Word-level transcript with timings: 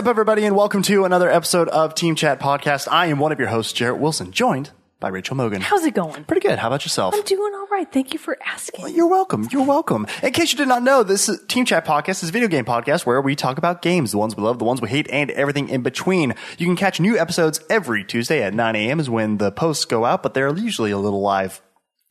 What's 0.00 0.08
up, 0.08 0.12
everybody, 0.12 0.46
and 0.46 0.56
welcome 0.56 0.80
to 0.84 1.04
another 1.04 1.30
episode 1.30 1.68
of 1.68 1.94
Team 1.94 2.14
Chat 2.14 2.40
Podcast. 2.40 2.88
I 2.90 3.08
am 3.08 3.18
one 3.18 3.32
of 3.32 3.38
your 3.38 3.48
hosts, 3.48 3.74
Jarrett 3.74 4.00
Wilson, 4.00 4.32
joined 4.32 4.70
by 4.98 5.08
Rachel 5.08 5.36
Mogan. 5.36 5.60
How's 5.60 5.84
it 5.84 5.92
going? 5.92 6.24
Pretty 6.24 6.40
good. 6.40 6.58
How 6.58 6.68
about 6.68 6.86
yourself? 6.86 7.14
I'm 7.14 7.22
doing 7.24 7.52
all 7.52 7.66
right. 7.66 7.86
Thank 7.92 8.14
you 8.14 8.18
for 8.18 8.38
asking. 8.46 8.94
You're 8.94 9.08
welcome. 9.08 9.46
You're 9.52 9.66
welcome. 9.66 10.06
In 10.22 10.32
case 10.32 10.52
you 10.52 10.56
did 10.56 10.68
not 10.68 10.82
know, 10.82 11.02
this 11.02 11.28
is 11.28 11.44
Team 11.48 11.66
Chat 11.66 11.84
Podcast 11.84 12.22
is 12.22 12.30
a 12.30 12.32
video 12.32 12.48
game 12.48 12.64
podcast 12.64 13.04
where 13.04 13.20
we 13.20 13.36
talk 13.36 13.58
about 13.58 13.82
games, 13.82 14.12
the 14.12 14.16
ones 14.16 14.34
we 14.34 14.42
love, 14.42 14.58
the 14.58 14.64
ones 14.64 14.80
we 14.80 14.88
hate, 14.88 15.06
and 15.10 15.30
everything 15.32 15.68
in 15.68 15.82
between. 15.82 16.32
You 16.56 16.64
can 16.64 16.76
catch 16.76 16.98
new 16.98 17.18
episodes 17.18 17.60
every 17.68 18.02
Tuesday 18.02 18.42
at 18.42 18.54
9 18.54 18.76
a.m. 18.76 19.00
is 19.00 19.10
when 19.10 19.36
the 19.36 19.52
posts 19.52 19.84
go 19.84 20.06
out, 20.06 20.22
but 20.22 20.32
they're 20.32 20.56
usually 20.56 20.92
a 20.92 20.98
little 20.98 21.20
live 21.20 21.60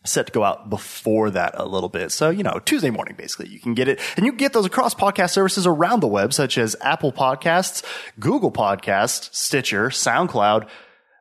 set 0.06 0.28
to 0.28 0.32
go 0.32 0.44
out 0.44 0.70
before 0.70 1.30
that 1.32 1.54
a 1.56 1.66
little 1.66 1.90
bit. 1.90 2.12
So, 2.12 2.30
you 2.30 2.44
know, 2.44 2.60
Tuesday 2.64 2.90
morning, 2.90 3.16
basically, 3.18 3.50
you 3.50 3.60
can 3.60 3.74
get 3.74 3.88
it. 3.88 4.00
And 4.16 4.26
you 4.26 4.32
get 4.32 4.54
those 4.54 4.66
across 4.66 4.94
podcast 4.96 5.32
services 5.32 5.68
around 5.68 6.00
the 6.00 6.08
web, 6.08 6.34
such 6.34 6.58
as 6.58 6.76
Apple 6.82 7.12
Podcasts, 7.12 7.84
Google 8.20 8.52
Podcasts, 8.52 9.34
Stitcher, 9.34 9.90
SoundCloud, 9.90 10.68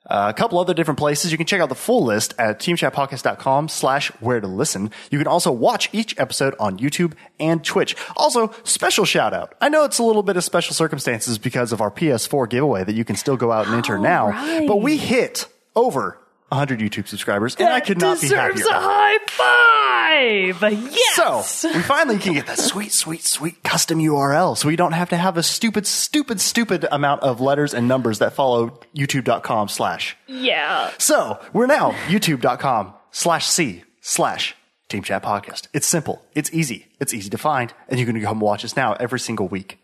uh, 0.08 0.28
a 0.30 0.32
couple 0.32 0.58
other 0.58 0.72
different 0.72 0.98
places. 0.98 1.30
You 1.32 1.36
can 1.36 1.46
check 1.46 1.60
out 1.60 1.68
the 1.68 1.74
full 1.74 2.04
list 2.04 2.34
at 2.38 2.58
teamchatpodcast.com 2.60 3.68
slash 3.68 4.08
where 4.20 4.40
to 4.40 4.46
listen. 4.46 4.90
You 5.10 5.18
can 5.18 5.26
also 5.26 5.52
watch 5.52 5.90
each 5.92 6.18
episode 6.18 6.54
on 6.58 6.78
YouTube 6.78 7.12
and 7.38 7.62
Twitch. 7.62 7.94
Also, 8.16 8.54
special 8.64 9.04
shout 9.04 9.34
out. 9.34 9.54
I 9.60 9.68
know 9.68 9.84
it's 9.84 9.98
a 9.98 10.02
little 10.02 10.22
bit 10.22 10.36
of 10.36 10.44
special 10.44 10.74
circumstances 10.74 11.36
because 11.36 11.72
of 11.72 11.80
our 11.80 11.90
PS4 11.90 12.48
giveaway 12.48 12.84
that 12.84 12.94
you 12.94 13.04
can 13.04 13.16
still 13.16 13.36
go 13.36 13.52
out 13.52 13.66
and 13.66 13.74
enter 13.74 13.98
now, 13.98 14.28
right. 14.28 14.66
but 14.66 14.76
we 14.76 14.96
hit 14.96 15.46
over 15.76 16.18
100 16.48 16.78
YouTube 16.80 17.06
subscribers 17.08 17.54
and 17.56 17.68
I 17.68 17.80
could 17.80 17.98
not 18.00 18.20
be 18.20 18.28
deserves 18.28 18.60
happier. 18.62 18.76
a 18.76 18.80
high 18.80 19.18
five. 19.28 20.72
Yes. 20.72 21.14
So 21.60 21.68
we 21.72 21.80
finally 21.82 22.18
can 22.18 22.32
get 22.34 22.46
that 22.46 22.58
sweet, 22.58 22.92
sweet, 22.92 23.22
sweet 23.22 23.62
custom 23.62 23.98
URL 23.98 24.56
so 24.56 24.66
we 24.68 24.76
don't 24.76 24.92
have 24.92 25.10
to 25.10 25.16
have 25.16 25.36
a 25.36 25.42
stupid, 25.42 25.86
stupid, 25.86 26.40
stupid 26.40 26.86
amount 26.90 27.22
of 27.22 27.40
letters 27.40 27.74
and 27.74 27.86
numbers 27.86 28.18
that 28.18 28.32
follow 28.32 28.80
youtube.com 28.96 29.68
slash. 29.68 30.16
yeah. 30.26 30.90
So 30.98 31.38
we're 31.52 31.66
now 31.66 31.92
youtube.com 32.08 32.94
slash 33.10 33.46
C 33.46 33.84
slash 34.00 34.56
Team 34.88 35.02
Chat 35.02 35.22
Podcast. 35.22 35.68
It's 35.74 35.86
simple. 35.86 36.24
It's 36.34 36.52
easy. 36.52 36.86
It's 36.98 37.12
easy 37.12 37.30
to 37.30 37.38
find. 37.38 37.72
And 37.88 38.00
you 38.00 38.06
can 38.06 38.20
come 38.22 38.40
watch 38.40 38.64
us 38.64 38.74
now 38.74 38.94
every 38.94 39.20
single 39.20 39.46
week, 39.48 39.78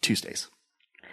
Tuesdays. 0.00 0.48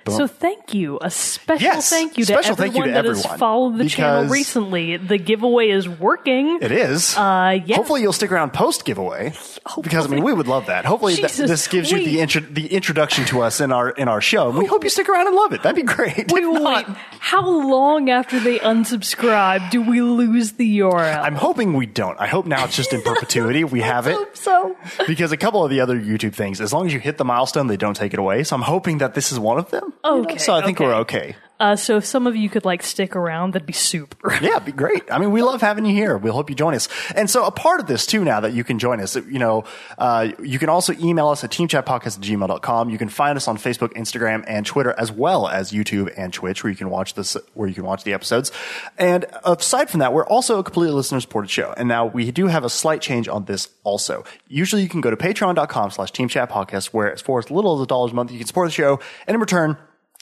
So 0.10 0.28
thank 0.28 0.74
you. 0.74 0.98
A 1.02 1.10
special 1.12 1.64
Yes. 1.64 1.90
thank 1.90 2.18
you 2.18 2.26
to 2.26 2.34
everyone 2.34 2.58
thank 2.58 2.76
you 2.76 2.84
to 2.86 2.92
that 2.92 3.06
has 3.06 3.26
followed 3.26 3.78
the 3.78 3.88
channel 3.88 4.26
recently. 4.26 4.98
The 4.98 5.18
giveaway 5.18 5.70
is 5.70 5.88
working. 5.88 6.60
It 6.62 6.72
is. 6.72 7.16
Uh, 7.16 7.60
yeah. 7.66 7.76
Hopefully 7.76 8.02
you'll 8.02 8.14
stick 8.14 8.32
around 8.32 8.52
post 8.54 8.84
giveaway 8.86 9.34
because 9.82 10.06
I 10.06 10.10
mean 10.10 10.24
we 10.24 10.34
would 10.34 10.48
love 10.48 10.66
that. 10.68 10.86
Hopefully 10.86 11.16
th- 11.16 11.36
this 11.38 11.68
gives 11.68 11.92
you 11.92 12.00
the 12.00 12.20
intro- 12.20 12.42
the 12.42 12.68
introduction 12.74 13.26
to 13.26 13.42
us 13.42 13.62
in 13.62 13.72
our 13.72 13.90
in 13.92 14.08
our 14.08 14.22
show. 14.22 14.50
And 14.50 14.58
we 14.58 14.66
hope 14.66 14.84
you 14.84 14.90
stick 14.90 15.08
around 15.10 15.28
and 15.28 15.36
love 15.36 15.54
it. 15.54 15.64
That'd 15.64 15.76
be 15.76 15.84
great. 15.84 16.32
Wait, 16.32 16.44
not, 16.44 16.88
wait. 16.88 16.98
How 17.20 17.48
long 17.48 18.10
after 18.10 18.40
they 18.40 18.60
unsubscribe 18.60 19.70
do 19.70 19.82
we 19.82 20.02
lose 20.02 20.54
the 20.54 20.80
URL? 20.80 21.22
I'm 21.24 21.36
hoping 21.36 21.74
we 21.74 21.86
don't. 21.86 22.20
I 22.20 22.28
hope 22.28 22.46
now 22.46 22.66
it's 22.66 22.76
just 22.76 22.94
in 22.94 23.02
perpetuity. 23.04 23.64
We 23.64 23.82
have 23.82 24.08
it 24.08 24.16
hope 24.16 24.36
so. 24.36 24.76
because 25.08 25.32
a 25.32 25.38
couple 25.38 25.64
of 25.64 25.70
the 25.70 25.80
other 25.82 26.00
YouTube 26.00 26.34
things, 26.34 26.60
as 26.62 26.74
long 26.74 26.88
as 26.88 26.94
you 26.94 27.00
hit 27.00 27.18
the 27.18 27.26
milestone, 27.26 27.68
they 27.68 27.78
don't 27.78 27.96
take 27.96 28.14
it 28.14 28.20
away. 28.20 28.44
So 28.44 28.56
I'm 28.56 28.62
hoping 28.64 28.98
that 29.00 29.14
this 29.14 29.32
is 29.32 29.40
one 29.40 29.58
of 29.58 29.70
them. 29.72 29.91
You 30.04 30.12
know? 30.12 30.24
Okay, 30.24 30.38
So 30.38 30.54
I 30.54 30.64
think 30.64 30.78
okay. 30.78 30.86
we're 30.86 30.96
okay. 31.02 31.36
Uh, 31.62 31.76
so 31.76 31.98
if 31.98 32.06
some 32.06 32.26
of 32.26 32.36
you 32.36 32.50
could 32.50 32.66
like 32.66 32.82
stick 32.82 33.16
around, 33.16 33.54
that'd 33.54 33.68
be 33.68 33.72
super. 33.74 34.34
Yeah, 34.42 34.54
it'd 34.54 34.66
be 34.66 34.72
great. 34.72 35.04
I 35.12 35.20
mean, 35.20 35.30
we 35.30 35.44
love 35.44 35.62
having 35.62 35.86
you 35.86 35.94
here. 35.94 36.18
We'll 36.18 36.34
hope 36.34 36.50
you 36.50 36.56
join 36.56 36.74
us. 36.74 36.90
And 37.14 37.30
so 37.30 37.46
a 37.46 37.52
part 37.52 37.80
of 37.80 37.86
this 37.86 38.08
too 38.08 38.24
now 38.24 38.40
that 38.40 38.54
you 38.54 38.64
can 38.64 38.80
join 38.80 39.00
us, 39.00 39.16
you 39.16 39.38
know, 39.38 39.66
uh, 40.00 40.30
you 40.42 40.58
can 40.58 40.70
also 40.70 40.94
email 40.94 41.28
us 41.28 41.44
at 41.44 41.52
teamchatpodcast 41.52 42.18
at 42.18 42.24
gmail.com. 42.24 42.90
You 42.90 42.98
can 42.98 43.10
find 43.10 43.38
us 43.38 43.48
on 43.48 43.58
Facebook, 43.58 43.94
Instagram, 43.94 44.44
and 44.48 44.66
Twitter, 44.66 44.96
as 44.98 45.12
well 45.12 45.48
as 45.48 45.72
YouTube 45.72 46.12
and 46.18 46.34
Twitch, 46.34 46.64
where 46.64 46.72
you 46.72 46.78
can 46.78 46.90
watch 46.90 47.14
this, 47.14 47.38
where 47.54 47.70
you 47.70 47.76
can 47.76 47.84
watch 47.84 48.04
the 48.04 48.14
episodes. 48.14 48.52
And 48.98 49.26
aside 49.44 49.92
from 49.92 50.00
that, 50.00 50.14
we're 50.14 50.26
also 50.26 50.58
a 50.58 50.64
completely 50.64 50.96
listener 50.96 51.20
supported 51.20 51.52
show. 51.52 51.76
And 51.78 51.88
now 51.88 52.08
we 52.08 52.32
do 52.32 52.48
have 52.48 52.64
a 52.64 52.70
slight 52.72 53.02
change 53.02 53.28
on 53.28 53.46
this 53.46 53.70
also. 53.84 54.24
Usually 54.48 54.82
you 54.82 54.90
can 54.90 55.02
go 55.02 55.12
to 55.12 55.18
patreon.com 55.18 55.92
slash 55.92 56.12
teamchatpodcast, 56.12 56.88
where 56.88 57.08
it's 57.10 57.22
for 57.22 57.38
as 57.38 57.52
little 57.52 57.76
as 57.76 57.84
a 57.84 57.86
dollar 57.86 58.10
a 58.10 58.14
month, 58.16 58.32
you 58.32 58.40
can 58.40 58.48
support 58.48 58.68
the 58.68 58.74
show. 58.74 59.00
And 59.28 59.36
in 59.36 59.40
return, 59.40 59.78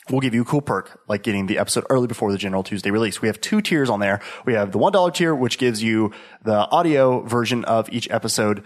We'll 0.09 0.21
give 0.21 0.33
you 0.33 0.41
a 0.41 0.45
cool 0.45 0.61
perk 0.61 1.01
like 1.07 1.23
getting 1.23 1.45
the 1.45 1.57
episode 1.59 1.85
early 1.89 2.07
before 2.07 2.31
the 2.31 2.37
general 2.37 2.63
Tuesday 2.63 2.89
release. 2.91 3.21
We 3.21 3.27
have 3.27 3.39
two 3.39 3.61
tiers 3.61 3.89
on 3.89 3.99
there. 3.99 4.21
We 4.45 4.53
have 4.53 4.71
the 4.71 4.79
$1 4.79 5.13
tier, 5.13 5.35
which 5.35 5.57
gives 5.57 5.83
you 5.83 6.11
the 6.43 6.67
audio 6.69 7.21
version 7.21 7.63
of 7.65 7.89
each 7.91 8.09
episode 8.09 8.63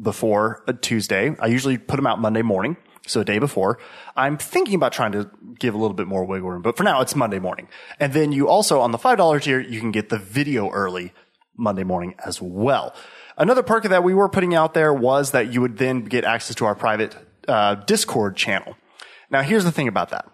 before 0.00 0.62
a 0.68 0.72
Tuesday. 0.72 1.34
I 1.40 1.46
usually 1.46 1.78
put 1.78 1.96
them 1.96 2.06
out 2.06 2.20
Monday 2.20 2.42
morning. 2.42 2.76
So 3.08 3.20
a 3.20 3.24
day 3.24 3.38
before. 3.38 3.78
I'm 4.16 4.36
thinking 4.36 4.74
about 4.74 4.92
trying 4.92 5.12
to 5.12 5.30
give 5.60 5.74
a 5.74 5.78
little 5.78 5.94
bit 5.94 6.08
more 6.08 6.24
wiggle 6.24 6.50
room, 6.50 6.62
but 6.62 6.76
for 6.76 6.82
now 6.82 7.00
it's 7.02 7.14
Monday 7.14 7.38
morning. 7.38 7.68
And 8.00 8.12
then 8.12 8.32
you 8.32 8.48
also 8.48 8.80
on 8.80 8.90
the 8.90 8.98
$5 8.98 9.42
tier, 9.42 9.60
you 9.60 9.78
can 9.78 9.92
get 9.92 10.08
the 10.08 10.18
video 10.18 10.70
early 10.70 11.12
Monday 11.56 11.84
morning 11.84 12.16
as 12.24 12.42
well. 12.42 12.96
Another 13.38 13.62
perk 13.62 13.84
that 13.84 14.02
we 14.02 14.12
were 14.12 14.28
putting 14.28 14.56
out 14.56 14.74
there 14.74 14.92
was 14.92 15.30
that 15.30 15.52
you 15.52 15.60
would 15.60 15.78
then 15.78 16.02
get 16.02 16.24
access 16.24 16.56
to 16.56 16.64
our 16.64 16.74
private 16.74 17.14
uh, 17.46 17.76
Discord 17.76 18.36
channel. 18.36 18.76
Now 19.30 19.42
here's 19.42 19.62
the 19.62 19.72
thing 19.72 19.86
about 19.86 20.10
that 20.10 20.26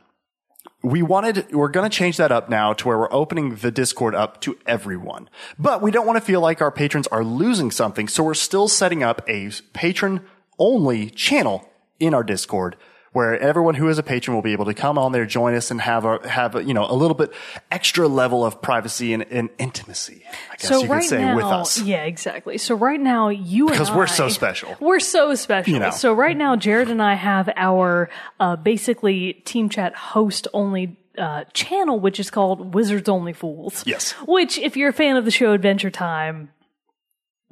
we 0.83 1.03
wanted, 1.03 1.53
we're 1.53 1.69
going 1.69 1.89
to 1.89 1.97
change 1.97 2.17
that 2.17 2.33
up 2.33 2.49
now 2.49 2.73
to 2.73 2.89
where 2.89 2.99
we're 2.99 3.13
opening 3.13 3.55
the 3.57 3.71
Discord 3.71 4.15
up 4.15 4.41
to 4.43 4.59
everyone. 4.67 5.29
But 5.59 5.81
we 5.81 5.91
don't 5.91 6.07
want 6.07 6.17
to 6.19 6.25
feel 6.25 6.41
like 6.41 6.61
our 6.61 6.73
patrons 6.73 7.07
are 7.09 7.25
losing 7.25 7.71
something. 7.71 8.09
So 8.09 8.25
we're 8.25 8.35
still 8.35 8.69
setting 8.69 9.03
up 9.03 9.23
a 9.29 9.51
patron 9.73 10.23
only 10.59 11.11
channel 11.11 11.69
in 12.01 12.15
our 12.15 12.25
Discord 12.25 12.77
where 13.13 13.39
everyone 13.39 13.75
who 13.75 13.89
is 13.89 13.99
a 13.99 14.03
patron 14.03 14.35
will 14.35 14.43
be 14.43 14.53
able 14.53 14.65
to 14.65 14.75
come 14.75 14.99
on 14.99 15.13
there, 15.13 15.27
join 15.27 15.55
us 15.55 15.71
and 15.71 15.81
have 15.81 16.05
a, 16.05 16.27
have 16.29 16.55
a, 16.55 16.65
you 16.65 16.73
know, 16.73 16.87
a 16.89 16.95
little 16.95 17.15
bit 17.15 17.33
extra 17.71 18.09
level 18.09 18.45
of 18.45 18.63
privacy 18.63 19.13
and, 19.13 19.25
and 19.31 19.51
intimacy, 19.59 20.23
I 20.51 20.57
guess 20.57 20.69
so 20.69 20.83
you 20.83 20.89
right 20.89 21.01
could 21.01 21.09
say 21.09 21.23
now, 21.23 21.37
with 21.37 21.45
us. 21.45 21.81
yeah, 21.83 22.05
exactly. 22.05 22.57
So 22.59 22.75
right 22.75 23.01
now, 23.01 23.29
you 23.29 23.69
Because 23.69 23.91
we're 23.91 24.07
so 24.07 24.29
special. 24.29 24.77
We're 24.81 25.01
so 25.01 25.35
special. 25.35 25.73
You 25.73 25.79
know. 25.79 25.91
So 25.91 26.15
right 26.15 26.37
now, 26.37 26.57
Jared 26.57 26.89
and 26.91 27.03
I 27.03 27.15
have 27.15 27.51
our 27.55 28.09
uh, 28.41 28.57
basically 28.57 29.35
Team 29.45 29.69
Chat 29.69 29.95
host 29.95 30.49
only. 30.53 30.97
Uh, 31.19 31.45
channel 31.53 32.01
which 32.01 32.19
is 32.19 32.31
called 32.31 32.73
Wizards 32.73 33.07
Only 33.07 33.35
Fools. 33.35 33.83
Yes. 33.85 34.13
Which, 34.27 34.57
if 34.57 34.79
you're 34.79 34.89
a 34.89 34.95
fan 34.95 35.17
of 35.19 35.27
the 35.27 35.31
show 35.31 35.53
Adventure 35.53 35.91
Time, 35.91 36.49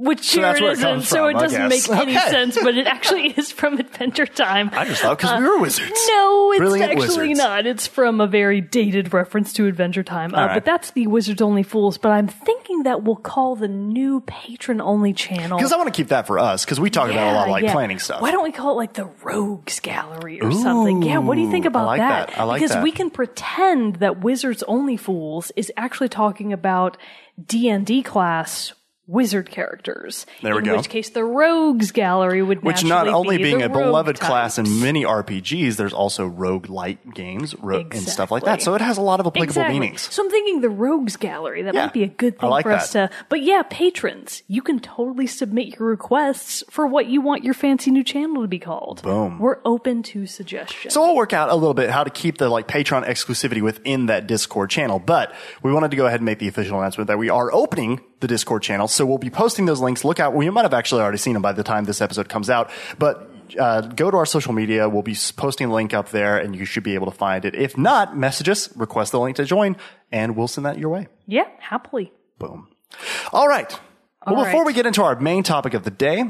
which 0.00 0.31
So 0.31 0.41
where 0.41 0.56
it 0.56 0.62
isn't, 0.62 0.83
comes 0.83 1.09
so 1.09 1.27
it 1.27 1.34
doesn't 1.34 1.69
make 1.69 1.87
any 1.91 2.16
Okay. 2.16 2.31
sense, 2.31 2.59
but 2.61 2.75
it 2.77 2.87
actually 2.87 3.28
is 3.37 3.53
from 3.53 3.75
Adventure 3.78 4.25
Time. 4.25 4.71
I 4.72 4.87
just 4.87 5.03
thought 5.03 5.19
because 5.19 5.38
we 5.38 5.47
were 5.47 5.59
wizards. 5.59 5.93
No, 6.09 6.53
it's 6.53 6.59
Brilliant 6.59 6.93
actually 6.93 7.28
wizards. 7.28 7.38
not. 7.38 7.66
It's 7.66 7.87
from 7.87 8.21
a 8.21 8.27
very 8.27 8.62
dated 8.62 9.12
reference 9.12 9.53
to 9.55 9.66
Adventure 9.66 10.03
Time. 10.03 10.34
Uh, 10.34 10.47
right. 10.47 10.55
But 10.55 10.65
that's 10.65 10.93
the 10.93 11.06
Wizards 11.06 11.43
Only 11.43 11.62
Fools. 11.62 11.99
But 11.99 12.12
I'm 12.12 12.28
thinking 12.28 12.84
that 12.84 13.03
we'll 13.03 13.16
call 13.16 13.56
the 13.56 13.69
new 13.69 14.22
patron 14.22 14.81
only 14.81 15.12
channel. 15.12 15.59
Because 15.59 15.72
I 15.72 15.77
want 15.77 15.93
to 15.93 15.97
keep 15.97 16.09
that 16.09 16.27
for 16.27 16.39
us 16.39 16.65
because 16.65 16.81
we 16.81 16.89
talk 16.89 17.10
about 17.10 17.33
a 17.33 17.37
lot 17.37 17.49
of 17.49 17.50
like 17.50 17.65
yeah. 17.65 17.72
planning 17.75 17.99
stuff. 17.99 18.22
Why 18.22 18.31
don't 18.31 18.43
we 18.43 18.53
call 18.53 18.72
it 18.72 18.77
like 18.77 18.94
the 18.94 19.05
Rogues 19.22 19.81
Gallery 19.81 20.41
or 20.41 20.50
something? 20.50 21.03
Yeah, 21.03 21.19
what 21.19 21.34
do 21.34 21.43
you 21.43 21.50
think 21.50 21.66
Ooh, 21.66 21.69
about 21.69 21.83
I 21.83 21.87
like 21.87 22.00
that. 22.00 22.39
I 22.39 22.44
like 22.44 22.60
because 22.60 22.75
that. 22.75 22.83
we 22.83 22.91
can 22.91 23.10
pretend 23.10 23.97
that 23.97 24.21
Wizards 24.21 24.62
Only 24.62 24.97
Fools 24.97 25.53
is 25.56 25.71
actually 25.77 26.09
talking 26.09 26.55
about 26.55 26.97
D 27.47 27.69
and 27.69 27.84
D 27.84 28.03
class 28.03 28.72
wizard 29.10 29.50
characters. 29.50 30.25
There 30.43 30.53
we 30.54 30.59
in 30.60 30.65
go. 30.65 30.71
In 30.72 30.76
which 30.78 30.88
case, 30.88 31.10
the 31.10 31.25
Rogues 31.25 31.91
Gallery 31.91 32.43
would 32.43 32.62
Which 32.62 32.84
not 32.84 33.09
only 33.09 33.36
be 33.39 33.42
being 33.42 33.62
a 33.62 33.68
beloved 33.68 34.21
rogue 34.21 34.28
class 34.28 34.59
in 34.59 34.80
many 34.80 35.04
RPGs, 35.04 35.77
there's 35.77 35.92
also 35.92 36.27
rogue 36.27 36.68
light 36.71 37.12
games 37.15 37.54
ro- 37.57 37.80
and 37.91 38.09
stuff 38.09 38.30
like 38.30 38.45
that. 38.45 38.62
So 38.62 38.74
it 38.74 38.80
has 38.80 38.98
a 38.98 39.03
lot 39.03 39.18
of 39.21 39.27
applicable 39.27 39.42
Exactly. 39.62 39.78
meanings. 39.80 40.03
So 40.12 40.22
I'm 40.24 40.30
thinking 40.30 40.60
the 40.60 40.68
Rogues 40.71 41.16
Gallery. 41.16 41.62
That 41.62 41.74
Yeah. 41.74 41.83
might 41.86 41.92
be 41.92 42.04
a 42.04 42.09
good 42.09 42.39
thing 42.39 42.48
like 42.51 42.62
for 42.62 42.72
us 42.72 42.92
to. 42.92 43.10
But 43.28 43.42
yeah, 43.42 43.62
patrons, 43.68 44.42
you 44.47 44.62
can 44.62 44.78
totally 44.78 45.27
submit 45.27 45.78
your 45.78 45.89
requests 45.89 46.63
for 46.71 46.86
what 46.86 47.06
you 47.06 47.21
want 47.21 47.42
your 47.45 47.54
fancy 47.54 47.91
new 47.91 48.04
channel 48.04 48.42
to 48.42 48.48
be 48.48 48.59
called. 48.60 49.03
Boom. 49.03 49.39
We're 49.41 49.59
open 49.65 50.03
to 50.04 50.27
suggestions. 50.27 50.95
So 50.95 51.01
we'll 51.03 51.16
work 51.16 51.33
out 51.33 51.48
a 51.51 51.54
little 51.54 51.74
bit 51.74 51.91
how 51.91 52.04
to 52.04 52.10
keep 52.10 52.39
the 52.39 52.48
like 52.48 52.68
Patreon 52.68 53.06
exclusivity 53.06 53.60
within 53.63 54.06
that 54.06 54.27
Discord 54.28 54.71
channel. 54.71 54.98
But 55.01 55.34
we 55.63 55.72
wanted 55.72 55.91
to 55.91 55.97
go 55.97 56.06
ahead 56.06 56.21
and 56.21 56.27
make 56.27 56.39
the 56.39 56.48
official 56.48 56.78
announcement 56.78 57.09
that 57.09 57.18
we 57.18 57.28
are 57.28 57.53
opening 57.53 58.01
the 58.21 58.28
Discord 58.28 58.63
channel. 58.63 58.87
So 58.89 59.05
we'll 59.07 59.19
be 59.19 59.31
posting 59.31 59.67
those 59.67 59.81
links. 59.81 60.05
Look 60.05 60.21
out. 60.21 60.33
Well, 60.33 60.43
you 60.43 60.53
might 60.53 60.63
have 60.63 60.75
actually 60.75 61.03
already 61.03 61.19
seen 61.19 61.33
them 61.33 61.43
by 61.43 61.53
the 61.53 61.63
time 61.63 61.84
this 61.84 62.01
episode 62.01 62.28
comes 62.28 62.49
out, 62.51 62.71
but 62.99 63.31
uh, 63.59 63.81
go 63.81 64.11
to 64.11 64.17
our 64.17 64.27
social 64.27 64.53
media. 64.53 64.89
We'll 64.89 65.03
be 65.03 65.17
posting 65.37 65.69
a 65.69 65.72
link 65.75 65.93
up 65.95 66.11
there 66.11 66.39
and 66.39 66.55
you 66.55 66.65
should 66.65 66.83
be 66.84 66.95
able 66.95 67.11
to 67.11 67.17
find 67.17 67.45
it. 67.45 67.55
If 67.55 67.77
not, 67.77 68.17
message 68.17 68.49
us, 68.49 68.75
request 68.77 69.13
the 69.13 69.19
link 69.21 69.37
to 69.37 69.45
join, 69.45 69.77
and 70.13 70.37
we'll 70.37 70.49
send 70.49 70.67
that 70.67 70.78
your 70.78 70.91
way. 70.91 71.09
yeah, 71.27 71.49
happily. 71.59 72.13
Boom. 72.39 72.69
All 73.33 73.49
right. 73.49 73.71
Well, 74.27 74.37
All 74.37 74.45
before 74.45 74.61
right. 74.61 74.66
we 74.66 74.73
get 74.75 74.87
into 74.87 75.03
our 75.03 75.19
main 75.19 75.43
topic 75.43 75.75
of 75.75 75.83
the 75.84 75.91
day, 75.91 76.25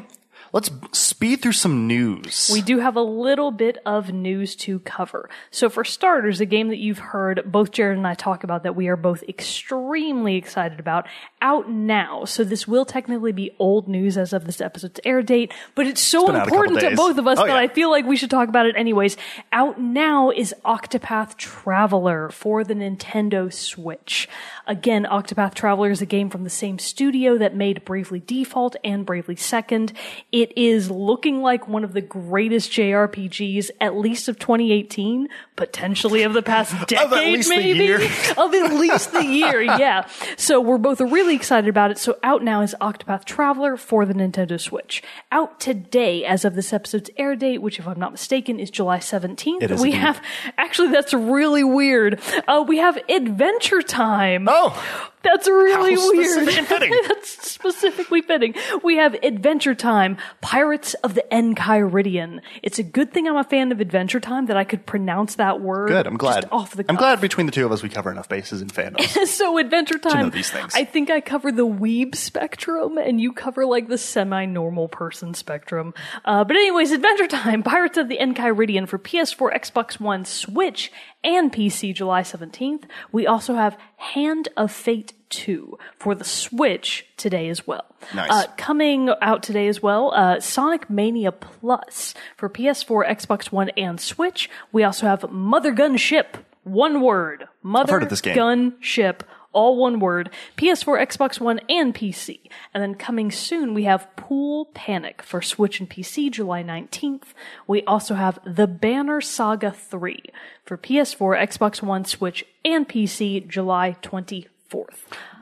let's 0.53 0.71
speed 0.93 1.43
through 1.43 1.53
some 1.53 1.87
news. 1.87 2.51
We 2.53 2.63
do 2.63 2.79
have 2.79 2.97
a 2.97 3.03
little 3.03 3.51
bit 3.51 3.79
of 3.85 4.13
news 4.13 4.57
to 4.57 4.79
cover. 4.81 5.29
So, 5.51 5.69
for 5.69 5.85
starters, 5.85 6.41
a 6.41 6.47
game 6.47 6.69
that 6.69 6.79
you've 6.79 6.99
heard 6.99 7.43
both 7.45 7.73
Jared 7.73 7.99
and 7.99 8.07
I 8.07 8.15
talk 8.15 8.45
about 8.45 8.63
that 8.63 8.77
we 8.77 8.89
are 8.89 8.97
both 8.97 9.23
extremely 9.29 10.37
excited 10.37 10.81
about, 10.81 11.07
out 11.43 11.71
now. 11.71 12.25
So, 12.25 12.45
this 12.45 12.69
will 12.69 12.85
technically 12.85 13.33
be 13.33 13.51
old 13.59 13.89
news 13.89 14.17
as 14.17 14.33
of 14.33 14.47
this 14.47 14.61
episode's 14.61 15.01
air 15.05 15.23
date, 15.23 15.53
but 15.75 15.87
it's 15.87 16.01
so 16.01 16.29
a 16.29 16.43
important 16.43 16.81
to 16.81 16.95
both 16.95 17.19
of 17.19 17.27
us 17.27 17.39
Oh, 17.39 17.47
that 17.47 17.55
yeah. 17.55 17.61
I 17.61 17.69
feel 17.69 17.91
like 17.91 18.05
we 18.05 18.17
should 18.17 18.31
talk 18.31 18.49
about 18.49 18.67
it 18.67 18.77
anyways. 18.77 19.17
Out 19.53 19.81
now 19.81 20.31
is 20.31 20.55
Octopath 20.65 21.37
Traveler 21.37 22.31
for 22.31 22.65
the 22.65 22.75
Nintendo 22.75 23.53
Switch. 23.53 24.29
Again, 24.67 25.07
Octopath 25.11 25.55
Traveler 25.55 25.91
is 25.91 26.03
a 26.03 26.07
game 26.07 26.31
from 26.31 26.45
the 26.45 26.51
same 26.51 26.79
studio 26.79 27.39
that 27.39 27.55
made 27.55 27.85
Bravely 27.85 28.21
Default 28.21 28.77
and 28.85 29.07
Bravely 29.07 29.37
Second. 29.37 29.93
It 30.33 30.40
is 30.57 30.91
looking 30.91 31.43
like 31.43 31.69
one 31.69 31.85
of 31.85 31.93
the 31.93 32.01
greatest 32.01 32.71
JRPGs, 32.73 33.71
at 33.81 33.97
least 33.97 34.29
of 34.29 34.39
2018, 34.39 35.29
potentially 35.57 36.23
of 36.23 36.33
the 36.33 36.43
past 36.43 36.75
decade, 36.89 37.11
least 37.11 37.49
the 37.49 37.57
maybe 37.57 37.79
year. 37.79 37.97
of 38.37 38.55
at 38.55 38.73
least 38.75 39.13
the 39.13 39.25
year. 39.25 39.61
Yeah. 39.61 40.09
So 40.37 40.61
we're 40.61 40.79
both 40.79 41.01
really 41.01 41.35
excited 41.35 41.69
about 41.69 41.91
it. 41.91 41.99
So 41.99 42.19
out 42.23 42.43
now 42.43 42.63
is 42.63 42.75
Octopath 42.81 43.25
Traveler 43.25 43.77
for 43.77 44.05
the 44.07 44.15
Nintendo 44.15 44.61
Switch. 44.61 45.03
Out 45.31 45.61
today, 45.61 46.25
as 46.25 46.45
of 46.45 46.55
this 46.55 46.73
episode's 46.73 47.11
air 47.17 47.37
date, 47.37 47.59
which 47.59 47.79
if 47.79 47.87
I'm 47.87 47.99
not 47.99 48.13
mistaken 48.13 48.59
is 48.59 48.71
July 48.71 48.99
17th. 48.99 49.63
It 49.63 49.71
is 49.71 49.81
we 49.81 49.89
indeed. 49.89 50.01
have, 50.01 50.23
actually 50.59 50.89
that's 50.89 51.13
really 51.15 51.65
weird. 51.65 52.21
Uh, 52.47 52.65
we 52.67 52.79
have 52.79 52.99
Adventure 53.09 53.83
Time. 53.83 54.47
oh, 54.51 55.11
That's 55.23 55.47
really 55.47 55.95
How 55.95 56.11
weird. 56.13 56.49
That's 57.09 57.51
specifically 57.51 58.23
fitting. 58.23 58.55
We 58.83 58.97
have 58.97 59.15
Adventure 59.23 59.75
Time, 59.75 60.17
Pirates 60.41 60.95
of 60.95 61.15
the 61.15 61.25
Enchiridion. 61.31 62.41
It's 62.63 62.79
a 62.79 62.83
good 62.83 63.13
thing 63.13 63.29
I'm 63.29 63.37
a 63.37 63.45
fan 63.45 63.71
of 63.71 63.81
Adventure 63.81 64.21
Time 64.21 64.47
that 64.47 64.57
I 64.57 64.65
could 64.65 64.87
pronounce 64.87 65.35
that 65.35 65.61
word. 65.61 65.89
good. 65.89 66.07
I'm 66.07 66.17
glad. 66.17 66.49
Off 66.51 66.75
the 66.75 66.85
I'm 66.89 66.97
glad 66.97 67.21
between 67.21 67.47
the 67.47 67.53
two 67.53 67.67
of 67.67 67.73
us 67.73 67.83
we 67.83 67.89
cover 67.89 68.11
enough 68.11 68.29
bases 68.29 68.63
in 68.63 68.69
fandom. 68.69 69.01
so 69.27 69.59
Adventure 69.59 69.99
Time. 69.99 70.27
know 70.27 70.31
these 70.31 70.51
things. 70.51 70.75
I 70.75 70.85
think 70.85 71.11
I 71.11 71.21
cover 71.21 71.53
the 71.53 71.67
weeb 71.67 72.15
spectrum, 72.15 72.97
and 72.97 73.21
you 73.21 73.33
cover 73.33 73.67
like 73.67 73.89
the 73.89 73.99
semi-normal 73.99 74.89
person 74.89 75.35
spectrum. 75.35 75.93
Uh, 76.25 76.45
but 76.45 76.57
anyways, 76.57 76.93
Adventure 76.93 77.27
Time, 77.27 77.63
Pirates 77.63 77.99
of 77.99 78.09
the 78.09 78.19
Enchiridion 78.19 78.89
for 78.89 78.99
PS4, 78.99 79.55
Xbox 79.55 80.01
One, 80.01 80.25
Switch, 80.25 80.91
and 81.23 81.53
PC, 81.53 81.95
July 81.95 82.23
seventeenth. 82.23 82.87
We 83.13 83.27
also 83.27 83.55
have 83.55 83.77
Hand 83.97 84.49
of 84.57 84.73
Fate 84.73 85.13
2 85.31 85.79
for 85.97 86.15
the 86.15 86.25
Switch 86.25 87.07
today 87.17 87.49
as 87.49 87.67
well. 87.67 87.85
Nice. 88.15 88.31
Uh, 88.31 88.47
coming 88.57 89.11
out 89.23 89.43
today 89.43 89.69
as 89.69 89.83
well, 89.83 90.13
uh, 90.15 90.41
Sonic 90.41 90.91
Mania 90.91 91.33
Plus 91.33 92.15
for 92.37 92.49
PS4, 92.49 93.09
Xbox 93.09 93.53
One, 93.53 93.71
and 93.71 94.01
Switch. 94.01 94.51
We 94.73 94.83
also 94.83 95.07
have 95.07 95.31
Mother 95.31 95.73
Gun 95.73 95.97
Ship. 95.97 96.37
One 96.65 97.01
word. 97.01 97.49
Mother 97.63 97.95
heard 97.95 98.03
of 98.03 98.11
this 98.11 98.21
game. 98.21 98.35
Gun 98.35 98.75
Ship. 98.81 99.25
All 99.53 99.77
one 99.77 99.99
word. 99.99 100.31
PS4, 100.57 101.07
Xbox 101.07 101.41
One, 101.41 101.61
and 101.69 101.95
PC. 101.95 102.41
And 102.73 102.83
then 102.83 102.95
coming 102.95 103.31
soon, 103.31 103.75
we 103.75 103.85
have 103.85 104.15
Pool 104.17 104.67
Panic 104.75 105.23
for 105.23 105.43
Switch 105.43 105.81
and 105.81 105.91
PC, 105.91 106.31
July 106.31 106.63
19th. 106.63 107.35
We 107.67 107.83
also 107.83 108.15
have 108.15 108.39
The 108.45 108.67
Banner 108.67 109.21
Saga 109.21 109.73
3 109.73 110.23
for 110.65 110.79
PS4, 110.79 111.49
Xbox 111.49 111.83
One, 111.83 112.05
Switch, 112.05 112.45
and 112.65 112.89
PC, 112.89 113.47
July 113.49 113.97
24th. 114.03 114.47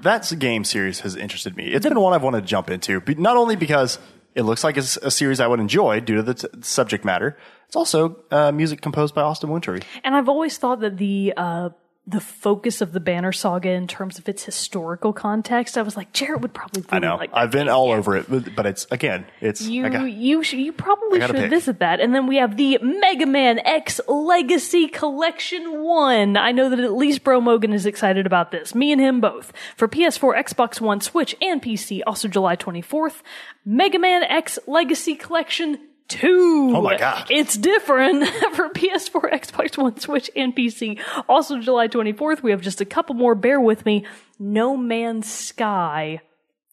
That 0.02 0.32
game 0.38 0.64
series 0.64 1.00
has 1.00 1.14
interested 1.14 1.56
me. 1.56 1.66
It's 1.66 1.86
been 1.86 2.00
one 2.00 2.14
I've 2.14 2.22
wanted 2.22 2.40
to 2.40 2.46
jump 2.46 2.70
into, 2.70 3.00
but 3.00 3.18
not 3.18 3.36
only 3.36 3.56
because 3.56 3.98
it 4.34 4.42
looks 4.42 4.62
like 4.64 4.76
it's 4.76 4.96
a 4.98 5.10
series 5.10 5.40
I 5.40 5.46
would 5.46 5.60
enjoy 5.60 6.00
due 6.00 6.16
to 6.16 6.22
the 6.22 6.34
t- 6.34 6.48
subject 6.62 7.04
matter. 7.04 7.36
It's 7.66 7.76
also 7.76 8.20
uh, 8.30 8.52
music 8.52 8.80
composed 8.80 9.14
by 9.14 9.22
Austin 9.22 9.50
Wintory. 9.50 9.82
And 10.04 10.14
I've 10.14 10.28
always 10.28 10.56
thought 10.56 10.80
that 10.80 10.96
the 10.96 11.34
uh, 11.36 11.70
the 12.10 12.20
focus 12.20 12.80
of 12.80 12.92
the 12.92 13.00
Banner 13.00 13.32
Saga 13.32 13.68
in 13.68 13.86
terms 13.86 14.18
of 14.18 14.30
its 14.30 14.42
historical 14.42 15.12
context, 15.12 15.76
I 15.76 15.82
was 15.82 15.94
like, 15.94 16.10
Jarrett 16.14 16.40
would 16.40 16.54
probably 16.54 16.82
I 16.88 16.98
know 17.00 17.16
like. 17.16 17.28
I've 17.34 17.50
been 17.50 17.68
all 17.68 17.90
over 17.92 18.16
it, 18.16 18.54
but, 18.56 18.64
it's 18.64 18.86
again, 18.90 19.26
it's 19.42 19.60
You 19.60 19.90
got- 19.90 20.10
you 20.10 20.42
sh- 20.42 20.54
you 20.54 20.72
probably 20.72 21.20
should 21.20 21.36
pick. 21.36 21.50
visit 21.50 21.80
that. 21.80 22.00
And 22.00 22.14
then 22.14 22.26
we 22.26 22.36
have 22.36 22.56
the 22.56 22.78
Mega 22.80 23.26
Man 23.26 23.58
X 23.58 24.00
Legacy 24.08 24.88
Collection 24.88 25.82
1. 25.82 26.36
I 26.38 26.50
know 26.52 26.70
that 26.70 26.80
at 26.80 26.92
least 26.94 27.22
Bro 27.24 27.42
Mogan 27.42 27.74
is 27.74 27.84
excited 27.84 28.24
about 28.24 28.52
this. 28.52 28.74
Me 28.74 28.90
and 28.90 29.00
him 29.00 29.20
both. 29.20 29.52
For 29.76 29.86
PS4, 29.86 30.34
Xbox 30.44 30.80
One, 30.80 31.02
Switch, 31.02 31.36
and 31.42 31.60
PC, 31.60 32.00
also 32.06 32.26
July 32.26 32.56
24th. 32.56 33.20
Mega 33.66 33.98
Man 33.98 34.22
X 34.22 34.58
Legacy 34.66 35.14
Collection 35.14 35.78
2. 36.08 36.72
Oh 36.74 36.82
my 36.82 36.96
God. 36.96 37.26
It's 37.30 37.56
different 37.56 38.26
for 38.54 38.68
PS4, 38.70 39.32
Xbox 39.32 39.76
One, 39.78 39.98
Switch, 39.98 40.30
and 40.34 40.54
PC. 40.54 41.00
Also 41.28 41.58
July 41.60 41.88
24th, 41.88 42.42
we 42.42 42.50
have 42.50 42.60
just 42.60 42.80
a 42.80 42.84
couple 42.84 43.14
more. 43.14 43.34
Bear 43.34 43.60
with 43.60 43.84
me. 43.84 44.06
No 44.38 44.76
Man's 44.76 45.30
Sky 45.32 46.20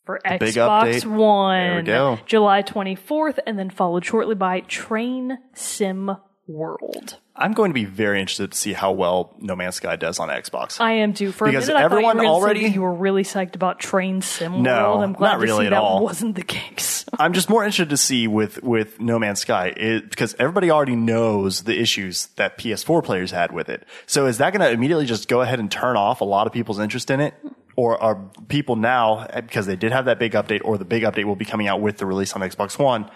for 0.06 0.20
big 0.24 0.54
Xbox. 0.54 1.06
One. 1.06 1.60
There 1.60 1.76
we 1.78 1.84
go. 1.84 2.20
July 2.26 2.62
24th, 2.64 3.40
and 3.46 3.60
then 3.60 3.70
followed 3.70 4.06
shortly 4.06 4.36
by 4.36 4.62
Train 4.62 5.38
Sim 5.54 6.18
World. 6.48 7.18
I'm 7.36 7.54
going 7.54 7.72
to 7.72 7.74
be 7.74 7.86
very 7.86 8.22
interested 8.22 8.52
to 8.52 8.58
see 8.58 8.74
how 8.74 8.92
well 8.94 9.36
No 9.40 9.56
Man's 9.56 9.76
Sky 9.76 9.96
does 9.98 10.20
on 10.20 10.30
Xbox. 10.30 10.80
I 10.80 10.94
am 10.94 11.14
too. 11.14 11.32
For 11.32 11.48
Because 11.48 11.68
a 11.68 11.74
minute, 11.74 11.82
I 11.82 11.84
everyone 11.84 12.16
thought 12.18 12.24
you 12.24 12.30
were 12.30 12.34
already- 12.36 12.60
you 12.68 12.82
were 12.82 12.94
really 12.94 13.24
psyched 13.24 13.56
about 13.56 13.80
Train 13.80 14.22
Sim 14.22 14.62
No, 14.64 14.92
World. 14.92 15.04
I'm 15.04 15.14
glad 15.14 15.32
not 15.34 15.38
to 15.40 15.44
really 15.44 15.64
see 15.64 15.68
at 15.68 15.70
that 15.72 15.82
all. 15.82 16.04
wasn't 16.04 16.36
the 16.36 16.44
case. 16.44 17.04
I'm 17.20 17.34
just 17.34 17.50
more 17.50 17.64
interested 17.64 17.90
to 17.90 17.98
see 17.98 18.28
with 18.28 18.64
with 18.64 19.00
No 19.02 19.20
Man's 19.20 19.40
Sky 19.42 19.74
it, 19.76 20.10
because 20.10 20.36
everybody 20.40 20.72
already 20.72 20.96
knows 20.96 21.64
the 21.64 21.78
issues 21.80 22.28
that 22.38 22.58
PS4 22.58 23.04
players 23.04 23.32
had 23.32 23.52
with 23.52 23.68
it. 23.68 23.86
So 24.06 24.26
is 24.28 24.38
that 24.38 24.54
going 24.54 24.62
to 24.62 24.72
immediately 24.72 25.06
just 25.06 25.28
go 25.28 25.42
ahead 25.42 25.60
and 25.60 25.70
turn 25.72 25.98
off 25.98 26.22
a 26.22 26.26
lot 26.26 26.48
of 26.48 26.54
people's 26.54 26.80
interest 26.80 27.10
in 27.12 27.20
it? 27.20 27.34
Or 27.78 28.02
are 28.02 28.16
people 28.48 28.78
now 28.78 29.28
because 29.36 29.66
they 29.66 29.76
did 29.76 29.92
have 29.92 30.06
that 30.06 30.18
big 30.20 30.32
update, 30.32 30.62
or 30.64 30.78
the 30.78 30.86
big 30.86 31.04
update 31.04 31.26
will 31.26 31.36
be 31.36 31.44
coming 31.44 31.68
out 31.68 31.82
with 31.82 31.98
the 31.98 32.06
release 32.06 32.32
on 32.32 32.42
Xbox 32.42 32.80
One? 32.80 33.10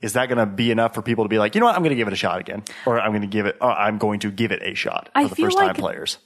Is 0.00 0.14
that 0.14 0.26
going 0.26 0.38
to 0.38 0.46
be 0.46 0.70
enough 0.70 0.94
for 0.94 1.02
people 1.02 1.24
to 1.24 1.28
be 1.28 1.38
like, 1.38 1.54
you 1.54 1.60
know 1.60 1.66
what, 1.66 1.74
I'm 1.74 1.80
going 1.82 1.90
to 1.90 1.96
give 1.96 2.08
it 2.08 2.12
a 2.12 2.16
shot 2.16 2.38
again, 2.40 2.62
or 2.84 3.00
I'm 3.00 3.12
going 3.12 3.22
to 3.22 3.26
give 3.28 3.46
it, 3.46 3.56
or 3.60 3.70
I'm 3.70 3.96
going 3.98 4.20
to 4.20 4.30
give 4.30 4.52
it 4.52 4.60
a 4.62 4.74
shot 4.74 5.08
for 5.14 5.18
I 5.18 5.26
the 5.26 5.36
first 5.36 5.56
time 5.56 5.68
like- 5.68 5.76
players? 5.78 6.18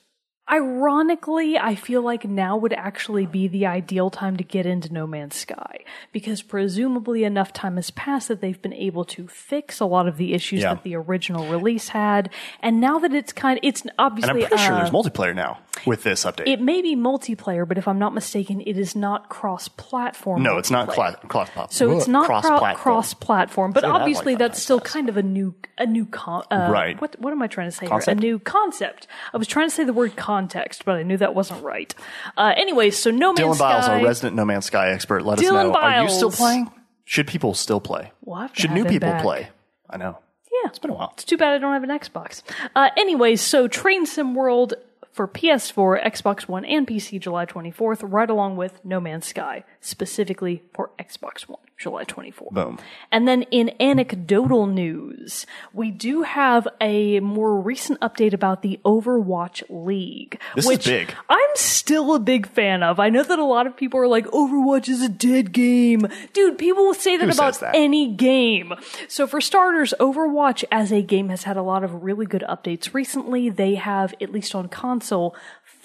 Ironically, 0.50 1.58
I 1.58 1.74
feel 1.74 2.00
like 2.02 2.24
now 2.24 2.56
would 2.56 2.72
actually 2.72 3.26
be 3.26 3.48
the 3.48 3.66
ideal 3.66 4.10
time 4.10 4.36
to 4.38 4.44
get 4.44 4.64
into 4.66 4.92
No 4.92 5.06
Man's 5.06 5.36
Sky 5.36 5.80
because 6.12 6.42
presumably 6.42 7.24
enough 7.24 7.52
time 7.52 7.76
has 7.76 7.90
passed 7.90 8.28
that 8.28 8.40
they've 8.40 8.60
been 8.60 8.72
able 8.72 9.04
to 9.06 9.28
fix 9.28 9.78
a 9.80 9.84
lot 9.84 10.08
of 10.08 10.16
the 10.16 10.34
issues 10.34 10.62
Yeah. 10.62 10.74
that 10.74 10.82
the 10.84 10.94
original 10.96 11.46
release 11.50 11.88
had, 11.88 12.30
and 12.62 12.80
now 12.80 12.98
that 12.98 13.12
it's 13.12 13.32
kind, 13.32 13.58
of, 13.58 13.64
it's 13.64 13.82
And 13.82 13.92
obviously 13.98 14.44
I'm 14.44 14.48
pretty 14.48 14.62
sure 14.62 14.72
uh, 14.74 14.78
there's 14.78 14.90
multiplayer 14.90 15.34
now 15.34 15.58
with 15.86 16.02
this 16.02 16.24
update. 16.24 16.48
It 16.48 16.60
may 16.60 16.82
be 16.82 16.96
multiplayer, 16.96 17.66
but 17.68 17.78
if 17.78 17.86
I'm 17.86 17.98
not 17.98 18.14
mistaken, 18.14 18.60
it 18.62 18.78
is 18.78 18.96
not 18.96 19.28
cross-platform. 19.28 20.42
no, 20.42 20.58
it's 20.58 20.70
not 20.70 20.88
multiplayer. 20.88 21.28
cross-platform. 21.28 21.68
So 21.70 21.96
it's 21.96 22.08
not 22.08 22.26
cross-platform. 22.26 22.74
cross-platform, 22.76 23.72
but 23.72 23.80
Say 23.82 23.86
that 23.86 23.92
like 23.92 24.00
obviously 24.00 24.34
that's 24.34 24.62
still 24.62 24.80
kind 24.80 25.08
of 25.08 25.16
a 25.16 25.22
new 25.22 25.54
a 25.76 25.86
new 25.86 26.06
con- 26.06 26.42
uh, 26.50 26.68
Right. 26.72 27.00
What 27.00 27.20
what 27.20 27.32
am 27.32 27.40
I 27.42 27.46
trying 27.46 27.68
to 27.68 27.76
say 27.76 27.86
Concept? 27.86 28.20
here? 28.20 28.28
A 28.28 28.32
new 28.32 28.38
concept. 28.40 29.06
I 29.32 29.36
was 29.36 29.46
trying 29.46 29.68
to 29.68 29.74
say 29.74 29.84
the 29.84 29.92
word 29.92 30.16
context, 30.38 30.84
but 30.84 30.96
I 30.96 31.02
knew 31.02 31.16
that 31.16 31.34
wasn't 31.34 31.62
right. 31.64 31.92
Uh, 32.36 32.52
anyways, 32.56 32.96
so 32.96 33.10
No 33.10 33.32
Man's 33.32 33.40
Dylan 33.40 33.58
Biles, 33.58 33.84
Sky. 33.84 33.98
our 33.98 34.04
resident 34.04 34.36
No 34.36 34.44
Man's 34.44 34.66
Sky 34.66 34.90
expert, 34.90 35.24
let 35.24 35.38
us 35.38 35.44
Dylan 35.44 35.72
know. 35.72 35.74
Are 35.74 36.02
you 36.02 36.08
still 36.10 36.30
playing? 36.30 36.70
Should 37.04 37.26
people 37.26 37.54
still 37.54 37.80
play? 37.80 38.12
We'll 38.24 38.38
have 38.40 38.52
to 38.52 38.60
Should 38.60 38.70
have 38.70 38.76
new 38.76 38.84
him 38.84 38.90
people 38.90 39.08
back. 39.10 39.22
play? 39.22 39.48
I 39.90 39.96
know. 39.96 40.18
Yeah, 40.52 40.68
It's 40.68 40.78
been 40.78 40.90
a 40.90 40.94
while. 40.94 41.10
It's 41.14 41.24
too 41.24 41.36
bad 41.36 41.54
I 41.54 41.58
don't 41.58 41.72
have 41.72 41.82
an 41.84 41.90
Xbox. 41.90 42.42
Uh, 42.76 42.88
anyways, 42.96 43.40
so 43.40 43.68
Train 43.68 44.06
Sim 44.06 44.34
World 44.34 44.74
for 45.12 45.26
PS4, 45.26 46.04
Xbox 46.04 46.46
One, 46.48 46.64
and 46.64 46.86
PC 46.86 47.18
July 47.20 47.44
24th, 47.46 48.00
right 48.02 48.28
along 48.30 48.56
with 48.56 48.84
No 48.84 49.00
Man's 49.00 49.26
Sky, 49.26 49.64
specifically 49.80 50.62
for 50.74 50.90
Xbox 50.98 51.42
One, 51.48 51.60
July 51.76 52.04
24th. 52.04 52.50
Boom. 52.50 52.78
And 53.12 53.26
then 53.28 53.42
in 53.44 53.70
anecdotal 53.80 54.66
news, 54.66 55.46
we 55.72 55.90
do 55.90 56.22
have 56.22 56.66
a 56.80 57.20
more 57.20 57.60
recent 57.60 58.00
update 58.00 58.32
about 58.32 58.62
the 58.62 58.80
Overwatch 58.84 59.62
League. 59.68 60.40
This 60.56 60.68
is 60.68 60.78
big. 60.84 61.14
I'm 61.28 61.50
still 61.54 62.14
a 62.14 62.18
big 62.18 62.48
fan 62.48 62.82
of. 62.82 62.98
I 63.00 63.08
know 63.08 63.22
that 63.22 63.38
a 63.38 63.44
lot 63.44 63.66
of 63.66 63.76
people 63.76 64.00
are 64.00 64.08
like, 64.08 64.26
Overwatch 64.26 64.88
is 64.88 65.02
a 65.02 65.08
dead 65.08 65.52
game. 65.52 66.06
Dude, 66.32 66.58
people 66.58 66.84
will 66.84 66.94
say 66.94 67.16
that 67.16 67.26
Who 67.26 67.32
about 67.32 67.60
that? 67.60 67.74
any 67.74 68.12
game. 68.12 68.74
So 69.08 69.26
for 69.26 69.40
starters, 69.40 69.94
Overwatch 70.00 70.64
as 70.72 70.92
a 70.92 71.02
game 71.02 71.28
has 71.28 71.44
had 71.44 71.56
a 71.56 71.62
lot 71.62 71.84
of 71.84 72.02
really 72.02 72.26
good 72.26 72.44
updates 72.48 72.92
recently. 72.94 73.48
They 73.48 73.76
have, 73.76 74.14
at 74.20 74.32
least 74.32 74.54
on 74.54 74.68
console, 74.68 75.34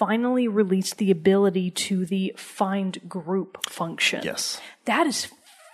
finally 0.05 0.48
released 0.48 0.98
the 0.98 1.12
ability 1.12 1.72
to 1.72 2.05
the 2.05 2.33
find 2.36 3.00
group 3.07 3.69
function. 3.69 4.22
Yes. 4.24 4.60
That 4.86 5.07
is 5.07 5.27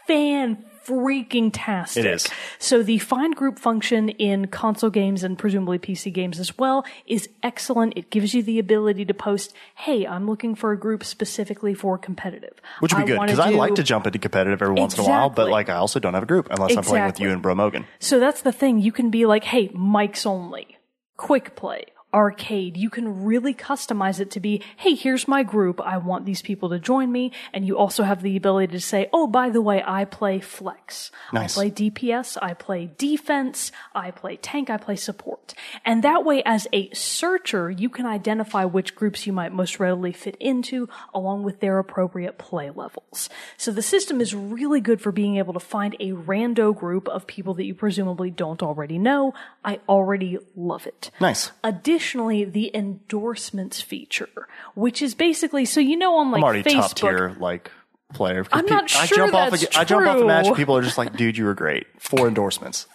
fan 0.07 0.65
freaking 0.85 1.51
tastic. 1.53 2.03
It 2.03 2.09
is. 2.09 2.27
So 2.57 2.81
the 2.81 2.97
find 2.97 3.35
group 3.35 3.59
function 3.59 4.09
in 4.09 4.47
console 4.47 4.89
games 4.89 5.23
and 5.23 5.37
presumably 5.37 5.77
PC 5.77 6.11
games 6.11 6.39
as 6.39 6.57
well 6.57 6.83
is 7.05 7.29
excellent. 7.43 7.93
It 7.95 8.09
gives 8.09 8.33
you 8.33 8.41
the 8.41 8.57
ability 8.57 9.05
to 9.05 9.13
post, 9.13 9.53
"Hey, 9.75 10.07
I'm 10.07 10.27
looking 10.27 10.55
for 10.55 10.71
a 10.71 10.79
group 10.79 11.03
specifically 11.03 11.75
for 11.75 11.97
competitive." 11.99 12.53
Which 12.79 12.93
would 12.93 13.05
be 13.05 13.11
good 13.11 13.21
because 13.21 13.39
I 13.39 13.49
like 13.49 13.75
to 13.75 13.83
jump 13.83 14.07
into 14.07 14.17
competitive 14.17 14.61
every 14.61 14.73
once 14.73 14.95
in 14.97 15.01
a 15.01 15.07
while, 15.07 15.29
but 15.29 15.49
like 15.49 15.69
I 15.69 15.75
also 15.75 15.99
don't 15.99 16.15
have 16.15 16.23
a 16.23 16.27
group 16.27 16.47
unless 16.49 16.75
I'm 16.75 16.83
playing 16.83 17.05
with 17.05 17.19
you 17.19 17.29
and 17.29 17.41
Bro 17.41 17.55
Mogan. 17.55 17.85
So 17.99 18.19
that's 18.19 18.41
the 18.41 18.51
thing. 18.51 18.79
You 18.79 18.91
can 18.91 19.11
be 19.11 19.27
like, 19.27 19.43
hey, 19.43 19.69
mics 19.69 20.25
only, 20.25 20.77
quick 21.17 21.55
play, 21.55 21.85
arcade. 22.13 22.75
You 22.75 22.89
can 22.89 23.23
really 23.23 23.53
customize 23.53 24.19
it 24.19 24.31
to 24.31 24.39
be, 24.39 24.63
hey, 24.77 24.95
here's 24.95 25.27
my 25.27 25.43
group. 25.43 25.79
I 25.81 25.97
want 25.97 26.25
these 26.25 26.41
people 26.41 26.69
to 26.69 26.79
join 26.79 27.11
me. 27.11 27.31
And 27.53 27.65
you 27.65 27.77
also 27.77 28.03
have 28.03 28.21
the 28.21 28.35
ability 28.35 28.73
to 28.73 28.79
say, 28.79 29.09
oh, 29.13 29.27
by 29.27 29.49
the 29.49 29.61
way, 29.61 29.83
I 29.85 30.05
play 30.05 30.39
flex. 30.39 31.11
Nice. 31.31 31.57
I 31.57 31.69
play 31.69 31.71
DPS. 31.71 32.37
I 32.41 32.53
play 32.53 32.89
defense. 32.97 33.71
I 33.93 34.11
play 34.11 34.37
tank. 34.37 34.69
I 34.69 34.77
play 34.77 34.95
support. 34.95 35.53
And 35.85 36.03
that 36.03 36.25
way, 36.25 36.41
as 36.45 36.67
a 36.73 36.89
searcher, 36.93 37.69
you 37.69 37.89
can 37.89 38.05
identify 38.05 38.65
which 38.65 38.95
groups 38.95 39.27
you 39.27 39.33
might 39.33 39.51
most 39.51 39.79
readily 39.79 40.11
fit 40.11 40.35
into 40.39 40.89
along 41.13 41.43
with 41.43 41.59
their 41.59 41.77
appropriate 41.77 42.37
play 42.37 42.71
levels. 42.71 43.29
So 43.57 43.71
the 43.71 43.81
system 43.81 44.19
is 44.19 44.33
really 44.33 44.81
good 44.81 45.01
for 45.01 45.11
being 45.11 45.37
able 45.37 45.53
to 45.53 45.59
find 45.59 45.95
a 45.99 46.11
rando 46.11 46.75
group 46.75 47.07
of 47.07 47.27
people 47.27 47.53
that 47.55 47.65
you 47.65 47.75
presumably 47.75 48.31
don't 48.31 48.63
already 48.63 48.97
know. 48.97 49.33
I 49.63 49.79
already 49.87 50.39
love 50.55 50.87
it. 50.87 51.11
Nice. 51.19 51.51
Additionally, 51.63 51.98
the 52.45 52.71
endorsements 52.75 53.81
feature, 53.81 54.47
which 54.75 55.01
is 55.01 55.15
basically 55.15 55.65
so 55.65 55.79
you 55.79 55.97
know 55.97 56.15
on 56.17 56.31
like 56.31 56.39
I'm 56.39 56.43
already 56.43 56.63
Facebook. 56.63 56.81
top 56.81 56.93
tier 56.95 57.35
like 57.39 57.71
player. 58.13 58.45
I'm 58.51 58.65
not 58.65 58.87
peop- 58.87 58.97
I 58.97 59.05
sure 59.05 59.17
jump 59.17 59.33
off. 59.33 59.51
that's 59.51 59.63
A, 59.75 59.79
I 59.79 59.83
jump 59.83 60.07
off 60.07 60.19
the 60.19 60.25
match, 60.25 60.55
people 60.55 60.75
are 60.77 60.81
just 60.81 60.97
like, 60.97 61.15
"Dude, 61.15 61.37
you 61.37 61.45
were 61.45 61.53
great." 61.53 61.87
Four 61.99 62.27
endorsements. 62.27 62.87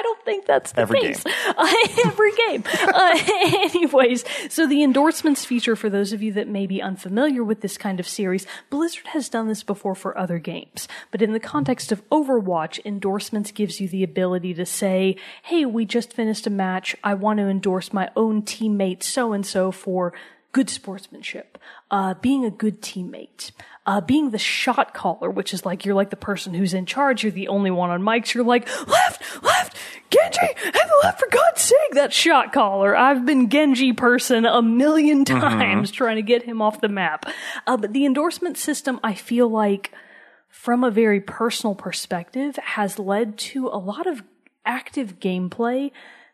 I 0.00 0.02
don't 0.02 0.24
think 0.24 0.46
that's 0.46 0.72
the 0.72 0.80
Every 0.80 0.98
case. 0.98 1.22
Uh, 1.26 1.74
every 2.06 2.32
game. 2.48 2.64
Uh, 2.66 3.18
anyways, 3.74 4.24
so 4.48 4.66
the 4.66 4.82
endorsements 4.82 5.44
feature, 5.44 5.76
for 5.76 5.90
those 5.90 6.14
of 6.14 6.22
you 6.22 6.32
that 6.32 6.48
may 6.48 6.66
be 6.66 6.80
unfamiliar 6.80 7.44
with 7.44 7.60
this 7.60 7.76
kind 7.76 8.00
of 8.00 8.08
series, 8.08 8.46
Blizzard 8.70 9.08
has 9.08 9.28
done 9.28 9.46
this 9.46 9.62
before 9.62 9.94
for 9.94 10.16
other 10.16 10.38
games. 10.38 10.88
But 11.10 11.20
in 11.20 11.34
the 11.34 11.38
context 11.38 11.92
of 11.92 12.08
Overwatch, 12.08 12.80
endorsements 12.86 13.52
gives 13.52 13.78
you 13.78 13.88
the 13.88 14.02
ability 14.02 14.54
to 14.54 14.64
say, 14.64 15.16
hey, 15.42 15.66
we 15.66 15.84
just 15.84 16.14
finished 16.14 16.46
a 16.46 16.50
match. 16.50 16.96
I 17.04 17.12
want 17.12 17.38
to 17.40 17.44
endorse 17.44 17.92
my 17.92 18.08
own 18.16 18.40
teammate 18.40 19.02
so 19.02 19.34
and 19.34 19.44
so 19.44 19.70
for 19.70 20.14
good 20.52 20.68
sportsmanship, 20.68 21.58
uh, 21.90 22.14
being 22.14 22.44
a 22.44 22.50
good 22.50 22.82
teammate, 22.82 23.52
uh, 23.86 24.00
being 24.00 24.30
the 24.30 24.38
shot 24.38 24.94
caller, 24.94 25.30
which 25.30 25.54
is 25.54 25.64
like 25.64 25.84
you're 25.84 25.94
like 25.94 26.10
the 26.10 26.16
person 26.16 26.54
who's 26.54 26.74
in 26.74 26.86
charge. 26.86 27.22
You're 27.22 27.32
the 27.32 27.48
only 27.48 27.70
one 27.70 27.90
on 27.90 28.02
mics. 28.02 28.34
You're 28.34 28.44
like 28.44 28.68
left, 28.88 29.42
left, 29.42 29.59
Genji, 30.10 30.54
the 30.64 31.00
left 31.02 31.20
for 31.20 31.28
God's 31.30 31.62
sake. 31.62 31.92
That 31.92 32.12
shot 32.12 32.52
caller. 32.52 32.96
I've 32.96 33.24
been 33.24 33.48
Genji 33.48 33.92
person 33.92 34.44
a 34.44 34.60
million 34.60 35.24
times 35.24 35.90
trying 35.92 36.16
to 36.16 36.22
get 36.22 36.42
him 36.42 36.60
off 36.60 36.80
the 36.80 36.88
map. 36.88 37.26
Uh, 37.66 37.76
but 37.76 37.92
the 37.92 38.04
endorsement 38.04 38.58
system, 38.58 38.98
I 39.04 39.14
feel 39.14 39.48
like, 39.48 39.92
from 40.48 40.82
a 40.82 40.90
very 40.90 41.20
personal 41.20 41.74
perspective, 41.74 42.56
has 42.56 42.98
led 42.98 43.38
to 43.38 43.68
a 43.68 43.78
lot 43.78 44.06
of 44.06 44.22
active 44.64 45.20
gameplay 45.20 45.92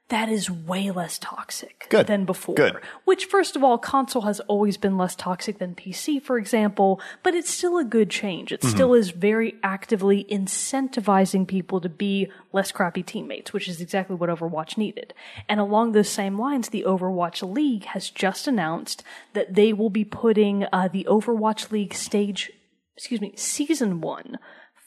that 0.08 0.28
is 0.28 0.48
way 0.48 0.90
less 0.92 1.18
toxic 1.18 1.86
Good. 1.88 2.06
than 2.06 2.24
before. 2.24 2.54
Good. 2.54 2.76
Which, 3.04 3.24
first 3.24 3.56
of 3.56 3.64
all, 3.64 3.76
console 3.76 4.22
has 4.22 4.38
always 4.40 4.76
been 4.76 4.96
less 4.96 5.16
toxic 5.16 5.58
than 5.58 5.74
PC, 5.74 6.22
for 6.22 6.38
example, 6.38 7.00
but 7.24 7.34
it's 7.34 7.50
still 7.50 7.76
a 7.76 7.84
good 7.84 8.08
change. 8.08 8.52
It 8.52 8.62
still 8.62 8.94
is 8.94 9.10
very 9.10 9.56
actively 9.64 10.24
incentivizing 10.30 11.46
people 11.46 11.80
to 11.80 11.88
be 11.88 12.30
less 12.52 12.70
crappy 12.70 13.02
teammates, 13.02 13.52
which 13.52 13.68
is 13.68 13.80
exactly 13.80 14.14
what 14.14 14.30
Overwatch 14.30 14.78
needed. 14.78 15.12
And 15.48 15.58
along 15.58 15.92
those 15.92 16.08
same 16.08 16.38
lines, 16.38 16.68
the 16.68 16.84
Overwatch 16.86 17.42
League 17.42 17.86
has 17.86 18.08
just 18.08 18.46
announced 18.46 19.02
that 19.32 19.54
they 19.54 19.72
will 19.72 19.90
be 19.90 20.04
putting 20.04 20.66
uh, 20.72 20.88
the 20.92 21.06
Overwatch 21.10 21.72
League 21.72 21.94
stage, 21.94 22.52
excuse 22.96 23.20
me, 23.20 23.32
season 23.36 24.00
one 24.00 24.38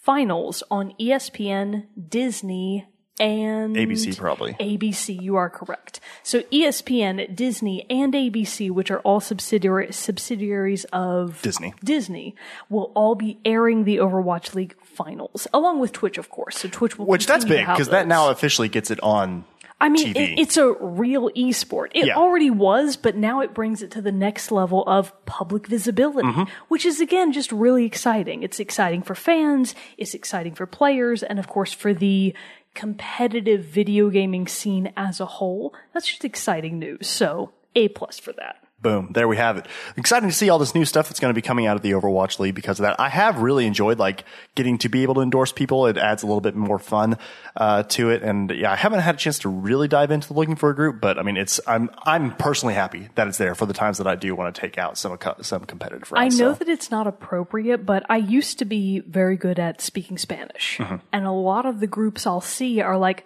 finals 0.01 0.63
on 0.71 0.93
ESPN, 0.99 1.85
Disney, 2.07 2.87
and 3.19 3.75
ABC 3.75 4.17
probably. 4.17 4.53
ABC, 4.53 5.21
you 5.21 5.35
are 5.35 5.49
correct. 5.49 5.99
So 6.23 6.41
ESPN, 6.43 7.35
Disney, 7.35 7.85
and 7.89 8.13
ABC, 8.13 8.69
which 8.71 8.89
are 8.91 8.99
all 8.99 9.19
subsidiary 9.19 9.91
subsidiaries 9.91 10.85
of 10.93 11.41
Disney. 11.41 11.73
Disney, 11.83 12.35
will 12.69 12.91
all 12.95 13.15
be 13.15 13.37
airing 13.45 13.83
the 13.83 13.97
Overwatch 13.97 14.55
League 14.55 14.75
finals, 14.83 15.47
along 15.53 15.79
with 15.79 15.91
Twitch, 15.91 16.17
of 16.17 16.29
course. 16.29 16.57
So 16.59 16.69
Twitch 16.69 16.97
will 16.97 17.05
Which 17.05 17.25
that's 17.25 17.45
big 17.45 17.65
because 17.65 17.89
that 17.89 18.07
now 18.07 18.29
officially 18.29 18.69
gets 18.69 18.91
it 18.91 18.99
on. 19.01 19.45
I 19.81 19.87
mean, 19.87 20.09
it, 20.09 20.37
it's 20.37 20.57
a 20.57 20.73
real 20.73 21.29
esport. 21.37 21.91
It 21.95 22.07
Yeah. 22.07 22.15
already 22.17 22.49
was, 22.49 22.97
but 22.97 23.15
now 23.15 23.39
it 23.39 23.53
brings 23.53 23.81
it 23.81 23.91
to 23.91 24.01
the 24.01 24.11
next 24.11 24.51
level 24.51 24.83
of 24.85 25.13
public 25.25 25.67
visibility, 25.67 26.27
Mm-hmm. 26.27 26.43
which 26.67 26.85
is 26.85 26.99
again 26.99 27.31
just 27.31 27.49
really 27.53 27.85
exciting. 27.85 28.43
It's 28.43 28.59
exciting 28.59 29.03
for 29.03 29.15
fans, 29.15 29.75
it's 29.97 30.13
exciting 30.13 30.53
for 30.53 30.65
players, 30.65 31.23
and 31.23 31.39
of 31.39 31.47
course 31.47 31.71
for 31.71 31.93
the 31.93 32.33
competitive 32.73 33.63
video 33.65 34.09
gaming 34.09 34.47
scene 34.47 34.93
as 34.95 35.19
a 35.19 35.25
whole. 35.25 35.73
That's 35.93 36.07
just 36.07 36.25
exciting 36.25 36.79
news. 36.79 37.07
So, 37.07 37.51
A 37.75 37.89
plus 37.89 38.19
for 38.19 38.33
that. 38.33 38.63
Boom. 38.81 39.09
There 39.13 39.27
we 39.27 39.35
have 39.35 39.57
it. 39.57 39.67
Exciting 39.97 40.29
to 40.29 40.35
see 40.35 40.49
all 40.49 40.57
this 40.57 40.73
new 40.73 40.85
stuff 40.85 41.09
that's 41.09 41.19
going 41.19 41.31
to 41.31 41.35
be 41.35 41.41
coming 41.41 41.65
out 41.65 41.75
of 41.75 41.81
the 41.81 41.91
Overwatch 41.91 42.39
League 42.39 42.55
because 42.55 42.79
of 42.79 42.83
that. 42.83 42.97
I 42.97 43.09
have 43.09 43.41
really 43.41 43.65
enjoyed 43.65 43.99
like 43.99 44.23
getting 44.55 44.77
to 44.77 44.89
be 44.89 45.03
able 45.03 45.15
to 45.15 45.21
endorse 45.21 45.51
people. 45.51 45.85
It 45.87 45.97
adds 45.97 46.23
a 46.23 46.27
little 46.27 46.39
bit 46.39 46.55
more 46.55 46.79
fun, 46.79 47.17
uh, 47.57 47.83
to 47.83 48.09
it. 48.09 48.23
And 48.23 48.49
yeah, 48.51 48.71
I 48.71 48.77
haven't 48.77 49.01
had 49.01 49.15
a 49.15 49.17
chance 49.17 49.39
to 49.39 49.49
really 49.49 49.89
dive 49.89 50.11
into 50.11 50.33
looking 50.33 50.55
for 50.55 50.69
a 50.69 50.75
group, 50.75 51.01
but 51.01 51.19
I 51.19 51.23
mean, 51.23 51.35
it's, 51.35 51.59
I'm, 51.67 51.89
I'm 52.03 52.35
personally 52.37 52.73
happy 52.73 53.09
that 53.15 53.27
it's 53.27 53.37
there 53.37 53.53
for 53.53 53.65
the 53.65 53.73
times 53.73 53.97
that 53.97 54.07
I 54.07 54.15
do 54.15 54.33
want 54.33 54.55
to 54.55 54.61
take 54.61 54.77
out 54.77 54.97
some, 54.97 55.17
some 55.41 55.65
competitive 55.65 56.07
friends. 56.07 56.35
I 56.35 56.37
know 56.37 56.53
so. 56.53 56.59
that 56.59 56.69
it's 56.69 56.89
not 56.89 57.05
appropriate, 57.05 57.85
but 57.85 58.05
I 58.09 58.17
used 58.17 58.59
to 58.59 58.65
be 58.65 58.99
very 59.01 59.35
good 59.35 59.59
at 59.59 59.81
speaking 59.81 60.17
Spanish. 60.17 60.77
Mm-hmm. 60.77 60.95
And 61.11 61.25
a 61.25 61.31
lot 61.31 61.65
of 61.65 61.81
the 61.81 61.87
groups 61.87 62.25
I'll 62.25 62.39
see 62.39 62.79
are 62.79 62.97
like, 62.97 63.25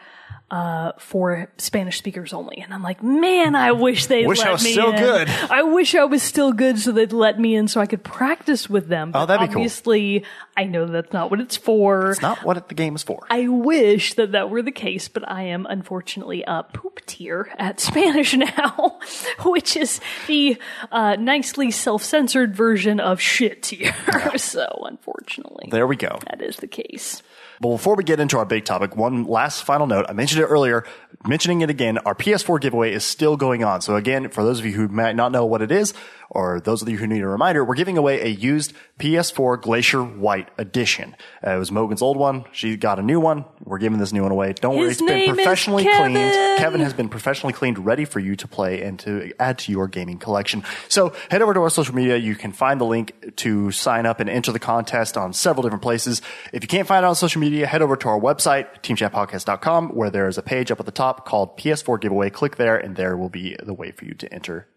uh, 0.52 0.92
for 1.00 1.50
Spanish 1.58 1.98
speakers 1.98 2.32
only. 2.32 2.58
And 2.58 2.74
I'm 2.74 2.84
like, 2.84 3.02
man, 3.02 3.56
I 3.56 3.72
wish 3.72 4.06
they'd 4.06 4.28
Wish 4.28 4.40
I 4.42 4.46
let 4.46 4.52
was 4.54 4.64
me 4.64 4.72
still 4.74 4.92
in. 4.92 4.98
good. 5.00 5.28
I 5.30 5.64
wish 5.64 5.96
I 5.96 6.04
was 6.06 6.22
still 6.22 6.52
good 6.54 6.78
so 6.78 6.92
they'd 6.92 7.12
let 7.12 7.40
me 7.40 7.56
in 7.56 7.68
so 7.68 7.82
I 7.82 7.88
could 7.88 8.04
practice 8.04 8.70
with 8.70 8.88
them. 8.88 9.12
But 9.12 9.24
Oh, 9.24 9.26
that'd 9.26 9.50
be 9.50 9.52
cool. 9.54 9.62
obviously, 9.64 10.26
I 10.56 10.66
know 10.66 10.86
that's 10.86 11.12
not 11.12 11.32
what 11.32 11.40
it's 11.40 11.58
for. 11.58 12.12
It's 12.12 12.22
not 12.22 12.44
what 12.44 12.70
the 12.70 12.76
game 12.76 12.96
is 12.96 13.02
for. 13.02 13.26
I 13.32 13.48
wish 13.48 14.14
that 14.14 14.34
that 14.34 14.52
were 14.52 14.62
the 14.62 14.72
case, 14.72 15.08
but 15.08 15.28
I 15.28 15.44
am 15.44 15.66
unfortunately 15.68 16.44
a 16.46 16.62
poop 16.64 17.04
tier 17.08 17.50
at 17.58 17.80
Spanish 17.80 18.36
now, 18.36 19.00
which 19.46 19.76
is 19.76 20.00
the 20.28 20.58
uh, 20.92 21.16
nicely 21.16 21.72
self-censored 21.72 22.56
version 22.56 23.00
of 23.00 23.20
shit 23.20 23.64
tier. 23.64 23.96
so, 24.38 24.84
unfortunately, 24.86 25.70
there 25.72 25.88
we 25.88 25.96
go. 25.96 26.20
that 26.30 26.42
is 26.44 26.58
the 26.58 26.68
case. 26.68 27.24
But 27.64 27.70
before 27.70 27.96
we 27.96 28.04
get 28.04 28.20
into 28.20 28.38
our 28.40 28.46
big 28.46 28.66
topic, 28.66 28.98
one 28.98 29.24
last 29.24 29.64
final 29.64 29.88
note. 29.88 30.06
I 30.10 30.12
mentioned 30.12 30.42
it 30.42 30.48
earlier, 30.48 30.84
mentioning 31.26 31.62
it 31.62 31.70
again. 31.70 31.98
Our 32.00 32.14
PS4 32.14 32.60
giveaway 32.60 32.92
is 32.92 33.06
still 33.06 33.38
going 33.38 33.64
on. 33.64 33.80
So 33.80 33.96
again, 33.96 34.28
for 34.28 34.44
those 34.44 34.60
of 34.60 34.66
you 34.66 34.74
who 34.74 34.90
might 34.90 35.16
not 35.16 35.32
know 35.32 35.46
what 35.46 35.62
it 35.62 35.72
is, 35.72 35.94
or 36.34 36.60
those 36.60 36.82
of 36.82 36.90
you 36.90 36.98
who 36.98 37.08
need 37.08 37.22
a 37.22 37.28
reminder, 37.28 37.64
we're 37.64 37.76
giving 37.76 37.98
away 37.98 38.22
a 38.22 38.28
used 38.28 38.74
PS4 39.00 39.62
Glacier 39.62 40.04
White 40.04 40.50
Edition. 40.58 41.16
Uh, 41.46 41.52
it 41.56 41.58
was 41.60 41.72
Mogan's 41.72 42.02
old 42.02 42.18
one. 42.18 42.46
She 42.52 42.76
got 42.78 43.00
a 43.00 43.02
new 43.02 43.20
one. 43.20 43.46
We're 43.64 43.78
giving 43.80 44.00
this 44.00 44.14
new 44.14 44.24
one 44.24 44.32
away. 44.32 44.54
Don't 44.54 44.76
worry, 44.76 44.90
His 44.90 45.02
it's 45.02 45.08
been 45.10 45.34
professionally 45.36 45.84
Kevin. 45.84 46.14
cleaned. 46.14 46.60
Kevin 46.60 46.82
has 46.82 46.94
been 46.94 47.10
professionally 47.10 47.54
cleaned, 47.54 47.86
ready 47.86 48.06
for 48.06 48.20
you 48.20 48.36
to 48.36 48.48
play 48.48 48.82
and 48.84 49.00
to 49.00 49.32
add 49.40 49.58
to 49.60 49.72
your 49.72 49.88
gaming 49.88 50.18
collection. 50.20 50.64
So 50.90 51.14
head 51.30 51.42
over 51.42 51.54
to 51.54 51.60
our 51.62 51.70
social 51.70 51.96
media. 51.96 52.18
You 52.18 52.36
can 52.36 52.52
find 52.52 52.80
the 52.80 52.86
link 52.86 53.36
to 53.38 53.72
sign 53.72 54.06
up 54.06 54.20
and 54.20 54.30
enter 54.30 54.52
the 54.52 54.60
contest 54.60 55.18
on 55.18 55.34
several 55.34 55.64
different 55.64 55.82
places. 55.84 56.22
If 56.52 56.64
you 56.64 56.68
can't 56.68 56.88
find 56.88 57.04
it 57.04 57.08
on 57.08 57.16
social 57.16 57.42
media, 57.42 57.68
head 57.68 57.82
over 57.82 57.96
to 57.96 58.08
our 58.10 58.20
website, 58.20 58.82
teamchatpodcast.com, 58.84 59.90
where 59.90 60.10
there 60.10 60.28
is 60.28 60.38
a 60.38 60.44
page 60.44 60.72
up 60.72 60.80
at 60.80 60.86
the 60.86 60.92
top 60.92 61.26
called 61.26 61.58
PS4 61.58 62.00
giveaway. 62.00 62.30
Click 62.30 62.56
there 62.58 62.78
and 62.78 62.96
there 62.96 63.18
will 63.18 63.30
be 63.30 63.56
the 63.64 63.74
way 63.74 63.92
for 63.92 64.06
you 64.06 64.14
to 64.14 64.34
enter. 64.34 64.68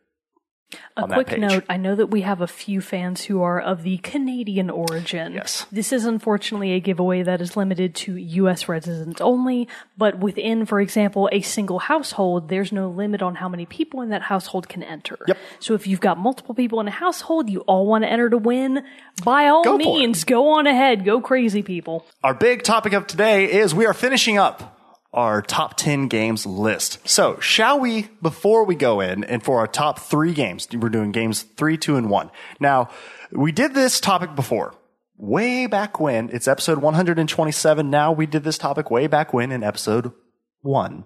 A 0.97 1.07
quick 1.07 1.39
note 1.39 1.65
I 1.69 1.77
know 1.77 1.95
that 1.95 2.07
we 2.07 2.23
have 2.23 2.41
a 2.41 2.47
few 2.47 2.81
fans 2.81 3.23
who 3.23 3.41
are 3.41 3.61
of 3.61 3.83
the 3.83 3.99
Canadian 3.99 4.69
origin. 4.69 5.35
Yes. 5.35 5.65
This 5.71 5.93
is 5.93 6.07
unfortunately 6.07 6.73
a 6.73 6.81
giveaway 6.81 7.23
that 7.23 7.41
is 7.41 7.57
limited 7.57 7.95
to 7.97 8.17
U.S. 8.17 8.69
residents 8.69 9.21
only, 9.21 9.69
but 9.97 10.19
within, 10.19 10.67
for 10.67 10.81
example, 10.81 11.29
a 11.31 11.41
single 11.43 11.79
household, 11.79 12.49
there's 12.49 12.73
no 12.73 12.89
limit 12.89 13.23
on 13.23 13.37
how 13.37 13.49
many 13.49 13.65
people 13.65 14.01
in 14.01 14.09
that 14.09 14.23
household 14.23 14.69
can 14.69 14.83
enter. 14.83 15.19
Yep. 15.29 15.39
So 15.61 15.75
if 15.75 15.87
you've 15.87 16.01
got 16.01 16.19
multiple 16.19 16.55
people 16.55 16.81
in 16.81 16.89
a 16.89 16.93
household, 16.93 17.49
you 17.49 17.61
all 17.61 17.87
want 17.87 18.03
to 18.03 18.09
enter 18.09 18.29
to 18.31 18.39
win, 18.39 18.83
by 19.23 19.47
all 19.47 19.63
Go 19.63 19.77
means, 19.77 20.25
go 20.25 20.51
on 20.55 20.67
ahead. 20.67 21.05
Go 21.05 21.21
crazy, 21.21 21.63
people. 21.63 22.05
Our 22.25 22.35
big 22.35 22.65
topic 22.65 22.93
of 22.93 23.07
today 23.07 23.53
is 23.53 23.75
we 23.75 23.87
are 23.87 23.95
finishing 23.95 24.37
up 24.37 24.76
our 25.17 25.41
top 25.43 25.77
10 25.77 26.09
games 26.09 26.47
list. 26.47 26.99
So, 27.09 27.41
shall 27.41 27.81
we, 27.81 28.09
before 28.23 28.65
we 28.65 28.75
go 28.77 29.01
in, 29.01 29.25
and 29.25 29.43
for 29.43 29.59
our 29.59 29.67
top 29.67 29.99
three 29.99 30.35
games, 30.35 30.69
we're 30.73 30.91
doing 30.91 31.11
games 31.11 31.43
three, 31.43 31.77
two, 31.79 31.97
and 31.97 32.09
one. 32.11 32.31
Now, 32.61 32.91
we 33.33 33.51
did 33.51 33.75
this 33.75 33.99
topic 33.99 34.37
before, 34.37 34.75
way 35.17 35.67
back 35.67 35.99
when. 35.99 36.29
It's 36.33 36.47
episode 36.47 36.79
127 36.79 37.91
now. 37.91 38.13
We 38.13 38.27
did 38.27 38.45
this 38.45 38.59
topic 38.59 38.91
way 38.91 39.07
back 39.07 39.33
when 39.33 39.51
in 39.51 39.63
episode 39.65 40.13
one. 40.61 41.05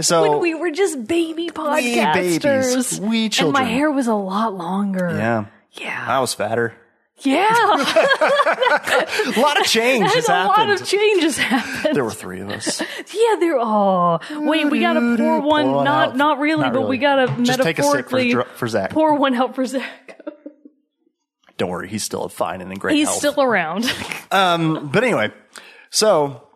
So 0.00 0.22
when 0.22 0.40
we 0.40 0.54
were 0.54 0.70
just 0.70 1.06
baby 1.06 1.50
podcasters. 1.50 2.42
babies. 2.42 3.00
We 3.00 3.24
And 3.24 3.32
children. 3.32 3.62
my 3.62 3.68
hair 3.68 3.90
was 3.90 4.06
a 4.06 4.14
lot 4.14 4.54
longer. 4.54 5.10
yeah, 5.10 5.44
Yeah. 5.72 6.06
I 6.08 6.20
was 6.20 6.32
fatter. 6.32 6.74
Yeah. 7.22 7.46
A 7.50 7.80
lot 9.40 9.60
of 9.60 9.66
change 9.66 10.10
has 10.12 10.28
a 10.28 10.32
lot 10.32 10.56
happened. 10.58 10.80
of 10.80 10.86
changes 10.86 11.36
happened. 11.38 11.94
there 11.96 12.04
were 12.04 12.10
three 12.12 12.40
of 12.40 12.50
us. 12.50 12.80
Yeah, 13.12 13.36
there. 13.40 13.58
Oh, 13.58 14.18
wait, 14.30 14.70
we 14.70 14.80
gotta 14.80 15.00
pour 15.16 15.40
one. 15.40 15.64
Pour 15.64 15.74
one 15.76 15.84
not, 15.84 16.08
out. 16.10 16.16
not 16.16 16.38
really, 16.38 16.62
Not 16.62 16.72
but 16.72 16.78
really. 16.80 16.90
we 16.90 16.98
gotta 16.98 17.42
Just 17.42 17.60
take 17.62 17.78
a 17.78 17.82
sip 17.82 18.08
for 18.08 18.16
metaphorically 18.16 18.32
Dr- 18.32 18.48
for 18.56 18.68
Zach. 18.68 18.90
pour 18.90 19.14
one 19.16 19.34
out 19.34 19.54
for 19.54 19.64
Zach. 19.66 20.20
Don't 21.58 21.68
worry, 21.70 21.88
he's 21.88 22.02
still 22.04 22.28
fine 22.28 22.60
and 22.62 22.72
in 22.72 22.78
great 22.78 22.96
He's 22.96 23.06
health. 23.08 23.18
still 23.18 23.42
around. 23.42 23.84
um 24.30 24.88
But 24.92 25.04
anyway, 25.04 25.30
so 25.90 26.46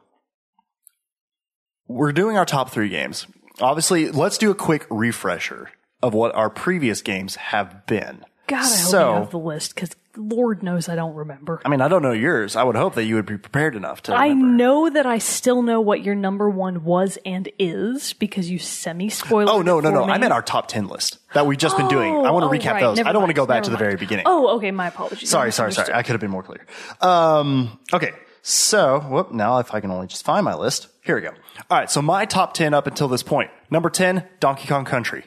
we're 1.89 2.13
doing 2.13 2.39
our 2.39 2.47
top 2.47 2.71
three 2.71 2.89
games. 2.89 3.27
Obviously, 3.61 4.11
let's 4.11 4.39
do 4.39 4.51
a 4.51 4.55
quick 4.55 4.87
refresher 4.91 5.71
of 6.03 6.15
what 6.15 6.35
our 6.35 6.49
previous 6.51 7.03
games 7.03 7.37
have 7.37 7.87
been. 7.87 8.25
God, 8.47 8.57
I 8.59 8.67
hope 8.67 8.69
so, 8.69 9.09
you 9.15 9.21
have 9.21 9.31
the 9.31 9.39
list 9.39 9.75
because 9.75 9.91
Lord 10.17 10.63
knows 10.63 10.89
I 10.89 10.95
don't 10.95 11.15
remember. 11.15 11.61
I 11.65 11.69
mean, 11.69 11.81
I 11.81 11.89
don't 11.89 12.03
know 12.03 12.13
yours. 12.13 12.57
I 12.57 12.63
would 12.63 12.77
hope 12.77 12.95
that 12.95 13.05
you 13.05 13.17
would 13.17 13.27
be 13.27 13.37
prepared 13.37 13.75
enough 13.75 14.03
to. 14.03 14.15
I 14.15 14.29
remember. 14.29 14.57
know 14.57 14.91
that 14.91 15.07
I 15.07 15.19
still 15.19 15.63
know 15.63 15.81
what 15.81 16.05
your 16.05 16.15
number 16.15 16.49
one 16.49 16.85
was 16.85 17.19
and 17.25 17.49
is 17.59 18.13
because 18.15 18.51
you 18.51 18.59
semi 18.59 19.09
spoiled. 19.09 19.49
Oh 19.49 19.63
no, 19.63 19.81
no, 19.81 19.91
no! 19.91 20.05
I 20.05 20.19
meant 20.19 20.33
our 20.33 20.43
top 20.43 20.69
ten 20.69 20.89
list 20.89 21.19
that 21.35 21.47
we've 21.47 21.59
just 21.59 21.77
been 21.77 21.89
doing. 21.89 22.13
I 22.15 22.31
want 22.31 22.45
to 22.45 22.49
oh, 22.49 22.51
recap 22.51 22.73
right. 22.73 22.81
those. 22.81 22.97
Never 22.97 23.09
I 23.09 23.13
don't 23.13 23.23
want 23.23 23.31
to 23.31 23.35
go 23.35 23.47
back 23.47 23.57
Never 23.57 23.65
to 23.65 23.71
the 23.71 23.77
mind. 23.77 23.85
very 23.85 23.97
beginning. 23.97 24.25
Oh, 24.27 24.57
okay. 24.57 24.71
My 24.71 24.89
apologies. 24.89 25.29
sorry, 25.29 25.53
sorry, 25.53 25.73
sorry. 25.73 25.93
I 25.93 26.03
could 26.03 26.13
have 26.13 26.21
been 26.21 26.31
more 26.31 26.43
clear. 26.43 26.65
Um, 27.01 27.79
okay, 27.93 28.13
so 28.43 29.01
whoop. 29.01 29.33
Now, 29.33 29.59
if 29.59 29.75
I 29.75 29.81
can 29.81 29.91
only 29.91 30.07
just 30.07 30.25
find 30.25 30.45
my 30.45 30.55
list, 30.55 30.89
here 31.03 31.17
we 31.17 31.23
go. 31.23 31.31
All 31.71 31.79
right, 31.79 31.91
so 31.91 32.03
my 32.03 32.25
top 32.25 32.55
ten 32.55 32.75
up 32.75 32.87
until 32.87 33.09
this 33.09 33.23
point. 33.23 33.51
Number 33.71 33.91
ten, 33.91 34.27
Donkey 34.41 34.69
Kong 34.69 34.85
Country. 34.85 35.25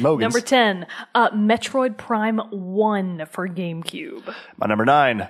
Number 0.00 0.40
10, 0.40 0.86
uh, 1.14 1.30
Metroid 1.30 1.96
Prime 1.96 2.38
1 2.50 3.26
for 3.30 3.48
GameCube. 3.48 4.34
My 4.56 4.66
number 4.66 4.84
nine, 4.84 5.28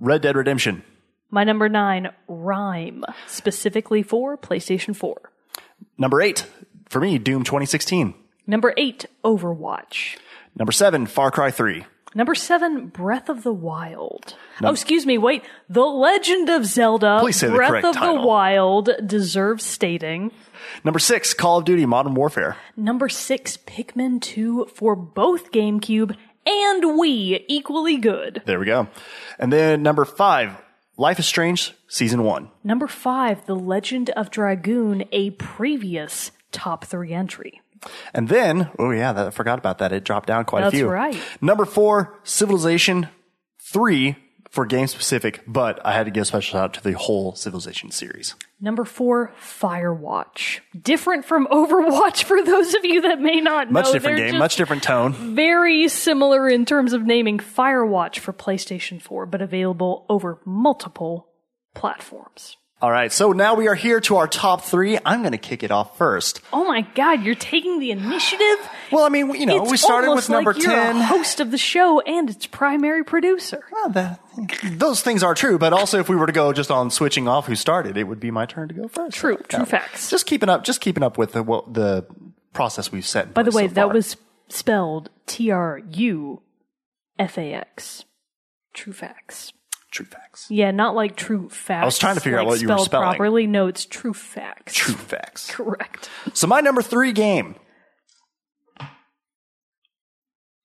Red 0.00 0.22
Dead 0.22 0.36
Redemption. 0.36 0.82
My 1.30 1.44
number 1.44 1.68
9, 1.68 2.10
RiME, 2.28 3.04
specifically 3.28 4.02
for 4.02 4.36
PlayStation 4.36 4.96
4. 4.96 5.30
Number 5.96 6.20
eight, 6.20 6.46
for 6.88 7.00
me, 7.00 7.18
Doom 7.18 7.44
2016. 7.44 8.14
Number 8.46 8.74
8, 8.76 9.06
Overwatch. 9.24 10.16
Number 10.56 10.72
seven, 10.72 11.06
Far 11.06 11.30
Cry 11.30 11.50
3. 11.52 11.84
Number 12.14 12.34
7, 12.34 12.88
Breath 12.88 13.28
of 13.28 13.44
the 13.44 13.52
Wild. 13.52 14.34
oh, 14.62 14.70
excuse 14.72 15.06
me, 15.06 15.16
wait. 15.16 15.44
The 15.68 15.84
Legend 15.84 16.48
of 16.48 16.66
Zelda, 16.66 17.18
Please 17.20 17.36
say 17.36 17.46
the 17.46 17.54
Breath 17.54 17.70
correct 17.70 17.86
of 17.86 17.94
the. 17.94 18.14
Wild 18.14 18.90
deserves 19.06 19.64
stating. 19.64 20.32
Number 20.84 20.98
six, 20.98 21.34
Call 21.34 21.58
of 21.58 21.64
Duty 21.64 21.86
Modern 21.86 22.14
Warfare. 22.14 22.56
Number 22.76 23.08
6, 23.08 23.56
Pikmin 23.58 24.20
2 24.20 24.66
for 24.74 24.94
both 24.96 25.52
GameCube 25.52 26.16
and 26.46 26.82
Wii, 26.82 27.44
equally 27.48 27.96
good. 27.96 28.42
There 28.44 28.58
we 28.58 28.66
go. 28.66 28.88
And 29.38 29.52
then 29.52 29.82
number 29.82 30.04
five, 30.04 30.56
Life 30.96 31.18
is 31.18 31.26
Strange 31.26 31.74
Season 31.88 32.24
1. 32.24 32.50
Number 32.62 32.86
5, 32.86 33.46
The 33.46 33.56
Legend 33.56 34.10
of 34.10 34.30
Dragoon, 34.30 35.04
a 35.12 35.30
previous 35.30 36.30
top 36.52 36.84
3 36.84 37.12
entry. 37.14 37.62
And 38.14 38.28
then, 38.28 38.70
oh 38.78 38.90
yeah, 38.90 39.12
that, 39.12 39.26
I 39.28 39.30
forgot 39.30 39.58
about 39.58 39.78
that. 39.78 39.92
It 39.92 40.04
dropped 40.04 40.26
down 40.26 40.44
quite 40.44 40.62
That's 40.62 40.74
a 40.74 40.78
few. 40.78 40.88
right. 40.88 41.16
Number 41.40 41.64
four, 41.64 42.18
Civilization 42.24 43.08
3 43.62 44.16
for 44.50 44.66
game 44.66 44.88
specific, 44.88 45.42
but 45.46 45.84
I 45.86 45.92
had 45.92 46.06
to 46.06 46.10
give 46.10 46.22
a 46.22 46.24
special 46.24 46.52
shout 46.52 46.64
out 46.64 46.74
to 46.74 46.82
the 46.82 46.92
whole 46.92 47.34
Civilization 47.36 47.92
series. 47.92 48.34
Number 48.60 48.84
four, 48.84 49.32
Firewatch. 49.40 50.60
Different 50.80 51.24
from 51.24 51.46
Overwatch 51.50 52.24
for 52.24 52.42
those 52.42 52.74
of 52.74 52.84
you 52.84 53.02
that 53.02 53.20
may 53.20 53.40
not 53.40 53.68
know. 53.68 53.72
Much 53.74 53.92
different 53.92 54.18
They're 54.18 54.30
game, 54.30 54.38
much 54.38 54.56
different 54.56 54.82
tone. 54.82 55.12
Very 55.34 55.88
similar 55.88 56.48
in 56.48 56.64
terms 56.66 56.92
of 56.92 57.06
naming 57.06 57.38
Firewatch 57.38 58.18
for 58.18 58.32
PlayStation 58.32 59.00
4, 59.00 59.26
but 59.26 59.40
available 59.40 60.04
over 60.08 60.40
multiple 60.44 61.28
platforms. 61.74 62.56
All 62.82 62.90
right, 62.90 63.12
so 63.12 63.32
now 63.32 63.56
we 63.56 63.68
are 63.68 63.74
here 63.74 64.00
to 64.00 64.16
our 64.16 64.26
top 64.26 64.62
three. 64.62 64.98
I'm 65.04 65.20
going 65.20 65.32
to 65.32 65.38
kick 65.38 65.62
it 65.62 65.70
off 65.70 65.98
first. 65.98 66.40
Oh 66.50 66.64
my 66.64 66.80
god, 66.94 67.22
you're 67.22 67.34
taking 67.34 67.78
the 67.78 67.90
initiative? 67.90 68.56
Well, 68.90 69.04
I 69.04 69.10
mean, 69.10 69.34
you 69.34 69.44
know, 69.44 69.62
it's 69.62 69.70
we 69.70 69.76
started 69.76 70.14
with 70.14 70.30
number 70.30 70.54
like 70.54 70.62
you're 70.62 70.72
10. 70.72 70.96
a 70.96 71.04
host 71.04 71.40
of 71.40 71.50
the 71.50 71.58
show 71.58 72.00
and 72.00 72.30
its 72.30 72.46
primary 72.46 73.04
producer. 73.04 73.66
Well, 73.70 73.90
that, 73.90 74.20
those 74.64 75.02
things 75.02 75.22
are 75.22 75.34
true, 75.34 75.58
but 75.58 75.74
also 75.74 75.98
if 75.98 76.08
we 76.08 76.16
were 76.16 76.26
to 76.26 76.32
go 76.32 76.54
just 76.54 76.70
on 76.70 76.90
switching 76.90 77.28
off 77.28 77.46
who 77.46 77.54
started, 77.54 77.98
it 77.98 78.04
would 78.04 78.18
be 78.18 78.30
my 78.30 78.46
turn 78.46 78.68
to 78.68 78.74
go 78.74 78.88
first. 78.88 79.14
True, 79.14 79.36
true 79.36 79.60
uh, 79.60 79.66
facts. 79.66 80.08
Just 80.08 80.24
keeping 80.24 80.48
up, 80.48 80.64
just 80.64 80.80
keeping 80.80 81.02
up 81.02 81.18
with 81.18 81.32
the, 81.32 81.42
what, 81.42 81.74
the 81.74 82.06
process 82.54 82.90
we've 82.90 83.06
set. 83.06 83.34
By 83.34 83.42
the 83.42 83.50
way, 83.50 83.68
so 83.68 83.74
that 83.74 83.92
was 83.92 84.16
spelled 84.48 85.10
T 85.26 85.50
R 85.50 85.82
U 85.86 86.40
F 87.18 87.36
A 87.36 87.52
X. 87.52 88.06
True 88.72 88.94
facts. 88.94 89.52
True 89.90 90.06
facts. 90.06 90.46
Yeah, 90.50 90.70
not 90.70 90.94
like 90.94 91.16
true 91.16 91.48
facts. 91.48 91.82
I 91.82 91.84
was 91.84 91.98
trying 91.98 92.14
to 92.14 92.20
figure 92.20 92.38
out 92.38 92.46
what 92.46 92.60
you 92.60 92.68
were 92.68 92.78
spelling. 92.78 93.08
properly. 93.08 93.46
No, 93.46 93.66
it's 93.66 93.84
true 93.86 94.14
facts. 94.14 94.74
True 94.74 94.94
facts. 94.94 95.50
Correct. 95.54 96.08
So 96.34 96.46
my 96.46 96.60
number 96.60 96.82
three 96.82 97.12
game. 97.12 97.56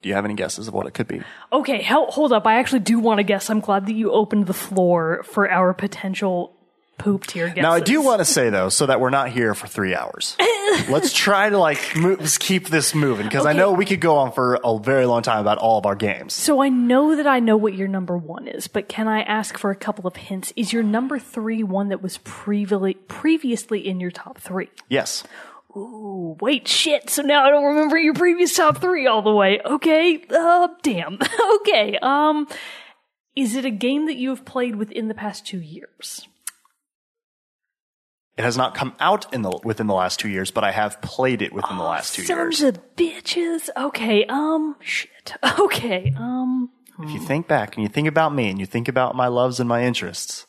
Do 0.02 0.10
you 0.10 0.14
have 0.14 0.26
any 0.26 0.36
guesses 0.36 0.68
of 0.68 0.74
what 0.76 0.86
it 0.86 0.94
could 0.94 1.08
be? 1.08 1.22
Okay, 1.52 1.82
hold 1.84 2.32
up. 2.32 2.46
I 2.46 2.60
actually 2.60 2.82
do 2.82 3.00
want 3.00 3.18
to 3.18 3.24
guess. 3.24 3.50
I'm 3.50 3.60
glad 3.60 3.88
that 3.88 3.94
you 3.94 4.12
opened 4.12 4.46
the 4.46 4.54
floor 4.54 5.24
for 5.24 5.50
our 5.50 5.74
potential 5.74 6.55
poop 6.98 7.26
tier 7.28 7.48
guesses. 7.48 7.62
Now 7.64 7.74
I 7.74 7.80
do 7.80 8.02
want 8.02 8.20
to 8.20 8.26
say 8.26 8.50
though, 8.50 8.70
so 8.70 8.86
that 8.86 9.00
we're 9.00 9.10
not 9.10 9.30
here 9.30 9.54
for 9.54 9.68
three 9.68 9.94
hours. 9.96 10.36
let's 10.90 11.14
try 11.14 11.50
to 11.50 11.58
like 11.58 11.96
move, 11.96 12.20
let's 12.20 12.38
keep 12.38 12.70
this 12.70 12.96
moving 12.96 13.26
because 13.26 13.46
I 13.46 13.52
Okay. 13.52 13.60
know 13.60 13.72
we 13.74 13.86
could 13.86 14.02
go 14.02 14.18
on 14.18 14.32
for 14.32 14.60
a 14.64 14.80
very 14.80 15.06
long 15.06 15.22
time 15.22 15.40
about 15.40 15.58
all 15.58 15.78
of 15.78 15.86
our 15.86 15.96
games. 15.96 16.34
So 16.34 16.62
I 16.62 16.70
know 16.70 17.16
that 17.16 17.28
I 17.28 17.40
know 17.40 17.58
what 17.58 17.74
your 17.76 17.88
number 17.88 18.18
one 18.18 18.48
is, 18.48 18.68
but 18.68 18.88
can 18.90 19.08
I 19.08 19.22
ask 19.22 19.58
for 19.58 19.72
a 19.72 19.76
couple 19.76 20.08
of 20.08 20.16
hints? 20.16 20.52
Is 20.56 20.72
your 20.74 20.84
number 20.84 21.20
three 21.20 21.64
one 21.64 21.90
that 21.90 22.02
was 22.02 22.18
previously 22.20 22.96
previously 23.08 23.88
in 23.88 24.00
your 24.00 24.12
top 24.12 24.38
three? 24.40 24.70
Yes. 24.90 25.24
Ooh, 25.78 26.38
wait, 26.40 26.68
shit. 26.70 27.10
So 27.10 27.22
now 27.22 27.44
I 27.46 27.50
don't 27.50 27.66
remember 27.66 27.98
your 27.98 28.14
previous 28.14 28.56
top 28.56 28.78
three 28.80 29.08
all 29.08 29.22
the 29.22 29.34
way. 29.34 29.60
Okay, 29.66 30.24
uh, 30.30 30.70
damn. 30.84 31.20
okay, 31.56 31.98
um, 32.02 32.48
is 33.36 33.56
it 33.58 33.66
a 33.66 33.70
game 33.72 34.06
that 34.06 34.16
you 34.16 34.30
have 34.30 34.46
played 34.46 34.78
within 34.78 35.10
the 35.10 35.14
past 35.14 35.46
two 35.46 35.60
years? 35.60 36.28
It 38.38 38.44
has 38.44 38.58
not 38.58 38.76
come 38.76 38.94
out 39.00 39.34
in 39.34 39.44
the 39.44 39.60
within 39.64 39.88
the 39.88 39.94
last 39.94 40.20
two 40.20 40.28
years, 40.28 40.52
but 40.52 40.64
I 40.66 40.72
have 40.72 41.02
played 41.02 41.42
it 41.42 41.54
within 41.54 41.78
the 41.78 41.84
last 41.84 42.16
two 42.16 42.24
Sons 42.24 42.60
years. 42.60 42.76
of 42.76 42.96
bitches. 42.98 43.70
Okay, 43.78 44.26
um, 44.26 44.76
shit. 44.82 45.34
Okay, 45.60 46.14
um, 46.18 46.70
If 47.00 47.12
you 47.12 47.20
think 47.20 47.48
back 47.48 47.76
and 47.76 47.84
you 47.84 47.90
think 47.90 48.08
about 48.10 48.34
me 48.34 48.50
and 48.50 48.60
you 48.60 48.66
think 48.66 48.88
about 48.90 49.16
my 49.16 49.28
loves 49.28 49.60
and 49.60 49.68
my 49.70 49.84
interests, 49.86 50.46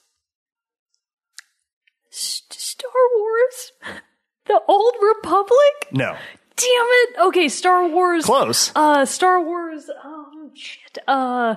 S- 2.12 2.42
Star 2.50 2.90
Wars? 3.16 3.72
The 4.46 4.60
Old 4.68 4.94
Republic? 5.02 5.88
no, 5.90 6.12
Damn 6.56 6.86
it. 6.86 7.16
Okay, 7.26 7.48
Star 7.48 7.88
Wars. 7.88 8.24
close. 8.24 8.70
Uh, 8.76 9.04
Star 9.04 9.40
Wars, 9.42 9.90
um, 10.04 10.52
shit. 10.54 10.98
Uh, 11.08 11.56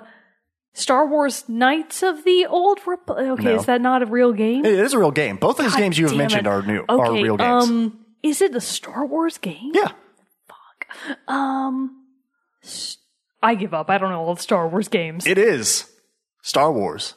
Star 0.79 1.05
Wars 1.05 1.47
Knights 1.49 2.01
of 2.03 2.23
the 2.23 2.45
Old 2.45 2.79
Republic. 2.87 3.27
Okay, 3.27 3.43
No. 3.43 3.55
is 3.55 3.65
that 3.65 3.81
not 3.81 4.01
a 4.01 4.05
real 4.05 4.31
game? 4.33 4.63
It 4.65 4.73
is 4.73 4.93
a 4.93 4.99
real 4.99 5.11
game. 5.11 5.35
Both 5.37 5.59
of 5.59 5.65
those 5.65 5.75
games 5.75 5.97
you 5.97 6.07
have 6.07 6.15
mentioned 6.15 6.47
it. 6.47 6.49
are 6.49 6.61
new, 6.61 6.85
okay, 6.87 6.93
are 6.93 7.13
real 7.13 7.37
games. 7.37 7.63
Um, 7.65 8.05
is 8.23 8.41
it 8.41 8.55
a 8.55 8.61
Star 8.61 9.05
Wars 9.05 9.37
game? 9.37 9.71
yeah, 9.73 9.91
Um, 11.27 12.05
s- 12.63 12.97
I 13.41 13.55
give 13.55 13.73
up. 13.73 13.89
I 13.89 13.97
don't 13.97 14.09
know 14.11 14.21
all 14.21 14.35
the 14.35 14.41
Star 14.41 14.67
Wars 14.67 14.87
games. 14.87 15.25
it 15.25 15.37
is 15.37 15.89
Star 16.41 16.71
Wars: 16.71 17.13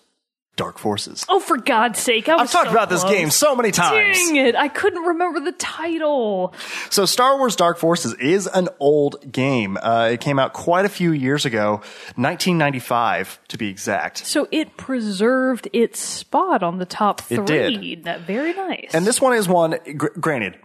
Dark 0.56 0.78
Forces. 0.78 1.24
oh, 1.30 1.40
for 1.40 1.56
God's 1.56 1.98
sake! 1.98 2.28
I 2.28 2.36
was 2.36 2.42
I've 2.42 2.52
talked 2.52 2.66
so 2.66 2.72
about 2.72 2.90
this 2.90 3.04
game 3.04 3.30
so 3.30 3.56
many 3.56 3.70
times. 3.70 4.18
Dang 4.18 4.36
it! 4.36 4.54
I 4.54 4.68
couldn't 4.68 5.02
remember 5.02 5.40
the 5.40 5.52
title. 5.52 6.52
So 6.90 7.06
Star 7.06 7.38
Wars 7.38 7.56
Dark 7.56 7.78
Forces 7.78 8.12
is 8.14 8.46
an 8.46 8.68
old 8.78 9.32
game. 9.32 9.78
Uh, 9.80 10.10
it 10.12 10.20
came 10.20 10.38
out 10.38 10.52
quite 10.52 10.84
a 10.84 10.90
few 10.90 11.12
years 11.12 11.46
ago, 11.46 11.80
1995 12.16 13.40
to 13.48 13.58
be 13.58 13.68
exact. 13.68 14.26
So 14.26 14.46
it 14.50 14.76
preserved 14.76 15.68
its 15.72 15.98
spot 16.00 16.62
on 16.62 16.78
the 16.78 16.86
top 16.86 17.22
three. 17.22 17.38
It 17.38 17.46
did. 17.46 18.04
That 18.04 18.20
very 18.20 18.52
nice. 18.52 18.90
And 18.92 19.06
this 19.06 19.20
one 19.20 19.34
is 19.34 19.48
one, 19.48 19.76
gr- 19.96 20.08
granted, 20.20 20.58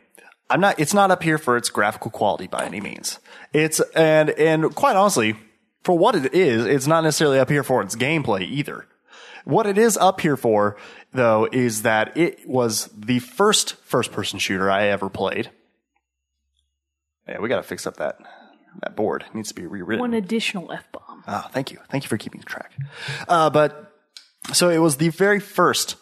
I'm 0.49 0.59
not, 0.59 0.79
it's 0.79 0.93
not 0.93 1.11
up 1.11 1.23
here 1.23 1.37
for 1.37 1.57
its 1.57 1.69
graphical 1.69 2.11
quality 2.11 2.47
by 2.47 2.65
any 2.65 2.81
means. 2.81 3.19
It's, 3.53 3.79
and, 3.95 4.29
and 4.31 4.73
quite 4.75 4.95
honestly, 4.95 5.35
for 5.83 5.97
what 5.97 6.15
it 6.15 6.33
is, 6.33 6.65
it's 6.65 6.87
not 6.87 7.03
necessarily 7.03 7.39
up 7.39 7.49
here 7.49 7.63
for 7.63 7.81
its 7.81 7.95
gameplay 7.95 8.41
either. 8.41 8.85
What 9.47 9.65
it 9.65 9.77
is 9.77 9.95
up 9.95 10.19
here 10.19 10.35
for, 10.35 10.75
though, 11.13 11.47
is 11.49 11.83
that 11.83 12.17
it 12.17 12.45
was 12.45 12.89
the 12.97 13.19
first 13.19 13.75
first 13.75 14.11
person 14.11 14.39
shooter 14.39 14.69
I 14.69 14.87
ever 14.87 15.09
played. 15.09 15.51
Yeah, 17.29 17.39
we 17.39 17.47
gotta 17.47 17.63
fix 17.63 17.87
up 17.87 17.95
that, 17.95 18.17
that 18.81 18.97
board. 18.97 19.23
It 19.25 19.33
needs 19.33 19.47
to 19.47 19.55
be 19.55 19.65
rewritten. 19.65 20.01
one 20.01 20.13
additional 20.13 20.69
f 20.73 20.91
bomb. 20.91 21.23
Ah, 21.25 21.49
thank 21.53 21.71
you. 21.71 21.79
Thank 21.89 22.03
you 22.03 22.09
for 22.09 22.17
keeping 22.17 22.41
track. 22.41 22.73
Uh, 23.29 23.49
but 23.49 23.93
so 24.51 24.67
it 24.67 24.79
was 24.79 24.97
the 24.97 25.09
very 25.09 25.39
first 25.39 25.95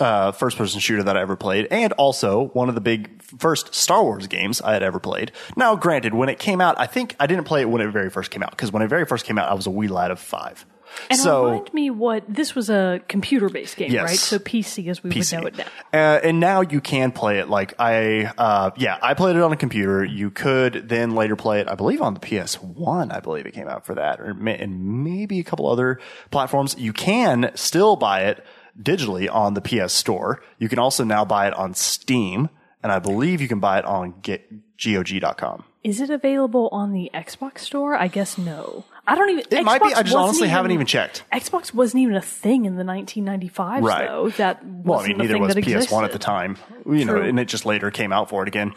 uh, 0.00 0.32
first 0.32 0.56
person 0.56 0.80
shooter 0.80 1.02
that 1.02 1.18
I 1.18 1.20
ever 1.20 1.36
played, 1.36 1.68
and 1.70 1.92
also 1.92 2.46
one 2.54 2.70
of 2.70 2.74
the 2.74 2.80
big 2.80 3.22
first 3.22 3.74
Star 3.74 4.02
Wars 4.02 4.26
games 4.26 4.62
I 4.62 4.72
had 4.72 4.82
ever 4.82 4.98
played. 4.98 5.32
Now, 5.54 5.76
granted, 5.76 6.14
when 6.14 6.30
it 6.30 6.38
came 6.38 6.62
out, 6.62 6.80
I 6.80 6.86
think 6.86 7.14
I 7.20 7.26
didn't 7.26 7.44
play 7.44 7.60
it 7.60 7.68
when 7.68 7.82
it 7.82 7.90
very 7.90 8.08
first 8.08 8.30
came 8.30 8.42
out 8.42 8.52
because 8.52 8.72
when 8.72 8.82
it 8.82 8.88
very 8.88 9.04
first 9.04 9.26
came 9.26 9.38
out, 9.38 9.50
I 9.50 9.54
was 9.54 9.66
a 9.66 9.70
wee 9.70 9.88
lad 9.88 10.10
of 10.10 10.18
five. 10.18 10.64
And 11.10 11.18
so 11.18 11.44
remind 11.46 11.74
me 11.74 11.90
what 11.90 12.24
this 12.28 12.54
was 12.54 12.70
a 12.70 13.00
computer 13.08 13.48
based 13.48 13.76
game, 13.76 13.90
Yes. 13.90 14.04
right? 14.04 14.18
So 14.18 14.38
PC 14.38 14.88
as 14.88 15.02
we 15.02 15.10
PC. 15.10 15.42
would 15.42 15.56
know 15.56 15.64
it 15.64 15.66
now. 15.92 15.98
Uh, 16.16 16.20
and 16.22 16.40
now 16.40 16.60
you 16.62 16.80
can 16.80 17.12
play 17.12 17.38
it 17.38 17.48
like 17.48 17.74
I, 17.78 18.32
uh, 18.38 18.70
yeah, 18.76 18.98
I 19.02 19.14
played 19.14 19.36
it 19.36 19.42
on 19.42 19.52
a 19.52 19.56
computer. 19.56 20.04
You 20.04 20.30
could 20.30 20.88
then 20.88 21.14
later 21.14 21.36
play 21.36 21.60
it, 21.60 21.68
I 21.68 21.74
believe, 21.74 22.00
on 22.02 22.14
the 22.14 22.20
PS1. 22.20 23.12
I 23.12 23.20
believe 23.20 23.46
it 23.46 23.52
came 23.54 23.68
out 23.68 23.84
for 23.86 23.94
that, 23.94 24.20
or 24.20 24.30
and 24.46 25.04
maybe 25.04 25.40
a 25.40 25.44
couple 25.44 25.68
other 25.68 26.00
platforms. 26.30 26.74
You 26.78 26.92
can 26.92 27.50
still 27.54 27.96
buy 27.96 28.22
it 28.24 28.44
digitally 28.80 29.32
on 29.32 29.54
the 29.54 29.60
PS 29.60 29.92
Store. 29.92 30.42
You 30.58 30.68
can 30.68 30.78
also 30.78 31.04
now 31.04 31.24
buy 31.24 31.46
it 31.46 31.54
on 31.54 31.74
Steam, 31.74 32.48
and 32.82 32.90
I 32.90 32.98
believe 32.98 33.40
you 33.40 33.48
can 33.48 33.60
buy 33.60 33.78
it 33.78 33.84
on 33.84 34.14
get, 34.22 34.50
GOG.com. 34.78 35.64
Is 35.82 36.00
it 36.00 36.08
available 36.10 36.68
on 36.72 36.92
the 36.92 37.10
Xbox 37.12 37.58
store? 37.60 37.94
I 37.94 38.08
guess 38.08 38.38
no. 38.38 38.84
I 39.06 39.14
don't 39.16 39.28
even. 39.30 39.44
It 39.50 39.64
might 39.64 39.82
be. 39.82 39.92
I 39.92 40.02
just 40.02 40.16
honestly 40.16 40.48
haven't 40.48 40.70
even 40.70 40.86
checked. 40.86 41.24
Xbox 41.30 41.74
wasn't 41.74 42.02
even 42.02 42.16
a 42.16 42.22
thing 42.22 42.64
in 42.64 42.76
the 42.76 42.84
1995s, 42.84 43.82
Right. 43.82 44.08
though. 44.08 44.30
That 44.30 44.64
Well, 44.64 45.00
I 45.00 45.08
mean, 45.08 45.18
neither 45.18 45.38
was 45.38 45.54
PS1 45.54 46.04
at 46.04 46.12
the 46.12 46.18
time, 46.18 46.56
you 46.86 47.04
know, 47.04 47.16
and 47.20 47.38
it 47.38 47.44
just 47.46 47.66
later 47.66 47.90
came 47.90 48.12
out 48.12 48.30
for 48.30 48.42
it 48.42 48.48
again. 48.48 48.72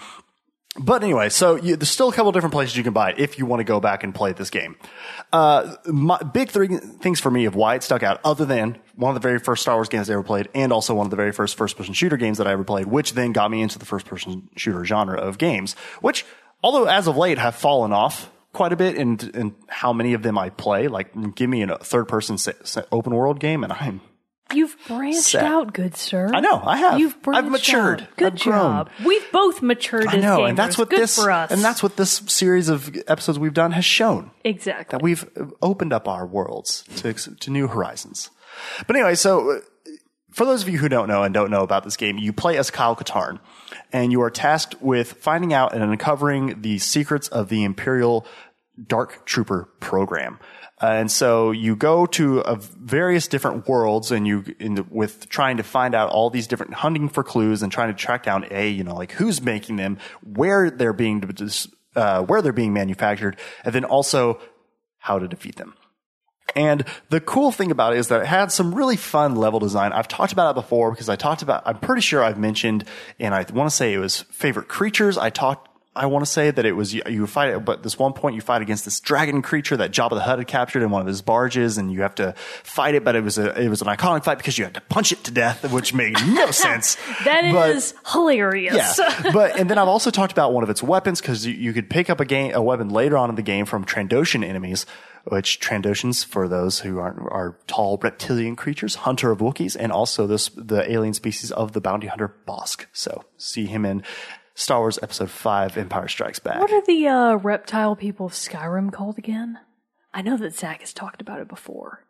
But 0.79 1.03
anyway, 1.03 1.29
so 1.29 1.55
you, 1.55 1.75
there's 1.75 1.89
still 1.89 2.09
a 2.09 2.13
couple 2.13 2.31
different 2.31 2.53
places 2.53 2.77
you 2.77 2.83
can 2.83 2.93
buy 2.93 3.11
it 3.11 3.19
if 3.19 3.39
you 3.39 3.45
want 3.47 3.61
to 3.61 3.63
go 3.63 3.79
back 3.79 4.03
and 4.03 4.13
play 4.13 4.33
this 4.33 4.51
game. 4.51 4.75
Uh, 5.33 5.75
my 5.85 6.19
big 6.21 6.49
three 6.49 6.67
things 6.67 7.19
for 7.19 7.31
me 7.31 7.45
of 7.45 7.55
why 7.55 7.75
it 7.75 7.83
stuck 7.83 8.03
out, 8.03 8.19
other 8.23 8.45
than 8.45 8.77
one 8.95 9.15
of 9.15 9.21
the 9.21 9.27
very 9.27 9.39
first 9.39 9.63
Star 9.63 9.75
Wars 9.75 9.89
games 9.89 10.09
I 10.09 10.13
ever 10.13 10.23
played, 10.23 10.49
and 10.53 10.71
also 10.71 10.93
one 10.93 11.07
of 11.07 11.09
the 11.09 11.17
very 11.17 11.31
first 11.31 11.57
first-person 11.57 11.93
shooter 11.93 12.17
games 12.17 12.37
that 12.37 12.45
I 12.45 12.51
ever 12.51 12.63
played, 12.63 12.87
which 12.87 13.13
then 13.13 13.31
got 13.31 13.49
me 13.49 13.61
into 13.61 13.79
the 13.79 13.85
first-person 13.85 14.49
shooter 14.55 14.85
genre 14.85 15.19
of 15.19 15.39
games, 15.39 15.75
which, 16.01 16.25
although 16.63 16.85
as 16.85 17.07
of 17.07 17.17
late 17.17 17.39
have 17.39 17.55
fallen 17.55 17.91
off 17.91 18.29
quite 18.53 18.71
a 18.71 18.75
bit 18.75 18.95
in, 18.95 19.17
in 19.33 19.55
how 19.67 19.93
many 19.93 20.13
of 20.13 20.23
them 20.23 20.37
I 20.37 20.49
play. 20.49 20.87
Like, 20.87 21.35
give 21.35 21.49
me 21.49 21.63
a 21.63 21.77
third-person 21.77 22.37
se- 22.37 22.53
se- 22.63 22.85
open 22.91 23.13
world 23.13 23.39
game, 23.39 23.63
and 23.63 23.73
I'm 23.73 24.01
You've 24.53 24.77
branched 24.87 25.19
Set. 25.19 25.43
out, 25.43 25.73
good 25.73 25.95
sir. 25.97 26.29
I 26.33 26.39
know, 26.39 26.61
I 26.63 26.77
have. 26.77 26.99
You've 26.99 27.15
I've 27.15 27.21
branched 27.21 27.49
matured. 27.49 28.01
out. 28.01 28.15
Good 28.15 28.33
I've 28.33 28.39
job. 28.39 28.89
We've 29.05 29.31
both 29.31 29.61
matured 29.61 30.07
I 30.07 30.17
know, 30.17 30.45
and 30.45 30.57
that's 30.57 30.77
what 30.77 30.89
good 30.89 30.99
this 30.99 31.15
for 31.15 31.29
us. 31.31 31.51
and 31.51 31.61
that's 31.61 31.83
what 31.83 31.97
this 31.97 32.21
series 32.27 32.69
of 32.69 32.95
episodes 33.07 33.37
we've 33.39 33.53
done 33.53 33.71
has 33.71 33.85
shown 33.85 34.31
exactly. 34.43 34.97
that 34.97 35.03
we've 35.03 35.27
opened 35.61 35.91
up 35.93 36.07
our 36.07 36.25
worlds 36.25 36.83
to 36.97 37.13
to 37.13 37.51
new 37.51 37.67
horizons. 37.67 38.29
But 38.87 38.95
anyway, 38.95 39.15
so 39.15 39.57
uh, 39.57 39.59
for 40.31 40.45
those 40.45 40.63
of 40.63 40.69
you 40.69 40.77
who 40.77 40.89
don't 40.89 41.07
know 41.07 41.23
and 41.23 41.33
don't 41.33 41.51
know 41.51 41.63
about 41.63 41.83
this 41.83 41.97
game, 41.97 42.17
you 42.17 42.31
play 42.31 42.57
as 42.57 42.69
Kyle 42.71 42.95
Katarn, 42.95 43.39
and 43.91 44.11
you 44.11 44.21
are 44.21 44.29
tasked 44.29 44.81
with 44.81 45.13
finding 45.13 45.53
out 45.53 45.73
and 45.73 45.83
uncovering 45.83 46.61
the 46.61 46.77
secrets 46.79 47.27
of 47.27 47.49
the 47.49 47.63
Imperial 47.63 48.25
Dark 48.87 49.25
Trooper 49.25 49.67
program. 49.79 50.39
And 50.79 51.11
so 51.11 51.49
you 51.49 51.75
go 51.75 52.05
to 52.05 52.43
various 52.79 53.27
different 53.27 53.67
worlds 53.67 54.11
and 54.11 54.27
you, 54.27 54.43
the, 54.43 54.85
with 54.89 55.27
trying 55.27 55.57
to 55.57 55.63
find 55.63 55.95
out 55.95 56.11
all 56.11 56.29
these 56.29 56.45
different 56.45 56.75
hunting 56.75 57.09
for 57.09 57.23
clues 57.23 57.63
and 57.63 57.71
trying 57.71 57.87
to 57.87 57.95
track 57.95 58.21
down 58.23 58.45
a, 58.51 58.69
you 58.69 58.83
know, 58.83 58.93
like 58.93 59.13
who's 59.13 59.41
making 59.41 59.77
them, 59.77 59.97
where 60.23 60.69
they're 60.69 60.93
being, 60.93 61.23
uh, 61.95 62.21
where 62.23 62.43
they're 62.43 62.53
being 62.53 62.73
manufactured, 62.73 63.37
and 63.63 63.73
then 63.73 63.85
also 63.85 64.39
how 64.99 65.17
to 65.17 65.27
defeat 65.27 65.55
them. 65.55 65.73
And 66.55 66.85
the 67.09 67.21
cool 67.21 67.51
thing 67.51 67.71
about 67.71 67.93
it 67.93 67.99
is 67.99 68.07
that 68.07 68.21
it 68.21 68.27
had 68.27 68.51
some 68.51 68.73
really 68.73 68.97
fun 68.97 69.35
level 69.35 69.59
design. 69.59 69.93
I've 69.93 70.07
talked 70.07 70.31
about 70.31 70.51
it 70.51 70.55
before 70.55 70.91
because 70.91 71.09
I 71.09 71.15
talked 71.15 71.41
about, 71.41 71.63
I'm 71.65 71.79
pretty 71.79 72.01
sure 72.01 72.23
I've 72.23 72.39
mentioned, 72.39 72.85
and 73.19 73.33
I 73.33 73.45
want 73.53 73.69
to 73.69 73.75
say 73.75 73.93
it 73.93 73.97
was 73.97 74.21
favorite 74.31 74.67
creatures. 74.67 75.17
I 75.17 75.29
talked, 75.29 75.66
I 75.97 76.05
want 76.05 76.23
to 76.25 76.31
say 76.31 76.51
that 76.51 76.65
it 76.65 76.73
was, 76.73 76.93
you, 76.93 77.01
you 77.07 77.27
fight, 77.27 77.57
but 77.65 77.83
this 77.83 77.97
one 77.99 78.13
point 78.13 78.35
you 78.35 78.41
fight 78.41 78.61
against 78.61 78.85
this 78.85 78.99
dragon 78.99 79.41
creature 79.41 79.75
that 79.77 79.91
Jabba 79.91 80.11
the 80.11 80.21
Hutt 80.21 80.37
had 80.39 80.47
captured 80.47 80.83
in 80.83 80.89
one 80.91 81.01
of 81.01 81.07
his 81.07 81.21
barges 81.21 81.77
and 81.77 81.91
you 81.91 82.01
have 82.03 82.15
to 82.15 82.33
fight 82.63 82.95
it, 82.95 83.03
but 83.03 83.15
it 83.15 83.23
was 83.23 83.37
a, 83.37 83.59
it 83.59 83.67
was 83.69 83.81
an 83.81 83.87
iconic 83.87 84.23
fight 84.23 84.37
because 84.37 84.57
you 84.57 84.63
had 84.63 84.73
to 84.75 84.81
punch 84.81 85.11
it 85.11 85.23
to 85.25 85.31
death, 85.31 85.69
which 85.71 85.93
made 85.93 86.13
no 86.27 86.51
sense. 86.51 86.95
That 87.25 87.43
is 87.45 87.93
But- 87.93 88.11
hilarious. 88.13 88.97
yeah, 88.99 89.31
but 89.33 89.59
and 89.59 89.69
then 89.69 89.77
I've 89.77 89.87
also 89.87 90.11
talked 90.11 90.31
about 90.31 90.53
one 90.53 90.63
of 90.63 90.69
its 90.69 90.81
weapons 90.83 91.19
because 91.21 91.45
you, 91.45 91.53
you 91.53 91.73
could 91.73 91.89
pick 91.89 92.09
up 92.09 92.19
a 92.19 92.25
game 92.25 92.53
a 92.53 92.61
weapon 92.61 92.89
later 92.89 93.17
on 93.17 93.29
in 93.29 93.35
the 93.35 93.41
game 93.41 93.65
from 93.65 93.83
Trandoshan 93.85 94.43
enemies, 94.45 94.85
which 95.25 95.59
Trandoshans 95.59 96.23
for 96.25 96.47
those 96.47 96.79
who 96.79 96.99
aren't 96.99 97.19
are 97.19 97.57
tall 97.67 97.97
reptilian 98.01 98.55
creatures, 98.55 98.95
hunter 98.95 99.31
of 99.31 99.39
Wookiees, 99.39 99.75
and 99.77 99.91
also 99.91 100.25
this 100.27 100.49
the 100.55 100.89
alien 100.91 101.13
species 101.13 101.51
of 101.51 101.73
the 101.73 101.81
bounty 101.81 102.07
hunter 102.07 102.33
Bossk. 102.47 102.85
So 102.93 103.23
see 103.37 103.65
him 103.65 103.85
in 103.85 104.03
Star 104.57 104.79
Wars 104.79 104.97
Episode 105.03 105.29
Five: 105.29 105.77
Empire 105.77 106.07
Strikes 106.07 106.39
Back. 106.39 106.59
What 106.59 106.71
are 106.71 106.81
the 106.81 107.07
uh, 107.07 107.35
reptile 107.35 107.95
people 107.95 108.25
of 108.25 108.31
Skyrim 108.31 108.91
called 108.91 109.19
again? 109.19 109.59
I 110.15 110.23
know 110.23 110.35
that 110.35 110.55
Zach 110.55 110.79
has 110.79 110.93
talked 110.93 111.21
about 111.21 111.39
it 111.39 111.47
before. 111.47 112.03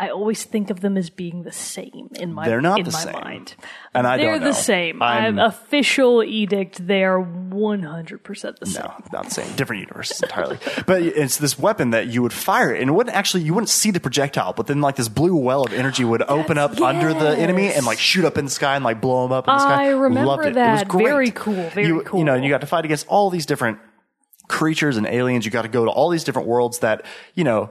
I 0.00 0.10
always 0.10 0.44
think 0.44 0.70
of 0.70 0.80
them 0.80 0.96
as 0.96 1.10
being 1.10 1.42
the 1.42 1.50
same 1.50 2.08
in 2.14 2.32
my 2.32 2.42
mind. 2.42 2.50
They're 2.52 2.60
not 2.60 2.78
in 2.78 2.84
the 2.84 2.92
my 2.92 2.98
same. 3.00 3.12
mind. 3.14 3.56
And 3.94 4.06
I 4.06 4.16
They're 4.16 4.30
don't 4.30 4.42
know. 4.42 4.46
the 4.46 4.52
same. 4.54 5.02
I'm- 5.02 5.40
official 5.40 6.22
edict. 6.22 6.86
They 6.86 7.02
are 7.02 7.18
one 7.20 7.82
hundred 7.82 8.22
percent 8.22 8.60
the 8.60 8.66
same. 8.66 8.84
No, 8.84 8.94
not 9.12 9.24
the 9.24 9.30
same. 9.32 9.56
Different 9.56 9.80
universes 9.80 10.22
entirely. 10.22 10.58
but 10.86 11.02
it's 11.02 11.38
this 11.38 11.58
weapon 11.58 11.90
that 11.90 12.06
you 12.06 12.22
would 12.22 12.32
fire, 12.32 12.72
and 12.72 12.88
it 12.88 12.92
wouldn't 12.92 13.16
actually 13.16 13.42
you 13.42 13.52
wouldn't 13.54 13.70
see 13.70 13.90
the 13.90 13.98
projectile, 13.98 14.52
but 14.52 14.68
then 14.68 14.80
like 14.80 14.94
this 14.94 15.08
blue 15.08 15.34
well 15.34 15.64
of 15.64 15.72
energy 15.72 16.04
would 16.04 16.22
open 16.22 16.58
up 16.58 16.80
under 16.80 17.12
the 17.12 17.36
enemy 17.36 17.72
and 17.72 17.84
like 17.84 17.98
shoot 17.98 18.24
up 18.24 18.38
in 18.38 18.44
the 18.44 18.50
sky 18.52 18.76
and 18.76 18.84
like 18.84 19.00
blow 19.00 19.24
them 19.24 19.32
up 19.32 19.48
in 19.48 19.54
the 19.54 19.58
sky. 19.58 19.86
I 19.86 19.88
remember 19.88 20.26
Loved 20.28 20.46
it. 20.46 20.56
It 20.56 20.60
was 20.60 20.84
great. 20.84 21.06
Very 21.06 21.30
cool. 21.32 21.68
Very 21.70 21.86
you, 21.88 22.02
cool. 22.02 22.20
You 22.20 22.24
know, 22.24 22.34
and 22.34 22.44
you 22.44 22.50
got 22.50 22.60
to 22.60 22.66
fight 22.68 22.84
against 22.84 23.08
all 23.08 23.30
these 23.30 23.46
different 23.46 23.78
creatures 24.46 24.96
and 24.96 25.06
aliens. 25.06 25.44
You 25.44 25.50
got 25.50 25.62
to 25.62 25.68
go 25.68 25.84
to 25.84 25.90
all 25.90 26.08
these 26.08 26.22
different 26.24 26.46
worlds 26.46 26.78
that 26.80 27.04
you 27.34 27.42
know 27.44 27.70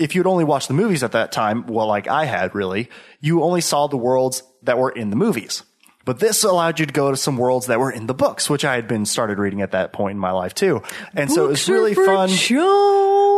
if 0.00 0.14
you'd 0.14 0.26
only 0.26 0.44
watched 0.44 0.68
the 0.68 0.74
movies 0.74 1.02
at 1.02 1.12
that 1.12 1.30
time, 1.30 1.66
well, 1.66 1.86
like 1.86 2.08
I 2.08 2.24
had 2.24 2.54
really, 2.54 2.88
you 3.20 3.42
only 3.42 3.60
saw 3.60 3.86
the 3.86 3.98
worlds 3.98 4.42
that 4.62 4.78
were 4.78 4.90
in 4.90 5.10
the 5.10 5.16
movies. 5.16 5.62
But 6.06 6.18
this 6.18 6.42
allowed 6.42 6.80
you 6.80 6.86
to 6.86 6.92
go 6.92 7.10
to 7.10 7.16
some 7.16 7.36
worlds 7.36 7.66
that 7.66 7.78
were 7.78 7.92
in 7.92 8.06
the 8.06 8.14
books, 8.14 8.48
which 8.48 8.64
I 8.64 8.74
had 8.74 8.88
been 8.88 9.04
started 9.04 9.38
reading 9.38 9.60
at 9.60 9.72
that 9.72 9.92
point 9.92 10.12
in 10.12 10.18
my 10.18 10.30
life 10.30 10.54
too. 10.54 10.82
And 11.14 11.30
so 11.30 11.44
it 11.44 11.48
was 11.48 11.60
Books 11.60 11.68
really 11.68 11.94
fun. 11.94 12.30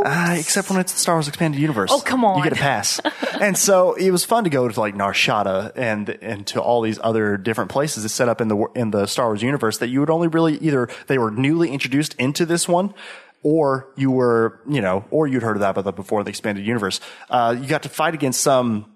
Uh, 0.04 0.36
except 0.38 0.70
when 0.70 0.78
it's 0.78 0.92
the 0.92 0.98
Star 0.98 1.16
Wars 1.16 1.26
Expanded 1.26 1.60
Universe. 1.60 1.90
Oh, 1.92 2.00
come 2.00 2.24
on. 2.24 2.38
You 2.38 2.44
get 2.44 2.52
a 2.52 2.56
pass. 2.56 3.00
and 3.40 3.58
so 3.58 3.94
it 3.94 4.10
was 4.12 4.24
fun 4.24 4.44
to 4.44 4.50
go 4.50 4.68
to 4.68 4.80
like 4.80 4.94
Nar 4.94 5.12
Shaddaa 5.12 5.72
and, 5.74 6.08
and 6.08 6.46
to 6.48 6.62
all 6.62 6.80
these 6.80 7.00
other 7.02 7.36
different 7.36 7.70
places 7.70 8.04
that 8.04 8.10
set 8.10 8.28
up 8.28 8.40
in 8.40 8.46
the, 8.46 8.56
in 8.76 8.92
the 8.92 9.06
Star 9.06 9.26
Wars 9.26 9.42
universe 9.42 9.78
that 9.78 9.88
you 9.88 9.98
would 9.98 10.10
only 10.10 10.28
really 10.28 10.56
either, 10.58 10.88
they 11.08 11.18
were 11.18 11.32
newly 11.32 11.70
introduced 11.70 12.14
into 12.14 12.46
this 12.46 12.68
one 12.68 12.94
or 13.42 13.92
you 13.96 14.10
were, 14.10 14.60
you 14.68 14.80
know, 14.80 15.04
or 15.10 15.26
you'd 15.26 15.42
heard 15.42 15.56
of 15.56 15.60
that, 15.60 15.74
but 15.74 15.96
before 15.96 16.22
the 16.24 16.30
expanded 16.30 16.66
universe. 16.66 17.00
Uh, 17.28 17.56
you 17.58 17.66
got 17.66 17.82
to 17.82 17.88
fight 17.88 18.14
against 18.14 18.40
some 18.40 18.86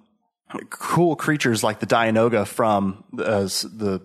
cool 0.71 1.17
creatures 1.17 1.65
like 1.65 1.81
the 1.81 1.87
Dianoga 1.87 2.47
from 2.47 3.05
uh, 3.19 3.43
the 3.43 4.01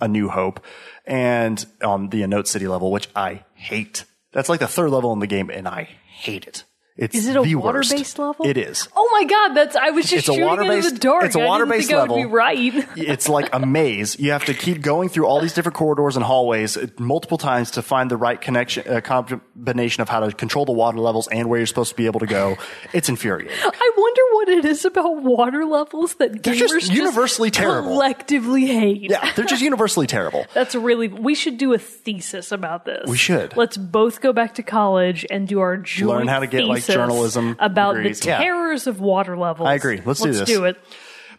A 0.00 0.08
New 0.08 0.28
Hope 0.28 0.60
and 1.06 1.64
on 1.82 2.08
the 2.08 2.22
Anoat 2.22 2.46
City 2.46 2.66
level, 2.66 2.90
which 2.90 3.08
I 3.14 3.44
hate. 3.54 4.04
That's 4.32 4.48
like 4.48 4.60
the 4.60 4.66
third 4.66 4.90
level 4.90 5.12
in 5.12 5.20
the 5.20 5.26
game, 5.26 5.50
and 5.50 5.68
I 5.68 5.88
hate 6.06 6.46
it. 6.46 6.64
It's 6.96 7.16
Is 7.16 7.26
it 7.26 7.36
a 7.36 7.42
the 7.42 7.56
worst. 7.56 7.90
water-based 7.90 8.18
level? 8.20 8.46
It 8.46 8.56
is. 8.56 8.86
Oh 8.94 9.08
my 9.10 9.24
god, 9.24 9.54
that's 9.54 9.74
I 9.74 9.90
was 9.90 10.04
just 10.04 10.28
It's 10.28 10.28
a 10.28 10.34
shooting 10.40 10.70
into 10.72 10.90
the 10.90 10.98
dark. 11.00 11.24
it's 11.24 11.34
a 11.34 11.38
I 11.38 11.42
didn't 11.42 11.48
water-based 11.48 11.92
I 11.92 12.02
would 12.02 12.08
be 12.08 12.14
level. 12.22 12.30
right. 12.30 12.88
It's 12.96 13.28
like 13.28 13.48
a 13.52 13.58
maze. 13.66 14.16
You 14.20 14.30
have 14.30 14.44
to 14.44 14.54
keep 14.54 14.80
going 14.80 15.08
through 15.08 15.26
all 15.26 15.40
these 15.40 15.54
different 15.54 15.74
corridors 15.76 16.14
and 16.14 16.24
hallways 16.24 16.76
uh, 16.76 16.86
multiple 16.98 17.36
times 17.36 17.72
to 17.72 17.82
find 17.82 18.10
the 18.12 18.16
right 18.16 18.40
connection, 18.40 18.86
uh, 18.88 19.00
combination 19.00 20.02
of 20.02 20.08
how 20.08 20.20
to 20.20 20.30
control 20.30 20.64
the 20.66 20.72
water 20.72 20.98
levels 20.98 21.26
and 21.26 21.48
where 21.48 21.58
you're 21.58 21.66
supposed 21.66 21.90
to 21.90 21.96
be 21.96 22.06
able 22.06 22.20
to 22.20 22.26
go. 22.26 22.56
It's 22.92 23.08
infuriating. 23.08 23.52
I 23.60 23.90
wonder 23.96 24.22
what 24.34 24.48
it 24.48 24.64
is 24.64 24.84
about 24.84 25.22
water 25.22 25.64
levels 25.64 26.14
that 26.16 26.42
They're 26.42 26.54
gamers 26.54 26.68
just 26.68 26.92
universally 26.92 27.50
terrible. 27.50 27.90
collectively 27.90 28.66
hate. 28.66 29.02
Yeah, 29.10 29.32
they're 29.34 29.44
just 29.44 29.62
universally 29.62 30.06
terrible. 30.06 30.44
That's 30.54 30.74
really. 30.74 31.08
We 31.08 31.34
should 31.34 31.56
do 31.58 31.72
a 31.72 31.78
thesis 31.78 32.52
about 32.52 32.84
this. 32.84 33.08
We 33.08 33.16
should. 33.16 33.56
Let's 33.56 33.76
both 33.76 34.20
go 34.20 34.32
back 34.32 34.54
to 34.56 34.62
college 34.62 35.24
and 35.30 35.46
do 35.48 35.60
our 35.60 35.76
joint 35.76 36.10
Learn 36.10 36.28
how 36.28 36.40
to 36.40 36.46
get, 36.46 36.64
like, 36.64 36.84
journalism 36.84 37.56
about 37.58 37.94
degrees. 37.94 38.20
the 38.20 38.28
Yeah. 38.28 38.38
terrors 38.38 38.86
of 38.86 39.00
water 39.00 39.36
levels. 39.36 39.68
I 39.68 39.74
agree. 39.74 40.00
Let's 40.04 40.20
do 40.20 40.32
this. 40.32 40.46
do 40.46 40.64
it. 40.64 40.76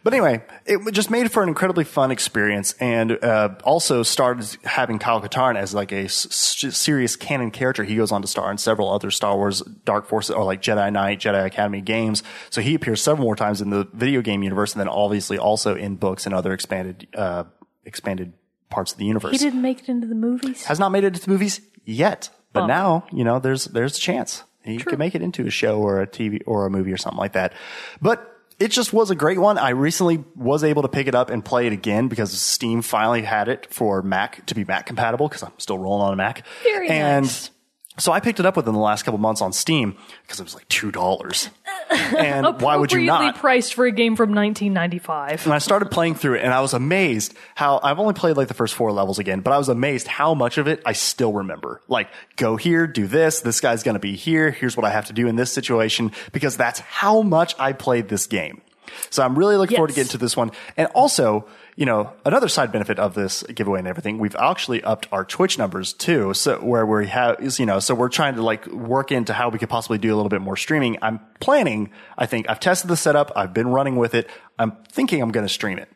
But 0.06 0.14
anyway, 0.14 0.44
it 0.66 0.78
just 0.92 1.10
made 1.10 1.32
for 1.32 1.42
an 1.42 1.48
incredibly 1.48 1.82
fun 1.82 2.12
experience, 2.12 2.74
and 2.78 3.18
uh, 3.24 3.56
also 3.64 4.04
started 4.04 4.46
having 4.62 5.00
Kyle 5.00 5.20
Katarn 5.20 5.56
as 5.56 5.74
like 5.74 5.90
a 5.90 6.04
s- 6.04 6.28
serious 6.30 7.16
canon 7.16 7.50
character. 7.50 7.82
He 7.82 7.96
goes 7.96 8.12
on 8.12 8.22
to 8.22 8.28
star 8.28 8.48
in 8.52 8.56
several 8.56 8.88
other 8.88 9.10
Star 9.10 9.36
Wars 9.36 9.62
Dark 9.84 10.06
Forces 10.06 10.30
or 10.30 10.44
like 10.44 10.62
Jedi 10.62 10.92
Knight, 10.92 11.18
Jedi 11.18 11.44
Academy 11.44 11.80
games. 11.80 12.22
So 12.50 12.60
he 12.60 12.76
appears 12.76 13.02
several 13.02 13.24
more 13.24 13.34
times 13.34 13.60
in 13.60 13.70
the 13.70 13.88
video 13.94 14.22
game 14.22 14.44
universe, 14.44 14.74
and 14.74 14.80
then 14.80 14.86
obviously 14.86 15.38
also 15.38 15.74
in 15.74 15.96
books 15.96 16.24
and 16.24 16.32
other 16.32 16.52
expanded 16.52 17.08
uh, 17.16 17.42
expanded 17.84 18.32
parts 18.70 18.92
of 18.92 18.98
the 18.98 19.06
universe. 19.06 19.32
He 19.32 19.38
didn't 19.38 19.60
make 19.60 19.80
it 19.80 19.88
into 19.88 20.06
the 20.06 20.14
movies. 20.14 20.66
Has 20.66 20.78
not 20.78 20.92
made 20.92 21.02
it 21.02 21.08
into 21.08 21.22
the 21.22 21.30
movies 21.32 21.60
yet, 21.84 22.30
but 22.52 22.62
Oh. 22.62 22.66
now 22.66 23.06
you 23.10 23.24
know 23.24 23.40
there's 23.40 23.64
there's 23.64 23.96
a 23.96 24.00
chance 24.00 24.44
he 24.62 24.78
could 24.78 25.00
make 25.00 25.16
it 25.16 25.22
into 25.22 25.44
a 25.48 25.50
show 25.50 25.80
or 25.80 26.00
a 26.00 26.06
TV 26.06 26.42
or 26.46 26.64
a 26.64 26.70
movie 26.70 26.92
or 26.92 26.96
something 26.96 27.18
like 27.18 27.32
that. 27.32 27.52
But 28.00 28.34
it 28.58 28.68
just 28.68 28.92
was 28.92 29.10
a 29.10 29.14
great 29.14 29.38
one. 29.38 29.58
I 29.58 29.70
recently 29.70 30.24
was 30.34 30.64
able 30.64 30.82
to 30.82 30.88
pick 30.88 31.06
it 31.06 31.14
up 31.14 31.30
and 31.30 31.44
play 31.44 31.66
it 31.66 31.72
again 31.72 32.08
because 32.08 32.32
Steam 32.32 32.82
finally 32.82 33.22
had 33.22 33.48
it 33.48 33.66
for 33.72 34.02
Mac 34.02 34.44
to 34.46 34.54
be 34.54 34.64
Mac 34.64 34.86
compatible 34.86 35.28
because 35.28 35.42
I'm 35.42 35.52
still 35.58 35.78
rolling 35.78 36.06
on 36.06 36.12
a 36.12 36.16
Mac. 36.16 36.42
Very 36.62 36.88
and 36.88 37.26
nice. 37.26 37.50
so 37.98 38.12
I 38.12 38.20
picked 38.20 38.40
it 38.40 38.46
up 38.46 38.56
within 38.56 38.72
the 38.74 38.80
last 38.80 39.02
couple 39.02 39.18
months 39.18 39.40
on 39.40 39.52
Steam 39.52 39.96
because 40.22 40.40
it 40.40 40.44
was 40.44 40.54
like 40.54 40.68
two 40.68 40.90
dollars. 40.90 41.50
And 42.16 42.60
why 42.60 42.76
would 42.76 42.92
you 42.92 43.02
not? 43.02 43.36
priced 43.36 43.74
for 43.74 43.84
a 43.86 43.92
game 43.92 44.16
from 44.16 44.30
1995. 44.30 45.44
And 45.44 45.52
I 45.52 45.58
started 45.58 45.90
playing 45.90 46.14
through 46.14 46.34
it 46.34 46.42
and 46.44 46.52
I 46.52 46.60
was 46.60 46.72
amazed 46.74 47.34
how 47.54 47.80
I've 47.82 47.98
only 47.98 48.14
played 48.14 48.36
like 48.36 48.48
the 48.48 48.54
first 48.54 48.74
four 48.74 48.92
levels 48.92 49.18
again, 49.18 49.40
but 49.40 49.52
I 49.52 49.58
was 49.58 49.68
amazed 49.68 50.06
how 50.06 50.34
much 50.34 50.58
of 50.58 50.66
it 50.68 50.82
I 50.86 50.92
still 50.92 51.32
remember. 51.32 51.80
Like, 51.88 52.08
go 52.36 52.56
here, 52.56 52.86
do 52.86 53.06
this, 53.06 53.40
this 53.40 53.60
guy's 53.60 53.82
gonna 53.82 53.98
be 53.98 54.16
here, 54.16 54.50
here's 54.50 54.76
what 54.76 54.84
I 54.84 54.90
have 54.90 55.06
to 55.06 55.12
do 55.12 55.26
in 55.28 55.36
this 55.36 55.52
situation, 55.52 56.12
because 56.32 56.56
that's 56.56 56.80
how 56.80 57.22
much 57.22 57.54
I 57.58 57.72
played 57.72 58.08
this 58.08 58.26
game. 58.26 58.62
So 59.10 59.22
I'm 59.22 59.36
really 59.36 59.56
looking 59.56 59.76
forward 59.76 59.88
to 59.88 59.92
Yes. 59.92 60.06
getting 60.06 60.10
to 60.12 60.18
this 60.18 60.36
one. 60.36 60.52
And 60.76 60.88
also, 60.94 61.46
you 61.76 61.84
know, 61.84 62.10
another 62.24 62.48
side 62.48 62.72
benefit 62.72 62.98
of 62.98 63.12
this 63.12 63.42
giveaway 63.42 63.78
and 63.80 63.86
everything, 63.86 64.18
we've 64.18 64.34
actually 64.36 64.82
upped 64.82 65.08
our 65.12 65.24
Twitch 65.26 65.58
numbers 65.58 65.92
too. 65.92 66.32
So 66.32 66.58
where 66.58 66.86
we 66.86 67.06
have 67.08 67.38
is, 67.40 67.60
you 67.60 67.66
know, 67.66 67.80
so 67.80 67.94
we're 67.94 68.08
trying 68.08 68.34
to 68.36 68.42
like 68.42 68.66
work 68.66 69.12
into 69.12 69.34
how 69.34 69.50
we 69.50 69.58
could 69.58 69.68
possibly 69.68 69.98
do 69.98 70.12
a 70.12 70.16
little 70.16 70.30
bit 70.30 70.40
more 70.40 70.56
streaming. 70.56 70.96
I'm 71.02 71.20
planning, 71.38 71.90
I 72.16 72.24
think 72.24 72.48
I've 72.48 72.60
tested 72.60 72.88
the 72.88 72.96
setup. 72.96 73.30
I've 73.36 73.52
been 73.52 73.68
running 73.68 73.96
with 73.96 74.14
it. 74.14 74.28
I'm 74.58 74.72
thinking 74.90 75.20
I'm 75.20 75.30
going 75.30 75.46
to 75.46 75.52
stream 75.52 75.78
it. 75.78 75.90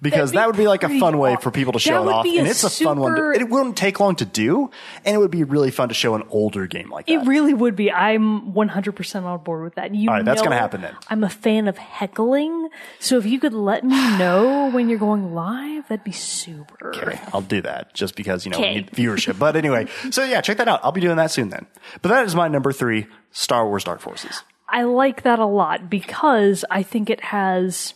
Because 0.00 0.30
be 0.30 0.36
that 0.36 0.46
would 0.46 0.56
be 0.56 0.68
like 0.68 0.84
a 0.84 0.98
fun 1.00 1.18
way 1.18 1.36
for 1.40 1.50
people 1.50 1.72
to 1.72 1.80
show 1.80 2.08
it 2.08 2.12
off. 2.12 2.24
And 2.24 2.46
it's 2.46 2.62
a 2.62 2.70
fun 2.70 3.00
one. 3.00 3.16
To, 3.16 3.30
it 3.32 3.48
wouldn't 3.48 3.76
take 3.76 3.98
long 3.98 4.14
to 4.16 4.24
do. 4.24 4.70
And 5.04 5.16
it 5.16 5.18
would 5.18 5.32
be 5.32 5.42
really 5.42 5.72
fun 5.72 5.88
to 5.88 5.94
show 5.94 6.14
an 6.14 6.22
older 6.30 6.66
game 6.66 6.90
like 6.90 7.06
that. 7.06 7.12
It 7.12 7.26
really 7.26 7.52
would 7.52 7.74
be. 7.74 7.90
I'm 7.90 8.52
100% 8.52 9.24
on 9.24 9.42
board 9.42 9.64
with 9.64 9.74
that. 9.74 9.92
You 9.94 10.08
All 10.08 10.16
right, 10.16 10.24
that's 10.24 10.40
gonna 10.40 10.56
happen 10.56 10.82
then. 10.82 10.94
I'm 11.08 11.24
a 11.24 11.28
fan 11.28 11.66
of 11.66 11.78
heckling. 11.78 12.68
So 13.00 13.18
if 13.18 13.26
you 13.26 13.40
could 13.40 13.54
let 13.54 13.84
me 13.84 13.96
know 14.18 14.70
when 14.70 14.88
you're 14.88 14.98
going 15.00 15.34
live, 15.34 15.88
that'd 15.88 16.04
be 16.04 16.12
super. 16.12 16.94
Okay, 16.96 17.20
I'll 17.32 17.42
do 17.42 17.60
that 17.62 17.92
just 17.94 18.14
because, 18.14 18.44
you 18.44 18.52
know, 18.52 18.60
we 18.60 18.74
need 18.74 18.90
viewership. 18.92 19.38
But 19.38 19.56
anyway, 19.56 19.88
so 20.10 20.24
yeah, 20.24 20.40
check 20.40 20.58
that 20.58 20.68
out. 20.68 20.80
I'll 20.84 20.92
be 20.92 21.00
doing 21.00 21.16
that 21.16 21.32
soon 21.32 21.48
then. 21.48 21.66
But 22.02 22.10
that 22.10 22.24
is 22.24 22.36
my 22.36 22.46
number 22.46 22.72
three, 22.72 23.08
Star 23.32 23.66
Wars 23.66 23.82
Dark 23.82 24.00
Forces. 24.00 24.42
I 24.68 24.82
like 24.82 25.22
that 25.22 25.38
a 25.38 25.46
lot 25.46 25.88
because 25.88 26.64
I 26.70 26.82
think 26.82 27.08
it 27.08 27.24
has, 27.24 27.94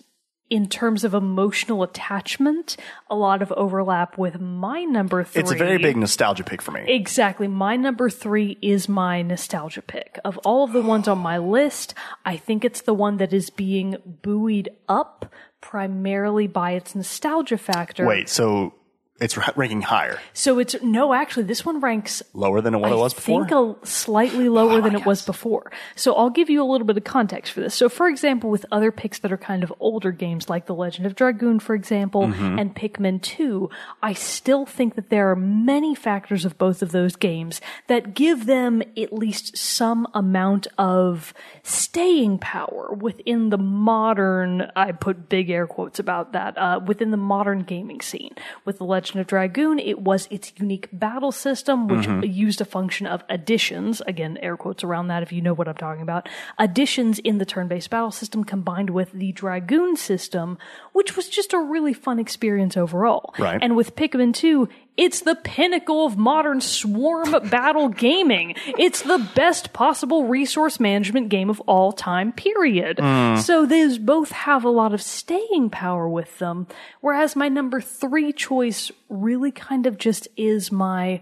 in 0.52 0.68
terms 0.68 1.02
of 1.02 1.14
emotional 1.14 1.82
attachment, 1.82 2.76
a 3.08 3.16
lot 3.16 3.40
of 3.40 3.50
overlap 3.52 4.18
with 4.18 4.38
my 4.38 4.84
number 4.84 5.24
three. 5.24 5.40
It's 5.40 5.50
a 5.50 5.54
very 5.56 5.78
big 5.78 5.96
nostalgia 5.96 6.44
pick 6.44 6.60
for 6.60 6.72
me. 6.72 6.84
Exactly. 6.86 7.48
My 7.48 7.74
number 7.76 8.10
three 8.10 8.58
is 8.60 8.86
my 8.86 9.22
nostalgia 9.22 9.80
pick. 9.80 10.18
Of 10.26 10.36
all 10.44 10.64
of 10.64 10.74
the 10.74 10.82
ones 10.82 11.08
on 11.08 11.16
my 11.16 11.38
list, 11.38 11.94
I 12.26 12.36
think 12.36 12.66
it's 12.66 12.82
the 12.82 12.92
one 12.92 13.16
that 13.16 13.32
is 13.32 13.48
being 13.48 13.96
buoyed 14.20 14.68
up 14.90 15.32
primarily 15.62 16.48
by 16.48 16.72
its 16.72 16.94
nostalgia 16.94 17.56
factor. 17.56 18.04
Wait, 18.04 18.28
so 18.28 18.74
it's 19.22 19.38
ranking 19.56 19.80
higher, 19.82 20.18
So 20.34 20.58
it's, 20.58 20.74
no, 20.82 21.14
actually, 21.14 21.44
this 21.44 21.64
one 21.64 21.80
ranks 21.80 22.22
lower 22.34 22.60
than 22.60 22.78
what 22.80 22.92
it 22.92 22.96
was 22.96 23.14
I 23.14 23.16
before? 23.16 23.46
think 23.48 23.82
a 23.82 23.86
slightly 23.86 24.48
lower 24.48 24.80
than 24.80 24.94
it 24.94 25.06
was 25.06 25.24
before. 25.24 25.70
So 25.96 26.14
I'll 26.14 26.30
give 26.30 26.50
you 26.50 26.62
a 26.62 26.68
little 26.70 26.86
bit 26.86 26.96
of 26.96 27.04
context 27.04 27.52
for 27.52 27.60
this. 27.60 27.74
So 27.74 27.88
for 27.88 28.08
example, 28.08 28.50
with 28.50 28.66
other 28.72 28.90
picks 28.92 29.18
that 29.20 29.32
are 29.32 29.36
kind 29.38 29.62
of 29.62 29.72
older 29.80 30.10
games 30.12 30.48
like 30.50 30.66
The 30.66 30.74
Legend 30.74 31.06
of 31.06 31.14
Dragoon, 31.14 31.60
for 31.60 31.74
example, 31.74 32.22
Mm-hmm. 32.22 32.58
and 32.58 32.74
Pikmin 32.74 33.22
2, 33.22 33.70
I 34.02 34.12
still 34.12 34.66
think 34.66 34.94
that 34.96 35.08
there 35.10 35.30
are 35.30 35.36
many 35.36 35.94
factors 35.94 36.44
of 36.44 36.58
both 36.58 36.82
of 36.82 36.92
those 36.92 37.16
games 37.16 37.60
that 37.86 38.14
give 38.14 38.46
them 38.46 38.82
at 38.96 39.12
least 39.12 39.56
some 39.56 40.06
amount 40.14 40.66
of 40.78 41.32
staying 41.62 42.38
power 42.38 42.92
within 42.98 43.50
the 43.50 43.58
modern, 43.58 44.70
I 44.74 44.92
put 44.92 45.28
big 45.28 45.50
air 45.50 45.66
quotes 45.66 45.98
about 45.98 46.32
that, 46.32 46.56
uh, 46.58 46.80
within 46.84 47.10
the 47.10 47.16
modern 47.16 47.60
gaming 47.62 48.00
scene. 48.00 48.34
With 48.64 48.78
The 48.78 48.84
Legend 48.84 49.11
of 49.20 49.26
Dragoon, 49.26 49.78
it 49.78 50.00
was 50.00 50.28
its 50.30 50.52
unique 50.56 50.88
battle 50.92 51.32
system, 51.32 51.88
which 51.88 52.06
mm-hmm. 52.06 52.24
used 52.24 52.60
a 52.60 52.64
function 52.64 53.06
of 53.06 53.22
additions, 53.28 54.00
again, 54.02 54.38
air 54.42 54.56
quotes 54.56 54.84
around 54.84 55.08
that 55.08 55.22
if 55.22 55.32
you 55.32 55.40
know 55.40 55.54
what 55.54 55.68
I'm 55.68 55.74
talking 55.74 56.02
about, 56.02 56.28
additions 56.58 57.18
in 57.18 57.38
the 57.38 57.44
turn-based 57.44 57.90
battle 57.90 58.10
system 58.10 58.44
combined 58.44 58.90
with 58.90 59.12
the 59.12 59.32
Dragoon 59.32 59.96
system, 59.96 60.58
which 60.92 61.16
was 61.16 61.28
just 61.28 61.52
a 61.52 61.58
really 61.58 61.92
fun 61.92 62.18
experience 62.18 62.76
overall. 62.76 63.34
Right. 63.38 63.58
And 63.60 63.76
with 63.76 63.96
Pikmin 63.96 64.34
2, 64.34 64.68
it's 64.96 65.20
the 65.20 65.34
pinnacle 65.34 66.04
of 66.04 66.18
modern 66.18 66.60
swarm 66.60 67.30
battle 67.48 67.88
gaming. 67.88 68.54
It's 68.78 69.02
the 69.02 69.26
best 69.34 69.72
possible 69.72 70.26
resource 70.26 70.78
management 70.78 71.30
game 71.30 71.48
of 71.48 71.60
all 71.60 71.92
time, 71.92 72.32
period. 72.32 72.98
Hmm. 72.98 73.36
So 73.36 73.64
these 73.64 73.98
both 73.98 74.32
have 74.32 74.64
a 74.64 74.70
lot 74.70 74.92
of 74.92 75.00
staying 75.02 75.70
power 75.70 76.08
with 76.08 76.38
them. 76.38 76.66
Whereas 77.00 77.34
my 77.34 77.48
number 77.48 77.80
three 77.80 78.32
choice 78.32 78.92
really 79.08 79.50
kind 79.50 79.86
of 79.86 79.98
just 79.98 80.28
is 80.36 80.70
my, 80.70 81.20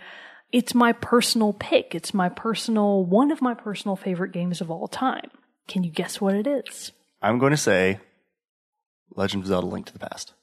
it's 0.51 0.75
my 0.75 0.93
personal 0.93 1.53
pick. 1.53 1.95
It's 1.95 2.13
my 2.13 2.29
personal, 2.29 3.05
one 3.05 3.31
of 3.31 3.41
my 3.41 3.55
personal 3.55 3.95
favorite 3.95 4.33
games 4.33 4.61
of 4.61 4.71
all 4.71 4.89
time. 4.89 5.31
Can 5.69 5.85
you 5.85 5.91
guess 5.91 6.21
what 6.21 6.35
it 6.35 6.47
is? 6.47 6.91
I'm 7.23 7.39
going 7.39 7.53
to 7.53 7.57
say 7.57 8.01
Legend 9.15 9.45
of 9.45 9.49
Zelda 9.49 9.67
Link 9.69 9.87
to 9.87 9.93
the 9.93 10.01
Past. 10.01 10.35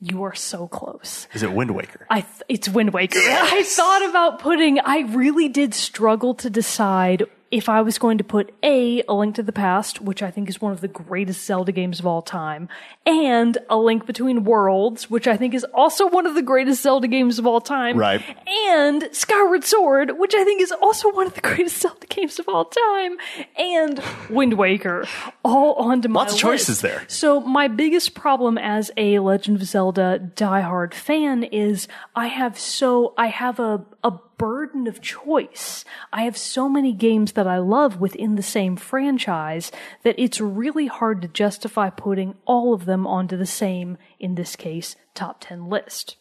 You 0.00 0.22
are 0.24 0.34
so 0.34 0.68
close. 0.68 1.26
Is 1.32 1.42
it 1.42 1.52
Wind 1.52 1.74
Waker? 1.74 2.06
I 2.10 2.20
th- 2.20 2.42
it's 2.48 2.68
Wind 2.68 2.92
Waker. 2.92 3.18
I 3.22 3.62
thought 3.62 4.08
about 4.08 4.38
putting. 4.40 4.78
I 4.80 5.00
really 5.00 5.48
did 5.48 5.74
struggle 5.74 6.34
to 6.36 6.50
decide 6.50 7.24
if 7.54 7.68
I 7.68 7.82
was 7.82 7.98
going 7.98 8.18
to 8.18 8.24
put 8.24 8.52
A, 8.64 9.00
A 9.06 9.12
Link 9.14 9.36
to 9.36 9.42
the 9.44 9.52
Past, 9.52 10.00
which 10.00 10.24
I 10.24 10.30
think 10.32 10.48
is 10.48 10.60
one 10.60 10.72
of 10.72 10.80
the 10.80 10.88
greatest 10.88 11.44
Zelda 11.46 11.70
games 11.70 12.00
of 12.00 12.06
all 12.06 12.20
time, 12.20 12.68
and 13.06 13.56
A 13.70 13.76
Link 13.76 14.06
Between 14.06 14.42
Worlds, 14.42 15.08
which 15.08 15.28
I 15.28 15.36
think 15.36 15.54
is 15.54 15.62
also 15.72 16.08
one 16.08 16.26
of 16.26 16.34
the 16.34 16.42
greatest 16.42 16.82
Zelda 16.82 17.06
games 17.06 17.38
of 17.38 17.46
all 17.46 17.60
time, 17.60 17.96
Right. 17.96 18.20
and 18.68 19.08
Skyward 19.12 19.62
Sword, 19.62 20.18
which 20.18 20.34
I 20.34 20.42
think 20.42 20.60
is 20.62 20.72
also 20.72 21.12
one 21.12 21.28
of 21.28 21.34
the 21.34 21.40
greatest 21.52 21.80
Zelda 21.80 22.08
games 22.08 22.40
of 22.40 22.48
all 22.48 22.64
time, 22.64 23.18
and 23.56 24.02
Wind 24.28 24.54
Waker, 24.54 25.06
all 25.44 25.74
onto 25.74 26.08
my 26.08 26.22
Lots 26.22 26.32
of 26.34 26.40
choices 26.40 26.80
there. 26.80 27.04
So 27.06 27.38
my 27.40 27.68
biggest 27.68 28.14
problem 28.14 28.58
as 28.58 28.90
a 28.96 29.20
Legend 29.20 29.58
of 29.60 29.66
Zelda 29.68 30.18
diehard 30.34 30.92
fan 30.92 31.44
is 31.44 31.86
I 32.16 32.26
have 32.26 32.58
so 32.58 33.14
I 33.16 33.28
have 33.28 33.60
a 33.60 33.84
a 34.02 34.12
burden 34.38 34.86
of 34.86 35.00
choice. 35.00 35.84
I 36.12 36.22
have 36.22 36.36
so 36.36 36.68
many 36.68 36.92
games 36.92 37.32
that 37.32 37.46
I 37.46 37.58
love 37.58 38.00
within 38.00 38.36
the 38.36 38.42
same 38.42 38.76
franchise 38.76 39.70
that 40.02 40.18
it's 40.18 40.40
really 40.40 40.86
hard 40.86 41.22
to 41.22 41.28
justify 41.28 41.90
putting 41.90 42.34
all 42.44 42.74
of 42.74 42.84
them 42.84 43.06
onto 43.06 43.36
the 43.36 43.46
same, 43.46 43.98
in 44.18 44.34
this 44.34 44.56
case, 44.56 44.96
top 45.14 45.40
10 45.40 45.68
list. 45.68 46.16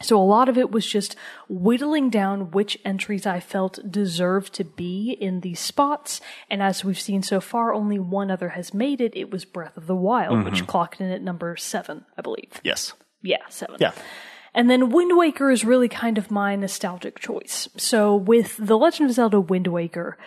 So 0.00 0.20
a 0.20 0.22
lot 0.22 0.48
of 0.48 0.58
it 0.58 0.70
was 0.70 0.86
just 0.86 1.16
whittling 1.48 2.10
down 2.10 2.50
which 2.50 2.78
entries 2.84 3.26
I 3.26 3.40
felt 3.40 3.78
deserved 3.90 4.52
to 4.54 4.64
be 4.64 5.16
in 5.18 5.40
these 5.40 5.60
spots. 5.60 6.20
And 6.50 6.62
as 6.62 6.84
we've 6.84 7.00
seen 7.00 7.22
so 7.22 7.40
far, 7.40 7.72
only 7.72 7.98
one 7.98 8.30
other 8.30 8.50
has 8.50 8.74
made 8.74 9.00
it. 9.00 9.16
It 9.16 9.30
was 9.30 9.44
Breath 9.44 9.76
of 9.76 9.86
the 9.86 9.96
Wild, 9.96 10.44
which 10.44 10.54
mm-hmm. 10.54 10.66
clocked 10.66 11.00
in 11.00 11.10
at 11.10 11.22
number 11.22 11.56
seven, 11.56 12.04
I 12.16 12.22
believe. 12.22 12.60
Yes. 12.62 12.92
Yeah, 13.22 13.42
seven. 13.48 13.76
Yeah. 13.80 13.92
And 14.58 14.68
then 14.68 14.90
Wind 14.90 15.16
Waker 15.16 15.52
is 15.52 15.64
really 15.64 15.88
kind 15.88 16.18
of 16.18 16.32
my 16.32 16.56
nostalgic 16.56 17.20
choice. 17.20 17.68
So 17.76 18.16
with 18.16 18.56
The 18.56 18.76
Legend 18.76 19.08
of 19.08 19.14
Zelda 19.14 19.40
Wind 19.40 19.68
Waker, 19.68 20.18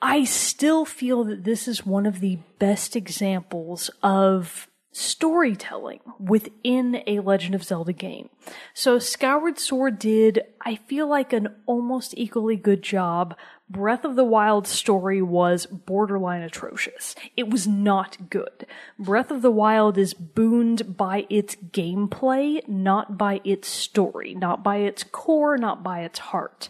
I 0.00 0.24
still 0.24 0.86
feel 0.86 1.22
that 1.24 1.44
this 1.44 1.68
is 1.68 1.84
one 1.84 2.06
of 2.06 2.20
the 2.20 2.38
best 2.58 2.96
examples 2.96 3.90
of 4.02 4.68
storytelling 4.90 6.00
within 6.18 7.02
a 7.06 7.20
Legend 7.20 7.54
of 7.54 7.62
Zelda 7.62 7.92
game. 7.92 8.30
So 8.72 8.98
Skyward 8.98 9.58
Sword 9.58 9.98
did, 9.98 10.40
I 10.64 10.76
feel 10.76 11.06
like, 11.06 11.34
an 11.34 11.48
almost 11.66 12.14
equally 12.16 12.56
good 12.56 12.82
job. 12.82 13.36
Breath 13.68 14.04
of 14.04 14.14
the 14.14 14.24
Wild 14.24 14.68
story 14.68 15.20
was 15.20 15.66
borderline 15.66 16.42
atrocious. 16.42 17.16
It 17.36 17.50
was 17.50 17.66
not 17.66 18.30
good. 18.30 18.64
Breath 18.96 19.32
of 19.32 19.42
the 19.42 19.50
Wild 19.50 19.98
is 19.98 20.14
booned 20.14 20.96
by 20.96 21.26
its 21.28 21.56
gameplay, 21.56 22.66
not 22.68 23.18
by 23.18 23.40
its 23.42 23.66
story, 23.66 24.34
not 24.34 24.62
by 24.62 24.76
its 24.76 25.02
core, 25.02 25.58
not 25.58 25.82
by 25.82 26.02
its 26.02 26.20
heart. 26.20 26.68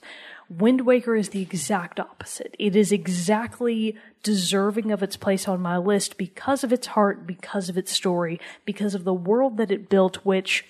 Wind 0.49 0.87
Waker 0.87 1.15
is 1.15 1.31
the 1.31 1.43
exact 1.43 2.01
opposite. 2.01 2.55
It 2.59 2.75
is 2.75 2.93
exactly 2.93 3.97
deserving 4.23 4.91
of 4.91 5.03
its 5.03 5.17
place 5.17 5.47
on 5.47 5.61
my 5.61 5.77
list 5.77 6.17
because 6.17 6.65
of 6.65 6.73
its 6.73 6.87
heart, 6.87 7.27
because 7.27 7.69
of 7.69 7.77
its 7.77 7.93
story, 7.93 8.41
because 8.65 8.95
of 8.95 9.05
the 9.05 9.13
world 9.13 9.59
that 9.59 9.71
it 9.71 9.91
built, 9.91 10.25
which, 10.25 10.65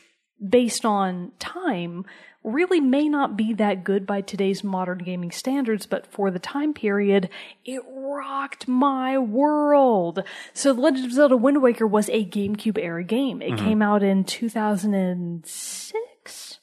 based 0.47 0.85
on 0.85 1.33
time, 1.39 2.05
really 2.47 2.81
may 2.81 3.09
not 3.09 3.37
be 3.37 3.53
that 3.55 3.83
good 3.85 4.07
by 4.07 4.21
today's 4.21 4.63
modern 4.65 4.99
gaming 4.99 5.33
standards, 5.33 5.85
but 5.85 6.07
for 6.07 6.31
the 6.31 6.39
time 6.39 6.73
period, 6.73 7.29
it 7.65 7.83
rocked 7.91 8.69
my 8.69 9.19
world. 9.19 10.23
So 10.55 10.73
The 10.73 10.81
Legend 10.81 11.07
of 11.07 11.13
Zelda 11.13 11.37
Wind 11.37 11.61
Waker 11.61 11.87
was 11.87 12.09
a 12.09 12.25
GameCube 12.25 12.79
era 12.79 13.05
game. 13.05 13.43
It 13.43 13.59
came 13.59 13.83
out 13.83 14.03
in 14.03 14.25
2006, 14.25 16.61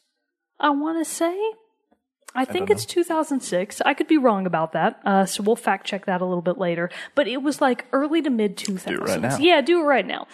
I 0.60 0.70
want 0.70 1.06
to 1.06 1.12
say. 1.12 1.38
I 2.36 2.46
think 2.46 2.72
it's 2.72 2.86
2006. 2.86 3.82
I 3.86 3.94
could 3.94 4.08
be 4.08 4.18
wrong 4.18 4.48
about 4.48 4.72
that. 4.72 5.00
Uh, 5.06 5.26
so 5.26 5.44
we'll 5.44 5.56
fact 5.56 5.86
check 5.86 6.08
that 6.08 6.20
a 6.22 6.26
little 6.26 6.42
bit 6.42 6.58
later. 6.58 6.90
But 7.14 7.28
it 7.28 7.44
was 7.44 7.62
like 7.62 7.86
early 7.94 8.24
to 8.24 8.32
mid 8.32 8.58
2000s. 8.58 9.00
right 9.00 9.22
now. 9.22 9.38
Yeah, 9.38 9.62
do 9.62 9.82
it 9.82 9.84
right 9.84 10.06
now. 10.06 10.26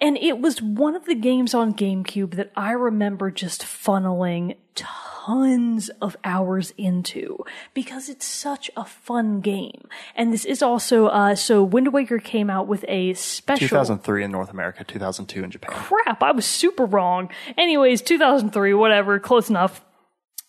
And 0.00 0.18
it 0.18 0.40
was 0.40 0.60
one 0.60 0.94
of 0.94 1.06
the 1.06 1.14
games 1.14 1.54
on 1.54 1.72
GameCube 1.72 2.34
that 2.34 2.52
I 2.54 2.72
remember 2.72 3.30
just 3.30 3.62
funneling 3.62 4.56
tons 4.74 5.88
of 6.02 6.16
hours 6.22 6.74
into 6.76 7.38
because 7.72 8.10
it's 8.10 8.26
such 8.26 8.70
a 8.76 8.84
fun 8.84 9.40
game. 9.40 9.88
And 10.14 10.34
this 10.34 10.44
is 10.44 10.62
also, 10.62 11.06
uh, 11.06 11.34
so 11.34 11.62
Wind 11.62 11.94
Waker 11.94 12.18
came 12.18 12.50
out 12.50 12.68
with 12.68 12.84
a 12.88 13.14
special. 13.14 13.66
2003 13.66 14.24
in 14.24 14.30
North 14.30 14.50
America, 14.50 14.84
2002 14.84 15.44
in 15.44 15.50
Japan. 15.50 15.74
crap, 15.74 16.22
I 16.22 16.32
was 16.32 16.44
super 16.44 16.84
wrong. 16.84 17.30
Anyways, 17.56 18.02
2003, 18.02 18.74
whatever, 18.74 19.18
close 19.18 19.48
enough. 19.48 19.82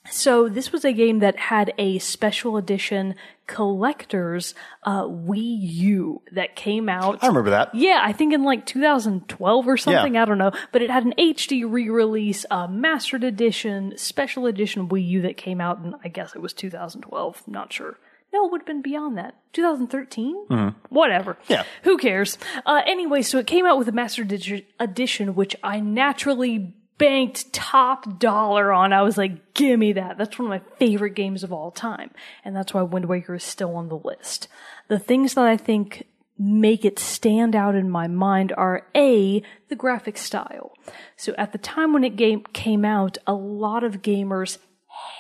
So 0.10 0.50
this 0.50 0.72
was 0.72 0.86
a 0.86 0.94
game 0.94 1.20
that 1.20 1.38
had 1.38 1.74
a 1.78 2.00
special 2.00 2.58
edition 2.58 3.16
collector's 3.46 4.54
uh, 4.84 5.04
Wii 5.04 5.58
U 5.60 6.22
that 6.34 6.56
came 6.56 6.90
out. 6.90 7.24
I 7.24 7.28
remember 7.28 7.52
that. 7.52 7.74
Yeah, 7.74 8.02
I 8.04 8.14
think 8.14 8.34
in 8.34 8.44
like 8.44 8.66
2012 8.66 9.68
or 9.68 9.78
something. 9.78 10.14
Yeah. 10.16 10.22
I 10.22 10.26
don't 10.26 10.38
know, 10.38 10.52
but 10.72 10.82
it 10.82 10.90
had 10.90 11.06
an 11.06 11.14
HD 11.18 11.64
re-release, 11.70 12.46
a 12.52 12.68
mastered 12.68 13.24
edition, 13.24 13.94
special 13.98 14.46
edition 14.46 14.90
Wii 14.90 15.08
U 15.08 15.22
that 15.24 15.38
came 15.38 15.62
out, 15.62 15.80
and 15.80 15.96
I 16.04 16.10
guess 16.10 16.36
it 16.36 16.42
was 16.42 16.54
2012. 16.54 17.48
Not 17.48 17.72
sure. 17.74 17.98
No, 18.34 18.46
it 18.46 18.52
would 18.52 18.62
have 18.62 18.68
been 18.68 18.82
beyond 18.82 19.18
that. 19.18 19.36
2013? 19.54 20.74
Whatever. 20.90 21.34
Mm-hmm. 21.36 21.54
Yeah. 21.54 21.64
Who 21.84 21.98
cares? 21.98 22.38
Uh, 22.66 22.82
anyway, 22.86 23.22
so 23.22 23.38
it 23.38 23.48
came 23.48 23.66
out 23.66 23.78
with 23.78 23.88
a 23.88 23.94
master 23.94 24.24
Edi- 24.24 24.68
edition, 24.80 25.34
which 25.34 25.56
I 25.64 25.80
naturally 25.80 26.74
banked 26.98 27.54
top 27.54 28.20
dollar 28.20 28.72
on. 28.72 28.94
I 28.94 29.02
was 29.02 29.18
like, 29.18 29.54
give 29.54 29.80
me 29.80 29.94
that. 29.94 30.18
That's 30.18 30.38
one 30.38 30.52
of 30.52 30.62
my 30.62 30.78
favorite 30.78 31.16
games 31.16 31.44
of 31.44 31.54
all 31.54 31.72
time. 31.72 32.12
And 32.44 32.56
that's 32.56 32.74
why 32.74 32.82
Wind 32.82 33.06
Waker 33.06 33.36
is 33.36 33.44
still 33.44 33.76
on 33.76 33.90
the 33.90 33.98
list. 33.98 34.48
The 34.88 35.00
things 35.00 35.36
that 35.36 35.46
I 35.46 35.58
think 35.58 36.08
make 36.40 36.86
it 36.86 37.00
stand 37.00 37.56
out 37.56 37.76
in 37.76 37.90
my 37.90 38.08
mind 38.08 38.54
are 38.56 38.88
A, 38.96 39.42
the 39.70 39.76
graphic 39.76 40.18
style. 40.18 40.74
So 41.16 41.34
at 41.38 41.52
the 41.52 41.58
time 41.58 41.94
when 41.94 42.04
it 42.04 42.16
game 42.16 42.44
came 42.54 42.86
out, 42.86 43.18
a 43.26 43.34
lot 43.34 43.84
of 43.84 44.02
gamers 44.02 44.58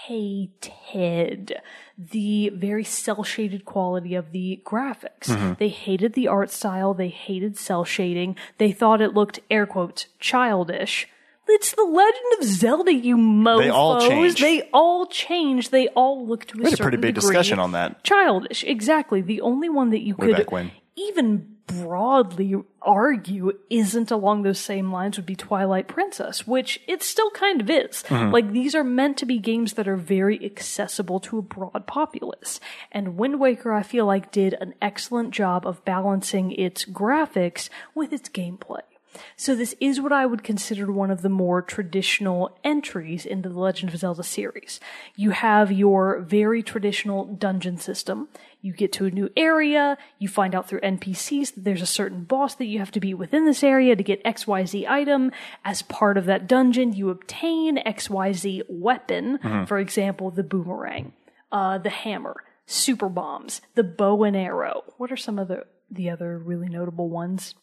hated 0.05 1.59
the 1.97 2.49
very 2.49 2.83
cel 2.83 3.23
shaded 3.23 3.65
quality 3.65 4.15
of 4.15 4.31
the 4.31 4.61
graphics. 4.65 5.25
Mm-hmm. 5.25 5.53
They 5.59 5.69
hated 5.69 6.13
the 6.13 6.27
art 6.27 6.51
style. 6.51 6.93
They 6.93 7.09
hated 7.09 7.57
cel 7.57 7.83
shading. 7.83 8.35
They 8.57 8.71
thought 8.71 9.01
it 9.01 9.13
looked 9.13 9.39
air 9.49 9.65
quotes 9.65 10.07
childish. 10.19 11.07
It's 11.49 11.73
the 11.73 11.83
Legend 11.83 12.25
of 12.39 12.45
Zelda, 12.45 12.93
you 12.93 13.17
mofos. 13.17 13.59
They 13.59 13.69
all 13.69 14.01
change. 14.01 14.41
They 14.41 14.61
all 14.73 15.05
change. 15.07 15.69
They 15.69 15.87
all 15.89 16.27
look 16.27 16.45
to 16.45 16.59
a 16.59 16.63
had 16.63 16.67
a 16.67 16.69
certain 16.71 16.83
pretty 16.83 16.97
big 16.97 17.15
degree 17.15 17.29
discussion 17.29 17.59
on 17.59 17.71
that. 17.71 18.03
Childish, 18.03 18.63
exactly. 18.63 19.21
The 19.21 19.41
only 19.41 19.69
one 19.69 19.91
that 19.91 20.01
you 20.01 20.15
Way 20.15 20.27
could 20.27 20.37
back 20.37 20.51
when. 20.51 20.71
even 20.95 21.57
broadly 21.67 22.55
argue 22.81 23.51
isn't 23.69 24.09
along 24.09 24.41
those 24.43 24.59
same 24.59 24.89
lines 24.91 25.17
would 25.17 25.25
be 25.25 25.35
Twilight 25.35 25.87
Princess, 25.87 26.47
which 26.47 26.79
it 26.87 27.03
still 27.03 27.29
kind 27.31 27.59
of 27.59 27.69
is. 27.69 28.03
Mm-hmm. 28.07 28.31
Like 28.31 28.51
these 28.53 28.73
are 28.73 28.85
meant 28.85 29.17
to 29.17 29.25
be 29.25 29.37
games 29.37 29.73
that 29.73 29.87
are 29.87 29.97
very 29.97 30.43
accessible 30.45 31.19
to 31.21 31.37
a 31.37 31.41
broad 31.41 31.85
populace. 31.85 32.61
And 32.91 33.17
Wind 33.17 33.39
Waker, 33.39 33.73
I 33.73 33.83
feel 33.83 34.05
like, 34.05 34.31
did 34.31 34.53
an 34.61 34.75
excellent 34.81 35.31
job 35.31 35.67
of 35.67 35.83
balancing 35.83 36.53
its 36.53 36.85
graphics 36.85 37.69
with 37.93 38.13
its 38.13 38.29
gameplay. 38.29 38.81
So 39.35 39.55
this 39.55 39.75
is 39.79 40.01
what 40.01 40.11
I 40.11 40.25
would 40.25 40.43
consider 40.43 40.91
one 40.91 41.11
of 41.11 41.21
the 41.21 41.29
more 41.29 41.61
traditional 41.61 42.57
entries 42.63 43.25
into 43.25 43.49
the 43.49 43.59
Legend 43.59 43.93
of 43.93 43.99
Zelda 43.99 44.23
series. 44.23 44.79
You 45.15 45.31
have 45.31 45.71
your 45.71 46.19
very 46.19 46.63
traditional 46.63 47.25
dungeon 47.25 47.77
system. 47.77 48.29
You 48.61 48.73
get 48.73 48.91
to 48.93 49.05
a 49.05 49.11
new 49.11 49.29
area, 49.37 49.97
you 50.19 50.27
find 50.27 50.55
out 50.55 50.67
through 50.67 50.81
NPCs 50.81 51.55
that 51.55 51.63
there's 51.63 51.81
a 51.81 51.85
certain 51.87 52.23
boss 52.23 52.55
that 52.55 52.65
you 52.65 52.79
have 52.79 52.91
to 52.91 52.99
beat 52.99 53.13
within 53.13 53.45
this 53.45 53.63
area 53.63 53.95
to 53.95 54.03
get 54.03 54.23
XYZ 54.23 54.87
item. 54.87 55.31
As 55.63 55.81
part 55.83 56.17
of 56.17 56.25
that 56.25 56.47
dungeon, 56.47 56.93
you 56.93 57.09
obtain 57.09 57.77
XYZ 57.77 58.63
weapon, 58.69 59.39
for 59.67 59.77
example, 59.79 60.31
the 60.31 60.43
boomerang, 60.43 61.13
uh, 61.51 61.77
the 61.77 61.89
hammer, 61.89 62.43
super 62.65 63.09
bombs, 63.09 63.61
the 63.75 63.83
bow 63.83 64.23
and 64.23 64.35
arrow. 64.35 64.83
What 64.97 65.11
are 65.11 65.17
some 65.17 65.39
of 65.39 65.47
the, 65.47 65.65
the 65.89 66.09
other 66.09 66.37
really 66.37 66.67
notable 66.67 67.09
ones? 67.09 67.55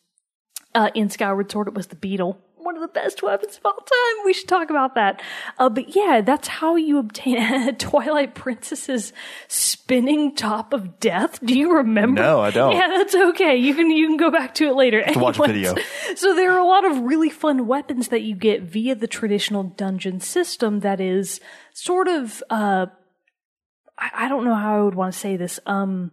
Uh, 0.75 0.91
in 0.95 1.09
Skyward 1.11 1.51
Sword, 1.51 1.69
it 1.69 1.75
was 1.75 1.89
the 1.89 1.97
beetle. 1.97 2.39
One 2.57 2.77
of 2.77 2.81
the 2.83 2.89
best 2.89 3.23
weapons 3.23 3.59
of 3.59 3.67
all 3.67 3.75
time. 3.75 4.25
We 4.25 4.33
should 4.33 4.49
talk 4.49 4.71
about 4.71 4.95
that. 4.95 5.21
Uh, 5.59 5.69
but 5.69 5.95
yeah, 5.95 6.23
that's 6.25 6.49
how 6.49 6.77
you 6.77 6.99
obtain 6.99 7.75
Twilight 7.79 8.35
Princess's 8.35 9.13
spinning 9.49 10.35
top 10.35 10.73
of 10.73 10.99
death. 10.99 11.39
Do 11.45 11.59
you 11.59 11.77
remember? 11.77 12.23
No, 12.23 12.41
I 12.41 12.51
don't. 12.51 12.73
Yeah, 12.75 12.89
that's 12.89 13.15
okay. 13.15 13.57
You 13.57 13.75
can 13.75 13.91
you 13.91 14.07
can 14.07 14.17
go 14.17 14.31
back 14.31 14.55
to 14.55 14.67
it 14.69 14.77
later. 14.77 15.03
to 15.03 15.19
watch 15.19 15.39
a 15.39 15.47
video. 15.47 15.75
So 16.17 16.35
there 16.35 16.53
are 16.53 16.59
a 16.59 16.67
lot 16.67 16.87
of 16.87 17.01
really 17.01 17.29
fun 17.29 17.67
weapons 17.67 18.09
that 18.09 18.23
you 18.23 18.35
get 18.35 18.63
via 18.63 18.95
the 18.95 19.09
traditional 19.09 19.65
dungeon 19.65 20.21
system. 20.21 20.81
That 20.81 21.01
is 21.03 21.41
sort 21.75 22.09
of 22.09 22.43
uh, 22.49 22.87
I, 23.99 24.11
I 24.15 24.29
don't 24.29 24.45
know 24.45 24.55
how 24.55 24.81
I 24.81 24.83
would 24.85 24.95
want 24.95 25.13
to 25.13 25.19
say 25.19 25.37
this. 25.37 25.61
Um, 25.67 26.13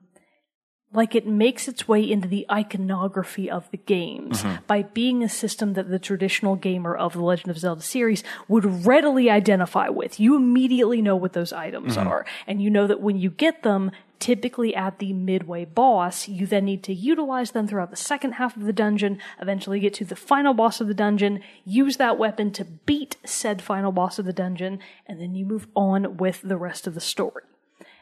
like 0.93 1.15
it 1.15 1.25
makes 1.25 1.67
its 1.67 1.87
way 1.87 2.01
into 2.09 2.27
the 2.27 2.45
iconography 2.51 3.49
of 3.49 3.69
the 3.71 3.77
games 3.77 4.43
mm-hmm. 4.43 4.63
by 4.67 4.83
being 4.83 5.23
a 5.23 5.29
system 5.29 5.73
that 5.73 5.89
the 5.89 5.99
traditional 5.99 6.55
gamer 6.55 6.95
of 6.95 7.13
the 7.13 7.21
Legend 7.21 7.49
of 7.49 7.57
Zelda 7.57 7.81
series 7.81 8.23
would 8.47 8.85
readily 8.85 9.29
identify 9.29 9.89
with. 9.89 10.19
You 10.19 10.35
immediately 10.35 11.01
know 11.01 11.15
what 11.15 11.33
those 11.33 11.53
items 11.53 11.95
mm-hmm. 11.95 12.07
are, 12.07 12.25
and 12.45 12.61
you 12.61 12.69
know 12.69 12.87
that 12.87 13.01
when 13.01 13.17
you 13.17 13.29
get 13.29 13.63
them, 13.63 13.91
typically 14.19 14.75
at 14.75 14.99
the 14.99 15.13
midway 15.13 15.65
boss, 15.65 16.27
you 16.27 16.45
then 16.45 16.65
need 16.65 16.83
to 16.83 16.93
utilize 16.93 17.51
them 17.51 17.67
throughout 17.67 17.89
the 17.89 17.97
second 17.97 18.33
half 18.33 18.55
of 18.55 18.63
the 18.63 18.73
dungeon, 18.73 19.19
eventually 19.41 19.79
get 19.79 19.93
to 19.95 20.05
the 20.05 20.15
final 20.15 20.53
boss 20.53 20.79
of 20.79 20.87
the 20.87 20.93
dungeon, 20.93 21.41
use 21.65 21.97
that 21.97 22.19
weapon 22.19 22.51
to 22.51 22.63
beat 22.63 23.17
said 23.25 23.61
final 23.61 23.91
boss 23.91 24.19
of 24.19 24.25
the 24.25 24.33
dungeon, 24.33 24.79
and 25.07 25.19
then 25.19 25.35
you 25.35 25.45
move 25.45 25.67
on 25.75 26.17
with 26.17 26.41
the 26.43 26.57
rest 26.57 26.85
of 26.85 26.93
the 26.93 27.01
story. 27.01 27.43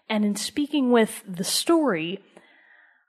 And 0.09 0.25
in 0.25 0.35
speaking 0.35 0.91
with 0.91 1.23
the 1.27 1.43
story, 1.43 2.19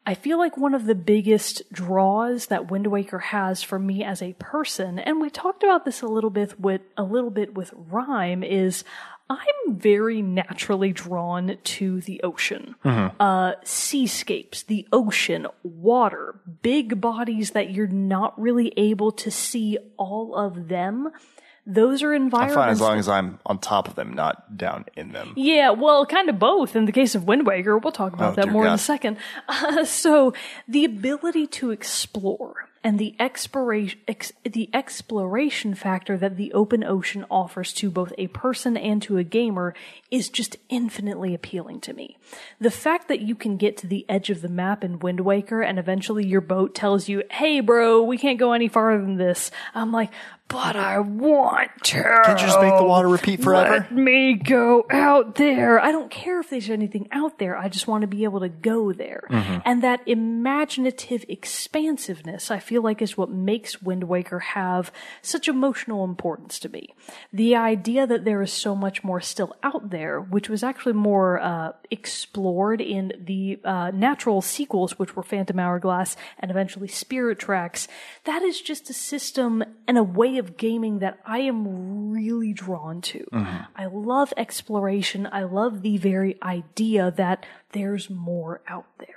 I 0.06 0.14
feel 0.14 0.38
like 0.38 0.56
one 0.56 0.74
of 0.74 0.86
the 0.86 0.94
biggest 0.94 1.62
draws 1.72 2.46
that 2.46 2.70
Wind 2.70 2.86
Waker 2.86 3.18
has 3.18 3.62
for 3.62 3.78
me 3.78 4.02
as 4.02 4.22
a 4.22 4.32
person, 4.34 4.98
and 4.98 5.20
we 5.20 5.30
talked 5.30 5.62
about 5.62 5.84
this 5.84 6.02
a 6.02 6.08
little 6.08 6.30
bit 6.30 6.58
with 6.58 6.80
a 6.96 7.02
little 7.02 7.30
bit 7.30 7.54
with 7.54 7.72
RiME, 7.72 8.44
is 8.44 8.82
I'm 9.28 9.76
very 9.76 10.22
naturally 10.22 10.92
drawn 10.92 11.56
to 11.62 12.00
the 12.00 12.20
ocean. 12.22 12.74
Uh, 13.20 13.52
seascapes, 13.62 14.64
the 14.64 14.88
ocean, 14.92 15.46
water, 15.62 16.40
big 16.62 17.00
bodies 17.00 17.52
that 17.52 17.70
you're 17.70 17.86
not 17.86 18.40
really 18.40 18.72
able 18.76 19.12
to 19.12 19.30
see 19.30 19.78
all 19.96 20.34
of 20.34 20.66
them. 20.66 21.10
Those 21.70 22.02
are 22.02 22.12
environments. 22.12 22.56
I'm 22.56 22.62
fine 22.64 22.72
as 22.72 22.80
long 22.80 22.98
as 22.98 23.08
I'm 23.08 23.38
on 23.46 23.58
top 23.58 23.86
of 23.86 23.94
them, 23.94 24.12
not 24.12 24.56
down 24.56 24.86
in 24.96 25.12
them. 25.12 25.34
Yeah, 25.36 25.70
well, 25.70 26.04
kind 26.04 26.28
of 26.28 26.38
both. 26.38 26.74
In 26.74 26.84
the 26.84 26.92
case 26.92 27.14
of 27.14 27.24
Wind 27.28 27.46
Waker, 27.46 27.78
we'll 27.78 27.92
talk 27.92 28.12
about 28.12 28.32
Oh, 28.32 28.42
that 28.42 28.50
more 28.50 28.66
in 28.66 28.72
a 28.72 28.78
second. 28.78 29.16
Uh, 29.48 29.84
so, 29.84 30.32
the 30.66 30.84
ability 30.84 31.46
to 31.46 31.70
explore 31.70 32.68
and 32.82 32.98
the 32.98 33.14
exploration, 33.20 33.98
ex, 34.08 34.32
the 34.42 34.70
exploration 34.72 35.74
factor 35.74 36.16
that 36.16 36.36
the 36.36 36.52
open 36.54 36.82
ocean 36.82 37.26
offers 37.30 37.74
to 37.74 37.90
both 37.90 38.12
a 38.16 38.26
person 38.28 38.76
and 38.76 39.02
to 39.02 39.18
a 39.18 39.24
gamer 39.24 39.74
is 40.10 40.28
just 40.30 40.56
infinitely 40.70 41.34
appealing 41.34 41.80
to 41.80 41.92
me. 41.92 42.16
The 42.58 42.70
fact 42.70 43.08
that 43.08 43.20
you 43.20 43.34
can 43.34 43.58
get 43.58 43.76
to 43.78 43.86
the 43.86 44.06
edge 44.08 44.30
of 44.30 44.40
the 44.40 44.48
map 44.48 44.82
in 44.82 44.98
Wind 44.98 45.20
Waker 45.20 45.60
and 45.60 45.78
eventually 45.78 46.26
your 46.26 46.40
boat 46.40 46.74
tells 46.74 47.06
you, 47.08 47.22
"Hey, 47.30 47.60
bro, 47.60 48.02
we 48.02 48.16
can't 48.16 48.38
go 48.38 48.52
any 48.52 48.68
farther 48.68 49.02
than 49.02 49.16
this." 49.16 49.50
I'm 49.74 49.92
like, 49.92 50.10
but 50.50 50.74
I 50.74 50.98
want 50.98 51.70
to. 51.84 52.02
Can't 52.02 52.40
you 52.40 52.46
just 52.46 52.60
make 52.60 52.76
the 52.76 52.84
water 52.84 53.06
repeat 53.06 53.40
forever? 53.40 53.86
Let 53.88 53.92
me 53.92 54.34
go 54.34 54.84
out 54.90 55.36
there. 55.36 55.78
I 55.78 55.92
don't 55.92 56.10
care 56.10 56.40
if 56.40 56.50
there's 56.50 56.68
anything 56.68 57.08
out 57.12 57.38
there. 57.38 57.56
I 57.56 57.68
just 57.68 57.86
want 57.86 58.02
to 58.02 58.08
be 58.08 58.24
able 58.24 58.40
to 58.40 58.48
go 58.48 58.92
there. 58.92 59.28
Mm-hmm. 59.30 59.58
And 59.64 59.82
that 59.84 60.00
imaginative 60.06 61.24
expansiveness, 61.28 62.50
I 62.50 62.58
feel 62.58 62.82
like, 62.82 63.00
is 63.00 63.16
what 63.16 63.30
makes 63.30 63.80
Wind 63.80 64.04
Waker 64.04 64.40
have 64.40 64.90
such 65.22 65.46
emotional 65.46 66.02
importance 66.02 66.58
to 66.58 66.68
me. 66.68 66.96
The 67.32 67.54
idea 67.54 68.08
that 68.08 68.24
there 68.24 68.42
is 68.42 68.52
so 68.52 68.74
much 68.74 69.04
more 69.04 69.20
still 69.20 69.54
out 69.62 69.90
there, 69.90 70.20
which 70.20 70.48
was 70.48 70.64
actually 70.64 70.94
more 70.94 71.38
uh, 71.38 71.72
explored 71.92 72.80
in 72.80 73.12
the 73.24 73.60
uh, 73.64 73.92
natural 73.94 74.42
sequels, 74.42 74.98
which 74.98 75.14
were 75.14 75.22
Phantom 75.22 75.60
Hourglass 75.60 76.16
and 76.40 76.50
eventually 76.50 76.88
Spirit 76.88 77.38
Tracks, 77.38 77.86
that 78.24 78.42
is 78.42 78.60
just 78.60 78.90
a 78.90 78.94
system 78.94 79.62
and 79.86 79.96
a 79.96 80.02
way 80.02 80.39
of 80.40 80.56
gaming 80.56 80.98
that 80.98 81.20
I 81.24 81.38
am 81.40 82.10
really 82.10 82.52
drawn 82.52 83.00
to. 83.02 83.24
Mm-hmm. 83.32 83.62
I 83.76 83.86
love 83.86 84.34
exploration. 84.36 85.28
I 85.30 85.44
love 85.44 85.82
the 85.82 85.96
very 85.98 86.36
idea 86.42 87.12
that 87.12 87.46
there's 87.70 88.10
more 88.10 88.60
out 88.66 88.86
there. 88.98 89.14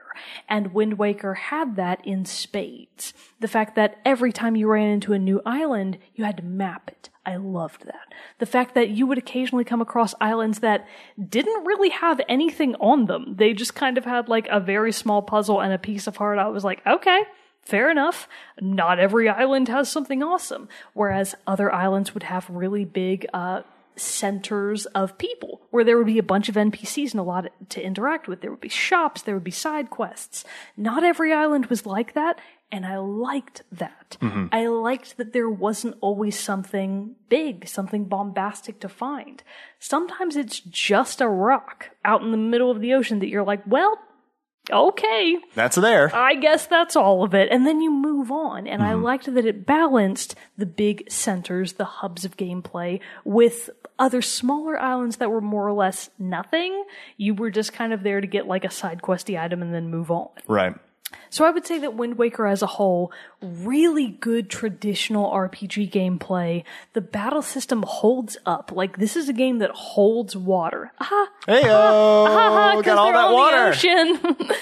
And 0.47 0.73
Wind 0.73 0.99
Waker 0.99 1.33
had 1.33 1.75
that 1.77 2.05
in 2.05 2.25
spades. 2.25 3.13
The 3.39 3.47
fact 3.47 3.75
that 3.75 3.99
every 4.05 4.31
time 4.31 4.55
you 4.55 4.67
ran 4.67 4.89
into 4.89 5.13
a 5.13 5.19
new 5.19 5.41
island, 5.43 5.97
you 6.13 6.23
had 6.23 6.37
to 6.37 6.43
map 6.43 6.89
it. 6.89 7.09
I 7.25 7.37
loved 7.37 7.85
that. 7.85 8.13
The 8.39 8.45
fact 8.45 8.75
that 8.75 8.89
you 8.89 9.07
would 9.07 9.17
occasionally 9.17 9.63
come 9.63 9.81
across 9.81 10.13
islands 10.19 10.59
that 10.59 10.85
didn't 11.29 11.65
really 11.65 11.89
have 11.89 12.19
anything 12.27 12.75
on 12.75 13.05
them. 13.05 13.35
They 13.37 13.53
just 13.53 13.75
kind 13.75 13.97
of 13.97 14.05
had 14.05 14.27
like 14.27 14.47
a 14.51 14.59
very 14.59 14.91
small 14.91 15.21
puzzle 15.21 15.61
and 15.61 15.73
a 15.73 15.79
piece 15.79 16.05
of 16.05 16.17
heart. 16.17 16.37
I 16.37 16.49
was 16.49 16.63
like, 16.63 16.85
okay, 16.85 17.23
fair 17.65 17.89
enough. 17.89 18.27
Not 18.59 18.99
every 18.99 19.29
island 19.29 19.67
has 19.69 19.89
something 19.89 20.21
awesome. 20.21 20.67
Whereas 20.93 21.35
other 21.47 21.73
islands 21.73 22.13
would 22.13 22.23
have 22.23 22.49
really 22.49 22.85
big, 22.85 23.25
uh, 23.33 23.61
centers 23.95 24.85
of 24.87 25.17
people 25.17 25.61
where 25.69 25.83
there 25.83 25.97
would 25.97 26.07
be 26.07 26.17
a 26.17 26.23
bunch 26.23 26.49
of 26.49 26.55
NPCs 26.55 27.11
and 27.11 27.19
a 27.19 27.23
lot 27.23 27.51
to 27.69 27.83
interact 27.83 28.27
with. 28.27 28.41
There 28.41 28.51
would 28.51 28.61
be 28.61 28.69
shops, 28.69 29.21
there 29.21 29.35
would 29.35 29.43
be 29.43 29.51
side 29.51 29.89
quests. 29.89 30.43
Not 30.75 31.03
every 31.03 31.31
island 31.33 31.67
was 31.67 31.85
like 31.85 32.13
that, 32.13 32.39
and 32.71 32.85
I 32.85 32.97
liked 32.97 33.61
that. 33.71 34.17
I 34.51 34.65
liked 34.65 35.17
that 35.17 35.31
there 35.31 35.49
wasn't 35.49 35.95
always 36.01 36.39
something 36.39 37.15
big, 37.29 37.67
something 37.67 38.05
bombastic 38.05 38.79
to 38.79 38.89
find. 38.89 39.43
Sometimes 39.77 40.35
it's 40.35 40.59
just 40.59 41.21
a 41.21 41.27
rock 41.27 41.91
out 42.03 42.23
in 42.23 42.31
the 42.31 42.37
middle 42.37 42.71
of 42.71 42.81
the 42.81 42.93
ocean 42.93 43.19
that 43.19 43.29
you're 43.29 43.43
like, 43.43 43.61
well, 43.67 43.99
okay, 44.71 45.37
That's 45.55 45.75
there. 45.75 46.13
I 46.15 46.35
guess 46.35 46.67
that's 46.67 46.95
all 46.95 47.23
of 47.23 47.33
it. 47.33 47.49
And 47.51 47.65
then 47.65 47.81
you 47.81 47.91
move 47.91 48.31
on. 48.31 48.67
And 48.67 48.81
I 48.81 48.93
mm-hmm. 48.93 49.03
liked 49.03 49.33
that 49.33 49.45
it 49.45 49.65
balanced 49.65 50.35
the 50.57 50.65
big 50.65 51.11
centers, 51.11 51.73
the 51.73 51.85
hubs 51.85 52.25
of 52.25 52.37
gameplay, 52.37 52.99
with 53.25 53.69
other 53.99 54.21
smaller 54.21 54.79
islands 54.79 55.17
that 55.17 55.29
were 55.29 55.41
more 55.41 55.67
or 55.67 55.73
less 55.73 56.09
nothing. 56.17 56.83
You 57.17 57.33
were 57.33 57.51
just 57.51 57.73
kind 57.73 57.93
of 57.93 58.03
there 58.03 58.21
to 58.21 58.27
get 58.27 58.47
like 58.47 58.65
a 58.65 58.71
side 58.71 59.01
questy 59.01 59.39
item 59.39 59.61
and 59.61 59.73
then 59.73 59.89
move 59.89 60.11
on. 60.11 60.29
right. 60.47 60.75
So 61.33 61.45
I 61.45 61.49
would 61.49 61.65
say 61.65 61.79
that 61.79 61.95
Wind 61.95 62.19
Waker 62.19 62.45
as 62.45 62.61
a 62.61 62.67
whole, 62.67 63.11
really 63.41 64.07
good 64.07 64.51
traditional 64.51 65.31
RPG 65.31 65.89
gameplay. 65.91 66.63
The 66.93 67.01
battle 67.01 67.41
system 67.41 67.81
holds 67.87 68.37
up. 68.45 68.71
Like 68.71 68.97
this 68.97 69.15
is 69.15 69.29
a 69.29 69.33
game 69.33 69.57
that 69.57 69.71
holds 69.71 70.35
water. 70.35 70.91
Aha, 71.01 71.29
Hey, 71.47 71.63
got 72.83 72.97
all 72.99 73.11
that 73.11 73.33
water. 73.33 73.73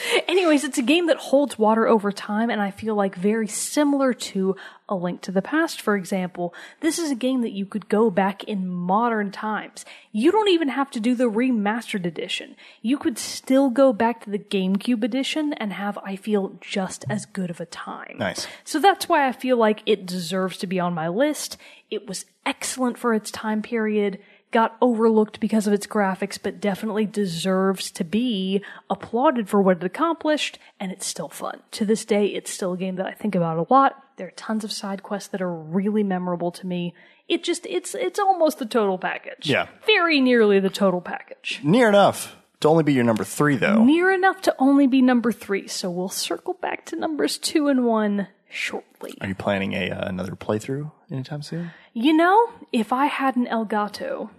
Anyways, 0.30 0.64
it's 0.64 0.78
a 0.78 0.82
game 0.84 1.08
that 1.08 1.18
holds 1.18 1.60
water 1.60 1.88
over 1.88 2.12
time, 2.12 2.50
and 2.50 2.62
I 2.62 2.72
feel 2.72 2.96
like 2.96 3.16
very 3.16 3.48
similar 3.48 4.14
to 4.14 4.56
A 4.88 4.96
Link 4.96 5.22
to 5.24 5.32
the 5.32 5.42
Past, 5.42 5.82
for 5.82 5.96
example. 5.98 6.56
This 6.80 6.98
is 6.98 7.12
a 7.12 7.16
game 7.16 7.42
that 7.42 7.52
you 7.52 7.66
could 7.66 7.90
go 7.90 8.10
back 8.10 8.46
in 8.46 8.68
modern 8.68 9.30
times. 9.32 9.86
You 10.12 10.32
don't 10.32 10.50
even 10.50 10.70
have 10.70 10.90
to 10.92 11.00
do 11.00 11.16
the 11.16 11.30
remastered 11.30 12.06
edition. 12.06 12.56
You 12.82 12.98
could 12.98 13.18
still 13.18 13.70
go 13.70 13.94
back 13.94 14.24
to 14.24 14.30
the 14.30 14.40
GameCube 14.40 15.04
edition 15.04 15.54
and 15.54 15.74
have, 15.74 15.98
I 16.00 16.16
feel, 16.16 16.58
just 16.62 17.04
as 17.10 17.26
good 17.26 17.50
of 17.50 17.60
a 17.60 17.66
time. 17.66 18.16
Nice. 18.18 18.48
So 18.64 18.80
that's 18.80 19.10
why 19.10 19.28
I 19.28 19.32
feel 19.32 19.58
like 19.58 19.82
it 19.86 20.06
deserves 20.06 20.58
to 20.60 20.68
be 20.68 20.80
on 20.80 20.94
my 20.94 21.08
list. 21.08 21.58
It 21.90 22.08
was 22.08 22.26
excellent 22.46 22.98
for 22.98 23.14
its 23.14 23.32
time 23.32 23.62
period, 23.62 24.20
got 24.52 24.78
overlooked 24.82 25.40
because 25.40 25.68
of 25.68 25.74
its 25.74 25.88
graphics, 25.88 26.38
but 26.42 26.62
definitely 26.62 27.06
deserves 27.06 27.92
to 27.92 28.04
be 28.04 28.64
applauded 28.90 29.50
for 29.50 29.62
what 29.62 29.78
it 29.78 29.84
accomplished, 29.84 30.60
and 30.80 30.92
it's 30.92 31.06
still 31.06 31.30
fun. 31.30 31.62
To 31.72 31.86
this 31.86 32.06
day, 32.06 32.28
it's 32.28 32.52
still 32.52 32.74
a 32.74 32.78
game 32.78 32.96
that 32.96 33.06
I 33.06 33.14
think 33.14 33.36
about 33.36 33.58
a 33.58 33.74
lot. 33.74 34.02
There 34.18 34.28
are 34.28 34.32
tons 34.32 34.64
of 34.64 34.72
side 34.72 35.04
quests 35.04 35.30
that 35.30 35.42
are 35.42 35.54
really 35.54 36.04
memorable 36.04 36.52
to 36.52 36.68
me. 36.68 36.94
It 37.28 37.44
just, 37.44 37.66
it's, 37.66 37.96
it's 37.96 38.20
almost 38.20 38.60
the 38.60 38.66
total 38.66 38.98
package. 38.98 39.50
Yeah. 39.50 39.68
Very 39.86 40.20
nearly 40.20 40.60
the 40.60 40.70
total 40.70 41.02
package. 41.02 41.62
Near 41.64 41.90
enough 41.90 42.36
to 42.62 42.68
only 42.70 42.84
be 42.84 42.94
your 42.94 43.04
number 43.04 43.24
three, 43.24 43.56
though. 43.58 43.84
Near 43.84 44.12
enough 44.12 44.42
to 44.44 44.56
only 44.60 44.88
be 44.88 45.02
number 45.02 45.32
three, 45.32 45.68
so 45.68 45.90
we'll 45.92 46.10
circle 46.10 46.54
back 46.56 46.86
to 46.88 46.96
numbers 46.96 47.38
two 47.38 47.68
and 47.68 47.86
one 47.86 48.28
shortly. 48.50 49.14
Are 49.22 49.28
you 49.28 49.36
planning 49.36 49.74
a 49.74 49.92
uh, 49.92 50.08
another 50.08 50.32
playthrough 50.36 50.92
anytime 51.12 51.42
soon? 51.42 51.72
You 51.94 52.14
know, 52.14 52.50
if 52.72 52.94
I 52.94 53.06
had 53.08 53.36
an 53.36 53.46
Elgato, 53.48 54.30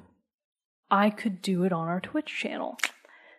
I 0.91 1.11
could 1.11 1.43
do 1.43 1.65
it 1.65 1.73
on 1.73 1.89
our 1.89 2.01
Twitch 2.01 2.27
channel. 2.35 2.79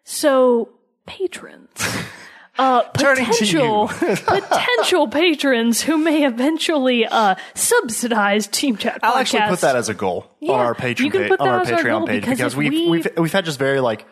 So, 0.04 0.70
patrons, 1.06 1.70
uh, 2.58 2.82
potential, 2.84 3.88
potential 4.28 5.08
patrons 5.08 5.82
who 5.82 5.98
may 5.98 6.26
eventually, 6.26 7.06
uh, 7.06 7.36
subsidize 7.56 8.48
Team 8.48 8.76
Chat 8.78 9.00
I'll 9.02 9.16
actually 9.18 9.44
put 9.48 9.62
that 9.62 9.76
as 9.76 9.88
a 9.90 9.94
goal 9.94 10.26
Yeah, 10.40 10.54
on 10.54 10.60
our 10.60 10.76
Patreon 10.76 11.00
you 11.06 11.10
can 11.12 11.22
page, 11.22 11.30
put 11.30 11.40
on 11.40 11.48
our 11.48 11.62
as 11.62 11.72
our 11.72 11.80
Patreon 11.80 12.00
goal 12.00 12.08
page 12.08 12.22
because 12.22 12.38
because 12.38 12.56
we've, 12.56 12.72
we- 12.72 12.90
we've 12.90 13.08
we've 13.18 13.32
had 13.34 13.46
just 13.46 13.60
very 13.60 13.80
like 13.80 14.06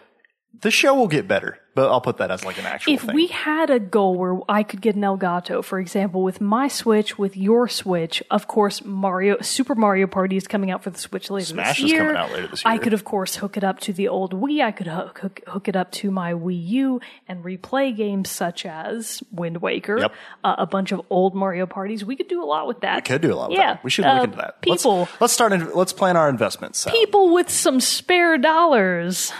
the 0.61 0.71
show 0.71 0.93
will 0.93 1.07
get 1.07 1.27
better, 1.27 1.57
but 1.73 1.89
I'll 1.89 2.01
put 2.01 2.17
that 2.17 2.29
as 2.29 2.45
like 2.45 2.59
an 2.59 2.65
actual 2.67 2.93
if 2.93 3.01
thing. 3.01 3.15
we 3.15 3.27
had 3.27 3.69
a 3.71 3.79
goal 3.79 4.15
where 4.15 4.39
I 4.47 4.61
could 4.63 4.79
get 4.81 4.95
an 4.95 5.01
Elgato, 5.01 5.63
for 5.63 5.79
example, 5.79 6.21
with 6.21 6.39
my 6.39 6.67
Switch, 6.67 7.17
with 7.17 7.35
your 7.35 7.67
Switch, 7.67 8.21
of 8.29 8.47
course, 8.47 8.83
Mario 8.85 9.37
Super 9.41 9.73
Mario 9.73 10.05
Party 10.07 10.37
is 10.37 10.47
coming 10.47 10.69
out 10.69 10.83
for 10.83 10.91
the 10.91 10.99
Switch 10.99 11.31
later 11.31 11.45
Smash 11.47 11.77
this 11.77 11.85
is 11.85 11.91
year. 11.91 12.01
coming 12.01 12.15
out 12.15 12.31
later 12.31 12.47
this 12.47 12.61
I 12.65 12.77
could, 12.77 12.93
of 12.93 13.03
course, 13.03 13.35
hook 13.37 13.57
it 13.57 13.63
up 13.63 13.79
to 13.81 13.93
the 13.93 14.07
old 14.07 14.33
Wii. 14.39 14.63
I 14.63 14.71
could 14.71 14.87
hook, 14.87 15.17
hook, 15.19 15.41
hook 15.47 15.67
it 15.67 15.75
up 15.75 15.91
to 15.93 16.11
my 16.11 16.33
Wii 16.33 16.67
U 16.67 17.01
and 17.27 17.43
replay 17.43 17.95
games 17.95 18.29
such 18.29 18.65
as 18.65 19.23
Wind 19.31 19.61
Waker, 19.61 19.97
Yep. 19.99 20.13
uh, 20.43 20.55
a 20.59 20.65
bunch 20.67 20.91
of 20.91 21.01
old 21.09 21.33
Mario 21.33 21.65
parties. 21.65 22.05
We 22.05 22.15
could 22.15 22.27
do 22.27 22.43
a 22.43 22.45
lot 22.45 22.67
with 22.67 22.81
that. 22.81 22.97
I 22.97 23.01
could 23.01 23.21
do 23.21 23.33
a 23.33 23.35
lot 23.35 23.49
with 23.49 23.57
yeah. 23.57 23.73
that. 23.75 23.83
We 23.83 23.89
should 23.89 24.05
Uh, 24.05 24.13
look 24.15 24.23
into 24.25 24.37
that. 24.37 24.61
People, 24.61 24.99
Let's, 24.99 25.21
let's 25.21 25.33
start. 25.33 25.53
In, 25.53 25.73
let's 25.73 25.93
plan 25.93 26.17
our 26.17 26.29
investments. 26.29 26.79
Sal. 26.79 26.93
people 26.93 27.33
with 27.33 27.49
some 27.49 27.79
spare 27.79 28.37
dollars. 28.37 29.31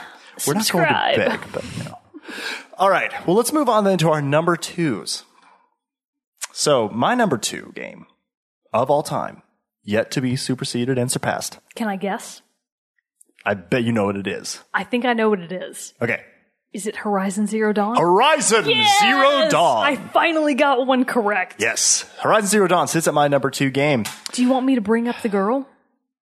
We're 0.48 0.54
not 0.56 0.70
going 0.72 0.86
to 0.88 1.16
beg, 1.18 1.52
but 1.52 1.64
you 1.78 1.84
know. 1.86 1.98
All 2.78 2.90
right. 2.90 3.12
Well, 3.28 3.36
let's 3.36 3.54
move 3.54 3.70
on 3.70 3.84
then 3.84 3.98
to 4.00 4.10
our 4.10 4.22
number 4.22 4.56
twos. 4.56 5.24
So 6.54 6.90
my 6.90 7.16
number 7.16 7.38
two 7.38 7.72
game 7.76 8.06
of 8.74 8.90
all 8.90 9.04
time, 9.04 9.42
yet 9.84 10.12
to 10.12 10.22
be 10.22 10.36
superseded 10.36 10.98
and 10.98 11.12
surpassed. 11.12 11.60
Can 11.76 11.88
I 11.88 11.96
guess? 11.96 12.42
I 13.46 13.54
bet 13.56 13.84
you 13.84 13.92
know 13.92 14.06
what 14.06 14.16
it 14.18 14.28
is. 14.28 14.60
I 14.74 14.84
think 14.84 15.06
I 15.06 15.14
know 15.14 15.30
what 15.30 15.40
it 15.40 15.52
is. 15.52 15.94
Okay. 16.02 16.22
Is 16.74 16.88
it 16.88 16.96
Horizon 16.96 17.48
Zero 17.48 17.74
Dawn? 17.74 17.98
Horizon 17.98 18.64
Zero 18.64 19.50
Dawn. 19.50 19.86
I 19.86 19.96
finally 19.98 20.54
got 20.54 20.86
one 20.88 21.04
correct. 21.06 21.56
yes. 21.60 22.04
Horizon 22.20 22.48
Zero 22.48 22.68
Dawn 22.68 22.88
sits 22.88 23.08
at 23.08 23.14
my 23.14 23.28
number 23.28 23.50
two 23.50 23.70
game. 23.70 24.06
Do 24.32 24.42
you 24.42 24.50
want 24.50 24.66
me 24.66 24.76
to 24.76 24.82
bring 24.82 25.08
up 25.10 25.22
the 25.22 25.30
girl? 25.30 25.68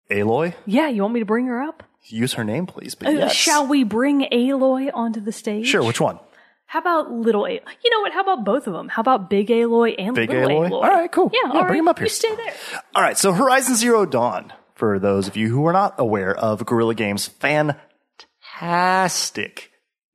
Aloy, 0.09 0.55
Yeah, 0.65 0.87
you 0.87 1.01
want 1.01 1.13
me 1.13 1.19
to 1.19 1.25
bring 1.25 1.45
her 1.47 1.61
up? 1.61 1.83
Use 2.07 2.33
her 2.33 2.43
name, 2.43 2.65
please. 2.65 2.95
But 2.95 3.09
Uh, 3.09 3.11
yes. 3.11 3.33
Shall 3.33 3.67
we 3.67 3.83
bring 3.83 4.21
Aloy 4.31 4.89
onto 4.93 5.19
the 5.19 5.31
stage? 5.31 5.67
Sure. 5.67 5.83
Which 5.83 6.01
one? 6.01 6.19
How 6.65 6.79
about 6.79 7.11
little 7.11 7.43
Aloy? 7.43 7.59
You 7.83 7.91
know 7.91 7.99
what? 8.01 8.13
How 8.13 8.21
about 8.21 8.43
both 8.45 8.67
of 8.67 8.73
them? 8.73 8.87
How 8.89 9.01
about 9.01 9.29
big 9.29 9.47
Aloy 9.49 9.95
and 9.97 10.15
Big 10.15 10.29
little 10.29 10.49
Aloy? 10.49 10.69
Aloy? 10.69 10.73
All 10.73 10.81
right, 10.81 11.11
cool. 11.11 11.31
Yeah, 11.33 11.39
Yeah, 11.53 11.61
bring 11.61 11.65
right. 11.67 11.77
him 11.79 11.87
up 11.87 11.97
here. 11.97 12.05
You 12.05 12.09
stay 12.09 12.35
there. 12.35 12.53
All 12.95 13.01
right, 13.01 13.17
so 13.17 13.31
Horizon 13.33 13.75
Zero 13.75 14.05
Dawn, 14.05 14.53
for 14.75 14.99
those 14.99 15.27
of 15.27 15.35
you 15.35 15.49
who 15.49 15.65
are 15.65 15.73
not 15.73 15.95
aware 15.97 16.35
of 16.35 16.63
Guerrilla 16.65 16.93
Games' 16.95 17.27
fantastic 17.27 17.79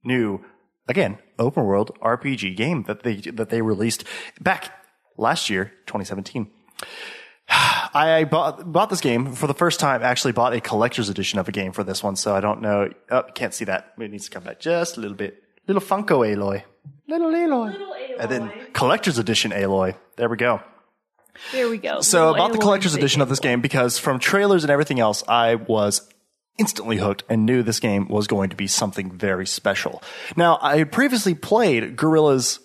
new, 0.05 0.41
again, 0.89 1.19
open 1.39 1.65
world 1.65 1.91
RPG 2.01 2.57
game 2.57 2.85
that 2.85 3.03
they 3.03 3.17
that 3.17 3.51
they 3.51 3.61
released 3.63 4.05
back 4.41 4.71
last 5.19 5.51
year, 5.51 5.73
2017. 5.87 6.51
I 7.49 8.25
bought 8.25 8.71
bought 8.71 8.91
this 8.91 9.01
game 9.01 9.33
for 9.35 9.47
the 9.47 9.55
first 9.55 9.81
time. 9.81 10.03
Actually, 10.03 10.33
bought 10.33 10.55
a 10.55 10.61
collector's 10.61 11.09
edition 11.09 11.39
of 11.39 11.49
a 11.49 11.53
game 11.53 11.73
for 11.73 11.85
this 11.85 12.03
one, 12.03 12.17
so 12.17 12.35
I 12.35 12.41
don't 12.41 12.61
know. 12.61 12.91
Oh, 13.11 13.23
can't 13.35 13.55
see 13.55 13.65
that. 13.67 13.93
It 13.99 14.11
needs 14.11 14.25
to 14.25 14.31
come 14.31 14.43
back 14.45 14.61
just 14.61 14.97
a 14.97 15.01
little 15.01 15.17
bit. 15.17 15.43
Little 15.67 15.83
Funko 15.83 16.27
Aloy, 16.27 16.63
little 17.09 17.31
Aloy, 17.31 17.73
Little 17.73 17.89
Aloy. 17.89 18.17
and 18.21 18.31
then 18.31 18.53
collector's 18.73 19.19
edition 19.19 19.51
Aloy. 19.53 19.97
There 20.17 20.29
we 20.29 20.37
go. 20.37 20.61
There 21.53 21.69
we 21.69 21.79
go. 21.79 22.01
So 22.01 22.31
Little 22.31 22.35
I 22.35 22.39
bought 22.39 22.53
the 22.53 22.59
collector's 22.59 22.95
edition 22.95 23.21
of 23.21 23.29
this 23.29 23.41
game 23.41 23.61
because 23.61 23.99
from 23.99 24.19
trailers 24.19 24.63
and 24.65 24.71
everything 24.71 25.01
else, 25.01 25.25
I 25.27 25.57
was 25.57 26.09
instantly 26.59 26.99
hooked 26.99 27.25
and 27.29 27.45
knew 27.47 27.63
this 27.63 27.81
game 27.81 28.07
was 28.09 28.27
going 28.29 28.51
to 28.51 28.57
be 28.57 28.67
something 28.69 29.11
very 29.11 29.47
special. 29.47 30.01
Now, 30.37 30.59
I 30.63 30.77
had 30.79 30.93
previously 30.93 31.35
played 31.35 31.97
Guerrilla's 31.97 32.61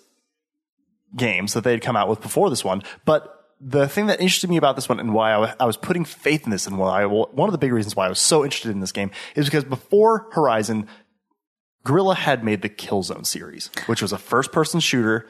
games 1.16 1.54
that 1.54 1.64
they 1.64 1.72
had 1.72 1.82
come 1.82 1.96
out 1.96 2.08
with 2.08 2.20
before 2.20 2.50
this 2.50 2.64
one, 2.64 2.82
but 3.04 3.39
the 3.60 3.86
thing 3.86 4.06
that 4.06 4.20
interested 4.20 4.48
me 4.48 4.56
about 4.56 4.74
this 4.74 4.88
one 4.88 4.98
and 4.98 5.12
why 5.12 5.32
I 5.32 5.66
was 5.66 5.76
putting 5.76 6.04
faith 6.04 6.44
in 6.44 6.50
this 6.50 6.66
and 6.66 6.78
why 6.78 7.02
I, 7.02 7.06
one 7.06 7.48
of 7.48 7.52
the 7.52 7.58
big 7.58 7.72
reasons 7.72 7.94
why 7.94 8.06
I 8.06 8.08
was 8.08 8.18
so 8.18 8.42
interested 8.42 8.70
in 8.70 8.80
this 8.80 8.92
game 8.92 9.10
is 9.34 9.44
because 9.44 9.64
before 9.64 10.28
Horizon, 10.32 10.88
Guerrilla 11.84 12.14
had 12.14 12.42
made 12.42 12.62
the 12.62 12.70
Killzone 12.70 13.26
series, 13.26 13.70
which 13.86 14.00
was 14.00 14.12
a 14.12 14.18
first 14.18 14.50
person 14.50 14.80
shooter, 14.80 15.26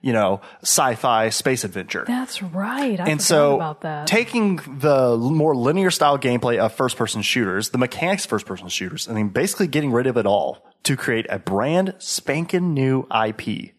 you 0.00 0.12
know, 0.12 0.40
sci-fi 0.62 1.28
space 1.28 1.64
adventure 1.64 2.04
That's 2.06 2.42
right. 2.42 2.98
I 2.98 3.04
and 3.04 3.20
so 3.20 3.56
about 3.56 3.82
that. 3.82 4.06
taking 4.06 4.56
the 4.66 5.16
more 5.16 5.54
linear 5.54 5.90
style 5.90 6.18
gameplay 6.18 6.58
of 6.58 6.72
first 6.72 6.96
person 6.96 7.20
shooters, 7.20 7.70
the 7.70 7.78
mechanics 7.78 8.24
of 8.24 8.30
first 8.30 8.46
person 8.46 8.68
shooters, 8.68 9.06
and 9.06 9.16
then 9.16 9.28
basically 9.28 9.66
getting 9.66 9.92
rid 9.92 10.06
of 10.06 10.16
it 10.16 10.26
all 10.26 10.66
to 10.84 10.96
create 10.96 11.26
a 11.28 11.38
brand 11.38 11.94
spanking 11.98 12.72
new 12.74 13.06
IP 13.10 13.74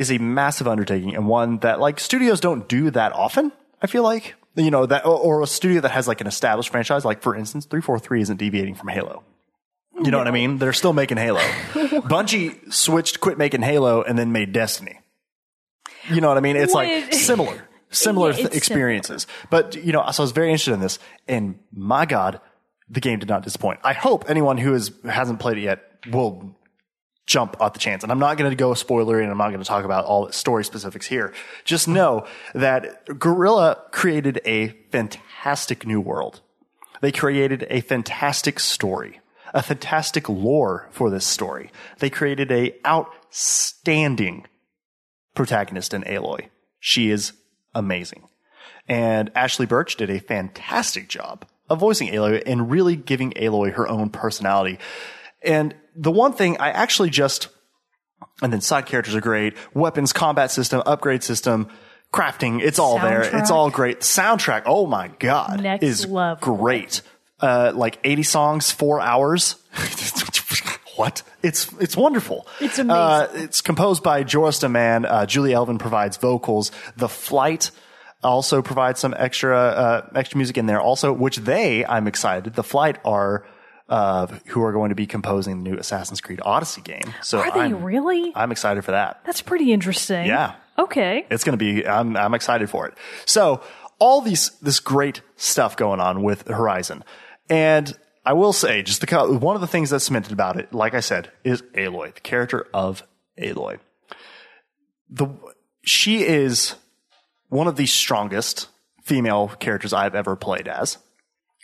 is 0.00 0.10
a 0.10 0.16
massive 0.16 0.66
undertaking 0.66 1.14
and 1.14 1.26
one 1.28 1.58
that 1.58 1.78
like 1.78 2.00
studios 2.00 2.40
don't 2.40 2.66
do 2.68 2.90
that 2.90 3.12
often. 3.12 3.52
I 3.82 3.86
feel 3.86 4.02
like 4.02 4.34
you 4.56 4.70
know 4.70 4.86
that 4.86 5.04
or, 5.04 5.42
a 5.42 5.46
studio 5.46 5.82
that 5.82 5.90
has 5.90 6.08
like 6.08 6.22
an 6.22 6.26
established 6.26 6.70
franchise, 6.70 7.04
like 7.04 7.20
for 7.22 7.36
instance, 7.36 7.66
three 7.66 7.82
four 7.82 7.98
three 7.98 8.22
isn't 8.22 8.38
deviating 8.38 8.74
from 8.74 8.88
Halo. 8.88 9.22
You 10.02 10.10
know 10.10 10.16
what 10.16 10.26
I 10.26 10.30
mean? 10.30 10.56
They're 10.56 10.72
still 10.72 10.94
making 10.94 11.18
Halo. 11.18 11.40
Bungie 12.08 12.72
switched, 12.72 13.20
quit 13.20 13.36
making 13.36 13.60
Halo, 13.60 14.02
and 14.02 14.18
then 14.18 14.32
made 14.32 14.52
Destiny. 14.52 15.00
You 16.08 16.22
know 16.22 16.28
what 16.28 16.38
I 16.38 16.40
mean? 16.40 16.56
It's 16.56 16.72
like 16.72 17.12
similar, 17.12 17.68
similar 17.90 18.32
Yeah, 18.32 18.48
experiences. 18.52 19.26
But 19.50 19.76
you 19.76 19.92
know, 19.92 20.02
so 20.12 20.22
I 20.22 20.24
was 20.24 20.32
very 20.32 20.48
interested 20.48 20.72
in 20.72 20.80
this, 20.80 20.98
and 21.28 21.58
my 21.72 22.06
God, 22.06 22.40
the 22.88 23.00
game 23.00 23.18
did 23.18 23.28
not 23.28 23.42
disappoint. 23.42 23.80
I 23.84 23.92
hope 23.92 24.24
anyone 24.30 24.56
who 24.56 24.72
is 24.72 24.92
hasn't 25.04 25.40
played 25.40 25.58
it 25.58 25.64
yet 25.64 25.82
will 26.10 26.56
jump 27.30 27.56
at 27.60 27.72
the 27.74 27.78
chance. 27.78 28.02
And 28.02 28.10
I'm 28.10 28.18
not 28.18 28.36
going 28.36 28.50
to 28.50 28.56
go 28.56 28.70
spoilery, 28.72 29.22
and 29.22 29.30
I'm 29.30 29.38
not 29.38 29.50
going 29.50 29.60
to 29.60 29.64
talk 29.64 29.84
about 29.84 30.04
all 30.04 30.26
the 30.26 30.32
story 30.32 30.64
specifics 30.64 31.06
here. 31.06 31.32
Just 31.64 31.86
know 31.86 32.26
that 32.54 33.06
Guerrilla 33.20 33.80
created 33.92 34.40
a 34.44 34.70
fantastic 34.90 35.86
new 35.86 36.00
world. 36.00 36.40
They 37.00 37.12
created 37.12 37.68
a 37.70 37.82
fantastic 37.82 38.58
story, 38.58 39.20
a 39.54 39.62
fantastic 39.62 40.28
lore 40.28 40.88
for 40.90 41.08
this 41.08 41.24
story. 41.24 41.70
They 42.00 42.10
created 42.10 42.50
a 42.50 42.74
outstanding 42.84 44.46
protagonist 45.36 45.94
in 45.94 46.02
Aloy. 46.02 46.48
She 46.80 47.10
is 47.10 47.32
amazing. 47.76 48.28
And 48.88 49.32
Ashly 49.34 49.68
Burch 49.68 49.94
did 49.94 50.10
a 50.10 50.18
fantastic 50.18 51.08
job 51.08 51.46
of 51.68 51.78
voicing 51.78 52.08
Aloy 52.08 52.42
and 52.44 52.72
really 52.72 52.96
giving 52.96 53.30
Aloy 53.34 53.72
her 53.74 53.88
own 53.88 54.10
personality. 54.10 54.80
And 55.42 55.76
the 55.94 56.10
one 56.10 56.32
thing 56.32 56.58
I 56.58 56.70
actually 56.70 57.10
just, 57.10 57.48
and 58.42 58.52
then 58.52 58.60
side 58.60 58.86
characters 58.86 59.14
are 59.14 59.20
great, 59.20 59.54
weapons, 59.74 60.12
combat 60.12 60.50
system, 60.50 60.82
upgrade 60.86 61.22
system, 61.22 61.68
crafting, 62.12 62.60
it's 62.60 62.78
all 62.78 62.98
there. 62.98 63.22
It's 63.22 63.50
all 63.50 63.70
great. 63.70 64.00
Soundtrack, 64.00 64.62
oh 64.66 64.86
my 64.86 65.08
God, 65.18 65.62
Next 65.62 65.82
is 65.82 66.06
level. 66.06 66.56
great. 66.56 67.02
Uh, 67.40 67.72
like 67.74 67.98
80 68.04 68.22
songs, 68.24 68.70
four 68.70 69.00
hours. 69.00 69.56
what? 70.96 71.22
It's, 71.42 71.72
it's 71.80 71.96
wonderful. 71.96 72.46
It's 72.60 72.78
amazing. 72.78 72.90
Uh, 72.90 73.28
it's 73.34 73.60
composed 73.62 74.02
by 74.02 74.22
Joris 74.24 74.62
Man. 74.62 75.06
Uh, 75.06 75.24
Julie 75.24 75.54
Elven 75.54 75.78
provides 75.78 76.18
vocals. 76.18 76.70
The 76.96 77.08
Flight 77.08 77.70
also 78.22 78.60
provides 78.60 79.00
some 79.00 79.14
extra 79.16 79.56
uh, 79.56 80.10
extra 80.14 80.36
music 80.36 80.58
in 80.58 80.66
there 80.66 80.80
also, 80.80 81.12
which 81.12 81.38
they, 81.38 81.84
I'm 81.86 82.06
excited. 82.06 82.54
The 82.54 82.62
Flight 82.62 82.98
are 83.04 83.46
uh, 83.90 84.26
who 84.46 84.62
are 84.62 84.72
going 84.72 84.88
to 84.90 84.94
be 84.94 85.06
composing 85.06 85.62
the 85.62 85.70
new 85.70 85.76
Assassin's 85.76 86.20
Creed 86.20 86.40
Odyssey 86.44 86.80
game. 86.80 87.12
So 87.22 87.40
Are 87.40 87.50
they 87.50 87.60
I'm, 87.60 87.82
really? 87.82 88.32
I'm 88.34 88.52
excited 88.52 88.84
for 88.84 88.92
that. 88.92 89.20
That's 89.26 89.42
pretty 89.42 89.72
interesting. 89.72 90.26
Yeah. 90.26 90.54
Okay. 90.78 91.26
It's 91.30 91.44
going 91.44 91.58
to 91.58 91.62
be. 91.62 91.86
I'm 91.86 92.16
I'm 92.16 92.32
excited 92.32 92.70
for 92.70 92.86
it. 92.86 92.94
So 93.26 93.62
all 93.98 94.20
these 94.20 94.50
this 94.60 94.80
great 94.80 95.20
stuff 95.36 95.76
going 95.76 96.00
on 96.00 96.22
with 96.22 96.46
Horizon, 96.46 97.04
and 97.50 97.94
I 98.24 98.32
will 98.32 98.52
say 98.52 98.82
just 98.82 99.00
the 99.00 99.38
one 99.38 99.56
of 99.56 99.60
the 99.60 99.66
things 99.66 99.90
that's 99.90 100.04
cemented 100.04 100.32
about 100.32 100.58
it, 100.58 100.72
like 100.72 100.94
I 100.94 101.00
said, 101.00 101.30
is 101.44 101.62
Aloy, 101.74 102.14
the 102.14 102.20
character 102.20 102.66
of 102.72 103.02
Aloy. 103.38 103.80
The 105.10 105.28
she 105.82 106.22
is 106.22 106.76
one 107.48 107.66
of 107.66 107.76
the 107.76 107.86
strongest 107.86 108.68
female 109.02 109.48
characters 109.48 109.92
I've 109.92 110.14
ever 110.14 110.36
played 110.36 110.68
as. 110.68 110.98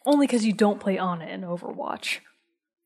Only 0.06 0.26
because 0.26 0.46
you 0.46 0.52
don't 0.52 0.80
play 0.80 0.98
Ana 0.98 1.26
in 1.26 1.42
Overwatch. 1.42 2.20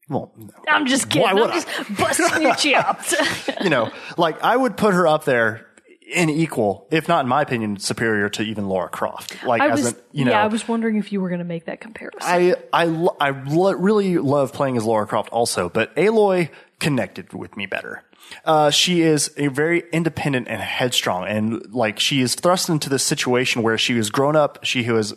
Well, 0.09 0.33
I'm 0.69 0.87
just 0.87 1.09
kidding. 1.09 1.23
Why 1.23 1.35
would 1.35 1.51
I'm 1.51 1.59
I? 1.59 1.61
just 1.61 1.97
busting 1.97 2.43
your 2.43 2.55
chops. 2.57 3.15
you 3.63 3.71
know, 3.71 3.93
like 4.17 4.43
I 4.43 4.57
would 4.57 4.77
put 4.77 4.93
her 4.95 5.07
up 5.07 5.25
there 5.25 5.67
in 6.13 6.29
equal, 6.29 6.89
if 6.91 7.07
not 7.07 7.25
in 7.25 7.29
my 7.29 7.43
opinion, 7.43 7.79
superior 7.79 8.29
to 8.31 8.43
even 8.43 8.69
Lara 8.69 8.89
Croft. 8.89 9.45
Like 9.45 9.63
I 9.63 9.69
as 9.71 9.83
was, 9.83 9.93
an, 9.93 9.99
you 10.11 10.25
know, 10.25 10.33
yeah, 10.33 10.43
I 10.43 10.49
was 10.49 10.67
wondering 10.67 10.97
if 10.97 11.13
you 11.13 11.21
were 11.21 11.29
going 11.29 11.39
to 11.39 11.45
make 11.45 11.67
that 11.67 11.81
comparison. 11.81 12.21
I 12.23 12.57
I 12.73 12.87
lo- 12.87 13.17
I 13.21 13.31
lo- 13.31 13.75
really 13.75 14.19
love 14.19 14.53
playing 14.53 14.77
as 14.77 14.85
Lara 14.85 15.07
Croft 15.07 15.31
also, 15.31 15.69
but 15.69 15.95
Aloy 15.95 16.51
connected 16.81 17.33
with 17.33 17.57
me 17.57 17.67
better. 17.67 18.03
Uh, 18.45 18.71
she 18.71 19.03
is 19.03 19.33
a 19.37 19.49
very 19.49 19.85
independent 19.93 20.49
and 20.49 20.61
headstrong, 20.61 21.27
and 21.27 21.73
like 21.73 22.01
she 22.01 22.21
is 22.21 22.35
thrust 22.35 22.69
into 22.69 22.89
this 22.89 23.05
situation 23.05 23.63
where 23.63 23.79
she 23.79 23.95
was 23.95 24.11
grown 24.11 24.35
up. 24.35 24.65
She 24.65 24.91
was 24.91 25.15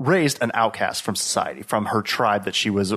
raised 0.00 0.42
an 0.42 0.50
outcast 0.54 1.02
from 1.02 1.14
society, 1.14 1.62
from 1.62 1.86
her 1.86 2.02
tribe 2.02 2.44
that 2.44 2.56
she 2.56 2.70
was 2.70 2.92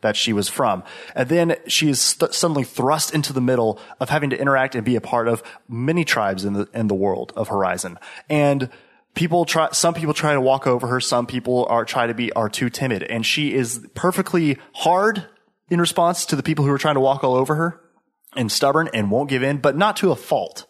that 0.00 0.16
she 0.16 0.32
was 0.32 0.48
from, 0.48 0.84
and 1.14 1.28
then 1.28 1.56
she 1.66 1.88
is 1.88 2.00
st- 2.00 2.34
suddenly 2.34 2.64
thrust 2.64 3.14
into 3.14 3.32
the 3.32 3.40
middle 3.40 3.80
of 3.98 4.10
having 4.10 4.30
to 4.30 4.38
interact 4.38 4.74
and 4.74 4.84
be 4.84 4.96
a 4.96 5.00
part 5.00 5.26
of 5.26 5.42
many 5.68 6.04
tribes 6.04 6.44
in 6.44 6.52
the 6.52 6.68
in 6.74 6.88
the 6.88 6.94
world 6.94 7.32
of 7.36 7.48
Horizon, 7.48 7.98
and 8.28 8.68
people 9.14 9.44
try 9.44 9.68
some 9.72 9.94
people 9.94 10.14
try 10.14 10.34
to 10.34 10.40
walk 10.40 10.66
over 10.66 10.86
her 10.86 11.00
some 11.00 11.26
people 11.26 11.66
are 11.70 11.84
try 11.84 12.06
to 12.06 12.14
be 12.14 12.32
are 12.32 12.48
too 12.48 12.68
timid. 12.68 13.02
And 13.02 13.24
she 13.24 13.54
is 13.54 13.86
perfectly 13.94 14.58
hard 14.74 15.26
in 15.70 15.80
response 15.80 16.26
to 16.26 16.36
the 16.36 16.42
people 16.42 16.64
who 16.64 16.72
are 16.72 16.78
trying 16.78 16.94
to 16.94 17.00
walk 17.00 17.24
all 17.24 17.34
over 17.34 17.54
her 17.54 17.80
and 18.36 18.50
stubborn 18.50 18.88
and 18.94 19.10
won't 19.10 19.30
give 19.30 19.42
in 19.42 19.58
but 19.58 19.76
not 19.76 19.96
to 19.98 20.12
a 20.12 20.16
fault 20.16 20.67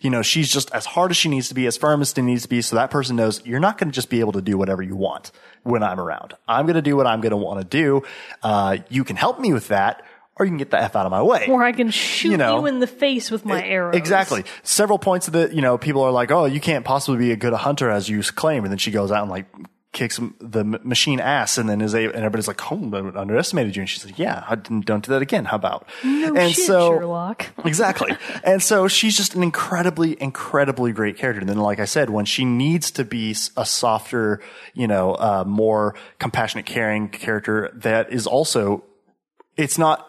you 0.00 0.10
know 0.10 0.22
she's 0.22 0.50
just 0.50 0.70
as 0.72 0.86
hard 0.86 1.10
as 1.10 1.16
she 1.16 1.28
needs 1.28 1.48
to 1.48 1.54
be 1.54 1.66
as 1.66 1.76
firm 1.76 2.00
as 2.00 2.12
she 2.14 2.22
needs 2.22 2.42
to 2.42 2.48
be 2.48 2.62
so 2.62 2.76
that 2.76 2.90
person 2.90 3.16
knows 3.16 3.44
you're 3.44 3.60
not 3.60 3.78
going 3.78 3.90
to 3.90 3.94
just 3.94 4.10
be 4.10 4.20
able 4.20 4.32
to 4.32 4.42
do 4.42 4.56
whatever 4.56 4.82
you 4.82 4.96
want 4.96 5.30
when 5.62 5.82
i'm 5.82 6.00
around 6.00 6.34
i'm 6.46 6.66
going 6.66 6.76
to 6.76 6.82
do 6.82 6.96
what 6.96 7.06
i'm 7.06 7.20
going 7.20 7.30
to 7.30 7.36
want 7.36 7.60
to 7.60 7.66
do 7.66 8.02
uh, 8.42 8.76
you 8.88 9.04
can 9.04 9.16
help 9.16 9.38
me 9.40 9.52
with 9.52 9.68
that 9.68 10.02
or 10.38 10.44
you 10.44 10.50
can 10.50 10.58
get 10.58 10.70
the 10.70 10.80
f 10.80 10.94
out 10.96 11.06
of 11.06 11.10
my 11.10 11.22
way 11.22 11.46
or 11.48 11.62
I 11.62 11.72
can 11.72 11.90
shoot 11.90 12.38
you, 12.38 12.38
you 12.38 12.66
in 12.66 12.80
the 12.80 12.86
face 12.86 13.30
with 13.30 13.44
my 13.44 13.64
arrows. 13.64 13.96
Exactly. 13.96 14.44
Several 14.62 14.98
points 14.98 15.26
of 15.26 15.32
the, 15.32 15.50
you 15.52 15.60
know, 15.60 15.78
people 15.78 16.02
are 16.02 16.12
like, 16.12 16.30
oh, 16.30 16.44
you 16.44 16.60
can't 16.60 16.84
possibly 16.84 17.18
be 17.18 17.32
a 17.32 17.36
good 17.36 17.52
hunter 17.52 17.90
as 17.90 18.08
you 18.08 18.22
claim. 18.22 18.64
And 18.64 18.70
then 18.70 18.78
she 18.78 18.90
goes 18.90 19.10
out 19.10 19.22
and 19.22 19.30
like 19.30 19.46
kicks 19.92 20.20
the 20.40 20.64
machine 20.64 21.18
ass 21.18 21.56
and 21.56 21.68
then 21.68 21.80
is 21.80 21.94
a, 21.94 22.04
and 22.04 22.16
everybody's 22.16 22.46
like, 22.46 22.60
oh, 22.70 22.90
I 22.92 23.20
underestimated 23.20 23.74
you. 23.74 23.82
And 23.82 23.88
she's 23.88 24.04
like, 24.04 24.18
yeah, 24.18 24.44
I 24.48 24.54
didn't, 24.54 24.84
don't 24.84 25.04
do 25.04 25.12
that 25.12 25.22
again. 25.22 25.46
How 25.46 25.56
about? 25.56 25.88
No 26.04 26.34
and 26.34 26.52
shit, 26.52 26.66
so, 26.66 26.98
Sherlock. 26.98 27.46
exactly. 27.64 28.16
And 28.44 28.62
so 28.62 28.86
she's 28.86 29.16
just 29.16 29.34
an 29.34 29.42
incredibly, 29.42 30.20
incredibly 30.20 30.92
great 30.92 31.16
character. 31.16 31.40
And 31.40 31.48
then, 31.48 31.58
like 31.58 31.80
I 31.80 31.86
said, 31.86 32.10
when 32.10 32.26
she 32.26 32.44
needs 32.44 32.90
to 32.92 33.04
be 33.04 33.34
a 33.56 33.64
softer, 33.64 34.40
you 34.74 34.86
know, 34.86 35.14
uh, 35.14 35.44
more 35.46 35.94
compassionate, 36.18 36.66
caring 36.66 37.08
character 37.08 37.70
that 37.74 38.12
is 38.12 38.26
also, 38.26 38.84
it's 39.56 39.78
not 39.78 40.04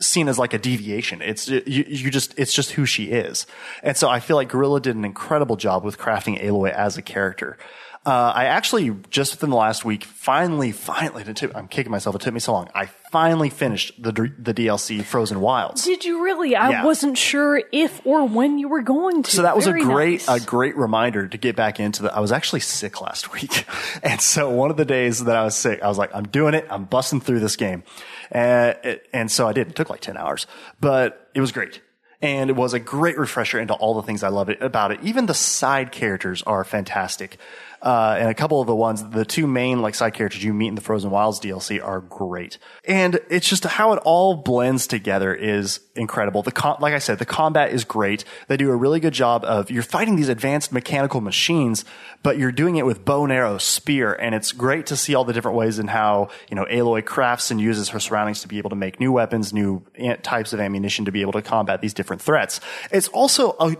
seen 0.00 0.28
as 0.28 0.38
like 0.38 0.52
a 0.52 0.58
deviation. 0.58 1.22
It's 1.22 1.48
you, 1.48 1.62
you 1.86 2.10
just 2.10 2.38
it's 2.38 2.52
just 2.52 2.72
who 2.72 2.84
she 2.86 3.04
is, 3.04 3.46
and 3.82 3.96
so 3.96 4.08
I 4.08 4.20
feel 4.20 4.36
like 4.36 4.48
Guerrilla 4.48 4.80
did 4.80 4.96
an 4.96 5.04
incredible 5.04 5.56
job 5.56 5.84
with 5.84 5.98
crafting 5.98 6.42
Aloy 6.42 6.72
as 6.72 6.96
a 6.96 7.02
character. 7.02 7.56
Uh, 8.04 8.32
I 8.34 8.46
actually 8.46 8.90
just 9.10 9.32
within 9.34 9.50
the 9.50 9.56
last 9.56 9.84
week 9.84 10.02
finally, 10.02 10.72
finally, 10.72 11.22
it 11.22 11.36
took, 11.36 11.54
I'm 11.54 11.68
kicking 11.68 11.92
myself. 11.92 12.16
It 12.16 12.22
took 12.22 12.34
me 12.34 12.40
so 12.40 12.52
long. 12.52 12.68
I 12.74 12.86
finally 13.12 13.48
finished 13.48 14.02
the 14.02 14.10
the 14.38 14.52
DLC 14.52 15.04
Frozen 15.04 15.40
Wilds. 15.40 15.84
Did 15.84 16.04
you 16.04 16.24
really? 16.24 16.56
I 16.56 16.70
Yeah. 16.70 16.84
wasn't 16.84 17.16
sure 17.16 17.62
if 17.70 18.00
or 18.04 18.26
when 18.26 18.58
you 18.58 18.68
were 18.68 18.82
going 18.82 19.22
to. 19.22 19.30
So 19.30 19.42
that 19.42 19.54
was 19.54 19.66
Very 19.66 19.82
a 19.82 19.84
great, 19.84 20.26
nice. 20.26 20.42
a 20.42 20.44
great 20.44 20.76
reminder 20.76 21.28
to 21.28 21.38
get 21.38 21.54
back 21.54 21.78
into 21.78 22.02
the. 22.02 22.12
I 22.12 22.18
was 22.18 22.32
actually 22.32 22.58
sick 22.60 23.00
last 23.00 23.32
week, 23.32 23.66
and 24.02 24.20
so 24.20 24.50
one 24.50 24.72
of 24.72 24.76
the 24.76 24.84
days 24.84 25.22
that 25.24 25.36
I 25.36 25.44
was 25.44 25.54
sick, 25.54 25.80
I 25.80 25.86
was 25.86 25.96
like, 25.98 26.10
I'm 26.12 26.26
doing 26.26 26.54
it. 26.54 26.66
I'm 26.70 26.86
busting 26.86 27.20
through 27.20 27.38
this 27.38 27.54
game, 27.54 27.84
and 28.32 28.76
it, 28.82 29.06
and 29.12 29.30
so 29.30 29.46
I 29.46 29.52
did. 29.52 29.68
It 29.68 29.76
took 29.76 29.90
like 29.90 30.00
ten 30.00 30.16
hours, 30.16 30.48
but 30.80 31.30
it 31.34 31.40
was 31.40 31.52
great, 31.52 31.80
and 32.20 32.50
it 32.50 32.56
was 32.56 32.74
a 32.74 32.80
great 32.80 33.16
refresher 33.16 33.60
into 33.60 33.74
all 33.74 33.94
the 33.94 34.02
things 34.02 34.24
I 34.24 34.28
love 34.28 34.48
it 34.48 34.60
about 34.60 34.90
it. 34.90 34.98
Even 35.04 35.26
the 35.26 35.34
side 35.34 35.92
characters 35.92 36.42
are 36.42 36.64
fantastic. 36.64 37.38
Uh, 37.82 38.16
and 38.18 38.28
a 38.28 38.34
couple 38.34 38.60
of 38.60 38.68
the 38.68 38.76
ones, 38.76 39.08
the 39.10 39.24
two 39.24 39.46
main 39.46 39.82
like 39.82 39.96
side 39.96 40.14
characters 40.14 40.44
you 40.44 40.54
meet 40.54 40.68
in 40.68 40.76
the 40.76 40.80
Frozen 40.80 41.10
Wilds 41.10 41.40
DLC 41.40 41.84
are 41.84 42.00
great. 42.00 42.58
And 42.84 43.18
it's 43.28 43.48
just 43.48 43.64
how 43.64 43.92
it 43.92 44.00
all 44.04 44.36
blends 44.36 44.86
together 44.86 45.34
is 45.34 45.80
incredible. 45.96 46.42
The 46.42 46.52
com- 46.52 46.76
like 46.80 46.94
I 46.94 47.00
said, 47.00 47.18
the 47.18 47.26
combat 47.26 47.72
is 47.72 47.84
great. 47.84 48.24
They 48.46 48.56
do 48.56 48.70
a 48.70 48.76
really 48.76 49.00
good 49.00 49.12
job 49.12 49.44
of 49.44 49.68
you're 49.68 49.82
fighting 49.82 50.14
these 50.14 50.28
advanced 50.28 50.72
mechanical 50.72 51.20
machines, 51.20 51.84
but 52.22 52.38
you're 52.38 52.52
doing 52.52 52.76
it 52.76 52.86
with 52.86 53.04
bow 53.04 53.24
and 53.24 53.32
arrow, 53.32 53.58
spear, 53.58 54.12
and 54.12 54.32
it's 54.32 54.52
great 54.52 54.86
to 54.86 54.96
see 54.96 55.16
all 55.16 55.24
the 55.24 55.32
different 55.32 55.56
ways 55.56 55.80
in 55.80 55.88
how 55.88 56.28
you 56.48 56.54
know 56.54 56.64
Aloy 56.66 57.04
crafts 57.04 57.50
and 57.50 57.60
uses 57.60 57.88
her 57.88 57.98
surroundings 57.98 58.42
to 58.42 58.48
be 58.48 58.58
able 58.58 58.70
to 58.70 58.76
make 58.76 59.00
new 59.00 59.10
weapons, 59.10 59.52
new 59.52 59.84
types 60.22 60.52
of 60.52 60.60
ammunition 60.60 61.04
to 61.06 61.12
be 61.12 61.20
able 61.20 61.32
to 61.32 61.42
combat 61.42 61.80
these 61.80 61.94
different 61.94 62.22
threats. 62.22 62.60
It's 62.92 63.08
also 63.08 63.56
a 63.58 63.76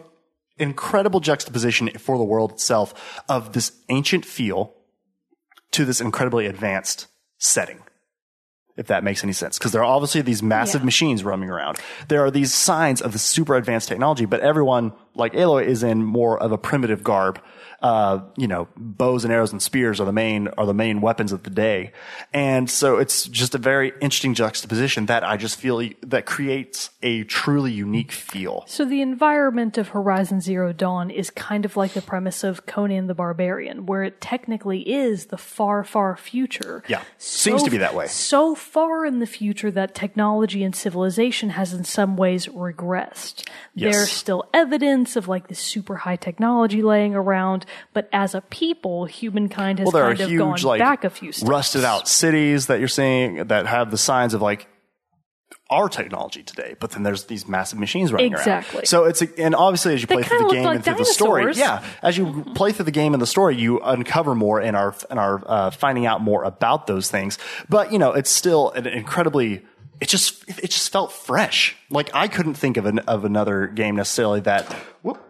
incredible 0.59 1.21
juxtaposition 1.21 1.89
for 1.99 2.19
the 2.19 2.25
world 2.25 2.53
itself 2.53 3.23
of 3.29 3.53
this 3.53 3.73
ancient 3.89 4.25
feel 4.25 4.75
to 5.73 5.85
this 5.85 6.01
incredibly 6.01 6.47
advanced 6.47 7.07
setting. 7.39 7.81
If 8.77 8.87
that 8.87 9.05
makes 9.05 9.23
any 9.23 9.35
sense. 9.35 9.59
Because 9.59 9.73
there 9.73 9.83
are 9.83 9.95
obviously 9.95 10.23
these 10.23 10.43
massive 10.43 10.81
Yeah. 10.81 10.87
machines 10.87 11.25
roaming 11.25 11.51
around. 11.51 11.79
There 12.09 12.25
are 12.25 12.31
these 12.31 12.55
signs 12.55 13.03
of 13.03 13.13
the 13.13 13.19
super 13.19 13.55
advanced 13.55 13.89
technology, 13.89 14.25
but 14.25 14.41
everyone 14.41 14.93
like 15.15 15.35
Aloy 15.35 15.67
is 15.67 15.83
in 15.83 16.03
more 16.03 16.39
of 16.39 16.53
a 16.53 16.59
primitive 16.59 17.05
garb. 17.05 17.39
Uh, 17.83 18.21
you 18.37 18.47
know, 18.47 18.69
bows 18.77 19.25
and 19.25 19.33
arrows 19.33 19.53
and 19.53 19.61
spears 19.61 20.01
are 20.01 20.05
the 20.05 20.13
main 20.13 20.49
are 20.49 20.67
the 20.67 20.75
main 20.75 21.01
weapons 21.01 21.33
of 21.33 21.43
the 21.43 21.51
day, 21.51 21.93
and 22.33 22.71
so 22.71 22.99
it's 22.99 23.27
just 23.27 23.55
a 23.55 23.59
very 23.59 23.93
interesting 24.01 24.35
juxtaposition 24.35 25.07
that 25.07 25.25
I 25.25 25.37
just 25.37 25.59
feel 25.59 25.83
that 26.03 26.25
creates 26.25 26.91
a 27.03 27.25
truly 27.25 27.73
unique 27.73 28.13
feel. 28.13 28.65
So 28.67 28.85
the 28.85 29.01
environment 29.01 29.79
of 29.79 29.89
Horizon 29.89 30.41
Zero 30.41 30.73
Dawn 30.73 31.11
is 31.11 31.31
kind 31.31 31.65
of 31.65 31.77
like 31.77 31.93
the 31.93 32.03
premise 32.03 32.45
of 32.45 32.67
Conan 32.67 33.07
the 33.07 33.15
Barbarian, 33.15 33.87
where 33.87 34.05
it 34.05 34.21
technically 34.21 34.89
is 34.89 35.27
the 35.27 35.37
far, 35.39 35.85
far 35.85 36.17
future. 36.17 36.83
Yeah. 36.89 37.03
Seems 37.19 37.63
to 37.65 37.71
be 37.71 37.79
that 37.79 37.95
way. 37.95 38.07
So 38.07 38.55
far 38.55 39.05
in 39.05 39.19
the 39.19 39.27
future 39.27 39.71
that 39.73 39.95
technology 39.95 40.63
and 40.63 40.75
civilization 40.75 41.51
has 41.51 41.73
in 41.73 41.85
some 41.85 42.17
ways 42.17 42.47
regressed. 42.47 43.49
Yes. 43.75 43.95
There's 43.95 44.13
still 44.13 44.49
evidence 44.55 45.17
of 45.17 45.29
like 45.29 45.49
this 45.49 45.59
super 45.59 45.97
high 45.97 46.17
technology 46.17 46.83
laying 46.83 47.15
around, 47.15 47.67
but 47.93 48.09
as 48.13 48.35
a 48.35 48.41
people, 48.43 49.05
humankind 49.07 49.79
has 49.79 49.87
Well, 49.87 49.93
there 49.93 50.05
are 50.05 50.09
kind 50.15 50.21
of 50.23 50.29
huge 50.31 50.39
gone 50.39 50.61
like 50.63 50.79
back 50.81 51.05
a 51.05 51.11
few 51.11 51.33
steps. 51.33 51.49
rusted 51.49 51.85
out 51.85 52.09
cities 52.09 52.67
that 52.67 52.79
you're 52.79 52.89
seeing 52.89 53.47
that 53.49 53.67
have 53.67 53.91
the 53.91 53.99
signs 53.99 54.35
of 54.35 54.43
like 54.43 54.69
our 55.71 55.89
technology 55.89 56.43
today, 56.43 56.75
but 56.81 56.91
then 56.91 57.03
there's 57.03 57.25
these 57.25 57.49
massive 57.49 57.79
machines 57.79 58.13
running 58.13 58.33
Exactly. 58.33 58.79
around. 58.81 58.87
So 58.89 59.05
it's 59.05 59.23
a, 59.23 59.29
and 59.41 59.55
obviously 59.55 59.95
as 59.95 60.03
you 60.03 60.07
play 60.07 60.23
through 60.23 60.39
the 60.41 60.49
game 60.53 60.65
like 60.65 60.75
and 60.77 60.85
through 60.85 60.97
the 60.97 61.05
story, 61.07 61.51
yeah, 61.55 61.83
as 62.03 62.19
you 62.19 62.45
play 62.55 62.73
through 62.73 62.85
the 62.85 62.91
game 62.91 63.15
and 63.15 63.23
the 63.23 63.27
story, 63.27 63.57
you 63.57 63.81
uncover 63.81 64.35
more 64.35 64.61
and 64.61 64.77
are 64.77 64.95
and 65.09 65.19
are 65.19 65.43
uh, 65.47 65.71
finding 65.71 66.05
out 66.05 66.21
more 66.21 66.45
about 66.45 66.87
those 66.87 67.11
things. 67.11 67.39
But 67.71 67.91
you 67.91 67.99
know, 67.99 68.13
it's 68.13 68.31
still 68.31 68.71
an 68.73 68.87
incredibly. 68.87 69.65
It 70.01 70.09
just 70.09 70.47
it 70.49 70.71
just 70.71 70.91
felt 70.93 71.13
fresh. 71.13 71.77
Like 71.89 72.11
I 72.13 72.29
couldn't 72.29 72.55
think 72.55 72.77
of 72.77 72.85
an, 72.87 72.99
of 73.01 73.25
another 73.25 73.67
game 73.69 73.97
necessarily 73.97 74.41
that. 74.41 74.71
Whoop, 75.03 75.23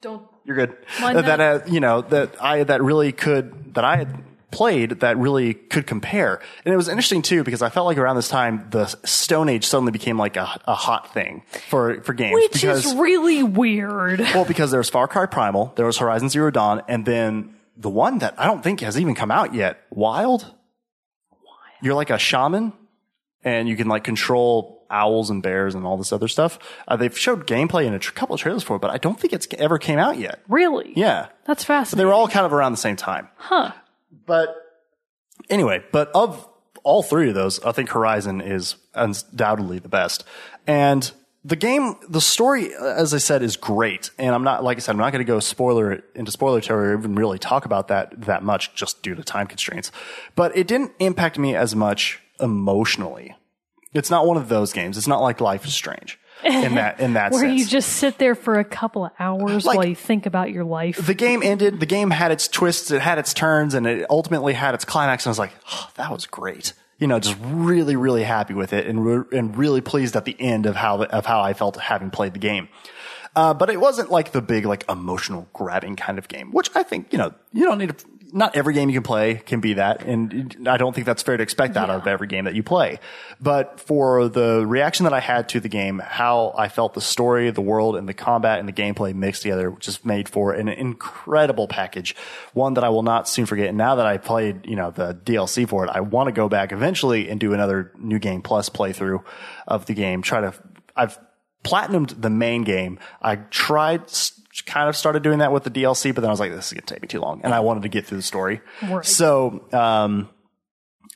Don't 0.00 0.26
you're 0.44 0.56
good. 0.56 0.76
That 1.00 1.40
uh, 1.40 1.60
you 1.66 1.80
know 1.80 2.02
that 2.02 2.42
I 2.42 2.64
that 2.64 2.82
really 2.82 3.12
could 3.12 3.74
that 3.74 3.84
I 3.84 3.96
had 3.96 4.22
played 4.50 5.00
that 5.00 5.16
really 5.18 5.54
could 5.54 5.86
compare, 5.86 6.40
and 6.64 6.72
it 6.72 6.76
was 6.76 6.88
interesting 6.88 7.22
too 7.22 7.42
because 7.44 7.62
I 7.62 7.70
felt 7.70 7.86
like 7.86 7.98
around 7.98 8.16
this 8.16 8.28
time 8.28 8.66
the 8.70 8.86
Stone 9.04 9.48
Age 9.48 9.66
suddenly 9.66 9.92
became 9.92 10.18
like 10.18 10.36
a, 10.36 10.60
a 10.66 10.74
hot 10.74 11.12
thing 11.12 11.42
for 11.68 12.00
for 12.02 12.12
games 12.12 12.34
which 12.34 12.52
because 12.52 12.86
is 12.86 12.94
really 12.94 13.42
weird. 13.42 14.20
well 14.20 14.44
because 14.44 14.70
there 14.70 14.78
was 14.78 14.90
Far 14.90 15.08
Cry 15.08 15.26
Primal, 15.26 15.72
there 15.76 15.86
was 15.86 15.98
Horizon 15.98 16.28
Zero 16.28 16.50
Dawn, 16.50 16.82
and 16.88 17.04
then 17.04 17.54
the 17.76 17.90
one 17.90 18.18
that 18.18 18.34
I 18.38 18.46
don't 18.46 18.62
think 18.62 18.80
has 18.80 18.98
even 18.98 19.14
come 19.14 19.30
out 19.30 19.54
yet, 19.54 19.80
Wild. 19.90 20.52
You're 21.82 21.94
like 21.94 22.10
a 22.10 22.18
shaman, 22.18 22.72
and 23.42 23.68
you 23.68 23.76
can 23.76 23.88
like 23.88 24.04
control 24.04 24.83
owls 24.94 25.28
and 25.28 25.42
bears 25.42 25.74
and 25.74 25.84
all 25.84 25.96
this 25.96 26.12
other 26.12 26.28
stuff. 26.28 26.58
Uh, 26.86 26.96
they've 26.96 27.18
showed 27.18 27.46
gameplay 27.46 27.84
in 27.84 27.94
a 27.94 27.98
tr- 27.98 28.12
couple 28.12 28.34
of 28.34 28.40
trailers 28.40 28.62
for 28.62 28.76
it, 28.76 28.80
but 28.80 28.90
I 28.90 28.98
don't 28.98 29.18
think 29.18 29.32
it's 29.32 29.48
ever 29.58 29.78
came 29.78 29.98
out 29.98 30.18
yet. 30.18 30.40
Really? 30.48 30.92
Yeah. 30.96 31.28
That's 31.46 31.64
fascinating. 31.64 31.98
They 31.98 32.04
were 32.06 32.14
all 32.14 32.28
kind 32.28 32.46
of 32.46 32.52
around 32.52 32.72
the 32.72 32.78
same 32.78 32.96
time. 32.96 33.28
Huh. 33.36 33.72
But 34.24 34.54
anyway, 35.50 35.82
but 35.92 36.10
of 36.14 36.46
all 36.84 37.02
three 37.02 37.28
of 37.28 37.34
those, 37.34 37.62
I 37.64 37.72
think 37.72 37.90
Horizon 37.90 38.40
is 38.40 38.76
undoubtedly 38.94 39.80
the 39.80 39.88
best. 39.88 40.24
And 40.66 41.10
the 41.44 41.56
game, 41.56 41.96
the 42.08 42.20
story, 42.20 42.74
as 42.74 43.12
I 43.12 43.18
said, 43.18 43.42
is 43.42 43.56
great. 43.56 44.10
And 44.18 44.34
I'm 44.34 44.44
not, 44.44 44.64
like 44.64 44.78
I 44.78 44.80
said, 44.80 44.92
I'm 44.92 44.98
not 44.98 45.12
going 45.12 45.24
to 45.24 45.30
go 45.30 45.40
spoiler 45.40 46.02
into 46.14 46.30
spoiler 46.30 46.60
territory 46.60 46.94
or 46.94 46.98
even 46.98 47.16
really 47.16 47.38
talk 47.38 47.66
about 47.66 47.88
that 47.88 48.22
that 48.22 48.42
much 48.42 48.74
just 48.74 49.02
due 49.02 49.14
to 49.14 49.22
time 49.22 49.46
constraints. 49.46 49.92
But 50.36 50.56
it 50.56 50.66
didn't 50.66 50.92
impact 51.00 51.38
me 51.38 51.54
as 51.54 51.76
much 51.76 52.20
emotionally. 52.40 53.36
It's 53.94 54.10
not 54.10 54.26
one 54.26 54.36
of 54.36 54.48
those 54.48 54.72
games. 54.72 54.98
It's 54.98 55.06
not 55.08 55.22
like 55.22 55.40
Life 55.40 55.64
is 55.64 55.72
Strange 55.74 56.18
in 56.44 56.74
that 56.74 57.00
in 57.00 57.14
that 57.14 57.32
sense. 57.32 57.42
Where 57.42 57.50
sense. 57.50 57.60
you 57.60 57.66
just 57.66 57.90
sit 57.94 58.18
there 58.18 58.34
for 58.34 58.58
a 58.58 58.64
couple 58.64 59.04
of 59.06 59.12
hours 59.18 59.64
Like- 59.64 59.76
while 59.78 59.86
you 59.86 59.94
think 59.94 60.26
about 60.26 60.50
your 60.50 60.64
life. 60.64 61.04
the 61.06 61.14
game 61.14 61.42
ended. 61.42 61.80
The 61.80 61.86
game 61.86 62.10
had 62.10 62.32
its 62.32 62.48
twists, 62.48 62.90
it 62.90 63.00
had 63.00 63.18
its 63.18 63.32
turns, 63.32 63.72
and 63.74 63.86
it 63.86 64.06
ultimately 64.10 64.52
had 64.52 64.74
its 64.74 64.84
climax. 64.84 65.24
And 65.24 65.30
I 65.30 65.32
was 65.32 65.38
like, 65.38 65.52
oh, 65.72 65.88
that 65.94 66.10
was 66.10 66.26
great. 66.26 66.72
You 66.98 67.06
know, 67.08 67.18
just 67.18 67.36
really, 67.42 67.96
really 67.96 68.22
happy 68.24 68.54
with 68.54 68.72
it, 68.72 68.86
and 68.86 69.04
re- 69.04 69.38
and 69.38 69.56
really 69.56 69.80
pleased 69.80 70.14
at 70.16 70.24
the 70.24 70.36
end 70.40 70.66
of 70.66 70.76
how 70.76 71.02
of 71.02 71.26
how 71.26 71.40
I 71.40 71.52
felt 71.52 71.76
having 71.76 72.10
played 72.10 72.34
the 72.34 72.38
game. 72.38 72.68
Uh, 73.36 73.52
but 73.52 73.68
it 73.68 73.80
wasn't 73.80 74.12
like 74.12 74.30
the 74.30 74.40
big, 74.40 74.64
like 74.64 74.84
emotional 74.88 75.48
grabbing 75.52 75.96
kind 75.96 76.18
of 76.18 76.28
game, 76.28 76.52
which 76.52 76.70
I 76.76 76.84
think 76.84 77.12
you 77.12 77.18
know 77.18 77.34
you 77.52 77.64
don't 77.64 77.78
need 77.78 77.98
to. 77.98 78.04
Not 78.36 78.56
every 78.56 78.74
game 78.74 78.88
you 78.90 78.94
can 78.96 79.04
play 79.04 79.36
can 79.36 79.60
be 79.60 79.74
that, 79.74 80.02
and 80.02 80.66
I 80.68 80.76
don't 80.76 80.92
think 80.92 81.06
that's 81.06 81.22
fair 81.22 81.36
to 81.36 81.42
expect 81.44 81.74
that 81.74 81.88
out 81.88 82.00
of 82.00 82.06
every 82.08 82.26
game 82.26 82.46
that 82.46 82.56
you 82.56 82.64
play. 82.64 82.98
But 83.40 83.78
for 83.78 84.28
the 84.28 84.66
reaction 84.66 85.04
that 85.04 85.12
I 85.12 85.20
had 85.20 85.48
to 85.50 85.60
the 85.60 85.68
game, 85.68 86.00
how 86.04 86.52
I 86.58 86.68
felt 86.68 86.94
the 86.94 87.00
story, 87.00 87.48
the 87.52 87.60
world, 87.60 87.94
and 87.94 88.08
the 88.08 88.12
combat 88.12 88.58
and 88.58 88.66
the 88.68 88.72
gameplay 88.72 89.14
mixed 89.14 89.42
together, 89.42 89.72
just 89.78 90.04
made 90.04 90.28
for 90.28 90.52
an 90.52 90.68
incredible 90.68 91.68
package. 91.68 92.16
One 92.54 92.74
that 92.74 92.82
I 92.82 92.88
will 92.88 93.04
not 93.04 93.28
soon 93.28 93.46
forget. 93.46 93.68
And 93.68 93.78
now 93.78 93.94
that 93.94 94.06
I 94.06 94.16
played, 94.18 94.66
you 94.66 94.74
know, 94.74 94.90
the 94.90 95.14
DLC 95.14 95.68
for 95.68 95.84
it, 95.84 95.90
I 95.94 96.00
want 96.00 96.26
to 96.26 96.32
go 96.32 96.48
back 96.48 96.72
eventually 96.72 97.28
and 97.30 97.38
do 97.38 97.52
another 97.54 97.92
new 97.96 98.18
game 98.18 98.42
plus 98.42 98.68
playthrough 98.68 99.22
of 99.68 99.86
the 99.86 99.94
game. 99.94 100.22
Try 100.22 100.40
to, 100.40 100.54
I've 100.96 101.18
platinumed 101.62 102.20
the 102.20 102.30
main 102.30 102.62
game. 102.64 102.98
I 103.22 103.36
tried, 103.36 104.02
s- 104.04 104.40
kind 104.62 104.88
of 104.88 104.96
started 104.96 105.22
doing 105.22 105.38
that 105.38 105.52
with 105.52 105.64
the 105.64 105.70
DLC, 105.70 106.14
but 106.14 106.20
then 106.20 106.30
I 106.30 106.32
was 106.32 106.40
like, 106.40 106.52
this 106.52 106.66
is 106.68 106.72
going 106.72 106.84
to 106.84 106.94
take 106.94 107.02
me 107.02 107.08
too 107.08 107.20
long. 107.20 107.40
And 107.42 107.52
I 107.52 107.60
wanted 107.60 107.82
to 107.82 107.88
get 107.88 108.06
through 108.06 108.18
the 108.18 108.22
story. 108.22 108.60
Right. 108.82 109.04
So, 109.04 109.64
um, 109.72 110.28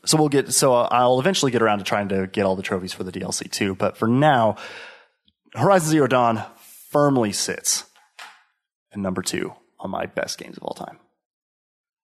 so 0.05 0.16
we'll 0.16 0.28
get, 0.28 0.53
so 0.53 0.74
I'll 0.74 1.20
eventually 1.20 1.53
get 1.53 1.62
around 1.62 1.78
to 1.78 1.84
trying 1.84 2.09
to 2.09 2.26
get 2.26 2.45
all 2.45 2.57
the 2.57 2.62
trophies 2.62 2.93
for 2.93 3.05
the 3.05 3.12
DLC 3.12 3.51
too. 3.51 3.74
But 3.74 3.97
for 3.97 4.09
now, 4.09 4.57
Horizon 5.55 5.89
Zero 5.91 6.07
Dawn 6.07 6.43
firmly 6.91 7.32
sits 7.32 7.84
at 8.93 8.99
number 8.99 9.22
two 9.22 9.53
on 9.78 9.91
my 9.91 10.07
best 10.07 10.39
games 10.39 10.57
of 10.57 10.62
all 10.64 10.74
time. 10.74 10.99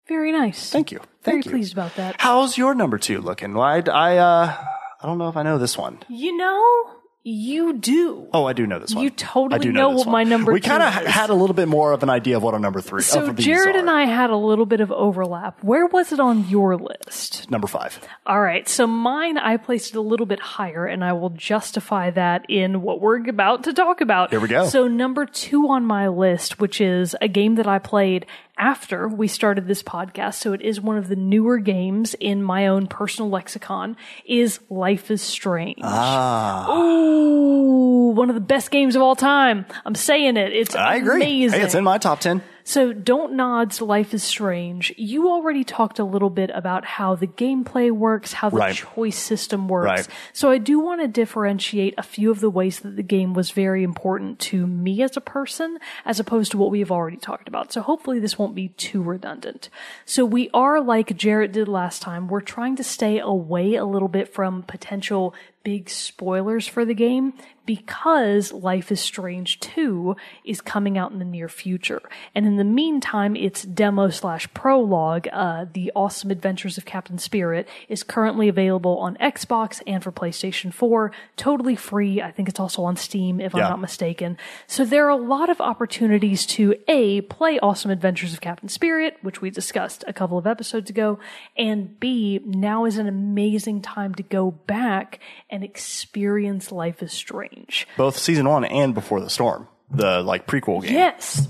Very 0.07 0.33
nice. 0.33 0.71
Thank 0.71 0.93
you. 0.93 1.01
Very 1.23 1.39
you. 1.39 1.51
pleased 1.51 1.73
about 1.73 1.97
that. 1.97 2.17
How's 2.19 2.59
your 2.59 2.75
number 2.75 2.99
two 2.99 3.21
looking? 3.21 3.55
Well, 3.55 3.63
I, 3.63 3.79
I, 3.91 4.17
uh, 4.19 4.67
I 5.01 5.07
don't 5.07 5.19
know 5.19 5.29
if 5.29 5.37
I 5.37 5.43
know 5.43 5.59
this 5.59 5.79
one. 5.79 5.99
You 6.09 6.37
know, 6.37 6.91
you 7.27 7.73
do. 7.73 8.29
Oh, 8.35 8.45
I 8.45 8.53
do 8.53 8.67
know 8.67 8.79
this 8.79 8.95
one. 8.95 9.03
You 9.03 9.09
totally 9.09 9.59
I 9.59 9.59
do 9.63 9.73
know 9.73 9.91
this 9.93 10.01
what 10.01 10.07
one. 10.09 10.13
my 10.13 10.25
number 10.25 10.53
is. 10.53 10.55
We 10.55 10.61
kind 10.61 10.83
of 10.83 10.93
had 10.93 11.31
a 11.31 11.35
little 11.35 11.55
bit 11.55 11.69
more 11.69 11.93
of 11.93 12.03
an 12.03 12.11
idea 12.11 12.37
of 12.37 12.43
what 12.43 12.53
our 12.53 12.61
number 12.61 12.83
three. 12.83 13.01
So 13.01 13.33
Jared 13.33 13.75
are. 13.75 13.79
and 13.79 13.91
I 13.91 14.05
had 14.05 14.29
a 14.29 14.37
little 14.37 14.67
bit 14.67 14.81
of 14.83 14.93
overlap. 14.93 15.65
Where 15.65 15.87
was 15.87 16.13
it 16.13 16.21
on 16.21 16.47
your 16.51 16.77
list? 16.77 17.51
number 17.51 17.67
five. 17.67 17.99
All 18.27 18.41
right, 18.41 18.69
so 18.69 18.87
mine 18.87 19.39
I 19.39 19.57
placed 19.57 19.95
it 19.95 19.97
a 19.97 20.03
little 20.03 20.27
bit 20.27 20.39
higher, 20.41 20.85
and 20.87 21.03
I 21.03 21.15
will 21.15 21.31
justify 21.31 22.11
that 22.11 22.45
in 22.51 22.83
what 22.83 23.01
we're 23.01 23.27
about 23.29 23.65
to 23.65 23.73
talk 23.73 24.03
about. 24.03 24.31
Here 24.31 24.41
we 24.41 24.49
go. 24.49 24.67
So 24.69 24.87
number 24.87 25.25
two 25.25 25.69
on 25.69 25.85
my 25.87 26.09
list, 26.09 26.61
which 26.61 26.81
is 26.81 27.17
a 27.23 27.29
game 27.29 27.55
that 27.55 27.67
I 27.67 27.79
played 27.79 28.27
after 28.57 29.09
we 29.09 29.27
started 29.29 29.67
this 29.67 29.83
podcast, 29.83 30.35
so 30.35 30.53
it 30.53 30.63
is 30.63 30.81
one 30.81 30.97
of 30.97 31.09
the 31.09 31.17
newer 31.17 31.59
games 31.59 32.15
in 32.21 32.43
my 32.43 32.67
own 32.67 32.87
personal 32.87 33.31
lexicon, 33.31 33.97
is 34.25 34.61
Life 34.71 35.11
is 35.11 35.23
Strange. 35.23 35.79
Ah, 35.83 36.73
Ooh, 36.77 38.11
one 38.15 38.29
of 38.29 38.35
the 38.35 38.41
best 38.41 38.71
games 38.71 38.97
of 38.97 39.03
all 39.03 39.17
time. 39.17 39.67
I'm 39.85 39.95
saying 39.95 40.37
it. 40.37 40.53
It's 40.53 40.75
I 40.75 40.97
agree. 40.97 41.17
amazing. 41.23 41.59
Hey, 41.61 41.65
it's 41.67 41.75
in 41.75 41.85
my 41.85 41.99
top 41.99 42.21
ten. 42.21 42.43
So, 42.67 42.95
Don't 42.95 43.35
Nod's 43.35 43.83
Life 43.83 44.15
is 44.15 44.23
Strange. 44.23 44.95
You 44.97 45.29
already 45.29 45.65
talked 45.65 45.99
a 45.99 46.05
little 46.05 46.31
bit 46.31 46.51
about 46.55 46.87
how 46.87 47.15
the 47.15 47.27
gameplay 47.27 47.91
works, 47.91 48.33
how 48.33 48.49
the 48.49 48.57
Right. 48.57 48.75
choice 48.75 49.19
system 49.19 49.69
works. 49.69 49.87
Right. 49.87 50.09
So, 50.33 50.51
I 50.51 50.57
do 50.57 50.81
want 50.81 51.03
to 51.03 51.07
differentiate 51.09 51.95
a 51.99 52.03
few 52.03 52.31
of 52.31 52.41
the 52.41 52.49
ways 52.49 52.81
that 52.81 52.97
the 52.97 53.03
game 53.03 53.35
was 53.35 53.51
very 53.51 53.83
important 53.83 54.39
to 54.41 54.67
me 54.67 55.03
as 55.03 55.15
a 55.15 55.21
person, 55.21 55.79
as 56.07 56.19
opposed 56.19 56.53
to 56.53 56.59
what 56.59 56.71
we 56.71 56.79
have 56.79 56.91
already 56.91 57.19
talked 57.19 57.49
about. 57.49 57.71
So, 57.71 57.83
hopefully, 57.83 58.19
this 58.19 58.39
won't 58.39 58.55
be 58.55 58.69
too 58.69 59.03
redundant. 59.03 59.69
So, 60.07 60.25
we 60.25 60.49
are 60.55 60.81
like 60.81 61.19
Jarrett 61.19 61.53
did 61.53 61.69
last 61.69 62.01
time. 62.01 62.29
We're 62.29 62.41
trying 62.41 62.77
to 62.77 62.85
stay 62.85 63.19
away 63.19 63.75
a 63.75 63.85
little 63.85 64.09
bit 64.09 64.33
from 64.33 64.63
potential 64.63 65.35
big 65.65 65.89
spoilers 65.89 66.69
for 66.69 66.85
the 66.85 66.95
game 66.95 67.33
because 67.67 68.53
Life 68.53 68.93
is 68.93 69.01
Strange 69.01 69.59
2 69.61 70.17
is 70.45 70.61
coming 70.61 70.99
out 70.99 71.13
in 71.13 71.19
the 71.19 71.25
near 71.25 71.49
future. 71.49 72.03
And 72.35 72.47
in 72.47 72.57
the 72.57 72.65
meantime, 72.65 73.37
its 73.37 73.63
demo 73.63 74.11
slash 74.11 74.53
prologue, 74.53 75.29
uh, 75.33 75.67
The 75.73 75.91
Awesome 75.97 76.31
Adventures 76.31 76.77
of 76.77 76.85
Captain 76.85 77.19
Spirit, 77.19 77.69
is 77.89 78.03
currently 78.03 78.49
available 78.49 78.99
on 78.99 79.17
Xbox 79.17 79.81
and 79.87 80.03
for 80.03 80.13
PlayStation 80.13 80.73
4, 80.73 81.13
totally 81.37 81.77
free. 81.77 82.21
I 82.21 82.31
think 82.31 82.49
it's 82.49 82.61
also 82.61 82.85
on 82.85 82.97
Steam, 82.97 83.41
if 83.41 83.55
I'm 83.55 83.63
not 83.63 83.81
mistaken. 83.81 84.37
So 84.67 84.85
there 84.85 85.07
are 85.07 85.11
a 85.11 85.17
lot 85.17 85.49
of 85.49 85.61
opportunities 85.61 86.45
to 86.47 86.75
A, 86.89 87.23
play 87.23 87.59
Awesome 87.61 87.91
Adventures 87.91 88.35
of 88.35 88.41
Captain 88.41 88.69
Spirit, 88.69 89.17
which 89.23 89.41
we 89.41 89.51
discussed 89.51 90.05
a 90.07 90.13
couple 90.13 90.37
of 90.37 90.47
episodes 90.47 90.91
ago, 90.91 91.19
and 91.57 91.99
B, 91.99 92.41
now 92.45 92.85
is 92.85 92.99
an 92.99 93.09
amazing 93.09 93.81
time 93.81 94.15
to 94.17 94.23
go 94.23 94.51
back 94.51 95.21
and 95.55 95.63
experience 95.63 96.73
Life 96.73 97.01
is 97.01 97.13
Strange. 97.13 97.87
Both 97.97 98.19
season 98.19 98.49
one 98.49 98.65
and 98.65 98.93
Before 98.93 99.21
the 99.21 99.31
Storm, 99.31 99.69
the 99.89 100.21
like 100.21 100.49
prequel 100.49 100.83
game. 100.83 100.95
Yes. 100.95 101.47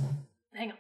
Hang 0.53 0.73
on. 0.73 0.77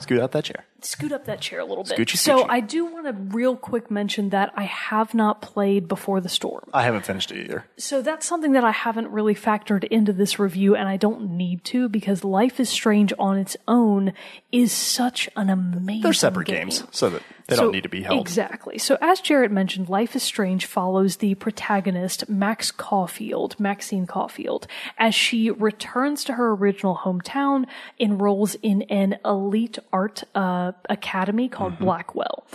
Scoot 0.00 0.20
out 0.20 0.32
that 0.32 0.44
chair. 0.44 0.64
Scoot 0.82 1.12
up 1.12 1.24
that 1.26 1.40
chair 1.40 1.60
a 1.60 1.64
little 1.64 1.84
bit. 1.84 1.98
Scoochy, 1.98 2.16
So 2.16 2.44
scoochy. 2.44 2.46
I 2.48 2.60
do 2.60 2.84
want 2.84 3.06
to 3.06 3.12
real 3.12 3.56
quick 3.56 3.90
mention 3.90 4.30
that 4.30 4.52
I 4.56 4.64
have 4.64 5.14
not 5.14 5.40
played 5.42 5.88
Before 5.88 6.20
the 6.20 6.28
Storm. 6.28 6.68
I 6.72 6.82
haven't 6.82 7.04
finished 7.06 7.32
it 7.32 7.44
either. 7.44 7.64
So 7.76 8.02
that's 8.02 8.26
something 8.26 8.52
that 8.52 8.64
I 8.64 8.70
haven't 8.72 9.08
really 9.10 9.34
factored 9.34 9.84
into 9.84 10.12
this 10.12 10.38
review, 10.38 10.76
and 10.76 10.88
I 10.88 10.96
don't 10.96 11.30
need 11.36 11.64
to 11.64 11.88
because 11.88 12.24
Life 12.24 12.60
is 12.60 12.68
Strange 12.68 13.12
on 13.18 13.38
its 13.38 13.56
own 13.66 14.12
is 14.52 14.72
such 14.72 15.28
an 15.36 15.50
amazing. 15.50 16.02
They're 16.02 16.12
separate 16.12 16.46
game. 16.46 16.56
games, 16.68 16.84
so 16.90 17.10
that 17.10 17.22
they 17.48 17.56
So- 17.56 17.62
don't 17.64 17.72
need 17.72 17.82
to 17.84 17.88
be 17.88 18.02
held. 18.02 18.20
Exactly. 18.20 18.78
So, 18.78 18.98
as 19.00 19.20
Jarrett 19.20 19.50
mentioned, 19.52 19.88
Life 19.88 20.16
is 20.16 20.22
Strange 20.22 20.66
follows 20.66 21.16
the 21.16 21.34
protagonist, 21.36 22.28
Max 22.28 22.70
Caulfield, 22.70 23.58
Maxine 23.60 24.06
Caulfield, 24.06 24.66
as 24.98 25.14
she 25.14 25.50
returns 25.50 26.24
to 26.24 26.34
her 26.34 26.52
original 26.52 26.96
hometown, 27.04 27.66
enrolls 28.00 28.56
in 28.62 28.82
an 28.82 29.18
elite 29.24 29.78
art 29.92 30.24
uh, 30.34 30.65
academy 30.88 31.48
called 31.48 31.74
Mm-hmm. 31.74 31.84
Blackwell. 31.84 32.46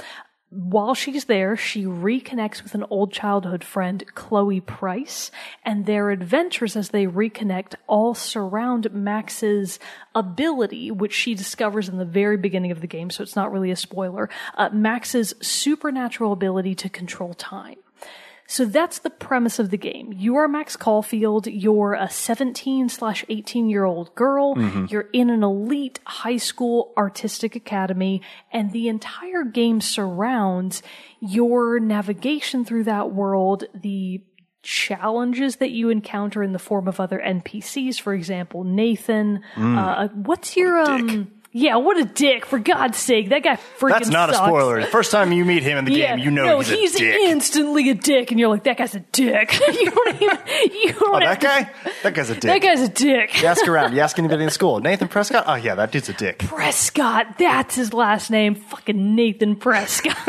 While 0.53 0.95
she's 0.95 1.25
there, 1.25 1.55
she 1.55 1.85
reconnects 1.85 2.61
with 2.61 2.75
an 2.75 2.83
old 2.89 3.13
childhood 3.13 3.63
friend, 3.63 4.03
Chloe 4.15 4.59
Price, 4.59 5.31
and 5.63 5.85
their 5.85 6.09
adventures 6.09 6.75
as 6.75 6.89
they 6.89 7.05
reconnect 7.05 7.75
all 7.87 8.13
surround 8.13 8.91
Max's 8.91 9.79
ability, 10.13 10.91
which 10.91 11.13
she 11.13 11.35
discovers 11.35 11.87
in 11.87 11.97
the 11.97 12.03
very 12.03 12.35
beginning 12.35 12.71
of 12.71 12.81
the 12.81 12.87
game, 12.87 13.09
so 13.09 13.23
it's 13.23 13.37
not 13.37 13.53
really 13.53 13.71
a 13.71 13.77
spoiler, 13.77 14.29
uh, 14.57 14.67
Max's 14.73 15.33
supernatural 15.41 16.33
ability 16.33 16.75
to 16.75 16.89
control 16.89 17.33
time. 17.33 17.77
So 18.51 18.65
that's 18.65 18.99
the 18.99 19.09
premise 19.09 19.59
of 19.59 19.69
the 19.69 19.77
game. 19.77 20.11
You 20.11 20.35
are 20.35 20.45
Max 20.45 20.75
Caulfield. 20.75 21.47
You're 21.47 21.93
a 21.93 22.09
17 22.09 22.89
slash 22.89 23.23
18 23.29 23.69
year 23.69 23.85
old 23.85 24.13
girl. 24.13 24.55
You're 24.89 25.07
in 25.13 25.29
an 25.29 25.41
elite 25.41 26.01
high 26.05 26.35
school 26.35 26.91
artistic 26.97 27.55
academy 27.55 28.21
and 28.51 28.73
the 28.73 28.89
entire 28.89 29.45
game 29.45 29.79
surrounds 29.79 30.83
your 31.21 31.79
navigation 31.79 32.65
through 32.65 32.83
that 32.83 33.13
world, 33.13 33.63
the 33.73 34.21
challenges 34.63 35.55
that 35.55 35.71
you 35.71 35.89
encounter 35.89 36.43
in 36.43 36.51
the 36.51 36.59
form 36.59 36.89
of 36.89 36.99
other 36.99 37.19
NPCs. 37.19 38.01
For 38.01 38.13
example, 38.13 38.65
Nathan, 38.65 39.43
uh, 39.77 40.09
what's 40.09 40.57
your, 40.57 40.77
um, 40.77 41.31
yeah, 41.53 41.75
what 41.75 41.97
a 41.97 42.05
dick, 42.05 42.45
for 42.45 42.59
God's 42.59 42.97
sake. 42.97 43.29
That 43.29 43.43
guy 43.43 43.57
freaking 43.77 43.89
That's 43.89 44.09
not 44.09 44.29
a 44.29 44.35
spoiler. 44.35 44.79
The 44.79 44.87
first 44.87 45.11
time 45.11 45.33
you 45.33 45.43
meet 45.43 45.63
him 45.63 45.77
in 45.77 45.85
the 45.85 45.93
game, 45.93 46.19
you 46.19 46.31
know 46.31 46.45
no, 46.45 46.59
he's 46.61 46.95
a 46.95 46.99
dick. 46.99 47.13
No, 47.13 47.19
he's 47.19 47.31
instantly 47.31 47.89
a 47.89 47.93
dick, 47.93 48.31
and 48.31 48.39
you're 48.39 48.47
like, 48.47 48.63
that 48.63 48.77
guy's 48.77 48.95
a 48.95 49.01
dick. 49.01 49.59
you 49.67 49.91
don't 49.91 50.21
even, 50.21 50.37
you 50.71 50.93
don't 50.93 51.15
oh, 51.15 51.19
that 51.19 51.41
to- 51.41 51.47
guy? 51.47 51.71
That 52.03 52.13
guy's 52.13 52.29
a 52.29 52.35
dick. 52.35 52.43
That 52.43 52.61
guy's 52.61 52.81
a 52.81 52.87
dick. 52.87 53.41
You 53.41 53.47
ask 53.47 53.67
around. 53.67 53.93
You 53.93 53.99
ask 53.99 54.17
anybody 54.17 54.45
in 54.45 54.49
school. 54.49 54.79
Nathan 54.81 55.09
Prescott? 55.09 55.43
Oh, 55.45 55.55
yeah, 55.55 55.75
that 55.75 55.91
dude's 55.91 56.07
a 56.07 56.13
dick. 56.13 56.39
Prescott, 56.39 57.37
that's 57.37 57.75
his 57.75 57.93
last 57.93 58.31
name. 58.31 58.55
Fucking 58.55 59.15
Nathan 59.15 59.57
Prescott. 59.57 60.15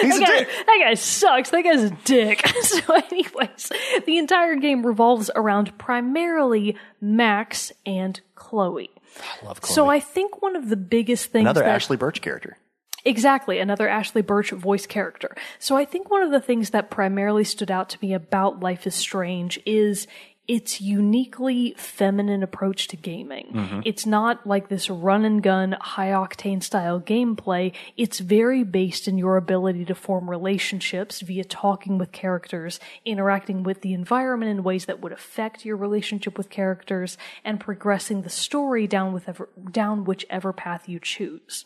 He's 0.00 0.18
that, 0.18 0.22
a 0.22 0.24
guy, 0.24 0.38
dick. 0.38 0.48
that 0.66 0.80
guy 0.84 0.94
sucks. 0.94 1.50
That 1.50 1.62
guy's 1.62 1.82
a 1.82 1.90
dick. 2.04 2.46
so, 2.62 2.94
anyways, 2.94 3.72
the 4.06 4.18
entire 4.18 4.54
game 4.54 4.86
revolves 4.86 5.28
around 5.34 5.76
primarily 5.76 6.76
Max 7.00 7.72
and 7.84 8.20
Chloe. 8.36 8.90
I 9.20 9.46
love 9.46 9.60
Chloe. 9.60 9.74
So 9.74 9.88
I 9.88 10.00
think 10.00 10.42
one 10.42 10.56
of 10.56 10.68
the 10.68 10.76
biggest 10.76 11.30
things 11.30 11.42
Another 11.42 11.62
that 11.62 11.80
Ashly 11.80 11.98
Burch 11.98 12.20
character. 12.20 12.58
Exactly, 13.04 13.60
another 13.60 13.86
Ashly 13.88 14.26
Burch 14.26 14.50
voice 14.50 14.86
character. 14.86 15.36
So 15.60 15.76
I 15.76 15.84
think 15.84 16.10
one 16.10 16.22
of 16.22 16.32
the 16.32 16.40
things 16.40 16.70
that 16.70 16.90
primarily 16.90 17.44
stood 17.44 17.70
out 17.70 17.88
to 17.90 17.98
me 18.02 18.12
about 18.14 18.60
Life 18.60 18.86
is 18.86 18.96
Strange 18.96 19.60
is 19.64 20.08
its 20.48 20.80
uniquely 20.80 21.74
feminine 21.76 22.42
approach 22.42 22.88
to 22.88 22.96
gaming. 22.96 23.50
Mm-hmm. 23.52 23.80
It's 23.84 24.06
not 24.06 24.46
like 24.46 24.68
this 24.68 24.88
run 24.88 25.24
and 25.24 25.42
gun, 25.42 25.76
high 25.80 26.10
octane 26.10 26.62
style 26.62 27.00
gameplay. 27.00 27.72
It's 27.96 28.20
very 28.20 28.62
based 28.62 29.08
in 29.08 29.18
your 29.18 29.36
ability 29.36 29.84
to 29.86 29.94
form 29.94 30.30
relationships 30.30 31.20
via 31.20 31.44
talking 31.44 31.98
with 31.98 32.12
characters, 32.12 32.78
interacting 33.04 33.64
with 33.64 33.80
the 33.80 33.92
environment 33.92 34.50
in 34.50 34.62
ways 34.62 34.84
that 34.86 35.00
would 35.00 35.12
affect 35.12 35.64
your 35.64 35.76
relationship 35.76 36.38
with 36.38 36.48
characters, 36.48 37.18
and 37.44 37.58
progressing 37.58 38.22
the 38.22 38.30
story 38.30 38.86
down, 38.86 39.12
whichever, 39.12 39.48
down 39.72 40.04
whichever 40.04 40.52
path 40.52 40.88
you 40.88 41.00
choose. 41.00 41.64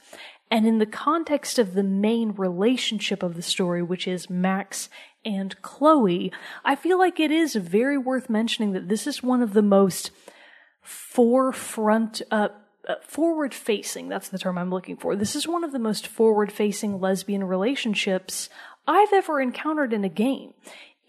And 0.50 0.66
in 0.66 0.78
the 0.78 0.86
context 0.86 1.60
of 1.60 1.74
the 1.74 1.84
main 1.84 2.32
relationship 2.32 3.22
of 3.22 3.36
the 3.36 3.42
story, 3.42 3.82
which 3.82 4.08
is 4.08 4.28
Max 4.28 4.88
and 5.24 5.60
Chloe, 5.62 6.32
I 6.64 6.76
feel 6.76 6.98
like 6.98 7.20
it 7.20 7.30
is 7.30 7.54
very 7.54 7.98
worth 7.98 8.30
mentioning 8.30 8.72
that 8.72 8.88
this 8.88 9.06
is 9.06 9.22
one 9.22 9.42
of 9.42 9.52
the 9.52 9.62
most 9.62 10.10
forefront, 10.82 12.22
uh, 12.30 12.48
uh, 12.88 12.94
forward 13.06 13.52
facing, 13.52 14.08
that's 14.08 14.28
the 14.28 14.38
term 14.38 14.56
I'm 14.56 14.70
looking 14.70 14.96
for. 14.96 15.14
This 15.14 15.36
is 15.36 15.46
one 15.46 15.64
of 15.64 15.72
the 15.72 15.78
most 15.78 16.06
forward 16.06 16.50
facing 16.50 17.00
lesbian 17.00 17.44
relationships 17.44 18.48
I've 18.86 19.12
ever 19.12 19.40
encountered 19.40 19.92
in 19.92 20.04
a 20.04 20.08
game. 20.08 20.54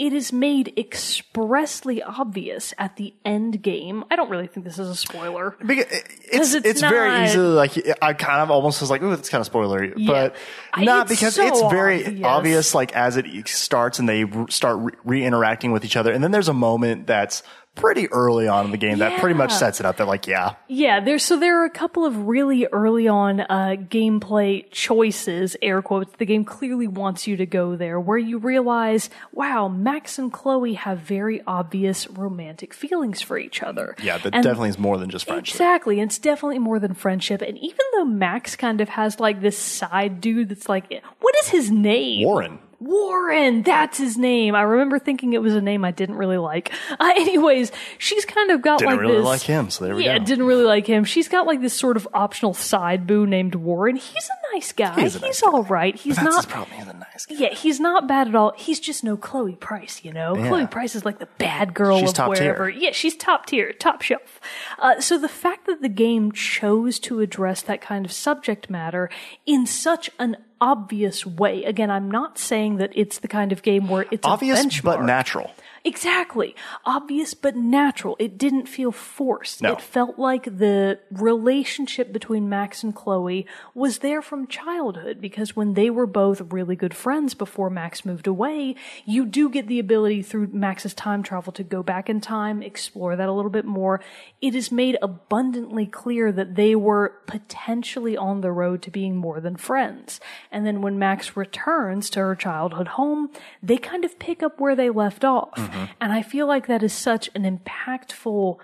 It 0.02 0.14
is 0.14 0.34
made 0.34 0.74
expressly 0.78 2.02
obvious 2.02 2.74
at 2.80 2.96
the 2.96 3.14
end 3.24 3.62
game. 3.62 4.04
I 4.10 4.16
don't 4.16 4.32
really 4.32 4.48
think 4.48 4.66
this 4.66 4.80
is 4.80 4.90
a 4.90 4.96
spoiler. 4.96 5.56
Because 5.64 5.86
it's 5.92 6.56
it's 6.56 6.66
it's, 6.66 6.82
very 6.82 7.24
easily 7.26 7.54
like 7.54 7.74
I 8.02 8.14
kind 8.14 8.42
of 8.42 8.50
almost 8.50 8.82
was 8.82 8.90
like, 8.90 9.04
oh, 9.04 9.12
it's 9.12 9.30
kind 9.30 9.46
of 9.46 9.54
spoilery, 9.54 9.94
but 10.08 10.36
not 10.76 11.04
it's 11.04 11.20
because 11.20 11.36
so 11.36 11.46
it's 11.46 11.62
very 11.72 12.04
obvious. 12.04 12.26
obvious. 12.26 12.74
Like 12.74 12.96
as 12.96 13.16
it 13.16 13.48
starts 13.48 14.00
and 14.00 14.10
they 14.10 14.26
start 14.50 14.98
re 15.04 15.24
interacting 15.24 15.72
with 15.72 15.86
each 15.86 15.96
other, 15.96 16.12
and 16.12 16.24
then 16.24 16.32
there's 16.32 16.50
a 16.50 16.54
moment 16.54 17.06
that's 17.06 17.44
pretty 17.76 18.08
early 18.12 18.48
on 18.48 18.66
in 18.66 18.72
the 18.72 18.78
game 18.78 19.00
that 19.00 19.20
pretty 19.20 19.34
much 19.34 19.52
sets 19.52 19.80
it 19.80 19.86
up. 19.86 19.98
They're 19.98 20.06
like, 20.06 20.28
yeah, 20.28 20.56
Yeah, 20.68 21.00
there's 21.00 21.24
so 21.24 21.40
there 21.40 21.62
are 21.62 21.66
a 21.66 21.70
couple 21.70 22.06
of 22.06 22.28
really 22.28 22.66
early 22.68 23.08
on 23.08 23.40
uh, 23.40 23.76
gameplay 23.80 24.70
choices, 24.72 25.56
air 25.62 25.82
quotes. 25.82 26.14
The 26.18 26.26
game 26.26 26.44
clearly 26.44 26.88
wants 26.88 27.28
you 27.28 27.38
to 27.38 27.46
go 27.46 27.76
there, 27.76 28.00
where 28.00 28.18
you 28.18 28.38
realize, 28.40 29.10
wow, 29.32 29.68
Max 29.70 30.20
and 30.20 30.32
Chloe 30.34 30.74
have 30.74 31.00
very 31.00 31.42
obvious 31.48 32.08
romantic 32.10 32.74
feelings 32.74 33.22
for 33.22 33.38
each 33.38 33.64
other. 33.64 33.96
yeah, 34.04 34.18
that 34.18 34.34
And- 34.36 34.44
definitely 34.44 34.70
is 34.70 34.78
more 34.80 34.98
than 34.98 35.10
just 35.10 35.26
friendship. 35.26 35.56
Exactly, 35.56 36.00
it's 36.02 36.20
definitely 36.20 36.60
more 36.60 36.78
than 36.80 36.94
friendship. 36.94 37.42
And 37.42 37.58
even 37.58 37.86
though 37.94 38.06
Max 38.06 38.56
kind 38.58 38.82
of 38.82 38.90
has 38.90 39.20
like 39.20 39.42
this 39.42 39.58
side 39.58 40.20
dude 40.22 40.50
that's 40.50 40.68
like, 40.68 40.92
what 41.20 41.36
is 41.42 41.48
his 41.50 41.72
name? 41.72 42.26
Warren. 42.26 42.60
Warren, 42.82 43.62
that's 43.62 44.00
his 44.00 44.18
name. 44.18 44.56
I 44.56 44.64
remember 44.64 44.98
thinking 44.98 45.34
it 45.34 45.42
was 45.42 45.54
a 45.54 45.62
name 45.62 45.86
I 45.86 45.92
didn't 45.92 46.16
really 46.16 46.38
like. 46.38 46.72
Uh, 47.00 47.14
anyways, 47.16 47.72
she's 47.98 48.26
kind 48.26 48.52
of 48.52 48.62
got 48.62 48.80
Didn't 48.80 48.92
like 48.92 49.00
really 49.00 49.16
this. 49.18 49.26
like 49.26 49.42
him, 49.42 49.70
so 49.70 49.86
there 49.86 49.96
we 49.96 50.04
go. 50.04 50.10
yeah, 50.12 50.20
go. 50.20 50.26
didn't 50.26 50.46
really 50.46 50.66
like 50.66 50.86
him. 50.86 51.04
She's 51.04 51.28
got 51.30 51.48
like 51.48 51.62
this 51.62 51.74
sort 51.74 51.96
of 51.98 52.08
optional 52.14 52.54
side 52.54 53.08
boo 53.08 53.26
named 53.26 53.56
Warren. 53.56 53.96
He's 53.96 54.30
a 54.30 54.54
nice 54.56 54.72
guy. 54.72 54.94
He 55.00 55.06
is 55.06 55.16
a 55.16 55.20
nice 55.20 55.40
He's 55.40 55.42
guy. 55.42 55.52
all 55.52 55.64
right. 55.64 55.96
He's 55.96 56.18
That's 56.18 56.48
not. 56.50 56.68
He's 56.70 56.88
a 56.88 56.94
nice 56.94 57.26
guy. 57.26 57.36
Yeah, 57.36 57.54
he's 57.54 57.80
not 57.80 58.08
bad 58.08 58.28
at 58.28 58.36
all. 58.36 58.54
He's 58.58 58.80
just 58.80 59.04
no 59.04 59.16
Chloe 59.18 59.56
Price, 59.56 60.02
you 60.04 60.12
know. 60.12 60.36
Yeah. 60.36 60.48
Chloe 60.50 60.68
Price 60.68 60.96
is 60.96 61.06
like 61.06 61.18
the 61.20 61.30
bad 61.38 61.74
girl 61.74 62.00
She's 62.00 62.10
of 62.10 62.16
top 62.16 62.36
tier. 62.36 62.46
wherever. 62.54 62.70
Yeah, 62.70 62.92
she's 62.92 63.16
top 63.16 63.46
tier, 63.48 63.72
top 63.74 64.02
shelf. 64.02 64.40
Uh, 64.78 65.00
so 65.00 65.18
the 65.18 65.30
fact 65.30 65.66
that 65.68 65.82
the 65.82 65.90
game 65.90 66.32
chose 66.32 67.00
to 67.00 67.20
address 67.22 67.62
that 67.64 67.82
kind 67.82 68.06
of 68.06 68.12
subject 68.12 68.70
matter 68.70 69.10
in 69.46 69.66
such 69.66 70.10
an 70.20 70.38
obvious 70.62 71.26
way. 71.26 71.66
Again, 71.66 71.90
I'm 71.90 72.10
not 72.10 72.38
saying 72.38 72.78
that 72.78 72.92
it's 72.96 73.20
the 73.20 73.28
kind 73.28 73.52
of 73.52 73.64
game 73.64 73.90
where 73.90 74.06
it's 74.12 74.26
Obvious 74.26 74.80
but 74.82 75.04
natural. 75.04 75.52
Exactly. 75.84 76.56
Obvious 76.86 77.34
but 77.34 77.56
natural. 77.56 78.16
It 78.20 78.38
didn't 78.38 78.68
feel 78.68 78.92
forced. 78.92 79.62
No. 79.62 79.74
It 79.74 79.82
felt 79.82 80.20
like 80.20 80.44
the 80.46 81.00
relationship 81.10 82.14
between 82.14 82.48
Max 82.48 82.84
and 82.84 82.94
Chloe 82.94 83.48
was 83.74 84.00
there 84.00 84.22
from 84.22 84.46
childhood 84.48 85.20
because 85.20 85.56
when 85.56 85.74
they 85.74 85.90
were 85.90 86.06
both 86.06 86.42
really 86.52 86.76
good 86.76 86.94
friends 86.94 87.34
before 87.34 87.70
Max 87.70 88.06
moved 88.06 88.28
away, 88.28 88.76
you 89.06 89.26
do 89.26 89.50
get 89.50 89.68
the 89.68 89.80
ability 89.80 90.22
through 90.22 90.50
Max's 90.54 90.94
time 90.94 91.24
travel 91.24 91.52
to 91.54 91.64
go 91.64 91.82
back 91.82 92.10
in 92.10 92.22
time, 92.22 92.62
explore 92.62 93.16
that 93.16 93.30
a 93.30 93.34
little 93.34 93.52
bit 93.52 93.66
more. 93.66 94.02
It 94.40 94.54
is 94.54 94.72
made 94.72 94.98
abundantly 95.02 95.88
clear 95.88 96.32
that 96.32 96.56
they 96.56 96.76
were 96.76 97.14
potentially 97.26 98.16
on 98.16 98.42
the 98.42 98.52
road 98.52 98.84
to 98.84 98.92
being 98.92 99.16
more 99.16 99.40
than 99.40 99.56
friends. 99.56 100.20
And 100.52 100.66
then 100.66 100.82
when 100.82 101.00
Max 101.00 101.36
returns 101.36 102.10
to 102.12 102.20
her 102.20 102.36
childhood 102.36 102.90
home, 102.90 103.32
they 103.64 103.78
kind 103.78 104.06
of 104.06 104.20
pick 104.20 104.44
up 104.44 104.60
where 104.60 104.76
they 104.76 104.90
left 104.92 105.24
off. 105.24 105.71
And 106.00 106.12
I 106.12 106.22
feel 106.22 106.48
like 106.48 106.68
that 106.68 106.84
is 106.84 106.94
such 106.94 107.30
an 107.36 107.44
impactful 107.44 108.58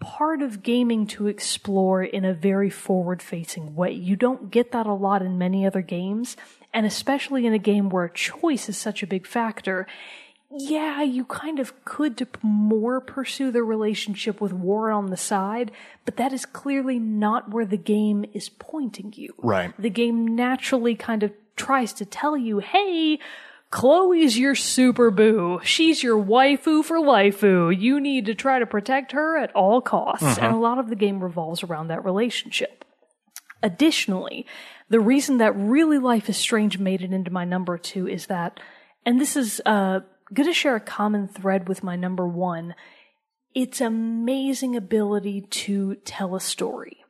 part 0.00 0.42
of 0.42 0.62
gaming 0.62 1.06
to 1.06 1.26
explore 1.26 2.02
in 2.02 2.24
a 2.24 2.34
very 2.34 2.70
forward 2.70 3.22
facing 3.22 3.74
way. 3.74 3.92
You 3.92 4.16
don't 4.16 4.50
get 4.50 4.72
that 4.72 4.86
a 4.86 4.92
lot 4.92 5.22
in 5.22 5.38
many 5.38 5.64
other 5.66 5.82
games, 5.82 6.36
and 6.72 6.84
especially 6.84 7.46
in 7.46 7.52
a 7.52 7.58
game 7.58 7.88
where 7.88 8.08
choice 8.08 8.68
is 8.68 8.76
such 8.76 9.02
a 9.02 9.06
big 9.06 9.26
factor. 9.26 9.86
Yeah, 10.56 11.02
you 11.02 11.24
kind 11.24 11.58
of 11.58 11.84
could 11.84 12.28
more 12.42 13.00
pursue 13.00 13.50
the 13.50 13.64
relationship 13.64 14.40
with 14.40 14.52
Warren 14.52 15.06
the 15.06 15.16
side, 15.16 15.72
but 16.04 16.16
that 16.16 16.32
is 16.32 16.46
clearly 16.46 16.98
not 16.98 17.50
where 17.50 17.66
the 17.66 17.76
game 17.76 18.24
is 18.32 18.48
pointing 18.48 19.12
you. 19.16 19.34
Right. 19.38 19.72
The 19.78 19.90
game 19.90 20.36
naturally 20.36 20.94
kind 20.94 21.22
of 21.22 21.32
tries 21.56 21.92
to 21.94 22.04
tell 22.04 22.36
you, 22.36 22.58
hey, 22.58 23.18
Chloe's 23.74 24.38
your 24.38 24.54
super 24.54 25.10
boo. 25.10 25.58
She's 25.64 26.00
your 26.00 26.16
waifu 26.16 26.84
for 26.84 26.96
lifeu. 26.98 27.76
You 27.76 27.98
need 27.98 28.26
to 28.26 28.34
try 28.34 28.60
to 28.60 28.66
protect 28.66 29.10
her 29.10 29.36
at 29.36 29.52
all 29.56 29.80
costs. 29.80 30.38
And 30.38 30.54
a 30.54 30.58
lot 30.58 30.78
of 30.78 30.88
the 30.88 30.94
game 30.94 31.20
revolves 31.20 31.64
around 31.64 31.88
that 31.88 32.04
relationship. 32.04 32.84
Additionally, 33.64 34.46
the 34.90 35.00
reason 35.00 35.38
that 35.38 35.56
really 35.56 35.98
Life 35.98 36.28
is 36.28 36.36
Strange 36.36 36.78
made 36.78 37.02
it 37.02 37.12
into 37.12 37.32
my 37.32 37.44
number 37.44 37.76
two 37.76 38.06
is 38.06 38.26
that, 38.26 38.60
and 39.04 39.20
this 39.20 39.34
is 39.34 39.60
uh, 39.66 40.00
going 40.32 40.48
to 40.48 40.54
share 40.54 40.76
a 40.76 40.80
common 40.80 41.26
thread 41.26 41.68
with 41.68 41.82
my 41.82 41.96
number 41.96 42.28
one, 42.28 42.76
its 43.56 43.80
amazing 43.80 44.76
ability 44.76 45.40
to 45.50 45.96
tell 46.04 46.36
a 46.36 46.40
story. 46.40 47.03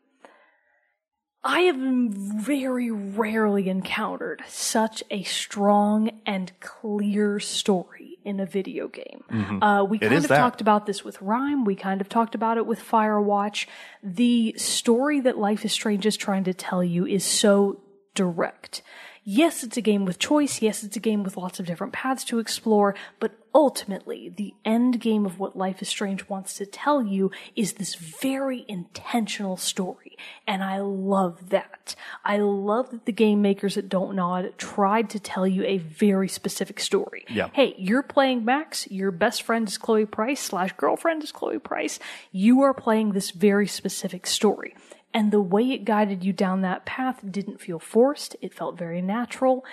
I 1.47 1.61
have 1.63 1.77
very 1.77 2.91
rarely 2.91 3.69
encountered 3.69 4.43
such 4.49 5.05
a 5.11 5.23
strong 5.25 6.23
and 6.25 6.51
clear 6.61 7.39
story 7.39 8.19
in 8.25 8.41
a 8.41 8.47
video 8.47 8.89
game. 8.89 9.25
Uh, 9.63 9.85
we 9.85 9.99
kind 9.99 10.15
of 10.15 10.29
that. 10.29 10.39
talked 10.39 10.63
about 10.63 10.87
this 10.87 11.05
with 11.05 11.19
RiME. 11.19 11.67
We 11.67 11.77
kind 11.77 12.01
of 12.01 12.09
talked 12.09 12.35
about 12.35 12.57
it 12.57 12.65
with 12.65 12.81
Firewatch. 12.81 13.67
The 14.03 14.55
story 14.57 15.21
that 15.21 15.37
Life 15.37 15.67
is 15.67 15.73
Strange 15.73 16.07
is 16.07 16.17
trying 16.17 16.45
to 16.45 16.55
tell 16.55 16.83
you 16.83 17.07
is 17.07 17.25
so 17.25 17.83
direct. 18.15 18.81
Yes, 19.27 19.65
it's 19.65 19.79
a 19.79 19.81
game 19.81 20.05
with 20.05 20.19
choice. 20.19 20.61
Yes, 20.61 20.85
it's 20.85 20.97
a 20.97 21.01
game 21.01 21.25
with 21.25 21.39
lots 21.39 21.59
of 21.59 21.65
different 21.65 21.95
paths 21.95 22.25
to 22.25 22.39
explore, 22.39 22.95
but 23.19 23.33
ultimately, 23.55 24.29
the 24.29 24.53
end 24.67 25.01
game 25.01 25.25
of 25.25 25.39
what 25.39 25.57
Life 25.57 25.81
is 25.81 25.89
Strange 25.89 26.29
wants 26.29 26.55
to 26.59 26.67
tell 26.67 27.03
you 27.03 27.31
is 27.57 27.75
this 27.75 27.95
very 27.95 28.67
intentional 28.69 29.57
story. 29.57 30.19
And 30.47 30.63
I 30.63 30.81
love 30.81 31.49
that. 31.49 31.97
I 32.23 32.37
love 32.37 32.91
that 32.91 33.07
the 33.07 33.13
game 33.13 33.41
makers 33.41 33.79
at 33.79 33.89
Don't 33.89 34.15
Nod 34.15 34.53
tried 34.59 35.09
to 35.11 35.21
tell 35.21 35.47
you 35.47 35.65
a 35.65 35.79
very 35.79 36.29
specific 36.29 36.79
story. 36.79 37.25
Yeah. 37.31 37.49
Hey, 37.55 37.75
you're 37.79 38.03
playing 38.03 38.45
Max, 38.45 38.91
your 38.91 39.11
best 39.11 39.43
friend 39.43 39.67
is 39.67 39.79
Chloe 39.79 40.05
Price 40.05 40.41
slash 40.41 40.75
girlfriend 40.75 41.25
is 41.25 41.33
Chloe 41.33 41.59
Price. 41.59 41.99
You 42.31 42.61
are 42.61 42.75
playing 42.75 43.13
this 43.13 43.31
very 43.31 43.69
specific 43.69 44.27
story. 44.27 44.75
And 45.15 45.31
the 45.31 45.41
way 45.41 45.71
it 45.71 45.85
guided 45.85 46.25
you 46.25 46.33
down 46.33 46.63
that 46.63 46.85
path 46.85 47.21
didn't 47.31 47.61
feel 47.61 47.79
forced. 47.79 48.35
It 48.43 48.53
felt 48.53 48.77
very 48.77 49.01
natural. 49.01 49.65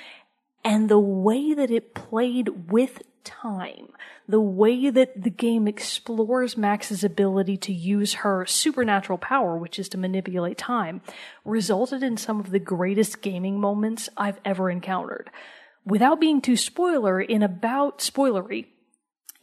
And 0.64 0.88
the 0.88 1.00
way 1.00 1.56
that 1.56 1.72
it 1.72 1.96
played 1.96 2.72
with 2.72 3.02
time, 3.24 3.90
the 4.28 4.42
way 4.42 4.92
that 4.92 5.22
the 5.22 5.32
game 5.32 5.68
explores 5.68 6.56
Max's 6.56 7.04
ability 7.04 7.58
to 7.58 7.74
use 7.74 8.14
her 8.16 8.46
supernatural 8.46 9.18
power, 9.18 9.58
which 9.58 9.80
is 9.80 9.90
to 9.90 9.98
manipulate 9.98 10.60
time, 10.60 11.02
resulted 11.44 12.04
in 12.04 12.18
some 12.18 12.40
of 12.40 12.52
the 12.52 12.60
greatest 12.60 13.22
gaming 13.22 13.60
moments 13.60 14.10
I've 14.16 14.40
ever 14.46 14.70
encountered. 14.70 15.32
Without 15.86 16.20
being 16.20 16.42
too 16.42 16.58
spoiler, 16.58 17.20
in 17.20 17.42
about 17.42 18.00
spoilery, 18.00 18.68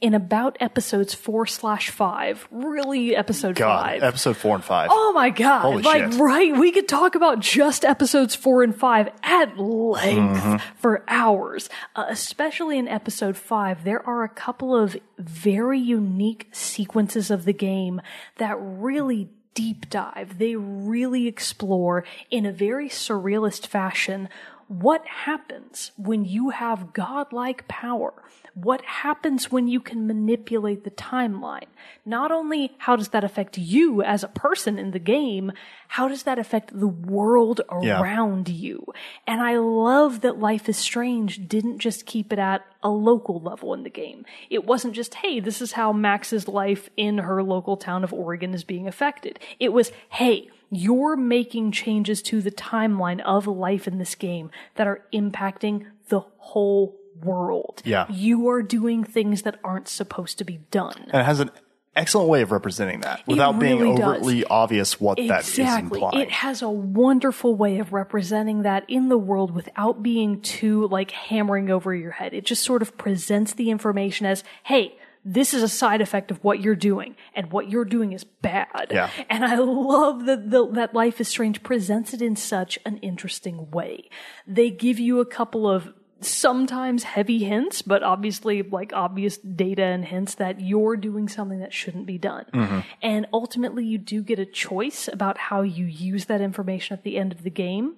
in 0.00 0.14
about 0.14 0.56
episodes 0.60 1.12
four 1.12 1.44
slash 1.46 1.90
five, 1.90 2.46
really 2.50 3.16
episode 3.16 3.56
God, 3.56 3.82
five. 3.84 4.02
episode 4.02 4.36
four 4.36 4.54
and 4.54 4.62
five. 4.64 4.88
Oh 4.92 5.12
my 5.12 5.30
god! 5.30 5.62
Holy 5.62 5.82
like, 5.82 6.12
shit. 6.12 6.20
right? 6.20 6.56
We 6.56 6.70
could 6.70 6.86
talk 6.88 7.14
about 7.16 7.40
just 7.40 7.84
episodes 7.84 8.34
four 8.34 8.62
and 8.62 8.74
five 8.76 9.08
at 9.22 9.58
length 9.58 10.38
Mm-hmm. 10.42 10.56
for 10.76 11.02
hours. 11.08 11.68
Uh, 11.96 12.04
especially 12.08 12.78
in 12.78 12.86
episode 12.86 13.36
five, 13.36 13.82
there 13.84 14.06
are 14.06 14.22
a 14.22 14.28
couple 14.28 14.74
of 14.76 14.96
very 15.18 15.80
unique 15.80 16.48
sequences 16.52 17.30
of 17.30 17.44
the 17.44 17.52
game 17.52 18.00
that 18.36 18.56
really 18.60 19.30
deep 19.54 19.90
dive. 19.90 20.38
They 20.38 20.54
really 20.54 21.26
explore 21.26 22.04
in 22.30 22.46
a 22.46 22.52
very 22.52 22.88
surrealist 22.88 23.66
fashion 23.66 24.28
what 24.68 25.06
happens 25.06 25.92
when 25.96 26.24
you 26.24 26.50
have 26.50 26.92
godlike 26.92 27.66
power? 27.68 28.12
What 28.54 28.82
happens 28.84 29.50
when 29.50 29.66
you 29.66 29.80
can 29.80 30.06
manipulate 30.06 30.84
the 30.84 30.90
timeline? 30.90 31.68
Not 32.04 32.30
only 32.30 32.72
how 32.78 32.96
does 32.96 33.08
that 33.10 33.24
affect 33.24 33.56
you 33.56 34.02
as 34.02 34.22
a 34.22 34.28
person 34.28 34.78
in 34.78 34.90
the 34.90 34.98
game, 34.98 35.52
how 35.88 36.06
does 36.06 36.24
that 36.24 36.38
affect 36.38 36.78
the 36.78 36.86
world 36.86 37.60
Yeah. 37.82 38.00
around 38.00 38.48
you? 38.48 38.84
And 39.26 39.40
I 39.40 39.56
love 39.56 40.20
that 40.20 40.38
Life 40.38 40.68
is 40.68 40.76
Strange 40.76 41.48
didn't 41.48 41.78
just 41.78 42.04
keep 42.04 42.32
it 42.32 42.38
at 42.38 42.62
a 42.82 42.90
local 42.90 43.40
level 43.40 43.72
in 43.74 43.84
the 43.84 43.90
game. 43.90 44.26
It 44.50 44.66
wasn't 44.66 44.94
just, 44.94 45.14
hey, 45.16 45.40
this 45.40 45.62
is 45.62 45.72
how 45.72 45.92
Max's 45.92 46.46
life 46.46 46.90
in 46.96 47.18
her 47.18 47.42
local 47.42 47.76
town 47.76 48.04
of 48.04 48.12
Oregon 48.12 48.52
is 48.54 48.64
being 48.64 48.86
affected. 48.86 49.38
It 49.58 49.72
was, 49.72 49.92
hey, 50.10 50.50
you're 50.70 51.16
making 51.16 51.72
changes 51.72 52.22
to 52.22 52.40
the 52.42 52.50
timeline 52.50 53.20
of 53.22 53.46
life 53.46 53.86
in 53.88 53.98
this 53.98 54.14
game 54.14 54.50
that 54.76 54.86
are 54.86 55.02
impacting 55.12 55.86
the 56.08 56.20
whole 56.38 56.94
world. 57.22 57.82
Yeah. 57.84 58.06
You 58.10 58.48
are 58.48 58.62
doing 58.62 59.02
things 59.04 59.42
that 59.42 59.58
aren't 59.64 59.88
supposed 59.88 60.38
to 60.38 60.44
be 60.44 60.60
done. 60.70 60.94
and 61.10 61.20
it 61.22 61.24
has 61.24 61.40
an 61.40 61.50
excellent 61.96 62.28
way 62.28 62.42
of 62.42 62.52
representing 62.52 63.00
that 63.00 63.26
without 63.26 63.58
being 63.58 63.80
really 63.80 63.96
does. 63.96 64.04
overtly 64.08 64.44
obvious 64.44 65.00
what 65.00 65.16
that 65.16 65.40
is 65.40 65.58
Exactly. 65.58 65.98
implying. 66.00 66.20
It 66.20 66.30
has 66.30 66.62
a 66.62 66.70
wonderful 66.70 67.56
way 67.56 67.78
of 67.80 67.92
representing 67.92 68.62
that 68.62 68.84
in 68.88 69.08
the 69.08 69.18
world 69.18 69.50
without 69.52 70.00
being 70.00 70.40
too 70.40 70.86
like 70.88 71.10
hammering 71.10 71.70
over 71.70 71.92
your 71.92 72.12
head. 72.12 72.34
It 72.34 72.44
just 72.44 72.62
sort 72.62 72.82
of 72.82 72.96
presents 72.98 73.52
the 73.54 73.70
information 73.70 74.26
as, 74.26 74.44
hey, 74.62 74.94
this 75.24 75.54
is 75.54 75.62
a 75.62 75.68
side 75.68 76.00
effect 76.00 76.30
of 76.30 76.42
what 76.44 76.60
you're 76.60 76.76
doing, 76.76 77.16
and 77.34 77.52
what 77.52 77.68
you're 77.68 77.84
doing 77.84 78.12
is 78.12 78.24
bad. 78.24 78.88
Yeah. 78.90 79.10
And 79.28 79.44
I 79.44 79.56
love 79.56 80.26
that 80.26 80.50
the, 80.50 80.70
that 80.72 80.94
Life 80.94 81.20
is 81.20 81.28
Strange 81.28 81.62
presents 81.62 82.14
it 82.14 82.22
in 82.22 82.36
such 82.36 82.78
an 82.84 82.98
interesting 82.98 83.70
way. 83.70 84.08
They 84.46 84.70
give 84.70 84.98
you 84.98 85.20
a 85.20 85.26
couple 85.26 85.68
of 85.68 85.92
sometimes 86.20 87.04
heavy 87.04 87.44
hints, 87.44 87.82
but 87.82 88.02
obviously 88.02 88.62
like 88.62 88.92
obvious 88.92 89.38
data 89.38 89.84
and 89.84 90.04
hints 90.04 90.34
that 90.36 90.60
you're 90.60 90.96
doing 90.96 91.28
something 91.28 91.60
that 91.60 91.72
shouldn't 91.72 92.06
be 92.06 92.18
done. 92.18 92.44
Mm-hmm. 92.52 92.80
And 93.02 93.26
ultimately 93.32 93.84
you 93.84 93.98
do 93.98 94.22
get 94.22 94.38
a 94.38 94.46
choice 94.46 95.08
about 95.08 95.38
how 95.38 95.62
you 95.62 95.84
use 95.84 96.24
that 96.24 96.40
information 96.40 96.96
at 96.96 97.04
the 97.04 97.16
end 97.18 97.32
of 97.32 97.42
the 97.44 97.50
game. 97.50 97.96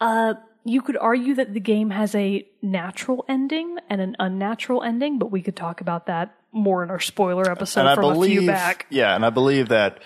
Uh, 0.00 0.34
you 0.68 0.82
could 0.82 0.96
argue 0.96 1.34
that 1.34 1.54
the 1.54 1.60
game 1.60 1.90
has 1.90 2.14
a 2.14 2.46
natural 2.62 3.24
ending 3.28 3.78
and 3.88 4.00
an 4.00 4.16
unnatural 4.18 4.82
ending, 4.82 5.18
but 5.18 5.30
we 5.30 5.42
could 5.42 5.56
talk 5.56 5.80
about 5.80 6.06
that 6.06 6.34
more 6.52 6.82
in 6.82 6.90
our 6.90 7.00
spoiler 7.00 7.50
episode 7.50 7.80
and 7.80 7.88
I 7.90 7.94
from 7.94 8.04
a 8.04 8.12
believe, 8.12 8.40
few 8.40 8.46
back. 8.48 8.86
yeah, 8.90 9.14
and 9.14 9.24
I 9.24 9.30
believe 9.30 9.68
that 9.68 10.00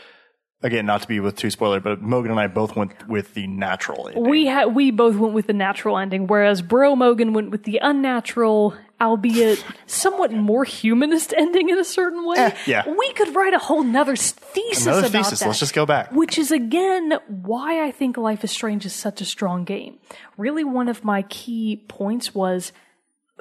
again, 0.63 0.87
not 0.87 1.03
to 1.03 1.09
be 1.09 1.21
with 1.21 1.37
too 1.37 1.51
spoiler, 1.51 1.81
but 1.81 2.01
Mogan 2.01 2.31
and 2.31 2.41
I 2.41 2.47
both 2.47 2.77
went 2.77 3.09
with 3.09 3.35
the 3.35 3.47
natural. 3.47 4.09
ending. 4.09 4.29
We 4.29 4.47
ha- 4.47 4.67
we 4.67 4.91
both 4.91 5.17
went 5.17 5.35
with 5.35 5.47
the 5.47 5.53
natural 5.53 5.99
ending, 5.99 6.27
whereas 6.27 6.63
Bro 6.63 6.97
Mogan 6.97 7.33
went 7.33 7.51
with 7.51 7.65
the 7.65 7.79
unnatural, 7.83 8.75
albeit 9.03 9.63
somewhat 9.87 10.33
more 10.33 10.65
humanist 10.65 11.35
ending 11.37 11.69
in 11.69 11.79
a 11.79 11.85
certain 11.85 12.25
way. 12.27 12.37
Eh, 12.39 12.57
yeah. 12.67 12.89
we 12.89 13.13
could 13.13 13.35
write 13.35 13.53
a 13.55 13.59
whole 13.59 13.83
nother 13.83 14.17
thesis 14.17 14.87
Another 14.87 15.01
about 15.09 15.13
thesis. 15.25 15.41
that. 15.41 15.47
Let's 15.49 15.59
just 15.59 15.75
go 15.75 15.85
back. 15.85 16.13
Which 16.13 16.39
is 16.39 16.51
again 16.51 17.13
why 17.29 17.85
I 17.85 17.91
think 17.91 18.17
Life 18.17 18.45
is 18.45 18.51
Strange 18.51 18.87
is 18.87 18.95
such 18.95 19.21
a 19.21 19.25
strong 19.25 19.65
game. 19.65 19.99
Really, 20.39 20.65
one 20.65 20.89
of 20.89 21.05
my 21.05 21.23
key 21.23 21.85
points 21.89 22.35
was 22.35 22.73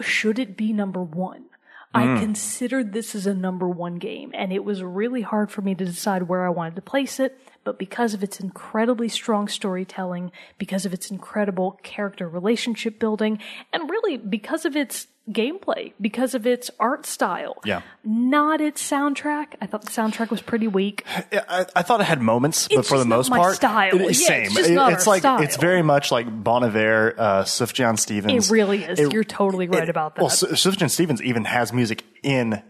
should 0.02 0.40
it 0.40 0.58
be 0.58 0.74
number 0.74 1.04
one? 1.04 1.46
I 1.94 2.06
Hmm. 2.06 2.18
considered 2.20 2.94
this 2.94 3.16
as 3.16 3.28
a 3.28 3.34
number 3.34 3.68
one 3.68 3.96
game, 3.96 4.32
and 4.34 4.54
it 4.54 4.64
was 4.64 4.82
really 4.82 5.22
hard 5.24 5.52
for 5.52 5.62
me 5.62 5.76
to 5.76 5.84
decide 5.86 6.24
where 6.24 6.46
I 6.46 6.50
wanted 6.50 6.76
to 6.78 6.82
place 6.82 7.20
it. 7.20 7.38
But 7.64 7.78
because 7.78 8.14
of 8.16 8.24
its 8.24 8.40
incredibly 8.40 9.08
strong 9.08 9.48
storytelling, 9.48 10.32
because 10.58 10.86
of 10.86 10.94
its 10.94 11.12
incredible 11.12 11.80
character 11.84 12.28
relationship 12.28 12.98
building, 13.00 13.38
and 13.72 13.88
really 13.90 14.18
because 14.18 14.66
of 14.66 14.76
its 14.76 15.06
gameplay, 15.30 15.94
because 16.02 16.34
of 16.34 16.48
its 16.48 16.72
art 16.80 17.06
style, 17.06 17.58
Yeah. 17.64 17.82
not 18.04 18.60
its 18.60 18.82
soundtrack. 18.82 19.50
I 19.62 19.68
thought 19.68 19.84
the 19.86 19.92
soundtrack 19.92 20.32
was 20.32 20.42
pretty 20.42 20.68
weak. 20.68 21.06
I, 21.32 21.68
I 21.76 21.84
thought 21.84 22.02
it 22.02 22.06
had 22.06 22.20
moments, 22.20 22.68
but 22.68 22.80
It's 22.80 22.90
for 22.90 22.98
the 22.98 23.06
most 23.06 23.30
part, 23.30 23.56
style. 23.56 23.94
it 23.96 24.02
is 24.02 24.20
Yeah, 24.22 24.28
same. 24.28 24.42
it's 24.46 24.56
just 24.56 24.70
It- 24.72 24.74
not 24.74 24.94
it's 24.94 25.06
our 25.08 25.14
like 25.14 25.22
style. 25.22 25.42
it's 25.44 25.58
very 25.58 25.84
much 25.84 26.12
like 26.12 26.26
Bon 26.44 26.64
Iver, 26.64 27.14
uh, 27.18 27.44
Sufjan 27.44 28.00
Stevens. 28.00 28.50
It 28.50 28.52
really 28.52 28.84
is. 28.84 29.00
You're 29.00 29.24
totally 29.24 29.68
right 29.68 29.88
about 29.88 30.16
that. 30.16 30.22
Well, 30.22 30.32
Su- 30.32 30.48
Sufjan 30.48 30.90
Stevens 30.90 31.22
even 31.22 31.46
has 31.46 31.72
music 31.72 32.04
in 32.24 32.64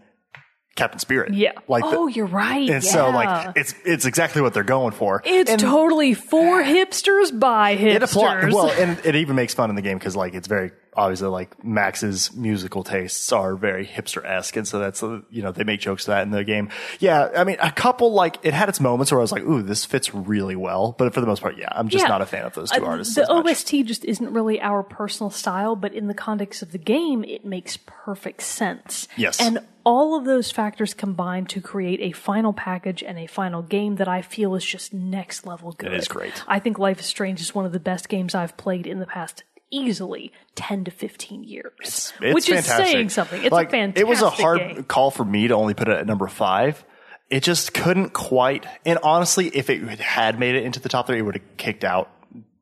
Captain 0.74 0.98
Spirit. 0.98 1.34
Yeah. 1.34 1.52
like 1.68 1.82
the- 1.84 1.96
oh, 1.96 2.06
you're 2.06 2.26
right. 2.26 2.68
and 2.70 2.82
so 2.82 3.10
like 3.10 3.52
it's 3.56 3.74
it's 3.84 4.04
exactly 4.06 4.40
what 4.42 4.54
they're 4.54 4.64
going 4.64 4.92
for. 4.92 5.22
It's 5.24 5.50
and 5.50 5.60
totally 5.60 6.14
for 6.14 6.62
hipsters 6.62 7.38
by 7.38 7.76
hipsters. 7.76 7.94
it 7.94 8.02
applies 8.02 8.54
well, 8.54 8.70
and 8.78 8.98
it 9.04 9.14
even 9.16 9.36
makes 9.36 9.52
fun 9.54 9.68
in 9.70 9.76
the 9.76 9.82
game 9.82 9.98
because 9.98 10.16
like 10.16 10.34
it's 10.34 10.48
very 10.48 10.70
obviously 10.94 11.28
like 11.28 11.62
Max's 11.64 12.34
musical 12.34 12.84
tastes 12.84 13.32
are 13.32 13.54
very 13.56 13.86
hipster 13.86 14.24
esque, 14.24 14.56
and 14.56 14.66
so 14.66 14.78
that's 14.78 15.02
you 15.02 15.42
know 15.42 15.52
they 15.52 15.64
make 15.64 15.80
jokes 15.80 16.04
to 16.04 16.10
that 16.12 16.22
in 16.22 16.30
the 16.30 16.42
game. 16.44 16.70
Yeah, 17.00 17.28
I 17.36 17.44
mean 17.44 17.56
a 17.60 17.70
couple 17.70 18.12
like 18.14 18.38
it 18.42 18.54
had 18.54 18.68
its 18.70 18.80
moments 18.80 19.12
where 19.12 19.20
I 19.20 19.22
was 19.22 19.32
like, 19.32 19.42
ooh, 19.42 19.62
this 19.62 19.84
fits 19.84 20.14
really 20.14 20.56
well, 20.56 20.94
but 20.98 21.12
for 21.12 21.20
the 21.20 21.26
most 21.26 21.42
part, 21.42 21.58
yeah, 21.58 21.68
I'm 21.72 21.88
just 21.88 22.04
Yeah. 22.04 22.08
not 22.08 22.22
a 22.22 22.26
fan 22.26 22.44
of 22.46 22.54
those 22.54 22.70
two 22.70 22.82
Uh, 22.82 22.88
artists. 22.88 23.14
The. 23.14 23.30
OST 23.30 23.82
just 23.84 24.04
isn't 24.06 24.32
really 24.32 24.60
our 24.60 24.82
personal 24.82 25.28
style, 25.30 25.76
but 25.76 25.92
in 25.92 26.06
the 26.08 26.14
context 26.14 26.62
of 26.62 26.72
the 26.72 26.78
game, 26.78 27.24
it 27.24 27.44
makes 27.44 27.78
perfect 27.84 28.40
sense. 28.42 29.06
Yes. 29.16 29.38
And 29.40 29.58
all 29.84 30.16
of 30.16 30.24
those 30.24 30.50
factors 30.50 30.94
combine 30.94 31.46
to 31.46 31.60
create 31.60 32.00
a 32.00 32.12
final 32.12 32.52
package 32.52 33.02
and 33.02 33.18
a 33.18 33.26
final 33.26 33.62
game 33.62 33.96
that 33.96 34.08
I 34.08 34.22
feel 34.22 34.54
is 34.54 34.64
just 34.64 34.92
next 34.92 35.46
level 35.46 35.72
good. 35.72 35.92
is 35.92 36.08
great. 36.08 36.42
I 36.46 36.58
think 36.58 36.78
Life 36.78 37.00
is 37.00 37.06
Strange 37.06 37.40
is 37.40 37.54
one 37.54 37.66
of 37.66 37.72
the 37.72 37.80
best 37.80 38.08
games 38.08 38.34
I've 38.34 38.56
played 38.56 38.86
in 38.86 39.00
the 39.00 39.06
past 39.06 39.44
easily 39.70 40.32
10 40.54 40.84
to 40.84 40.90
15 40.90 41.44
years. 41.44 41.72
It's 41.80 42.12
which 42.20 42.46
fantastic. 42.46 42.84
is 42.86 42.92
saying 42.92 43.08
something. 43.08 43.42
It's 43.42 43.52
like, 43.52 43.68
a 43.68 43.70
fantastic 43.70 44.00
It 44.00 44.06
was 44.06 44.22
a 44.22 44.30
hard 44.30 44.58
game. 44.58 44.84
call 44.84 45.10
for 45.10 45.24
me 45.24 45.48
to 45.48 45.54
only 45.54 45.74
put 45.74 45.88
it 45.88 45.96
at 45.98 46.06
number 46.06 46.28
five. 46.28 46.84
It 47.30 47.42
just 47.42 47.72
couldn't 47.72 48.10
quite. 48.10 48.66
And 48.84 48.98
honestly, 49.02 49.48
if 49.48 49.70
it 49.70 49.80
had 49.98 50.38
made 50.38 50.54
it 50.54 50.64
into 50.64 50.78
the 50.80 50.90
top 50.90 51.06
three, 51.06 51.18
it 51.18 51.22
would 51.22 51.36
have 51.36 51.56
kicked 51.56 51.82
out 51.84 52.10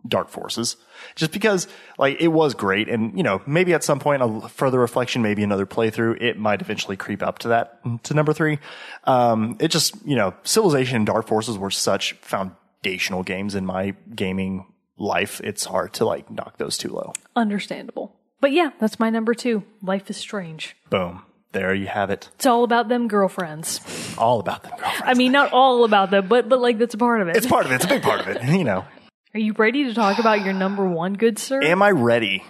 Dark 0.07 0.29
Forces, 0.29 0.77
just 1.15 1.33
because 1.33 1.69
like 1.99 2.21
it 2.21 2.29
was 2.29 2.55
great, 2.55 2.89
and 2.89 3.17
you 3.17 3.23
know 3.23 3.43
maybe 3.47 3.75
at 3.75 3.85
some 3.85 3.99
point 3.99 4.23
a 4.23 4.49
further 4.49 4.79
reflection, 4.79 5.23
maybe 5.23 5.43
another 5.43 5.67
playthrough, 5.67 6.21
it 6.23 6.39
might 6.39 6.61
eventually 6.61 6.97
creep 6.97 7.23
up 7.23 7.39
to 7.41 7.49
that 7.49 7.81
to 8.05 8.15
number 8.15 8.33
three. 8.33 8.59
Um, 9.05 9.57
it 9.61 9.69
just 9.69 9.95
you 10.07 10.17
know 10.17 10.35
Civilization 10.43 10.97
and 10.97 11.07
Dark 11.07 11.27
Forces 11.27 11.59
were 11.59 11.71
such 11.71 12.15
foundational 12.15 13.23
games 13.23 13.55
in 13.55 13.67
my 13.67 13.95
gaming 14.15 14.67
life. 14.97 15.41
It's 15.43 15.65
hard 15.65 15.93
to 15.95 16.05
like 16.05 16.31
knock 16.31 16.57
those 16.59 16.79
too 16.79 16.91
low. 16.91 17.13
Understandable. 17.37 18.17
But 18.41 18.53
yeah, 18.53 18.71
that's 18.79 18.99
my 18.99 19.11
number 19.11 19.35
two. 19.35 19.65
Life 19.83 20.09
is 20.09 20.17
strange. 20.17 20.77
Boom, 20.89 21.23
there 21.53 21.75
you 21.75 21.89
have 21.89 22.09
it. 22.11 22.31
It's 22.37 22.47
all 22.47 22.65
about 22.65 22.89
them 22.89 23.07
girlfriends. 23.07 23.81
All 24.17 24.41
about 24.41 24.63
them 24.63 24.73
girlfriends. 24.79 25.03
I 25.05 25.15
mean, 25.15 25.33
not 25.33 25.53
all 25.53 25.85
about 25.85 26.11
them, 26.11 26.27
but 26.27 26.49
but 26.49 26.59
like 26.59 26.79
that's 26.79 26.95
a 26.95 26.99
part 26.99 27.21
of 27.21 27.29
it. 27.29 27.37
It's 27.37 27.47
part 27.47 27.67
of 27.67 27.73
it. 27.73 27.77
It's 27.77 27.85
a 27.85 27.89
big 27.89 28.03
part 28.03 28.21
of 28.21 28.29
it. 28.29 28.43
You 28.45 28.65
know. 28.65 28.85
Are 29.33 29.41
you 29.41 29.53
ready 29.53 29.85
to 29.85 29.95
talk 29.95 30.19
about 30.19 30.45
your 30.45 30.53
number 30.53 30.89
one, 30.89 31.15
good 31.15 31.39
sir? 31.39 31.63
Am 31.63 31.83
I 31.83 31.91
ready? 31.91 32.45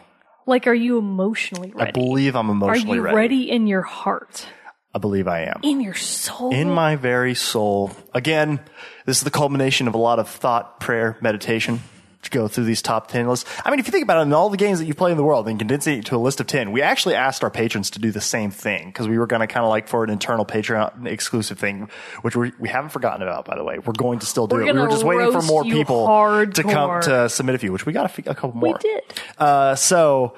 like, 0.46 0.66
are 0.66 0.74
you 0.74 0.98
emotionally 0.98 1.70
ready? 1.70 1.90
I 1.90 1.92
believe 1.92 2.34
I'm 2.34 2.50
emotionally 2.50 2.74
ready. 2.74 2.90
are 2.90 2.94
you 2.96 3.02
ready. 3.02 3.16
ready 3.16 3.50
in 3.50 3.66
your 3.68 3.82
heart, 3.82 4.46
I 4.92 4.98
believe 4.98 5.28
I 5.28 5.42
am. 5.42 5.60
in 5.62 5.80
your 5.80 5.94
soul? 5.94 6.52
In 6.52 6.70
my 6.70 6.96
very 6.96 7.34
soul. 7.34 7.92
Again, 8.14 8.58
this 9.06 9.18
is 9.18 9.22
the 9.22 9.30
culmination 9.30 9.86
of 9.86 9.94
a 9.94 9.98
lot 9.98 10.18
of 10.18 10.28
thought, 10.28 10.80
prayer, 10.80 11.16
meditation 11.20 11.82
go 12.28 12.46
through 12.48 12.64
these 12.64 12.82
top 12.82 13.06
10 13.08 13.26
lists. 13.26 13.48
I 13.64 13.70
mean, 13.70 13.80
if 13.80 13.86
you 13.86 13.92
think 13.92 14.02
about 14.04 14.18
it, 14.18 14.22
in 14.22 14.32
all 14.34 14.50
the 14.50 14.58
games 14.58 14.78
that 14.78 14.84
you 14.84 14.92
play 14.94 15.10
in 15.10 15.16
the 15.16 15.22
world 15.24 15.48
and 15.48 15.58
condensing 15.58 16.00
it 16.00 16.04
to 16.06 16.16
a 16.16 16.18
list 16.18 16.40
of 16.40 16.46
10, 16.46 16.70
we 16.72 16.82
actually 16.82 17.14
asked 17.14 17.42
our 17.42 17.50
patrons 17.50 17.88
to 17.90 17.98
do 17.98 18.10
the 18.10 18.20
same 18.20 18.50
thing 18.50 18.88
because 18.88 19.08
we 19.08 19.18
were 19.18 19.26
going 19.26 19.40
to 19.40 19.46
kind 19.46 19.64
of 19.64 19.70
like 19.70 19.88
for 19.88 20.04
an 20.04 20.10
internal 20.10 20.44
Patreon 20.44 21.06
exclusive 21.06 21.58
thing, 21.58 21.88
which 22.20 22.36
we, 22.36 22.52
we 22.58 22.68
haven't 22.68 22.90
forgotten 22.90 23.22
about, 23.22 23.46
by 23.46 23.56
the 23.56 23.64
way. 23.64 23.78
We're 23.78 23.94
going 23.94 24.18
to 24.18 24.26
still 24.26 24.46
do 24.46 24.56
We're 24.56 24.68
it. 24.68 24.74
We 24.74 24.80
were 24.80 24.88
just 24.88 25.04
waiting 25.04 25.32
for 25.32 25.42
more 25.42 25.62
people 25.64 26.06
to 26.46 26.62
come 26.62 27.00
to 27.02 27.28
submit 27.30 27.54
a 27.54 27.58
few, 27.58 27.72
which 27.72 27.86
we 27.86 27.92
got 27.94 28.04
a, 28.04 28.08
few, 28.08 28.24
a 28.26 28.34
couple 28.34 28.52
more. 28.54 28.74
we 28.74 28.78
did. 28.80 29.02
Uh, 29.38 29.74
so, 29.74 30.36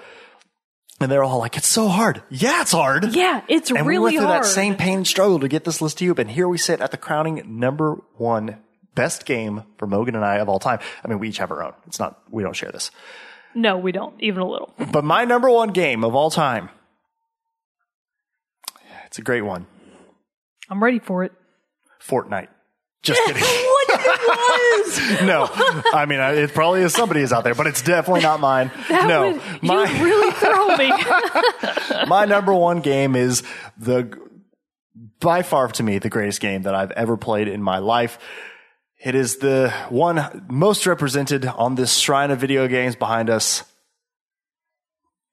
and 1.01 1.11
they're 1.11 1.24
all 1.24 1.39
like, 1.39 1.57
it's 1.57 1.66
so 1.66 1.89
hard. 1.89 2.22
Yeah, 2.30 2.62
it's 2.62 2.70
hard. 2.72 3.12
Yeah, 3.14 3.43
it's 3.49 3.70
And 3.72 3.87
really 3.87 3.99
we 3.99 3.99
went 3.99 4.16
through 4.18 4.26
hard. 4.28 4.45
that 4.45 4.49
same 4.49 4.76
pain 4.76 4.99
and 4.99 5.07
struggle 5.07 5.41
to 5.41 5.49
get 5.49 5.64
this 5.64 5.83
list 5.83 5.99
to 5.99 6.05
you, 6.05 6.14
And 6.16 6.30
here 6.30 6.47
we 6.47 6.59
sit 6.59 6.80
at 6.80 6.93
the 6.93 6.97
crowning 6.97 7.43
number 7.59 7.97
one 8.18 8.59
best 8.95 9.24
game 9.26 9.62
for 9.78 9.86
Mogan 9.86 10.14
and 10.14 10.24
I 10.24 10.36
of 10.36 10.49
all 10.49 10.59
time. 10.59 10.78
I 11.05 11.09
mean, 11.09 11.18
we 11.18 11.28
each 11.28 11.38
have 11.38 11.51
our 11.51 11.62
own. 11.62 11.72
It's 11.86 11.99
not, 11.99 12.20
we 12.30 12.43
don't 12.43 12.55
share 12.57 12.70
this. 12.70 12.90
No, 13.55 13.76
we 13.78 13.93
don't 13.93 14.14
even 14.22 14.40
a 14.43 14.49
little. 14.49 14.72
But 14.93 15.05
my 15.05 15.24
number 15.24 15.51
one 15.51 15.70
game 15.70 16.05
of 16.05 16.14
all 16.14 16.30
time, 16.30 16.70
it's 19.07 19.18
a 19.18 19.22
great 19.22 19.43
one. 19.43 19.66
I'm 20.70 20.82
ready 20.82 20.99
for 20.99 21.22
it. 21.24 21.32
Fortnite. 22.01 22.49
Just 23.03 23.20
kidding. 23.26 23.43
What 23.43 23.88
it 23.90 25.18
was? 25.18 25.22
no, 25.22 25.49
I 25.93 26.07
mean, 26.07 26.20
I- 26.20 26.34
it 26.34 26.55
probably 26.55 26.82
is 26.82 26.95
somebody's 26.95 27.32
out 27.32 27.45
there, 27.45 27.55
but 27.55 27.66
it's 27.66 27.82
definitely 27.82 28.22
not 28.22 28.40
mine. 28.40 28.70
That 28.88 29.09
no, 29.09 29.32
would, 29.32 29.62
my, 29.62 29.90
you 29.90 30.05
really 30.05 30.30
throw 30.32 30.76
me. 30.76 32.07
my 32.07 32.24
number 32.26 32.55
one 32.55 32.80
game 32.80 33.16
is 33.16 33.43
the 33.76 34.16
by 35.20 35.43
far 35.43 35.68
to 35.68 35.82
me 35.82 35.99
the 35.99 36.09
greatest 36.11 36.40
game 36.40 36.62
that 36.62 36.74
I've 36.74 36.90
ever 36.93 37.16
played 37.16 37.49
in 37.49 37.62
my 37.62 37.78
life. 37.78 38.18
It 39.03 39.16
is 39.16 39.38
the 39.38 39.70
one 39.88 40.46
most 40.48 40.86
represented 40.86 41.44
on 41.44 41.74
this 41.74 41.96
shrine 41.96 42.30
of 42.30 42.38
video 42.38 42.68
games 42.68 42.94
behind 42.94 43.30
us. 43.30 43.64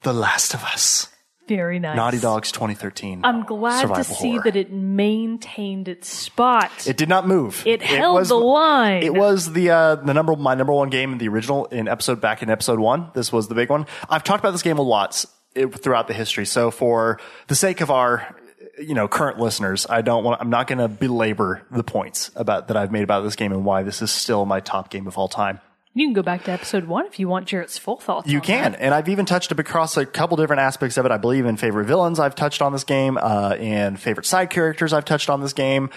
The 0.01 0.13
Last 0.13 0.53
of 0.55 0.63
Us. 0.63 1.07
Very 1.47 1.77
nice. 1.77 1.95
Naughty 1.95 2.19
Dog's 2.19 2.51
2013. 2.51 3.21
I'm 3.23 3.43
glad 3.43 3.93
to 3.93 4.03
see 4.03 4.31
horror. 4.31 4.43
that 4.45 4.55
it 4.55 4.71
maintained 4.71 5.87
its 5.87 6.07
spot. 6.07 6.71
It 6.87 6.95
did 6.95 7.09
not 7.09 7.27
move. 7.27 7.63
It 7.65 7.81
held 7.81 8.15
was- 8.15 8.29
the 8.29 8.35
line. 8.35 9.03
It 9.03 9.13
was 9.13 9.51
the 9.53 9.71
uh, 9.71 9.95
the 9.95 10.13
number 10.13 10.35
my 10.35 10.55
number 10.55 10.73
one 10.73 10.89
game 10.89 11.11
in 11.11 11.17
the 11.17 11.27
original 11.27 11.65
in 11.65 11.87
episode 11.87 12.21
back 12.21 12.41
in 12.41 12.49
episode 12.49 12.79
one. 12.79 13.09
This 13.13 13.31
was 13.33 13.47
the 13.49 13.55
big 13.55 13.69
one. 13.69 13.87
I've 14.09 14.23
talked 14.23 14.41
about 14.43 14.51
this 14.51 14.61
game 14.61 14.77
a 14.77 14.83
lot 14.83 15.25
it, 15.55 15.67
throughout 15.67 16.07
the 16.07 16.13
history. 16.13 16.45
So 16.45 16.71
for 16.71 17.19
the 17.47 17.55
sake 17.55 17.81
of 17.81 17.89
our 17.91 18.35
you 18.79 18.93
know 18.93 19.07
current 19.07 19.39
listeners, 19.39 19.85
I 19.89 20.01
don't 20.01 20.23
want. 20.23 20.41
I'm 20.41 20.49
not 20.49 20.67
going 20.67 20.79
to 20.79 20.87
belabor 20.87 21.61
the 21.71 21.83
points 21.83 22.31
about 22.35 22.67
that 22.69 22.77
I've 22.77 22.91
made 22.91 23.03
about 23.03 23.21
this 23.21 23.35
game 23.35 23.51
and 23.51 23.65
why 23.65 23.83
this 23.83 24.01
is 24.01 24.11
still 24.11 24.45
my 24.45 24.59
top 24.59 24.89
game 24.89 25.07
of 25.07 25.17
all 25.17 25.27
time. 25.27 25.59
You 25.93 26.05
can 26.05 26.13
go 26.13 26.21
back 26.21 26.43
to 26.43 26.51
episode 26.51 26.85
one 26.85 27.07
if 27.07 27.19
you 27.19 27.27
want 27.27 27.47
Jarrett's 27.47 27.77
full 27.77 27.97
thoughts. 27.97 28.29
You 28.29 28.41
can, 28.41 28.73
that. 28.73 28.81
and 28.81 28.93
I've 28.93 29.09
even 29.09 29.25
touched 29.25 29.51
across 29.51 29.97
a 29.97 30.05
couple 30.05 30.37
different 30.37 30.61
aspects 30.61 30.97
of 30.97 31.05
it. 31.05 31.11
I 31.11 31.17
believe 31.17 31.45
in 31.45 31.57
favorite 31.57 31.85
villains, 31.85 32.19
I've 32.19 32.35
touched 32.35 32.61
on 32.61 32.71
this 32.71 32.83
game, 32.83 33.17
uh, 33.17 33.55
and 33.59 33.99
favorite 33.99 34.27
side 34.27 34.51
characters, 34.51 34.93
I've 34.93 35.05
touched 35.05 35.29
on 35.29 35.41
this 35.41 35.51
game. 35.51 35.89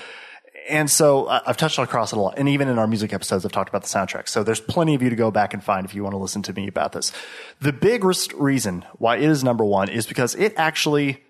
And 0.69 0.91
so 0.91 1.27
uh, 1.27 1.41
I've 1.47 1.57
touched 1.57 1.79
on 1.79 1.85
across 1.85 2.13
it 2.13 2.17
a 2.17 2.21
lot. 2.21 2.39
And 2.39 2.49
even 2.49 2.69
in 2.69 2.79
our 2.79 2.87
music 2.87 3.13
episodes, 3.13 3.45
I've 3.45 3.53
talked 3.53 3.69
about 3.69 3.83
the 3.83 3.89
soundtrack. 3.89 4.29
So 4.29 4.43
there's 4.43 4.61
plenty 4.61 4.95
of 4.95 5.03
you 5.03 5.11
to 5.11 5.17
go 5.17 5.31
back 5.31 5.55
and 5.55 5.63
find 5.63 5.85
if 5.85 5.95
you 5.95 6.03
want 6.03 6.15
to 6.15 6.19
listen 6.19 6.43
to 6.43 6.53
me 6.53 6.69
about 6.69 6.93
this. 6.93 7.13
The 7.61 7.73
biggest 7.73 8.33
reason 8.35 8.85
why 8.95 9.17
it 9.17 9.25
is 9.25 9.45
number 9.45 9.65
one 9.65 9.89
is 9.89 10.07
because 10.07 10.35
it 10.37 10.55
actually, 10.57 11.23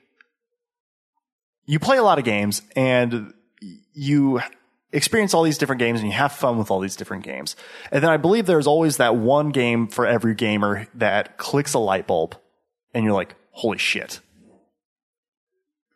you 1.67 1.79
play 1.79 1.97
a 1.97 2.03
lot 2.03 2.19
of 2.19 2.25
games 2.25 2.63
and 2.77 3.33
you 3.93 4.41
experience 4.93 5.33
all 5.33 5.43
these 5.43 5.59
different 5.59 5.79
games 5.79 6.01
and 6.01 6.09
you 6.09 6.15
have 6.15 6.33
fun 6.33 6.59
with 6.59 6.71
all 6.71 6.81
these 6.81 6.97
different 6.97 7.25
games. 7.25 7.57
And 7.91 8.03
then 8.03 8.11
I 8.11 8.17
believe 8.17 8.47
there's 8.47 8.67
always 8.67 8.99
that 8.99 9.17
one 9.17 9.51
game 9.51 9.87
for 9.87 10.07
every 10.07 10.35
gamer 10.35 10.87
that 10.95 11.39
clicks 11.39 11.75
a 11.75 11.79
light 11.79 12.07
bulb 12.07 12.37
and 12.93 13.05
you're 13.05 13.15
like, 13.15 13.35
holy 13.53 13.79
shit. 13.79 14.21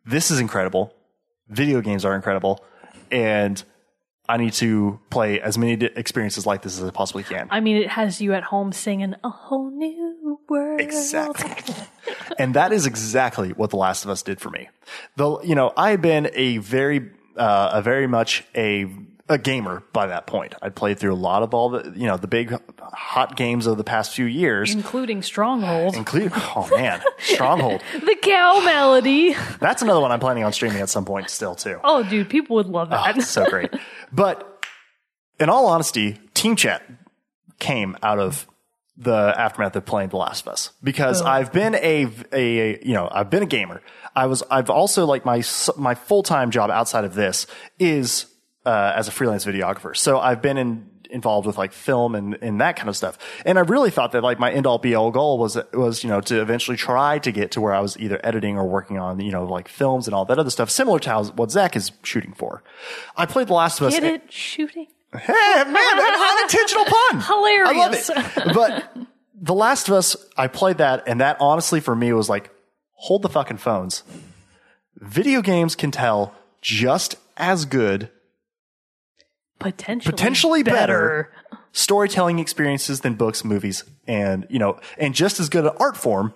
This 0.04 0.30
is 0.30 0.40
incredible. 0.40 0.94
Video 1.48 1.80
games 1.80 2.04
are 2.04 2.14
incredible. 2.14 2.64
And 3.10 3.62
I 4.28 4.36
need 4.36 4.52
to 4.54 4.98
play 5.10 5.40
as 5.40 5.56
many 5.56 5.84
experiences 5.84 6.46
like 6.46 6.62
this 6.62 6.78
as 6.78 6.84
I 6.84 6.90
possibly 6.90 7.22
can. 7.22 7.48
I 7.50 7.60
mean, 7.60 7.76
it 7.76 7.88
has 7.88 8.20
you 8.20 8.34
at 8.34 8.42
home 8.42 8.72
singing 8.72 9.14
a 9.22 9.30
whole 9.30 9.70
new 9.70 10.40
world. 10.48 10.80
Exactly. 10.80 11.74
and 12.38 12.54
that 12.54 12.72
is 12.72 12.86
exactly 12.86 13.50
what 13.50 13.70
The 13.70 13.76
Last 13.76 14.04
of 14.04 14.10
Us 14.10 14.22
did 14.22 14.40
for 14.40 14.50
me. 14.50 14.68
The 15.16 15.40
you 15.42 15.54
know 15.54 15.72
I 15.76 15.90
had 15.90 16.02
been 16.02 16.30
a 16.34 16.58
very 16.58 17.10
uh, 17.36 17.70
a 17.74 17.82
very 17.82 18.06
much 18.06 18.44
a 18.54 18.90
a 19.28 19.38
gamer 19.38 19.82
by 19.92 20.06
that 20.06 20.26
point. 20.26 20.54
I 20.62 20.68
played 20.68 20.98
through 20.98 21.12
a 21.12 21.16
lot 21.16 21.42
of 21.42 21.52
all 21.54 21.70
the 21.70 21.92
you 21.96 22.06
know 22.06 22.16
the 22.16 22.28
big 22.28 22.56
hot 22.80 23.36
games 23.36 23.66
of 23.66 23.76
the 23.76 23.84
past 23.84 24.14
few 24.14 24.24
years, 24.24 24.72
including 24.72 25.22
Stronghold. 25.22 25.96
including 25.96 26.30
oh 26.34 26.68
man, 26.76 27.02
Stronghold. 27.18 27.82
the 27.92 28.16
cow 28.20 28.60
melody. 28.64 29.34
That's 29.60 29.82
another 29.82 30.00
one 30.00 30.12
I'm 30.12 30.20
planning 30.20 30.44
on 30.44 30.52
streaming 30.52 30.80
at 30.80 30.88
some 30.88 31.04
point 31.04 31.30
still 31.30 31.54
too. 31.54 31.80
Oh, 31.82 32.02
dude, 32.02 32.28
people 32.28 32.56
would 32.56 32.66
love 32.66 32.90
that. 32.90 33.16
It's 33.16 33.28
so 33.28 33.48
great. 33.48 33.70
But 34.12 34.64
in 35.38 35.48
all 35.48 35.66
honesty, 35.66 36.18
Team 36.34 36.56
Chat 36.56 36.82
came 37.58 37.96
out 38.02 38.18
of 38.18 38.46
the 38.96 39.34
aftermath 39.36 39.76
of 39.76 39.84
playing 39.84 40.08
The 40.08 40.16
Last 40.16 40.46
of 40.46 40.52
Us 40.52 40.72
because 40.82 41.20
oh. 41.20 41.26
I've 41.26 41.52
been 41.52 41.74
a, 41.74 42.08
a, 42.32 42.84
you 42.86 42.94
know, 42.94 43.08
I've 43.10 43.28
been 43.28 43.42
a 43.42 43.46
gamer. 43.46 43.82
I 44.14 44.26
was, 44.26 44.42
I've 44.50 44.70
also 44.70 45.04
like 45.04 45.24
my, 45.24 45.42
my 45.76 45.94
full-time 45.94 46.50
job 46.50 46.70
outside 46.70 47.04
of 47.04 47.14
this 47.14 47.46
is, 47.78 48.26
uh, 48.66 48.92
as 48.96 49.08
a 49.08 49.12
freelance 49.12 49.44
videographer. 49.44 49.96
So 49.96 50.18
I've 50.18 50.42
been 50.42 50.58
in, 50.58 50.90
involved 51.08 51.46
with 51.46 51.56
like 51.56 51.72
film 51.72 52.16
and, 52.16 52.36
and 52.42 52.60
that 52.60 52.76
kind 52.76 52.88
of 52.88 52.96
stuff. 52.96 53.16
And 53.46 53.58
I 53.58 53.62
really 53.62 53.90
thought 53.90 54.12
that 54.12 54.24
like 54.24 54.40
my 54.40 54.50
end 54.50 54.66
all 54.66 54.78
be 54.78 54.94
all 54.96 55.12
goal 55.12 55.38
was, 55.38 55.56
was, 55.72 56.02
you 56.02 56.10
know, 56.10 56.20
to 56.22 56.40
eventually 56.40 56.76
try 56.76 57.20
to 57.20 57.30
get 57.30 57.52
to 57.52 57.60
where 57.60 57.72
I 57.72 57.80
was 57.80 57.96
either 57.98 58.20
editing 58.24 58.58
or 58.58 58.66
working 58.66 58.98
on, 58.98 59.20
you 59.20 59.30
know, 59.30 59.44
like 59.44 59.68
films 59.68 60.08
and 60.08 60.14
all 60.14 60.24
that 60.24 60.38
other 60.38 60.50
stuff, 60.50 60.68
similar 60.68 60.98
to 60.98 61.08
how, 61.08 61.24
what 61.24 61.52
Zach 61.52 61.76
is 61.76 61.92
shooting 62.02 62.32
for. 62.32 62.64
I 63.16 63.24
played 63.24 63.46
The 63.46 63.54
Last 63.54 63.80
of 63.80 63.86
Us. 63.86 63.94
Get 63.94 64.04
it? 64.04 64.32
Shooting. 64.32 64.88
Hey, 65.16 65.32
man, 65.32 66.14
unintentional 66.36 66.84
pun. 66.84 67.20
Hilarious. 67.26 68.10
I 68.10 68.16
love 68.16 68.46
it. 68.46 68.54
But 68.54 68.96
The 69.40 69.54
Last 69.54 69.88
of 69.88 69.94
Us, 69.94 70.16
I 70.36 70.48
played 70.48 70.78
that, 70.78 71.04
and 71.06 71.20
that 71.20 71.38
honestly 71.40 71.80
for 71.80 71.96
me 71.96 72.12
was 72.12 72.28
like, 72.28 72.50
hold 72.94 73.22
the 73.22 73.30
fucking 73.30 73.58
phones. 73.58 74.02
Video 74.96 75.40
games 75.40 75.74
can 75.74 75.90
tell 75.90 76.34
just 76.60 77.16
as 77.36 77.64
good 77.64 78.10
Potentially, 79.58 80.12
Potentially 80.12 80.62
better. 80.62 81.32
storytelling 81.72 82.38
experiences 82.38 83.00
than 83.00 83.14
books, 83.14 83.44
movies, 83.44 83.84
and 84.06 84.46
you 84.50 84.58
know, 84.58 84.78
and 84.98 85.14
just 85.14 85.40
as 85.40 85.48
good 85.48 85.64
an 85.64 85.72
art 85.80 85.96
form 85.96 86.34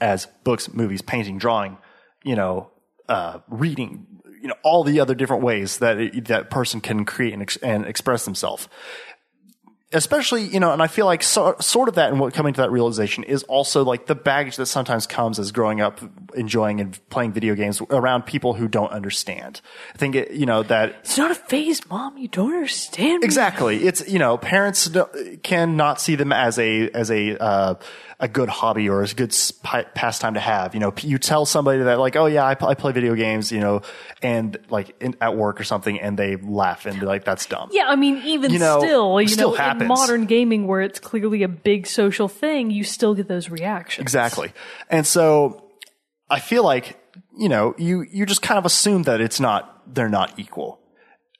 as 0.00 0.26
books, 0.42 0.72
movies, 0.72 1.02
painting, 1.02 1.38
drawing, 1.38 1.78
you 2.24 2.34
know, 2.34 2.70
uh, 3.08 3.38
reading, 3.48 4.06
you 4.40 4.48
know, 4.48 4.54
all 4.62 4.82
the 4.82 4.98
other 4.98 5.14
different 5.14 5.42
ways 5.42 5.78
that 5.78 5.98
it, 5.98 6.24
that 6.26 6.50
person 6.50 6.80
can 6.80 7.04
create 7.04 7.32
and, 7.32 7.42
ex- 7.42 7.56
and 7.58 7.86
express 7.86 8.24
themselves. 8.24 8.68
Especially, 9.92 10.42
you 10.44 10.60
know, 10.60 10.72
and 10.72 10.82
I 10.82 10.86
feel 10.86 11.06
like 11.06 11.22
so, 11.22 11.54
sort 11.60 11.88
of 11.88 11.96
that 11.96 12.10
and 12.10 12.20
what 12.20 12.32
coming 12.34 12.54
to 12.54 12.60
that 12.62 12.70
realization 12.70 13.24
is 13.24 13.42
also 13.44 13.84
like 13.84 14.06
the 14.06 14.14
baggage 14.14 14.56
that 14.56 14.66
sometimes 14.66 15.06
comes 15.06 15.38
as 15.38 15.52
growing 15.52 15.80
up 15.80 16.00
enjoying 16.34 16.80
and 16.80 16.98
playing 17.10 17.32
video 17.32 17.54
games 17.54 17.80
around 17.90 18.22
people 18.22 18.54
who 18.54 18.68
don't 18.68 18.90
understand. 18.90 19.60
I 19.94 19.98
think 19.98 20.14
it, 20.14 20.30
you 20.32 20.46
know 20.46 20.62
that 20.64 20.96
It's 21.00 21.18
not 21.18 21.30
a 21.30 21.34
phase, 21.34 21.86
mom. 21.88 22.16
You 22.16 22.28
don't 22.28 22.54
understand. 22.54 23.20
me. 23.20 23.24
Exactly. 23.26 23.84
It's 23.84 24.08
you 24.08 24.18
know 24.18 24.38
parents 24.38 24.86
do- 24.86 25.38
cannot 25.42 26.00
see 26.00 26.14
them 26.14 26.32
as 26.32 26.58
a 26.58 26.88
as 26.90 27.10
a 27.10 27.36
uh, 27.36 27.74
a 28.22 28.28
good 28.28 28.48
hobby 28.48 28.88
or 28.88 29.02
a 29.02 29.08
good 29.08 29.34
pastime 29.94 30.34
to 30.34 30.40
have. 30.40 30.74
You 30.74 30.80
know, 30.80 30.94
you 31.00 31.18
tell 31.18 31.44
somebody 31.44 31.82
that 31.82 31.98
like, 31.98 32.14
oh 32.14 32.26
yeah, 32.26 32.44
I, 32.44 32.50
I 32.52 32.74
play 32.74 32.92
video 32.92 33.16
games, 33.16 33.50
you 33.50 33.58
know, 33.58 33.82
and 34.22 34.56
like 34.70 34.94
in, 35.00 35.16
at 35.20 35.36
work 35.36 35.60
or 35.60 35.64
something, 35.64 36.00
and 36.00 36.16
they 36.16 36.36
laugh 36.36 36.86
and 36.86 37.00
be 37.00 37.04
like, 37.04 37.24
that's 37.24 37.44
dumb. 37.46 37.70
Yeah, 37.72 37.86
I 37.88 37.96
mean, 37.96 38.22
even 38.24 38.52
You 38.52 38.60
know, 38.60 38.78
still, 38.78 39.20
you 39.20 39.26
still 39.26 39.50
know, 39.50 39.56
happens. 39.56 39.82
in 39.82 39.88
modern 39.88 40.26
gaming 40.26 40.68
where 40.68 40.80
it's 40.80 41.00
clearly 41.00 41.42
a 41.42 41.48
big 41.48 41.88
social 41.88 42.28
thing, 42.28 42.70
you 42.70 42.84
still 42.84 43.14
get 43.14 43.26
those 43.26 43.50
reactions. 43.50 44.02
Exactly. 44.02 44.52
And 44.88 45.04
so 45.04 45.68
I 46.30 46.38
feel 46.38 46.62
like, 46.62 46.98
you 47.36 47.48
know, 47.48 47.74
you, 47.76 48.06
you 48.08 48.24
just 48.24 48.40
kind 48.40 48.56
of 48.56 48.64
assume 48.64 49.02
that 49.02 49.20
it's 49.20 49.40
not, 49.40 49.82
they're 49.92 50.08
not 50.08 50.38
equal. 50.38 50.78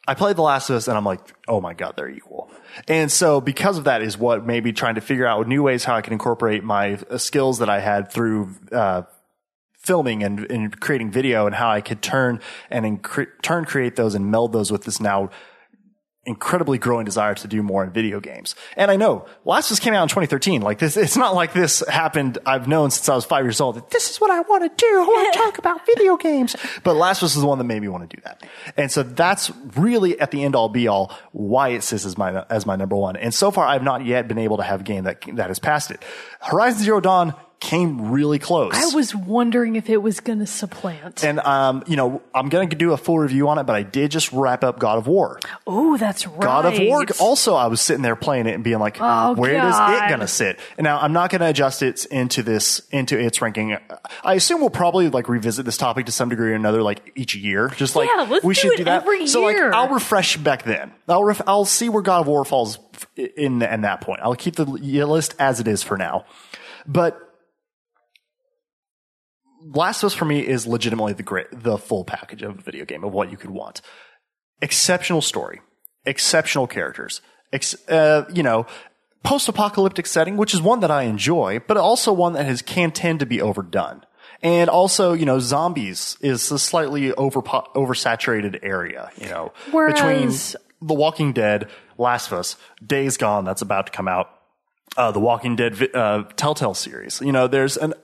I 0.07 0.15
played 0.15 0.37
The 0.37 0.43
Last 0.43 0.69
of 0.69 0.77
Us 0.77 0.89
and 0.89 0.97
I'm 0.97 1.05
like, 1.05 1.21
oh 1.47 1.61
my 1.61 1.75
God, 1.75 1.95
they're 1.97 2.11
equal. 2.11 2.51
And 2.89 3.11
so 3.11 3.41
because 3.41 3.79
of 3.79 3.85
that 3.85 4.03
is 4.03 4.19
what 4.19 4.45
maybe 4.45 4.73
trying 4.73 4.97
to 4.97 5.01
figure 5.01 5.27
out 5.27 5.47
new 5.47 5.63
ways 5.63 5.85
how 5.85 5.95
I 5.95 6.01
can 6.01 6.13
incorporate 6.13 6.65
my 6.65 6.99
uh, 7.09 7.19
skills 7.19 7.59
that 7.61 7.69
I 7.69 7.81
had 7.81 8.11
through, 8.11 8.55
uh, 8.73 9.03
filming 9.79 10.23
and, 10.23 10.51
and 10.51 10.81
creating 10.81 11.11
video 11.11 11.47
and 11.47 11.55
how 11.55 11.69
I 11.69 11.81
could 11.81 12.03
turn 12.03 12.41
and 12.71 12.85
incre- 12.85 13.31
turn 13.43 13.65
create 13.65 13.97
those 13.97 14.15
and 14.15 14.31
meld 14.31 14.53
those 14.53 14.71
with 14.71 14.85
this 14.85 15.01
now 15.01 15.31
incredibly 16.25 16.79
growing 16.79 17.05
desire 17.05 17.35
to 17.35 17.49
do 17.49 17.62
more 17.62 17.83
in 17.83 17.91
video 17.91 18.20
games. 18.20 18.55
And 18.77 18.93
I 18.93 18.97
know 18.97 19.27
Last 19.45 19.70
of 19.70 19.73
Us 19.73 19.81
came 19.81 19.93
out 19.93 20.05
in 20.05 20.09
2013. 20.09 20.62
Like 20.62 20.79
this, 20.79 20.97
it's 20.97 21.16
not 21.16 21.35
like 21.35 21.53
this 21.53 21.83
happened. 21.89 22.39
I've 22.47 22.68
known 22.68 22.93
since 22.93 23.09
I 23.09 23.14
was 23.16 23.25
five 23.25 23.45
years 23.45 23.61
old 23.61 23.75
that 23.75 23.91
this 23.91 24.09
is 24.09 24.20
what 24.20 24.31
I 24.31 24.41
want 24.41 24.62
to 24.62 24.85
do. 24.85 24.87
I 24.87 25.05
want 25.05 25.33
to 25.33 25.39
talk 25.45 25.59
about 25.59 25.85
video 25.85 26.16
games. 26.16 26.55
But 26.85 26.95
Last 26.95 27.23
of 27.23 27.27
Us 27.27 27.35
is 27.35 27.41
the 27.41 27.49
one 27.49 27.59
that 27.59 27.64
made 27.64 27.83
me 27.83 27.89
want 27.89 28.09
to 28.09 28.16
do 28.16 28.23
that. 28.25 28.45
And 28.77 28.91
so 28.91 29.03
that's 29.03 29.51
really 29.77 30.18
at 30.20 30.31
the 30.31 30.45
end 30.45 30.55
all 30.55 30.68
be 30.68 30.87
all 30.87 31.12
why 31.33 31.70
it 31.70 31.83
sits 31.83 32.05
as 32.05 32.16
my, 32.16 32.45
as 32.49 32.66
my 32.66 32.77
number 32.77 32.95
one. 32.95 33.16
And 33.16 33.35
so 33.35 33.51
far 33.51 33.66
I've 33.66 33.83
not 33.83 34.05
yet 34.05 34.29
been 34.29 34.39
able 34.39 34.59
to 34.59 34.62
have 34.62 34.83
a 34.83 34.85
game 34.85 35.05
that, 35.05 35.23
that 35.35 35.49
has 35.49 35.59
passed 35.59 35.91
it. 35.91 36.05
Horizon 36.41 36.85
Zero 36.85 37.01
Dawn 37.01 37.35
came 37.63 38.11
really 38.11 38.41
close. 38.41 38.73
I 38.75 38.93
was 38.93 39.15
wondering 39.15 39.77
if 39.77 39.89
it 39.89 39.99
was 39.99 40.19
going 40.19 40.41
to 40.41 40.47
supplant. 40.49 41.23
and 41.23 41.39
um, 41.39 41.85
you 41.87 41.95
know, 41.95 42.21
I'm 42.35 42.49
going 42.49 42.69
to 42.71 42.77
do 42.77 42.93
a 42.93 42.97
full 42.97 43.21
review 43.21 43.49
on 43.49 43.59
it, 43.59 43.65
but 43.65 43.77
I 43.77 43.85
did 43.85 44.11
just 44.11 44.33
wrap 44.33 44.65
up 44.65 44.81
God 44.81 44.99
of 44.99 45.07
War. 45.07 45.39
oh, 45.65 45.97
that's 45.97 46.27
right. 46.27 46.41
God 46.41 46.67
of 46.67 46.79
War. 46.81 47.07
Also, 47.21 47.55
I 47.55 47.69
was 47.69 47.81
sitting 47.81 48.03
there 48.03 48.17
playing 48.17 48.49
it 48.49 48.55
and 48.57 48.65
being 48.65 48.81
like, 48.81 48.97
Oh, 49.01 49.35
"Where 49.35 49.55
is 49.55 49.61
God. 49.75 50.05
it 50.05 50.09
going 50.09 50.21
to 50.21 50.27
sit?" 50.27 50.59
And 50.77 50.85
now 50.85 50.99
I'm 51.01 51.13
not 51.13 51.31
going 51.31 51.41
to 51.41 51.47
adjust 51.49 51.83
it 51.85 52.05
into 52.07 52.43
this 52.43 52.83
into 52.91 53.17
its 53.17 53.41
ranking. 53.41 53.79
I 54.25 54.35
assume 54.35 54.61
we'll 54.61 54.71
probably 54.71 55.09
like 55.09 55.29
revisit 55.29 55.65
this 55.65 55.77
topic 55.77 56.07
to 56.07 56.13
some 56.13 56.29
degree 56.31 56.51
or 56.51 56.55
another, 56.57 56.83
like 56.83 57.13
each 57.15 57.37
year. 57.37 57.69
Just 57.77 57.95
like 57.95 58.09
Yeah, 58.13 58.27
let's 58.29 58.45
we 58.45 58.55
do 58.55 58.61
should 58.61 58.77
do 58.77 58.85
that. 58.85 59.03
every 59.03 59.29
so 59.29 59.49
year. 59.49 59.67
like 59.71 59.75
I'll 59.75 59.95
refresh 59.95 60.37
back 60.37 60.65
then. 60.65 60.91
I'll 61.09 61.23
ref- 61.23 61.43
I'll 61.47 61.65
see 61.65 61.89
where 61.89 62.03
God 62.03 62.23
of 62.23 62.27
War 62.27 62.45
falls 62.45 62.81
in 63.17 63.63
in 63.63 63.83
that 63.83 64.01
point. 64.01 64.19
I'll 64.23 64.35
keep 64.35 64.57
the 64.57 64.65
list 64.65 65.37
as 65.39 65.61
it 65.61 65.69
is 65.69 65.85
for 65.85 65.97
now, 65.97 66.25
but. 66.87 67.29
Last 69.65 70.03
of 70.03 70.09
Us 70.09 70.15
for 70.15 70.25
me 70.25 70.41
is 70.41 70.67
legitimately 70.67 71.13
the 71.13 71.23
great, 71.23 71.47
the 71.53 71.79
full 71.79 72.05
package 72.05 72.43
of 72.43 72.59
a 72.59 72.63
video 72.63 72.85
game 72.85 73.05
of 73.05 73.13
what 73.13 73.31
you 73.31 73.37
could 73.37 73.51
want. 73.51 73.81
Exceptional 74.61 75.23
story, 75.23 75.61
exceptional 76.05 76.67
characters, 76.67 77.21
ex, 77.53 77.75
uh, 77.89 78.25
you 78.33 78.43
know, 78.43 78.67
post-apocalyptic 79.23 80.07
setting, 80.07 80.37
which 80.37 80.53
is 80.53 80.61
one 80.61 80.81
that 80.81 80.91
I 80.91 81.05
enjoy, 81.05 81.61
but 81.67 81.77
also 81.77 82.13
one 82.13 82.33
that 82.33 82.45
has 82.45 82.63
can 82.63 82.91
tend 82.91 83.21
to 83.21 83.27
be 83.27 83.41
overdone. 83.41 84.05
And 84.43 84.69
also, 84.69 85.13
you 85.13 85.25
know, 85.25 85.39
zombies 85.39 86.17
is 86.21 86.51
a 86.51 86.59
slightly 86.59 87.13
over 87.13 87.41
oversaturated 87.43 88.59
area, 88.63 89.11
you 89.17 89.29
know, 89.29 89.53
between 89.67 90.31
The 90.81 90.95
Walking 90.95 91.33
Dead, 91.33 91.71
Last 91.97 92.33
of 92.33 92.39
Us, 92.39 92.57
Days 92.85 93.17
Gone, 93.17 93.45
that's 93.45 93.63
about 93.63 93.87
to 93.87 93.93
come 93.93 94.09
out, 94.09 94.31
uh, 94.97 95.13
the 95.13 95.21
Walking 95.21 95.55
Dead 95.55 95.81
uh, 95.95 96.25
Telltale 96.35 96.75
series. 96.75 97.21
You 97.21 97.31
know, 97.31 97.47
there's 97.47 97.77
an 97.77 97.95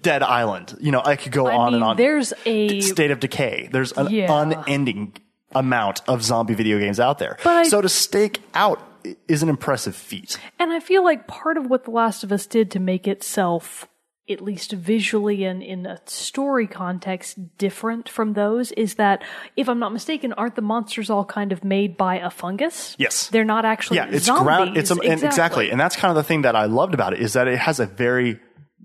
Dead 0.00 0.22
Island. 0.22 0.76
You 0.80 0.92
know, 0.92 1.02
I 1.04 1.16
could 1.16 1.32
go 1.32 1.46
I 1.46 1.54
on 1.54 1.66
mean, 1.66 1.74
and 1.74 1.84
on. 1.84 1.96
there's 1.96 2.32
a 2.46 2.80
State 2.80 3.10
of 3.10 3.20
Decay. 3.20 3.68
There's 3.72 3.92
an 3.92 4.08
Yeah. 4.10 4.32
unending 4.32 5.14
amount 5.54 6.02
of 6.08 6.22
zombie 6.22 6.54
video 6.54 6.78
games 6.78 6.98
out 6.98 7.18
there. 7.18 7.36
But 7.44 7.56
I- 7.56 7.62
so 7.64 7.80
to 7.80 7.88
stake 7.88 8.40
out 8.54 8.80
is 9.28 9.42
an 9.42 9.48
impressive 9.48 9.94
feat. 9.94 10.38
And 10.58 10.72
I 10.72 10.80
feel 10.80 11.04
like 11.04 11.26
part 11.26 11.56
of 11.58 11.66
what 11.66 11.84
The 11.84 11.90
Last 11.90 12.24
of 12.24 12.32
Us 12.32 12.46
did 12.46 12.70
to 12.72 12.80
make 12.80 13.06
itself, 13.06 13.86
at 14.30 14.40
least 14.40 14.72
visually 14.72 15.44
and 15.44 15.62
in 15.62 15.84
a 15.84 16.00
story 16.06 16.66
context, 16.66 17.36
different 17.58 18.08
from 18.08 18.32
those 18.32 18.72
is 18.72 18.94
that, 18.94 19.22
if 19.54 19.68
I'm 19.68 19.78
not 19.78 19.92
mistaken, 19.92 20.32
aren't 20.32 20.54
the 20.56 20.62
monsters 20.62 21.10
all 21.10 21.26
kind 21.26 21.52
of 21.52 21.62
made 21.62 21.98
by 21.98 22.16
a 22.16 22.30
fungus? 22.30 22.96
Yes. 22.98 23.28
They're 23.28 23.44
not 23.44 23.66
actually 23.66 23.98
Yeah, 23.98 24.06
it's 24.10 24.24
zombies. 24.24 24.44
ground. 24.44 24.76
It's 24.78 24.90
a, 24.90 24.94
and 24.94 25.22
exactly, 25.22 25.70
and 25.70 25.78
that's 25.78 25.94
kind 25.96 26.08
of 26.10 26.16
the 26.16 26.24
thing 26.26 26.40
that 26.42 26.56
I 26.56 26.64
loved 26.64 26.94
about 26.94 27.12
it 27.12 27.20
is 27.20 27.34
that 27.34 27.46
it 27.46 27.58
has 27.58 27.78
a 27.80 27.86
very 27.86 28.40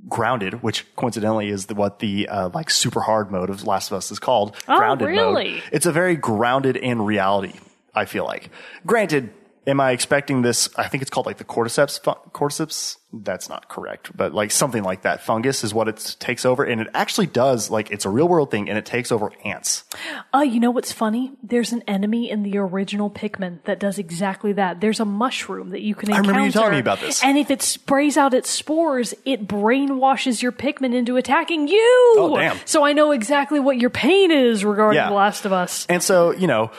grounded, 0.10 0.64
which 0.64 0.86
coincidentally 0.95 1.49
is 1.49 1.68
the, 1.68 1.76
what 1.76 1.99
the 1.99 2.28
uh, 2.28 2.49
like 2.53 2.70
super 2.70 3.01
hard 3.01 3.32
mode 3.32 3.49
of 3.49 3.66
Last 3.66 3.91
of 3.91 3.97
Us 3.97 4.12
is 4.12 4.20
called. 4.20 4.55
Oh, 4.68 4.78
grounded 4.78 5.07
really? 5.07 5.53
mode. 5.53 5.64
It's 5.72 5.86
a 5.86 5.91
very 5.91 6.16
grounded 6.16 6.76
in 6.76 7.01
reality. 7.01 7.53
I 7.95 8.05
feel 8.05 8.24
like. 8.24 8.51
Granted, 8.86 9.34
am 9.70 9.80
I 9.80 9.91
expecting 9.91 10.41
this? 10.41 10.70
I 10.76 10.88
think 10.88 11.01
it's 11.01 11.09
called 11.09 11.26
like 11.26 11.38
the 11.38 11.45
cordyceps. 11.45 12.01
Cordyceps. 12.32 12.97
That's 13.11 13.49
not 13.49 13.70
correct, 13.70 14.15
but 14.15 14.36
like 14.36 14.51
something 14.51 14.84
like 14.84 15.01
that. 15.01 15.24
Fungus 15.24 15.63
is 15.63 15.74
what 15.74 15.88
it 15.88 16.15
takes 16.20 16.45
over, 16.45 16.63
and 16.63 16.80
it 16.80 16.88
actually 16.93 17.26
does. 17.26 17.72
Like 17.72 17.89
it's 17.89 18.05
a 18.05 18.09
real 18.09 18.28
world 18.28 18.51
thing, 18.51 18.70
and 18.70 18.78
it 18.78 18.86
takes 18.86 19.11
over 19.11 19.32
ants. 19.43 19.84
Oh, 20.32 20.43
you 20.43 20.59
know 20.59 20.70
what's 20.70 20.91
funny? 20.91 21.32
There's 21.41 21.74
an 21.74 21.82
enemy 21.88 22.30
in 22.30 22.43
the 22.43 22.59
original 22.59 23.09
Pikmin 23.09 23.63
that 23.63 23.80
does 23.80 23.97
exactly 23.97 24.53
that. 24.53 24.80
There's 24.80 24.99
a 24.99 25.05
mushroom 25.05 25.70
that 25.70 25.82
you 25.82 25.95
can 25.95 26.09
encounter. 26.09 26.28
I 26.28 26.28
remember 26.28 26.45
you 26.45 26.51
telling 26.51 26.74
me 26.74 26.80
about 26.80 26.99
this. 26.99 27.24
And 27.24 27.36
if 27.36 27.49
it 27.49 27.63
sprays 27.63 28.15
out 28.15 28.36
its 28.36 28.51
spores, 28.51 29.15
it 29.26 29.47
brainwashes 29.47 30.43
your 30.43 30.51
Pikmin 30.51 30.93
into 30.93 31.17
attacking 31.17 31.67
you. 31.67 32.15
Oh, 32.20 32.38
damn. 32.38 32.59
So 32.65 32.86
I 32.86 32.93
know 32.93 33.09
exactly 33.09 33.59
what 33.59 33.80
your 33.80 33.89
pain 33.89 34.30
is 34.30 34.63
regarding 34.63 34.97
Yeah. 34.97 35.09
The 35.09 35.15
Last 35.15 35.45
of 35.45 35.53
Us. 35.53 35.88
And 35.89 36.03
so, 36.03 36.30
you 36.32 36.45
know, 36.45 36.70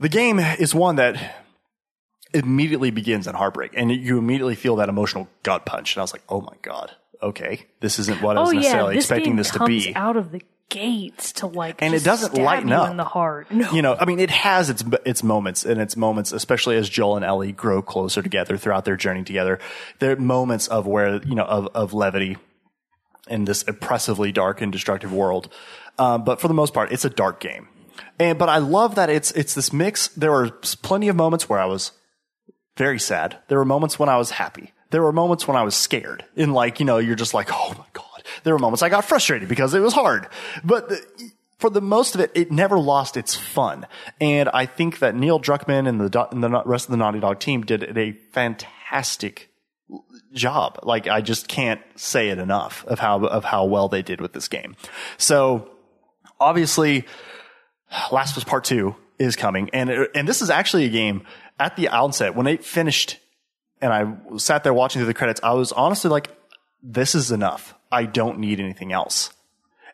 the 0.00 0.08
game 0.08 0.38
is 0.38 0.74
one 0.74 0.96
that 0.96 1.44
immediately 2.34 2.90
begins 2.90 3.26
in 3.26 3.34
heartbreak 3.34 3.72
and 3.76 3.90
you 3.90 4.18
immediately 4.18 4.54
feel 4.54 4.76
that 4.76 4.88
emotional 4.88 5.28
gut 5.42 5.66
punch. 5.66 5.94
And 5.94 6.00
I 6.00 6.02
was 6.02 6.12
like, 6.12 6.22
oh 6.28 6.40
my 6.40 6.54
God, 6.62 6.90
okay, 7.22 7.66
this 7.80 7.98
isn't 7.98 8.20
what 8.22 8.36
I 8.36 8.40
was 8.40 8.48
oh 8.48 8.52
yeah, 8.52 8.60
necessarily 8.60 8.94
this 8.96 9.04
expecting 9.04 9.36
this 9.36 9.50
to 9.52 9.64
be. 9.64 9.94
out 9.94 10.16
of 10.16 10.30
the 10.30 10.42
gates 10.68 11.32
to 11.32 11.46
like, 11.46 11.80
And 11.80 11.94
it 11.94 12.04
doesn't 12.04 12.34
lighten 12.34 12.70
up. 12.72 12.90
in 12.90 12.98
the 12.98 13.04
heart. 13.04 13.50
No. 13.50 13.72
You 13.72 13.80
know, 13.80 13.96
I 13.98 14.04
mean, 14.04 14.20
it 14.20 14.30
has 14.30 14.68
its 14.68 14.84
its 15.06 15.22
moments 15.22 15.64
and 15.64 15.80
its 15.80 15.96
moments, 15.96 16.32
especially 16.32 16.76
as 16.76 16.88
Joel 16.88 17.16
and 17.16 17.24
Ellie 17.24 17.52
grow 17.52 17.80
closer 17.80 18.22
together 18.22 18.56
throughout 18.58 18.84
their 18.84 18.96
journey 18.96 19.24
together. 19.24 19.58
There 19.98 20.12
are 20.12 20.16
moments 20.16 20.68
of 20.68 20.86
where 20.86 21.22
you 21.24 21.34
know 21.34 21.44
of 21.44 21.68
of 21.74 21.94
levity 21.94 22.36
in 23.28 23.46
this 23.46 23.66
oppressively 23.66 24.32
dark 24.32 24.60
and 24.60 24.70
destructive 24.70 25.12
world. 25.12 25.52
Um, 25.98 26.24
but 26.24 26.40
for 26.40 26.48
the 26.48 26.54
most 26.54 26.72
part, 26.74 26.92
it's 26.92 27.04
a 27.04 27.10
dark 27.10 27.40
game. 27.40 27.68
And 28.18 28.38
but 28.38 28.48
I 28.48 28.58
love 28.58 28.94
that 28.96 29.08
it's 29.10 29.30
it's 29.32 29.54
this 29.54 29.72
mix. 29.72 30.08
There 30.08 30.30
were 30.30 30.50
plenty 30.50 31.08
of 31.08 31.16
moments 31.16 31.48
where 31.48 31.58
I 31.58 31.64
was 31.64 31.92
very 32.78 32.98
sad. 32.98 33.36
There 33.48 33.58
were 33.58 33.64
moments 33.66 33.98
when 33.98 34.08
I 34.08 34.16
was 34.16 34.30
happy. 34.30 34.72
There 34.90 35.02
were 35.02 35.12
moments 35.12 35.46
when 35.46 35.56
I 35.56 35.64
was 35.64 35.74
scared. 35.74 36.24
And 36.36 36.54
like, 36.54 36.80
you 36.80 36.86
know, 36.86 36.96
you're 36.96 37.16
just 37.16 37.34
like, 37.34 37.50
oh 37.52 37.74
my 37.76 37.84
God. 37.92 38.04
There 38.44 38.54
were 38.54 38.58
moments 38.58 38.82
I 38.82 38.88
got 38.88 39.04
frustrated 39.04 39.48
because 39.48 39.74
it 39.74 39.80
was 39.80 39.92
hard. 39.92 40.28
But 40.64 40.88
the, 40.88 41.30
for 41.58 41.68
the 41.68 41.82
most 41.82 42.14
of 42.14 42.20
it, 42.20 42.30
it 42.34 42.50
never 42.50 42.78
lost 42.78 43.16
its 43.16 43.34
fun. 43.34 43.86
And 44.20 44.48
I 44.50 44.64
think 44.64 45.00
that 45.00 45.14
Neil 45.14 45.40
Druckmann 45.40 45.88
and 45.88 46.00
the, 46.00 46.28
and 46.30 46.42
the 46.42 46.62
rest 46.64 46.86
of 46.86 46.92
the 46.92 46.96
Naughty 46.96 47.20
Dog 47.20 47.40
team 47.40 47.62
did 47.62 47.98
a 47.98 48.12
fantastic 48.32 49.50
job. 50.32 50.78
Like, 50.82 51.08
I 51.08 51.20
just 51.20 51.48
can't 51.48 51.80
say 51.96 52.28
it 52.28 52.38
enough 52.38 52.84
of 52.86 53.00
how, 53.00 53.24
of 53.24 53.44
how 53.44 53.64
well 53.64 53.88
they 53.88 54.02
did 54.02 54.20
with 54.20 54.32
this 54.32 54.48
game. 54.48 54.76
So 55.16 55.68
obviously, 56.38 57.04
Last 58.12 58.32
of 58.32 58.38
Us 58.38 58.44
Part 58.44 58.64
Two 58.64 58.94
is 59.18 59.34
coming, 59.34 59.70
and 59.72 59.90
it, 59.90 60.10
and 60.14 60.28
this 60.28 60.42
is 60.42 60.50
actually 60.50 60.84
a 60.84 60.90
game 60.90 61.26
at 61.58 61.76
the 61.76 61.88
outset 61.88 62.34
when 62.34 62.46
it 62.46 62.64
finished, 62.64 63.18
and 63.80 63.92
I 63.92 64.38
sat 64.38 64.64
there 64.64 64.74
watching 64.74 65.00
through 65.00 65.06
the 65.06 65.14
credits. 65.14 65.40
I 65.42 65.52
was 65.52 65.72
honestly 65.72 66.10
like, 66.10 66.36
"This 66.82 67.14
is 67.14 67.30
enough. 67.30 67.74
I 67.90 68.04
don't 68.04 68.38
need 68.38 68.60
anything 68.60 68.92
else." 68.92 69.30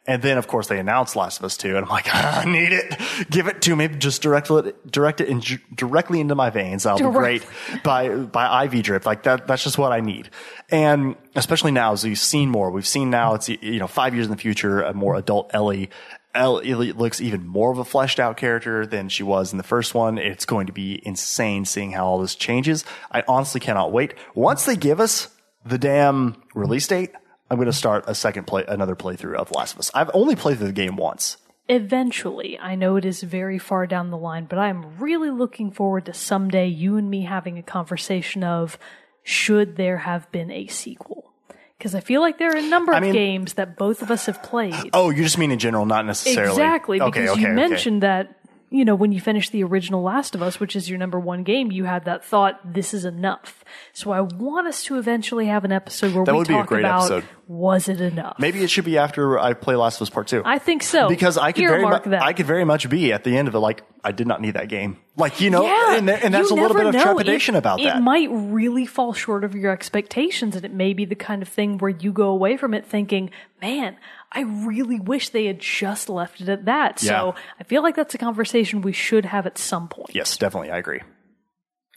And 0.06 0.20
then, 0.20 0.36
of 0.36 0.46
course, 0.46 0.66
they 0.68 0.78
announced 0.78 1.16
Last 1.16 1.38
of 1.38 1.44
Us 1.46 1.56
Two, 1.56 1.76
and 1.76 1.86
I'm 1.86 1.90
like, 1.90 2.08
"I 2.14 2.44
need 2.44 2.72
it. 2.72 2.94
Give 3.30 3.46
it 3.46 3.62
to 3.62 3.74
me. 3.74 3.88
Just 3.88 4.20
direct 4.20 4.50
it, 4.50 4.90
direct 4.90 5.20
it 5.22 5.28
in, 5.28 5.42
directly 5.74 6.20
into 6.20 6.34
my 6.34 6.50
veins. 6.50 6.84
I'll 6.84 6.98
be 6.98 7.04
great 7.04 7.46
by 7.82 8.10
by 8.10 8.64
IV 8.64 8.82
drip. 8.82 9.06
Like 9.06 9.22
that. 9.22 9.46
That's 9.46 9.64
just 9.64 9.78
what 9.78 9.92
I 9.92 10.00
need." 10.00 10.28
And 10.70 11.16
especially 11.34 11.72
now, 11.72 11.92
as 11.92 12.04
we've 12.04 12.18
seen 12.18 12.50
more, 12.50 12.70
we've 12.70 12.86
seen 12.86 13.08
now 13.08 13.34
it's 13.34 13.48
you 13.48 13.78
know 13.78 13.86
five 13.86 14.14
years 14.14 14.26
in 14.26 14.30
the 14.30 14.38
future, 14.38 14.82
a 14.82 14.92
more 14.92 15.16
adult 15.16 15.50
Ellie. 15.54 15.88
Ellie 16.34 16.92
looks 16.92 17.20
even 17.20 17.46
more 17.46 17.70
of 17.70 17.78
a 17.78 17.84
fleshed 17.84 18.18
out 18.18 18.36
character 18.36 18.86
than 18.86 19.08
she 19.08 19.22
was 19.22 19.52
in 19.52 19.58
the 19.58 19.64
first 19.64 19.94
one. 19.94 20.18
It's 20.18 20.44
going 20.44 20.66
to 20.66 20.72
be 20.72 21.00
insane 21.04 21.64
seeing 21.64 21.92
how 21.92 22.06
all 22.06 22.18
this 22.18 22.34
changes. 22.34 22.84
I 23.10 23.22
honestly 23.28 23.60
cannot 23.60 23.92
wait. 23.92 24.14
Once 24.34 24.64
they 24.64 24.76
give 24.76 25.00
us 25.00 25.28
the 25.64 25.78
damn 25.78 26.42
release 26.54 26.86
date, 26.86 27.12
I'm 27.50 27.56
going 27.56 27.66
to 27.66 27.72
start 27.72 28.04
a 28.08 28.14
second 28.14 28.46
play, 28.46 28.64
another 28.66 28.96
playthrough 28.96 29.36
of 29.36 29.50
Last 29.52 29.74
of 29.74 29.80
Us. 29.80 29.90
I've 29.94 30.10
only 30.14 30.34
played 30.34 30.58
the 30.58 30.72
game 30.72 30.96
once. 30.96 31.36
Eventually, 31.68 32.58
I 32.58 32.74
know 32.74 32.96
it 32.96 33.04
is 33.04 33.22
very 33.22 33.58
far 33.58 33.86
down 33.86 34.10
the 34.10 34.18
line, 34.18 34.44
but 34.44 34.58
I'm 34.58 34.98
really 34.98 35.30
looking 35.30 35.70
forward 35.70 36.06
to 36.06 36.12
someday 36.12 36.66
you 36.66 36.96
and 36.96 37.08
me 37.08 37.22
having 37.22 37.58
a 37.58 37.62
conversation 37.62 38.44
of 38.44 38.78
should 39.22 39.76
there 39.76 39.98
have 39.98 40.30
been 40.30 40.50
a 40.50 40.66
sequel? 40.66 41.33
Because 41.78 41.94
I 41.94 42.00
feel 42.00 42.20
like 42.20 42.38
there 42.38 42.50
are 42.50 42.56
a 42.56 42.68
number 42.68 42.92
of 42.92 43.02
mean- 43.02 43.12
games 43.12 43.54
that 43.54 43.76
both 43.76 44.00
of 44.02 44.10
us 44.10 44.26
have 44.26 44.42
played. 44.42 44.90
Oh, 44.92 45.10
you 45.10 45.22
just 45.22 45.38
mean 45.38 45.50
in 45.50 45.58
general, 45.58 45.86
not 45.86 46.06
necessarily. 46.06 46.52
Exactly, 46.52 46.98
because 46.98 47.10
okay, 47.10 47.24
you 47.24 47.32
okay. 47.32 47.52
mentioned 47.52 48.02
that, 48.02 48.38
you 48.74 48.84
know, 48.84 48.96
when 48.96 49.12
you 49.12 49.20
finished 49.20 49.52
the 49.52 49.62
original 49.62 50.02
Last 50.02 50.34
of 50.34 50.42
Us, 50.42 50.58
which 50.58 50.74
is 50.74 50.90
your 50.90 50.98
number 50.98 51.18
one 51.20 51.44
game, 51.44 51.70
you 51.70 51.84
had 51.84 52.06
that 52.06 52.24
thought, 52.24 52.58
this 52.74 52.92
is 52.92 53.04
enough. 53.04 53.64
So 53.92 54.10
I 54.10 54.20
want 54.20 54.66
us 54.66 54.82
to 54.84 54.98
eventually 54.98 55.46
have 55.46 55.64
an 55.64 55.70
episode 55.70 56.12
where 56.12 56.24
That 56.24 56.32
we 56.32 56.38
would 56.38 56.48
be 56.48 56.54
a 56.54 56.56
talk 56.58 56.66
great 56.66 56.80
about 56.80 57.02
episode. 57.10 57.24
was 57.46 57.88
it 57.88 58.00
enough? 58.00 58.36
Maybe 58.40 58.64
it 58.64 58.70
should 58.70 58.84
be 58.84 58.98
after 58.98 59.38
I 59.38 59.52
play 59.52 59.76
Last 59.76 59.98
of 59.98 60.02
Us 60.02 60.10
Part 60.10 60.26
Two. 60.26 60.42
I 60.44 60.58
think 60.58 60.82
so. 60.82 61.08
because 61.08 61.38
I 61.38 61.52
could 61.52 61.66
very 61.68 61.84
mu-. 61.86 62.16
I 62.16 62.32
could 62.32 62.46
very 62.46 62.64
much 62.64 62.88
be 62.90 63.12
at 63.12 63.22
the 63.22 63.36
end 63.36 63.46
of 63.46 63.54
it 63.54 63.60
like 63.60 63.82
I 64.02 64.10
did 64.10 64.26
not 64.26 64.40
need 64.40 64.54
that 64.54 64.68
game. 64.68 64.98
Like 65.16 65.40
you 65.40 65.50
know, 65.50 65.62
Yeah, 65.64 65.96
and, 65.96 66.08
there- 66.08 66.18
and 66.20 66.34
there's 66.34 66.50
a 66.50 66.54
little 66.54 66.76
bit 66.76 66.86
of 66.86 66.94
know. 66.94 67.02
trepidation 67.02 67.54
It- 67.54 67.58
about 67.58 67.78
that. 67.80 67.98
It 67.98 68.00
might 68.00 68.28
really 68.32 68.84
fall 68.86 69.12
short 69.12 69.44
of 69.44 69.54
your 69.54 69.70
expectations, 69.70 70.56
and 70.56 70.64
it 70.64 70.72
may 70.74 70.92
be 70.92 71.04
the 71.04 71.14
kind 71.14 71.40
of 71.42 71.48
thing 71.48 71.78
where 71.78 71.90
you 71.90 72.12
go 72.12 72.28
away 72.30 72.56
from 72.56 72.74
it 72.74 72.84
thinking, 72.84 73.30
"Man, 73.62 73.96
I 74.34 74.42
really 74.42 74.98
wish 75.00 75.28
they 75.30 75.46
had 75.46 75.58
just 75.60 76.08
left 76.08 76.40
it 76.40 76.48
at 76.48 76.64
that." 76.64 76.98
So 77.00 77.06
Yeah. 77.06 77.42
I 77.60 77.64
feel 77.64 77.82
like 77.82 77.96
that's 77.96 78.14
a 78.14 78.18
conversation 78.18 78.82
we 78.82 78.92
should 78.92 79.24
have 79.24 79.46
at 79.46 79.58
some 79.58 79.88
point. 79.88 80.10
Yes, 80.14 80.36
definitely, 80.36 80.70
I 80.70 80.78
agree. 80.78 81.00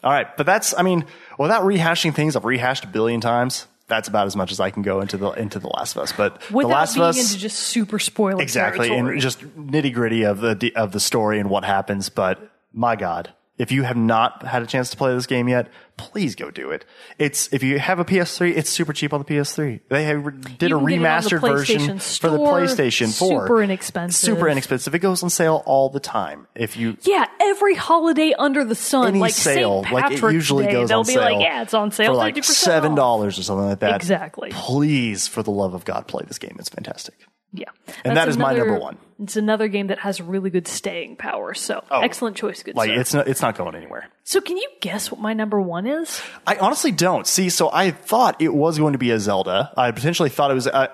All 0.04 0.12
right, 0.12 0.28
but 0.38 0.46
that's 0.46 0.78
I 0.78 0.84
mean, 0.84 1.06
without 1.40 1.64
rehashing 1.64 2.14
things 2.14 2.36
I've 2.36 2.46
rehashed 2.46 2.84
a 2.84 2.88
billion 2.88 3.22
times. 3.22 3.68
That's 3.88 4.10
about 4.10 4.28
as 4.28 4.36
much 4.36 4.52
as 4.52 4.60
I 4.60 4.70
can 4.70 4.84
go 4.84 5.00
into 5.00 5.16
the 5.18 5.30
into 5.32 5.60
the 5.60 5.70
Last 5.70 5.96
of 5.96 6.04
Us. 6.04 6.12
But 6.12 6.42
the 6.42 6.54
Without 6.58 6.72
Last 6.72 6.96
being 6.96 7.04
of 7.06 7.10
Us, 7.10 7.32
into 7.32 7.40
just 7.40 7.58
super 7.58 8.00
spoiler 8.00 8.42
exactly, 8.42 8.90
territory. 8.90 9.14
and 9.14 9.22
just 9.22 9.40
nitty 9.58 9.94
gritty 9.94 10.24
of 10.24 10.42
the 10.42 10.74
of 10.76 10.92
the 10.92 11.00
story 11.00 11.40
and 11.40 11.50
what 11.50 11.64
happens. 11.64 12.10
But 12.10 12.38
my 12.74 12.98
God, 12.98 13.34
if 13.58 13.72
you 13.72 13.84
have 13.84 13.98
not 13.98 14.44
had 14.44 14.62
a 14.62 14.66
chance 14.68 14.90
to 14.92 14.98
play 14.98 15.14
this 15.14 15.26
game 15.26 15.48
yet, 15.50 15.70
please 15.98 16.36
go 16.36 16.52
do 16.52 16.70
it. 16.70 16.86
It's 17.18 17.52
if 17.52 17.64
you 17.64 17.80
have 17.80 18.00
a 18.00 18.06
PS3, 18.06 18.56
it's 18.56 18.70
super 18.70 18.94
cheap 18.94 19.14
on 19.14 19.20
the 19.20 19.26
PS3. 19.26 19.82
They 19.90 20.04
have, 20.04 20.24
did 20.24 20.36
a 20.36 20.42
can 20.42 20.56
get 20.58 20.72
it 20.72 20.74
on 20.74 20.86
the 20.86 20.96
remastered 20.98 21.42
version 21.42 21.80
PlayStation 21.98 22.20
for 22.20 22.30
the 22.30 22.38
PlayStation 22.38 23.18
4. 23.18 23.42
super 23.46 23.62
inexpensive. 23.64 24.16
Super 24.20 24.48
inexpensive. 24.48 24.94
It 24.94 25.00
goes 25.00 25.24
on 25.24 25.30
sale 25.30 25.64
all 25.66 25.90
the 25.90 26.00
time. 26.00 26.48
If 26.56 26.78
you 26.78 26.98
Yeah, 27.02 27.26
every 27.42 27.74
holiday 27.76 28.34
under 28.38 28.64
the 28.64 28.76
sun, 28.76 29.08
any 29.08 29.20
like 29.20 29.34
sale, 29.34 29.84
like 29.92 30.12
it 30.12 30.22
usually 30.32 30.66
Day, 30.66 30.72
goes 30.74 30.90
they'll 30.90 31.00
on 31.00 31.06
be 31.06 31.14
sale 31.14 31.22
like, 31.22 31.42
"Yeah, 31.42 31.64
it's 31.64 31.74
on 31.74 31.92
sale 31.92 32.12
for 32.12 32.18
like 32.18 32.36
50% 32.36 32.44
seven 32.44 32.92
off." 32.92 32.98
dollars 32.98 33.40
or 33.40 33.44
something 33.44 33.68
like 33.70 33.80
that. 33.80 33.96
Exactly. 33.96 34.52
Please, 34.52 35.28
for 35.28 35.42
the 35.44 35.52
love 35.52 35.74
of 35.74 35.84
God, 35.86 36.08
play 36.08 36.24
this 36.28 36.38
game. 36.38 36.56
It's 36.60 36.70
fantastic. 36.70 37.16
Yeah, 37.54 37.70
And 38.04 38.16
That's 38.16 38.26
that 38.26 38.28
is 38.28 38.38
my 38.38 38.54
number 38.54 38.78
one. 38.78 38.98
It's 39.24 39.38
another 39.38 39.68
game 39.70 39.88
that 39.88 40.00
has 40.00 40.22
really 40.22 40.50
good 40.50 40.68
staying 40.68 41.16
power. 41.16 41.54
So 41.54 41.84
excellent 41.90 42.36
choice, 42.36 42.62
good 42.62 42.76
Oh. 42.76 42.80
Like 42.80 42.90
sir. 42.90 43.00
it's 43.00 43.14
not, 43.14 43.28
it's 43.28 43.42
not 43.42 43.58
going 43.58 43.74
anywhere. 43.74 44.10
So 44.26 44.42
can 44.42 44.58
you 44.58 44.68
guess 44.82 45.10
what 45.10 45.20
my 45.22 45.34
number 45.34 45.60
one 45.60 45.88
is? 45.88 46.22
I 46.46 46.58
honestly 46.58 46.92
don't 46.92 47.26
see. 47.26 47.50
So 47.50 47.70
I 47.72 47.92
thought 47.92 48.42
it 48.42 48.54
was 48.54 48.78
going 48.78 48.92
to 48.94 49.00
be 49.00 49.12
a 49.12 49.20
Zelda. 49.20 49.72
I 49.78 49.92
potentially 49.92 50.30
thought 50.30 50.52
it 50.52 50.56
was. 50.56 50.68
I, 50.68 50.90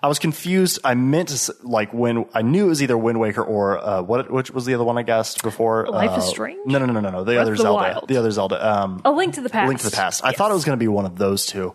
I 0.00 0.06
was 0.08 0.18
confused. 0.20 0.78
I 0.84 0.94
meant 0.94 1.30
to 1.30 1.54
like 1.64 1.92
when 1.92 2.24
I 2.32 2.42
knew 2.42 2.66
it 2.66 2.68
was 2.68 2.82
either 2.82 2.96
Wind 2.96 3.18
Waker 3.20 3.42
or 3.42 3.76
uh, 3.78 4.00
what? 4.02 4.30
Which 4.30 4.52
was 4.52 4.64
the 4.64 4.74
other 4.74 4.84
one 4.84 4.96
I 4.96 5.02
guessed 5.02 5.42
before? 5.42 5.86
Life 5.88 6.16
is 6.16 6.24
Uh, 6.24 6.28
Strange? 6.28 6.60
No, 6.66 6.78
no, 6.78 6.86
no, 6.86 7.00
no, 7.00 7.10
no. 7.10 7.24
The 7.24 7.38
other 7.38 7.50
the 7.56 7.62
Zelda. 7.62 7.74
Wild? 7.94 8.08
The 8.08 8.16
other 8.16 8.30
Zelda. 8.30 8.64
Um, 8.84 9.02
A 9.04 9.10
Link 9.10 9.34
to 9.34 9.40
the 9.42 9.50
Past. 9.50 9.68
Link 9.68 9.80
to 9.80 9.90
the 9.90 9.96
Past. 9.96 10.24
I 10.24 10.30
thought 10.32 10.50
it 10.52 10.54
was 10.54 10.64
going 10.64 10.78
to 10.78 10.82
be 10.82 10.88
one 10.88 11.04
of 11.04 11.16
those 11.18 11.44
two. 11.46 11.74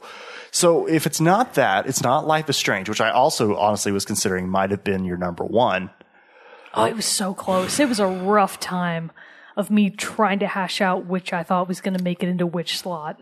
So 0.52 0.86
if 0.86 1.06
it's 1.06 1.22
not 1.22 1.54
that, 1.56 1.88
it's 1.88 2.04
not 2.04 2.28
Life 2.28 2.50
is 2.50 2.58
Strange, 2.58 2.90
which 2.90 3.02
I 3.02 3.10
also 3.10 3.56
honestly 3.56 3.92
was 3.92 4.06
considering 4.06 4.50
might 4.50 4.72
have 4.72 4.84
been 4.84 5.06
your 5.06 5.18
number 5.18 5.46
one. 5.46 5.90
Oh, 6.74 6.86
it 6.86 6.96
was 6.96 7.06
so 7.06 7.34
close. 7.34 7.80
It 7.80 7.90
was 7.90 8.00
a 8.00 8.08
rough 8.08 8.60
time 8.60 9.12
of 9.58 9.72
me 9.72 9.90
trying 9.90 10.40
to 10.40 10.48
hash 10.48 10.82
out 10.82 11.06
which 11.06 11.34
I 11.34 11.44
thought 11.44 11.68
was 11.68 11.82
going 11.82 11.98
to 11.98 12.04
make 12.04 12.22
it 12.24 12.30
into 12.30 12.46
which 12.46 12.78
slot. 12.78 13.20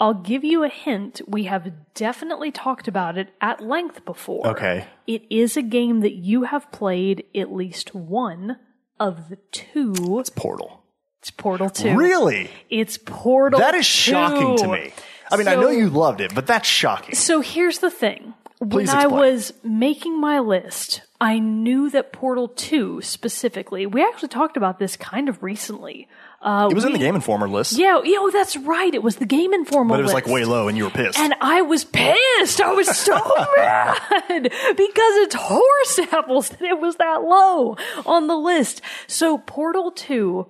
I'll 0.00 0.14
give 0.14 0.42
you 0.42 0.64
a 0.64 0.68
hint. 0.68 1.20
We 1.28 1.44
have 1.44 1.70
definitely 1.94 2.50
talked 2.50 2.88
about 2.88 3.16
it 3.16 3.28
at 3.40 3.60
length 3.60 4.04
before. 4.04 4.46
Okay. 4.48 4.86
It 5.06 5.22
is 5.30 5.56
a 5.56 5.62
game 5.62 6.00
that 6.00 6.14
you 6.14 6.42
have 6.44 6.72
played 6.72 7.24
at 7.34 7.52
least 7.52 7.94
one 7.94 8.56
of 8.98 9.28
the 9.28 9.36
two. 9.52 9.94
It's 10.18 10.28
Portal. 10.28 10.82
It's 11.20 11.30
Portal 11.30 11.70
2. 11.70 11.96
Really? 11.96 12.50
It's 12.68 12.98
Portal 12.98 13.60
That 13.60 13.76
is 13.76 13.86
shocking 13.86 14.56
to 14.56 14.66
me. 14.66 14.92
I 15.32 15.36
mean, 15.36 15.48
I 15.48 15.54
know 15.54 15.70
you 15.70 15.88
loved 15.88 16.20
it, 16.20 16.34
but 16.34 16.46
that's 16.46 16.68
shocking. 16.68 17.14
So 17.14 17.40
here's 17.40 17.78
the 17.78 17.90
thing. 17.90 18.34
Please 18.58 18.88
when 18.88 18.96
I 18.96 19.08
was 19.08 19.52
making 19.64 20.20
my 20.20 20.38
list, 20.38 21.02
I 21.20 21.40
knew 21.40 21.90
that 21.90 22.12
Portal 22.12 22.46
2 22.46 23.00
specifically, 23.02 23.86
we 23.86 24.04
actually 24.04 24.28
talked 24.28 24.56
about 24.56 24.78
this 24.78 24.96
kind 24.96 25.28
of 25.28 25.42
recently. 25.42 26.06
Uh, 26.40 26.68
It 26.70 26.74
was 26.74 26.84
in 26.84 26.92
the 26.92 26.98
Game 27.00 27.16
Informer 27.16 27.48
list, 27.48 27.72
Yeah, 27.72 28.00
yeah, 28.04 28.18
oh, 28.20 28.30
that's 28.30 28.56
right. 28.56 28.94
It 28.94 29.02
was 29.02 29.16
the 29.16 29.26
Game 29.26 29.52
Informer 29.52 29.90
list. 29.90 29.96
but 29.96 30.00
it 30.00 30.02
was 30.04 30.12
like 30.14 30.26
way 30.28 30.44
low, 30.44 30.68
and 30.68 30.76
you 30.78 30.84
were 30.84 30.90
pissed. 30.90 31.18
And 31.18 31.34
I 31.40 31.62
was 31.62 31.84
pissed. 31.84 32.60
I 32.60 32.72
was 32.72 32.86
so 32.96 33.14
mad 33.56 33.98
because 34.42 35.16
it's 35.24 35.34
horse 35.34 35.98
apples 36.12 36.50
that 36.50 36.62
it 36.62 36.78
was 36.78 36.96
that 36.96 37.22
low 37.24 37.76
on 38.06 38.28
the 38.28 38.36
list. 38.36 38.80
So 39.08 39.38
Portal 39.38 39.90
2 39.90 40.46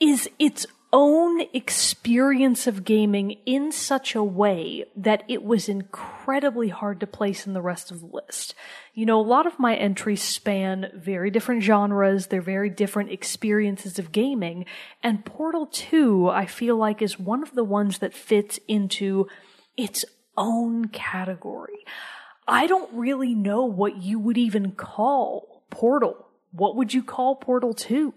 is 0.00 0.28
its 0.38 0.64
own 0.92 1.42
experience 1.52 2.66
of 2.66 2.84
gaming 2.84 3.32
in 3.46 3.70
such 3.70 4.14
a 4.14 4.24
way 4.24 4.84
that 4.96 5.22
it 5.28 5.44
was 5.44 5.68
incredibly 5.68 6.68
hard 6.68 7.00
to 7.00 7.06
place 7.06 7.46
in 7.46 7.52
the 7.52 7.62
rest 7.62 7.90
of 7.90 8.00
the 8.00 8.06
list. 8.06 8.54
You 8.94 9.06
know, 9.06 9.20
a 9.20 9.22
lot 9.22 9.46
of 9.46 9.58
my 9.58 9.76
entries 9.76 10.22
span 10.22 10.90
very 10.94 11.30
different 11.30 11.62
genres, 11.62 12.26
they're 12.26 12.42
very 12.42 12.70
different 12.70 13.10
experiences 13.10 13.98
of 13.98 14.12
gaming, 14.12 14.64
and 15.02 15.24
Portal 15.24 15.66
2, 15.66 16.28
I 16.28 16.46
feel 16.46 16.76
like, 16.76 17.02
is 17.02 17.18
one 17.18 17.42
of 17.42 17.54
the 17.54 17.64
ones 17.64 17.98
that 17.98 18.14
fits 18.14 18.58
into 18.66 19.28
its 19.76 20.04
own 20.36 20.88
category. 20.88 21.84
I 22.48 22.66
don't 22.66 22.92
really 22.92 23.34
know 23.34 23.64
what 23.64 24.02
you 24.02 24.18
would 24.18 24.38
even 24.38 24.72
call 24.72 25.62
Portal. 25.70 26.26
What 26.52 26.74
would 26.74 26.92
you 26.92 27.04
call 27.04 27.36
Portal 27.36 27.74
2? 27.74 28.12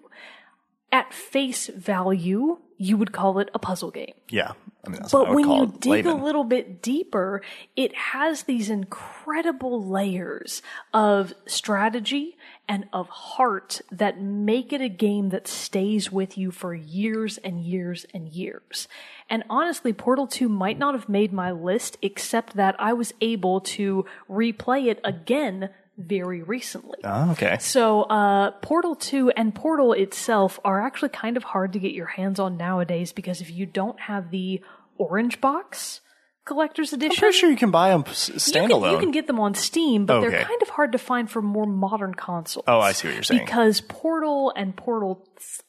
At 0.92 1.14
face 1.14 1.68
value, 1.68 2.60
you 2.78 2.98
would 2.98 3.12
call 3.12 3.40
it 3.40 3.50
a 3.54 3.60
puzzle 3.60 3.92
game. 3.92 4.14
yeah, 4.30 4.52
I 4.86 4.90
mean, 4.90 5.00
that's 5.00 5.12
But 5.12 5.34
when 5.34 5.50
you 5.50 5.74
dig 5.80 6.06
layman. 6.06 6.20
a 6.20 6.24
little 6.24 6.44
bit 6.44 6.82
deeper, 6.82 7.42
it 7.76 7.96
has 7.96 8.44
these 8.44 8.70
incredible 8.70 9.84
layers 9.88 10.62
of 10.94 11.34
strategy 11.46 12.38
and 12.68 12.88
of 12.92 13.08
heart 13.10 13.82
that 13.92 14.22
make 14.22 14.74
it 14.74 14.82
a 14.82 14.90
game 14.90 15.30
that 15.30 15.48
stays 15.48 16.12
with 16.12 16.38
you 16.38 16.52
for 16.52 16.74
years 16.74 17.38
and 17.40 17.62
years 17.62 18.06
and 18.14 18.30
years. 18.30 18.88
And 19.30 19.44
honestly, 19.50 19.94
Portal 19.94 20.28
2 20.28 20.50
might 20.50 20.78
not 20.78 20.94
have 20.94 21.08
made 21.10 21.32
my 21.34 21.52
list 21.52 21.98
except 22.02 22.56
that 22.56 22.76
I 22.80 22.94
was 22.94 23.14
able 23.22 23.62
to 23.62 24.06
replay 24.30 24.88
it 24.88 25.00
again 25.04 25.70
very 25.98 26.42
recently. 26.42 27.00
Oh, 27.04 27.32
okay. 27.32 27.58
So, 27.60 28.04
uh, 28.04 28.52
Portal 28.62 28.96
2 28.96 29.30
and 29.32 29.54
Portal 29.54 29.94
itself 29.94 30.60
are 30.66 30.82
actually 30.82 31.10
kind 31.10 31.38
of 31.38 31.44
hard 31.44 31.74
to 31.74 31.80
get 31.80 31.92
your 31.94 32.08
hands 32.08 32.40
on 32.40 32.58
nowadays 32.58 33.12
because 33.12 33.42
if 33.42 33.52
you 33.52 33.66
don't 33.66 34.00
have 34.00 34.32
the 34.32 34.62
orange 34.98 35.40
box 35.40 36.02
collector's 36.46 36.92
edition, 36.94 37.12
I'm 37.16 37.20
Pretty 37.20 37.38
sure 37.38 37.50
you 37.50 37.56
can 37.56 37.72
buy 37.72 37.90
them 37.90 38.04
you, 38.08 38.14
standalone. 38.14 38.82
can, 38.84 38.92
you 38.92 38.98
can 39.00 39.12
get 39.12 39.28
them 39.28 39.40
on 39.40 39.54
Steam, 39.56 40.06
but 40.06 40.18
Okay. 40.18 40.30
they're 40.30 40.44
kind 40.44 40.62
of 40.62 40.70
hard 40.70 40.92
to 40.92 40.98
find 40.98 41.30
for 41.32 41.42
more 41.42 41.66
modern 41.66 42.14
consoles. 42.16 42.66
Oh, 42.68 42.80
I 42.80 42.92
see 42.92 43.08
what 43.08 43.14
you're 43.14 43.24
saying. 43.24 43.46
Because 43.46 43.80
Portal 43.80 44.52
and 44.56 44.76
Portal 44.76 45.26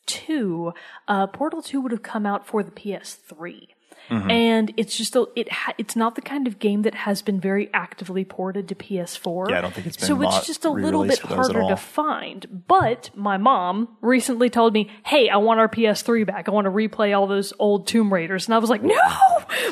2, 0.07 0.73
uh, 1.07 1.27
Portal 1.29 1.63
2 1.63 1.81
would 1.81 1.93
have 1.93 2.03
come 2.03 2.27
out 2.27 2.47
for 2.47 2.63
the 2.63 2.71
PS3. 2.73 3.69
Mm-hmm. 4.11 4.31
And 4.31 4.75
it's 4.77 4.97
just 4.97 5.17
a, 5.17 5.27
it 5.35 5.51
ha- 5.51 5.75
it's 5.79 5.97
not 5.97 6.15
the 6.15 6.21
kind 6.21 6.47
of 6.47 6.59
game 6.59 6.83
that 6.83 6.95
has 6.95 7.23
been 7.23 7.41
very 7.41 7.71
actively 7.73 8.25
ported 8.25 8.69
to 8.69 8.75
PS4. 8.75 9.51
Yeah, 9.51 9.59
I 9.59 9.61
don't 9.61 9.73
think 9.75 9.87
it's 9.87 9.97
been 9.97 10.07
so 10.07 10.23
it's 10.23 10.47
just 10.47 10.65
a 10.65 10.71
little 10.71 11.05
bit 11.05 11.19
for 11.19 11.29
those 11.29 11.49
at 11.49 11.55
harder 11.55 11.69
to 11.71 11.77
find. 11.77 12.65
But 12.67 13.11
my 13.15 13.37
mom 13.37 13.97
recently 14.01 14.51
told 14.51 14.73
me, 14.73 14.91
"Hey, 15.05 15.29
I 15.29 15.37
want 15.39 15.61
our 15.61 15.69
PS3 15.69 16.27
back. 16.27 16.49
I 16.49 16.51
want 16.53 16.67
to 16.67 16.71
replay 16.71 17.17
all 17.17 17.27
those 17.27 17.53
old 17.59 17.87
Tomb 17.87 18.13
Raiders." 18.13 18.47
And 18.47 18.55
I 18.55 18.59
was 18.59 18.71
like, 18.71 18.83
"No, 18.83 18.95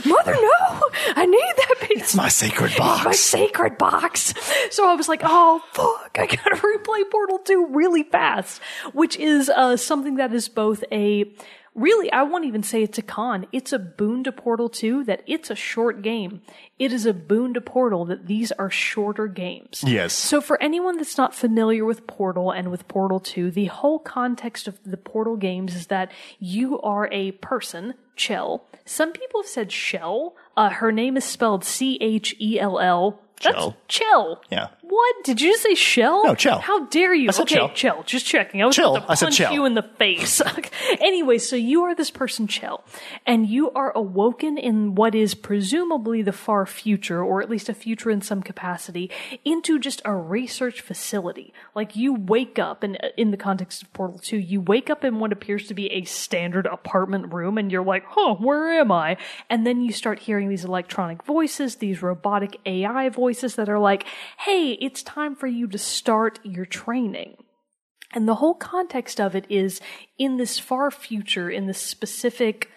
mother, 0.07 0.33
no! 0.33 0.81
I 1.15 1.27
need 1.27 1.53
that 1.57 1.75
PS. 1.81 1.91
it's 2.01 2.15
my 2.15 2.29
sacred 2.29 2.73
box. 2.77 2.99
It's 2.99 3.05
my 3.05 3.13
sacred 3.13 3.79
box." 3.79 4.35
So 4.71 4.89
I 4.89 4.95
was 4.95 5.09
like, 5.09 5.21
"Oh 5.25 5.63
fuck! 5.73 6.17
I 6.19 6.27
gotta 6.27 6.57
replay 6.79 7.11
Portal 7.11 7.39
2 7.39 7.67
really 7.71 8.03
fast," 8.05 8.61
which 8.93 9.17
is 9.17 9.51
uh, 9.51 9.77
something 9.77 10.17
that 10.17 10.33
is 10.33 10.49
both 10.49 10.85
a 10.91 11.33
really, 11.75 12.11
I 12.13 12.23
won't 12.23 12.45
even 12.45 12.63
say 12.63 12.83
it's 12.83 12.99
a 12.99 13.03
con. 13.03 13.47
It's 13.53 13.73
a 13.73 13.79
boon 13.79 14.25
to 14.25 14.33
Portal 14.33 14.69
2 14.69 15.05
that 15.05 15.23
it's 15.27 15.51
a 15.51 15.55
short 15.55 16.03
game. 16.03 16.43
It 16.79 16.93
is 16.93 17.07
a 17.07 17.15
boon 17.15 17.55
to 17.55 17.61
Portal 17.61 18.05
that 18.07 18.27
these 18.27 18.53
are 18.53 18.71
shorter 18.71 19.27
games. 19.27 19.85
Yes. 19.87 20.13
So 20.13 20.41
for 20.41 20.61
anyone 20.63 20.97
that's 20.97 21.19
not 21.19 21.35
familiar 21.35 21.85
with 21.85 22.07
Portal 22.07 22.51
and 22.51 22.71
with 22.71 22.89
Portal 22.89 23.21
2, 23.21 23.51
the 23.51 23.67
whole 23.67 23.99
context 23.99 24.69
of 24.69 24.79
the 24.85 24.97
Portal 24.97 25.37
games 25.37 25.75
is 25.75 25.87
that 25.89 26.13
you 26.39 26.81
are 26.81 27.09
a 27.13 27.33
person, 27.33 27.95
Chell. 28.17 28.67
Some 28.85 29.13
people 29.13 29.43
have 29.43 29.49
said 29.49 29.73
Shell. 29.73 30.35
Uh, 30.57 30.71
her 30.71 30.93
name 30.93 31.17
is 31.17 31.25
spelled 31.25 31.65
C-H-E-L-L. 31.65 33.21
That's 33.43 33.57
Chell. 33.57 33.77
Chell. 33.89 34.43
Yeah. 34.51 34.69
What? 34.93 35.25
Did 35.25 35.41
you 35.41 35.57
say 35.57 35.75
shell? 35.75 36.23
No, 36.27 36.35
Chell. 36.35 36.59
How 36.59 36.85
dare 36.85 37.15
you? 37.15 37.31
I 37.31 37.33
said 37.33 37.51
okay, 37.51 37.73
Chell. 37.73 38.03
Just 38.03 38.27
checking. 38.27 38.61
I 38.61 38.67
was 38.67 38.77
Chill. 38.77 38.95
about 38.95 39.07
to 39.07 39.13
I 39.13 39.15
said 39.15 39.25
punch 39.27 39.37
Chell. 39.39 39.53
you 39.55 39.65
in 39.65 39.73
the 39.73 39.83
face. 39.83 40.43
anyway, 41.01 41.39
so 41.39 41.57
you 41.57 41.85
are 41.85 41.95
this 41.95 42.11
person, 42.11 42.47
Chell, 42.47 42.85
and 43.25 43.47
you 43.49 43.71
are 43.71 43.91
awoken 43.97 44.59
in 44.59 44.95
what 44.95 45.15
is 45.15 45.35
presumably 45.35 46.21
the 46.21 46.31
far 46.33 46.67
future, 46.67 47.25
or 47.25 47.41
at 47.41 47.49
least 47.49 47.71
a 47.71 47.75
future 47.75 48.11
in 48.11 48.21
some 48.21 48.43
capacity, 48.43 49.11
into 49.47 49.79
just 49.79 50.03
a 50.05 50.15
research 50.15 50.83
facility. 50.83 51.55
Like 51.75 51.97
you 51.97 52.13
wake 52.13 52.59
up, 52.59 52.83
and 52.83 52.99
uh, 53.03 53.09
in 53.17 53.31
the 53.31 53.39
context 53.39 53.83
of 53.83 53.91
Portal 53.95 54.19
2, 54.19 54.37
you 54.37 54.61
wake 54.61 54.91
up 54.91 55.05
in 55.05 55.21
what 55.21 55.33
appears 55.33 55.69
to 55.69 55.75
be 55.75 55.91
a 55.91 56.05
standard 56.05 56.67
apartment 56.67 57.33
room, 57.33 57.57
and 57.57 57.73
you're 57.73 57.83
like, 57.83 58.05
huh, 58.09 58.35
where 58.35 58.71
am 58.79 58.93
I? 58.93 59.17
And 59.49 59.67
then 59.67 59.81
you 59.81 59.91
start 59.91 60.19
hearing 60.19 60.51
these 60.51 60.67
electronic 60.67 61.23
voices, 61.23 61.77
these 61.77 62.03
robotic 62.03 62.61
AI 62.67 63.09
voices 63.09 63.55
that 63.57 63.71
are 63.71 63.79
like, 63.79 64.05
hey, 64.41 64.77
it's 64.83 65.03
time 65.05 65.37
for 65.37 65.47
you 65.47 65.69
to 65.69 65.79
start 65.79 66.41
your 66.43 66.67
training. 66.67 67.37
And 68.13 68.29
the 68.29 68.35
whole 68.35 68.55
context 68.55 69.21
of 69.21 69.37
it 69.37 69.47
is 69.49 69.81
in 70.19 70.39
this 70.39 70.59
far 70.59 70.91
future, 70.91 71.49
in 71.49 71.69
this 71.69 71.81
specific 71.81 72.69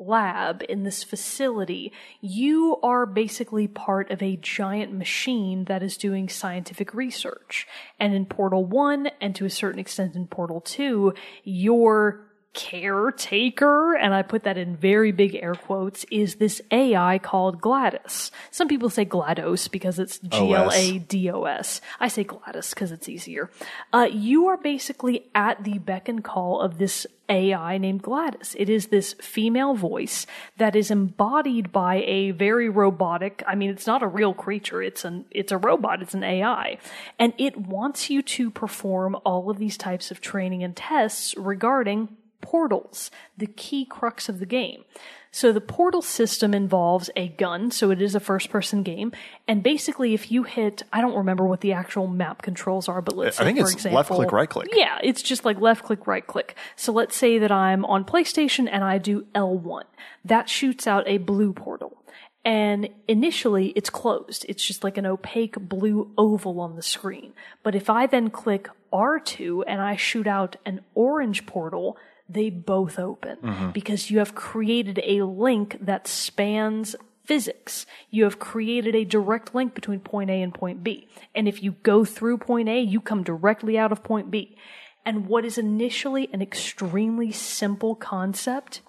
lab, 0.00 0.64
in 0.68 0.82
this 0.82 1.04
facility, 1.04 1.92
you 2.20 2.76
are 2.82 3.06
basically 3.06 3.68
part 3.68 4.10
of 4.10 4.20
a 4.20 4.36
giant 4.36 4.92
machine 4.92 5.64
that 5.66 5.82
is 5.82 5.96
doing 5.96 6.28
scientific 6.28 6.92
research. 6.92 7.68
And 8.00 8.14
in 8.14 8.26
Portal 8.26 8.64
1, 8.64 9.08
and 9.20 9.34
to 9.36 9.44
a 9.44 9.50
certain 9.50 9.78
extent 9.78 10.16
in 10.16 10.26
Portal 10.26 10.60
2, 10.60 11.14
your 11.44 12.27
caretaker, 12.58 13.94
and 13.94 14.12
I 14.12 14.22
put 14.22 14.42
that 14.42 14.58
in 14.58 14.76
very 14.76 15.12
big 15.12 15.36
air 15.36 15.54
quotes, 15.54 16.04
is 16.10 16.34
this 16.36 16.60
AI 16.72 17.20
called 17.20 17.60
Gladys. 17.60 18.32
Some 18.50 18.66
people 18.66 18.90
say 18.90 19.04
GLaDOS 19.04 19.70
because 19.70 20.00
it's 20.00 20.18
G 20.18 20.52
L 20.52 20.72
A 20.72 20.98
D 20.98 21.30
O 21.30 21.44
S. 21.44 21.80
I 22.00 22.08
say 22.08 22.24
Gladys 22.24 22.70
because 22.70 22.90
it's 22.90 23.08
easier. 23.08 23.48
Uh, 23.92 24.08
you 24.10 24.48
are 24.48 24.56
basically 24.56 25.30
at 25.36 25.62
the 25.62 25.78
beck 25.78 26.08
and 26.08 26.24
call 26.24 26.60
of 26.60 26.78
this 26.78 27.06
AI 27.28 27.78
named 27.78 28.02
Gladys. 28.02 28.56
It 28.58 28.68
is 28.68 28.86
this 28.86 29.14
female 29.20 29.74
voice 29.74 30.26
that 30.56 30.74
is 30.74 30.90
embodied 30.90 31.70
by 31.70 32.02
a 32.06 32.32
very 32.32 32.68
robotic, 32.68 33.42
I 33.46 33.54
mean, 33.54 33.70
it's 33.70 33.86
not 33.86 34.02
a 34.02 34.08
real 34.08 34.34
creature. 34.34 34.82
It's 34.82 35.04
an, 35.04 35.26
it's 35.30 35.52
a 35.52 35.58
robot. 35.58 36.02
It's 36.02 36.14
an 36.14 36.24
AI. 36.24 36.78
And 37.18 37.34
it 37.38 37.56
wants 37.56 38.10
you 38.10 38.22
to 38.22 38.50
perform 38.50 39.16
all 39.24 39.48
of 39.48 39.58
these 39.58 39.76
types 39.76 40.10
of 40.10 40.20
training 40.20 40.64
and 40.64 40.74
tests 40.74 41.36
regarding 41.36 42.08
portals, 42.40 43.10
the 43.36 43.46
key 43.46 43.84
crux 43.84 44.28
of 44.28 44.38
the 44.38 44.46
game. 44.46 44.84
So 45.30 45.52
the 45.52 45.60
portal 45.60 46.00
system 46.00 46.54
involves 46.54 47.10
a 47.14 47.28
gun, 47.28 47.70
so 47.70 47.90
it 47.90 48.00
is 48.00 48.14
a 48.14 48.20
first 48.20 48.48
person 48.48 48.82
game. 48.82 49.12
And 49.46 49.62
basically, 49.62 50.14
if 50.14 50.30
you 50.32 50.44
hit, 50.44 50.82
I 50.92 51.00
don't 51.00 51.16
remember 51.16 51.46
what 51.46 51.60
the 51.60 51.72
actual 51.72 52.06
map 52.06 52.40
controls 52.42 52.88
are, 52.88 53.02
but 53.02 53.16
let's 53.16 53.38
I 53.38 53.42
say, 53.42 53.44
think 53.44 53.58
for 53.58 53.64
it's 53.64 53.72
example, 53.74 53.96
left 53.96 54.10
click, 54.10 54.32
right 54.32 54.48
click. 54.48 54.68
Yeah, 54.72 54.98
it's 55.02 55.22
just 55.22 55.44
like 55.44 55.60
left 55.60 55.84
click, 55.84 56.06
right 56.06 56.26
click. 56.26 56.56
So 56.76 56.92
let's 56.92 57.14
say 57.14 57.38
that 57.38 57.52
I'm 57.52 57.84
on 57.84 58.04
PlayStation 58.04 58.68
and 58.70 58.82
I 58.82 58.98
do 58.98 59.26
L1. 59.34 59.84
That 60.24 60.48
shoots 60.48 60.86
out 60.86 61.06
a 61.06 61.18
blue 61.18 61.52
portal. 61.52 61.98
And 62.44 62.88
initially 63.06 63.68
it's 63.76 63.90
closed. 63.90 64.46
It's 64.48 64.64
just 64.64 64.82
like 64.82 64.96
an 64.96 65.04
opaque 65.04 65.56
blue 65.60 66.10
oval 66.16 66.60
on 66.60 66.76
the 66.76 66.82
screen. 66.82 67.34
But 67.62 67.74
if 67.74 67.90
I 67.90 68.06
then 68.06 68.30
click 68.30 68.68
R2 68.90 69.64
and 69.66 69.82
I 69.82 69.96
shoot 69.96 70.26
out 70.26 70.56
an 70.64 70.80
orange 70.94 71.44
portal, 71.44 71.98
they 72.28 72.50
both 72.50 72.98
open 72.98 73.38
mm-hmm. 73.38 73.70
because 73.70 74.10
you 74.10 74.18
have 74.18 74.34
created 74.34 75.00
a 75.04 75.22
link 75.22 75.78
that 75.80 76.06
spans 76.06 76.94
physics. 77.24 77.86
You 78.10 78.24
have 78.24 78.38
created 78.38 78.94
a 78.94 79.04
direct 79.04 79.54
link 79.54 79.74
between 79.74 80.00
point 80.00 80.30
A 80.30 80.42
and 80.42 80.52
point 80.52 80.82
B. 80.82 81.08
And 81.34 81.46
if 81.46 81.62
you 81.62 81.72
go 81.82 82.04
through 82.04 82.38
point 82.38 82.68
A, 82.68 82.80
you 82.80 83.00
come 83.00 83.22
directly 83.22 83.78
out 83.78 83.92
of 83.92 84.02
point 84.02 84.30
B. 84.30 84.56
And 85.04 85.26
what 85.26 85.44
is 85.44 85.58
initially 85.58 86.28
an 86.32 86.42
extremely 86.42 87.32
simple 87.32 87.94
concept 87.94 88.82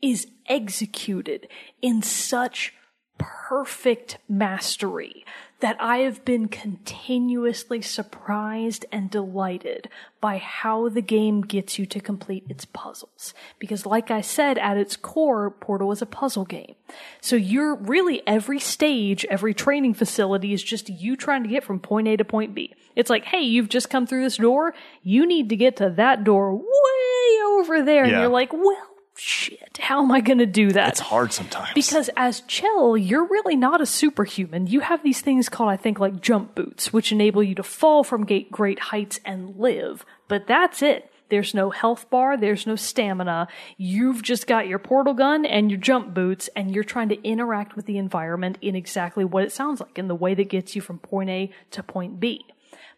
is 0.00 0.26
executed 0.46 1.48
in 1.80 2.02
such 2.02 2.74
perfect 3.18 4.18
mastery 4.28 5.24
that 5.62 5.76
I 5.80 5.98
have 5.98 6.24
been 6.24 6.48
continuously 6.48 7.80
surprised 7.80 8.84
and 8.90 9.08
delighted 9.08 9.88
by 10.20 10.38
how 10.38 10.88
the 10.88 11.00
game 11.00 11.42
gets 11.42 11.78
you 11.78 11.86
to 11.86 12.00
complete 12.00 12.44
its 12.48 12.64
puzzles. 12.64 13.32
Because 13.60 13.86
like 13.86 14.10
I 14.10 14.22
said, 14.22 14.58
at 14.58 14.76
its 14.76 14.96
core, 14.96 15.50
Portal 15.52 15.92
is 15.92 16.02
a 16.02 16.06
puzzle 16.06 16.44
game. 16.44 16.74
So 17.20 17.36
you're 17.36 17.76
really 17.76 18.22
every 18.26 18.58
stage, 18.58 19.24
every 19.30 19.54
training 19.54 19.94
facility 19.94 20.52
is 20.52 20.64
just 20.64 20.88
you 20.88 21.16
trying 21.16 21.44
to 21.44 21.48
get 21.48 21.62
from 21.62 21.78
point 21.78 22.08
A 22.08 22.16
to 22.16 22.24
point 22.24 22.56
B. 22.56 22.74
It's 22.96 23.08
like, 23.08 23.24
hey, 23.24 23.42
you've 23.42 23.68
just 23.68 23.88
come 23.88 24.04
through 24.04 24.24
this 24.24 24.38
door. 24.38 24.74
You 25.04 25.26
need 25.26 25.48
to 25.50 25.56
get 25.56 25.76
to 25.76 25.90
that 25.90 26.24
door 26.24 26.56
way 26.56 27.42
over 27.52 27.82
there. 27.82 28.02
And 28.02 28.12
you're 28.12 28.28
like, 28.28 28.52
well, 28.52 28.91
shit, 29.16 29.78
how 29.80 30.02
am 30.02 30.10
I 30.10 30.20
going 30.20 30.38
to 30.38 30.46
do 30.46 30.72
that? 30.72 30.90
It's 30.90 31.00
hard 31.00 31.32
sometimes. 31.32 31.70
Because 31.74 32.10
as 32.16 32.40
Chell, 32.42 32.96
you're 32.96 33.26
really 33.26 33.56
not 33.56 33.80
a 33.80 33.86
superhuman. 33.86 34.66
You 34.66 34.80
have 34.80 35.02
these 35.02 35.20
things 35.20 35.48
called, 35.48 35.70
I 35.70 35.76
think, 35.76 36.00
like 36.00 36.20
jump 36.20 36.54
boots, 36.54 36.92
which 36.92 37.12
enable 37.12 37.42
you 37.42 37.54
to 37.56 37.62
fall 37.62 38.04
from 38.04 38.24
great, 38.24 38.50
great 38.50 38.78
heights 38.78 39.20
and 39.24 39.56
live. 39.56 40.04
But 40.28 40.46
that's 40.46 40.82
it. 40.82 41.10
There's 41.28 41.54
no 41.54 41.70
health 41.70 42.10
bar, 42.10 42.36
there's 42.36 42.66
no 42.66 42.76
stamina. 42.76 43.48
You've 43.78 44.22
just 44.22 44.46
got 44.46 44.68
your 44.68 44.78
portal 44.78 45.14
gun 45.14 45.46
and 45.46 45.70
your 45.70 45.80
jump 45.80 46.12
boots, 46.12 46.50
and 46.54 46.74
you're 46.74 46.84
trying 46.84 47.08
to 47.08 47.22
interact 47.22 47.74
with 47.74 47.86
the 47.86 47.96
environment 47.96 48.58
in 48.60 48.76
exactly 48.76 49.24
what 49.24 49.42
it 49.42 49.50
sounds 49.50 49.80
like, 49.80 49.98
in 49.98 50.08
the 50.08 50.14
way 50.14 50.34
that 50.34 50.50
gets 50.50 50.76
you 50.76 50.82
from 50.82 50.98
point 50.98 51.30
A 51.30 51.50
to 51.70 51.82
point 51.82 52.20
B. 52.20 52.44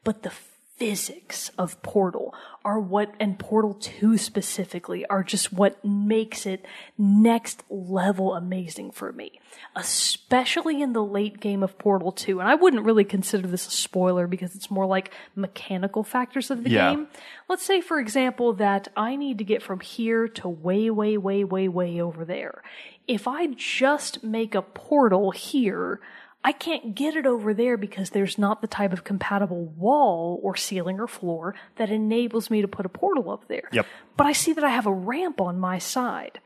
But 0.03 0.25
the 0.25 0.33
physics 0.77 1.51
of 1.57 1.81
Portal 1.83 2.35
are 2.65 2.81
what, 2.81 3.15
and 3.21 3.39
Portal 3.39 3.75
2 3.75 4.19
specifically, 4.19 5.07
are 5.07 5.23
just 5.23 5.53
what 5.53 5.85
makes 5.85 6.47
it 6.47 6.65
next 6.99 7.63
level 7.69 8.35
amazing 8.35 8.91
for 8.91 9.13
me. 9.13 9.41
Especially 9.77 10.83
in 10.83 10.93
the 10.93 11.05
late 11.05 11.41
game 11.41 11.63
of 11.63 11.79
Portal 11.79 12.11
2. 12.11 12.41
And 12.41 12.49
I 12.49 12.55
wouldn't 12.55 12.85
really 12.85 13.05
consider 13.05 13.47
this 13.47 13.67
a 13.67 13.71
spoiler 13.71 14.27
because 14.27 14.55
it's 14.55 14.71
more 14.71 14.87
like 14.87 15.13
mechanical 15.37 16.03
factors 16.03 16.51
of 16.51 16.65
the 16.65 16.71
Yeah. 16.71 16.91
game. 16.95 17.09
Let's 17.49 17.65
say, 17.65 17.81
for 17.81 18.01
example, 18.01 18.53
that 18.55 18.89
I 18.97 19.17
need 19.17 19.39
to 19.39 19.45
get 19.45 19.63
from 19.63 19.81
here 19.81 20.27
to 20.29 20.49
way, 20.49 20.91
way, 20.91 21.17
way, 21.17 21.45
way, 21.45 21.69
way 21.69 22.01
over 22.01 22.25
there. 22.25 22.63
If 23.07 23.29
I 23.29 23.49
just 23.49 24.25
make 24.25 24.55
a 24.55 24.63
portal 24.63 25.31
here, 25.31 26.01
I 26.47 26.53
can't 26.53 26.95
get 26.95 27.17
it 27.17 27.25
over 27.25 27.55
there 27.55 27.79
because 27.79 28.11
there's 28.11 28.37
not 28.37 28.61
the 28.61 28.67
type 28.67 28.93
of 28.93 29.03
compatible 29.03 29.65
wall 29.65 30.39
or 30.43 30.55
ceiling 30.57 31.01
or 31.01 31.09
floor 31.09 31.55
that 31.77 31.89
enables 31.89 32.51
me 32.51 32.61
to 32.61 32.69
put 32.69 32.85
a 32.85 32.91
portal 32.91 33.31
up 33.31 33.49
there. 33.49 33.71
Yep. 33.73 33.87
But 34.19 34.27
I 34.27 34.33
see 34.33 34.53
that 34.53 34.63
I 34.63 34.69
have 34.69 34.87
a 34.87 34.93
ramp 34.93 35.41
on 35.41 35.59
my 35.59 35.79
side. 35.79 36.41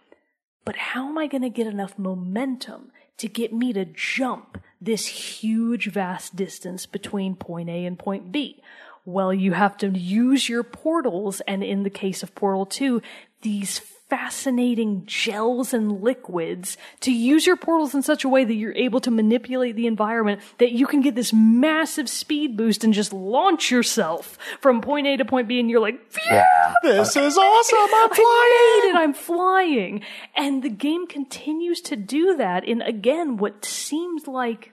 But 0.64 0.76
how 0.76 1.08
am 1.08 1.18
I 1.18 1.26
going 1.26 1.42
to 1.42 1.50
get 1.50 1.66
enough 1.66 1.98
momentum 1.98 2.92
to 3.16 3.26
get 3.26 3.52
me 3.52 3.72
to 3.72 3.84
jump 3.86 4.62
this 4.80 5.06
huge, 5.06 5.90
vast 5.90 6.36
distance 6.36 6.86
between 6.86 7.34
point 7.34 7.68
A 7.68 7.84
and 7.84 7.98
point 7.98 8.30
B? 8.30 8.62
Well, 9.04 9.34
you 9.34 9.52
have 9.52 9.76
to 9.78 9.88
use 9.88 10.48
your 10.48 10.62
portals, 10.62 11.40
and 11.48 11.64
in 11.64 11.82
the 11.82 11.90
case 11.90 12.22
of 12.22 12.34
Portal 12.34 12.66
2, 12.66 13.02
these 13.40 13.80
fascinating 14.08 15.04
gels 15.04 15.74
and 15.74 16.00
liquids 16.02 16.78
to 17.00 17.12
use 17.12 17.46
your 17.46 17.56
portals 17.56 17.94
in 17.94 18.02
such 18.02 18.24
a 18.24 18.28
way 18.28 18.42
that 18.42 18.54
you're 18.54 18.74
able 18.74 19.00
to 19.00 19.10
manipulate 19.10 19.76
the 19.76 19.86
environment 19.86 20.40
that 20.58 20.72
you 20.72 20.86
can 20.86 21.02
get 21.02 21.14
this 21.14 21.32
massive 21.32 22.08
speed 22.08 22.56
boost 22.56 22.84
and 22.84 22.94
just 22.94 23.12
launch 23.12 23.70
yourself 23.70 24.38
from 24.60 24.80
point 24.80 25.06
A 25.06 25.16
to 25.18 25.24
point 25.24 25.46
B 25.46 25.60
and 25.60 25.68
you're 25.68 25.80
like, 25.80 26.00
yeah, 26.26 26.72
this 26.82 27.16
is 27.16 27.36
awesome. 27.36 27.78
I'm 27.78 28.08
flying. 28.08 28.18
I 28.18 28.80
made 28.82 28.90
it. 28.90 28.96
I'm 28.96 29.14
flying. 29.14 30.02
And 30.34 30.62
the 30.62 30.70
game 30.70 31.06
continues 31.06 31.80
to 31.82 31.96
do 31.96 32.36
that 32.36 32.64
in, 32.64 32.80
again, 32.80 33.36
what 33.36 33.64
seems 33.64 34.26
like 34.26 34.72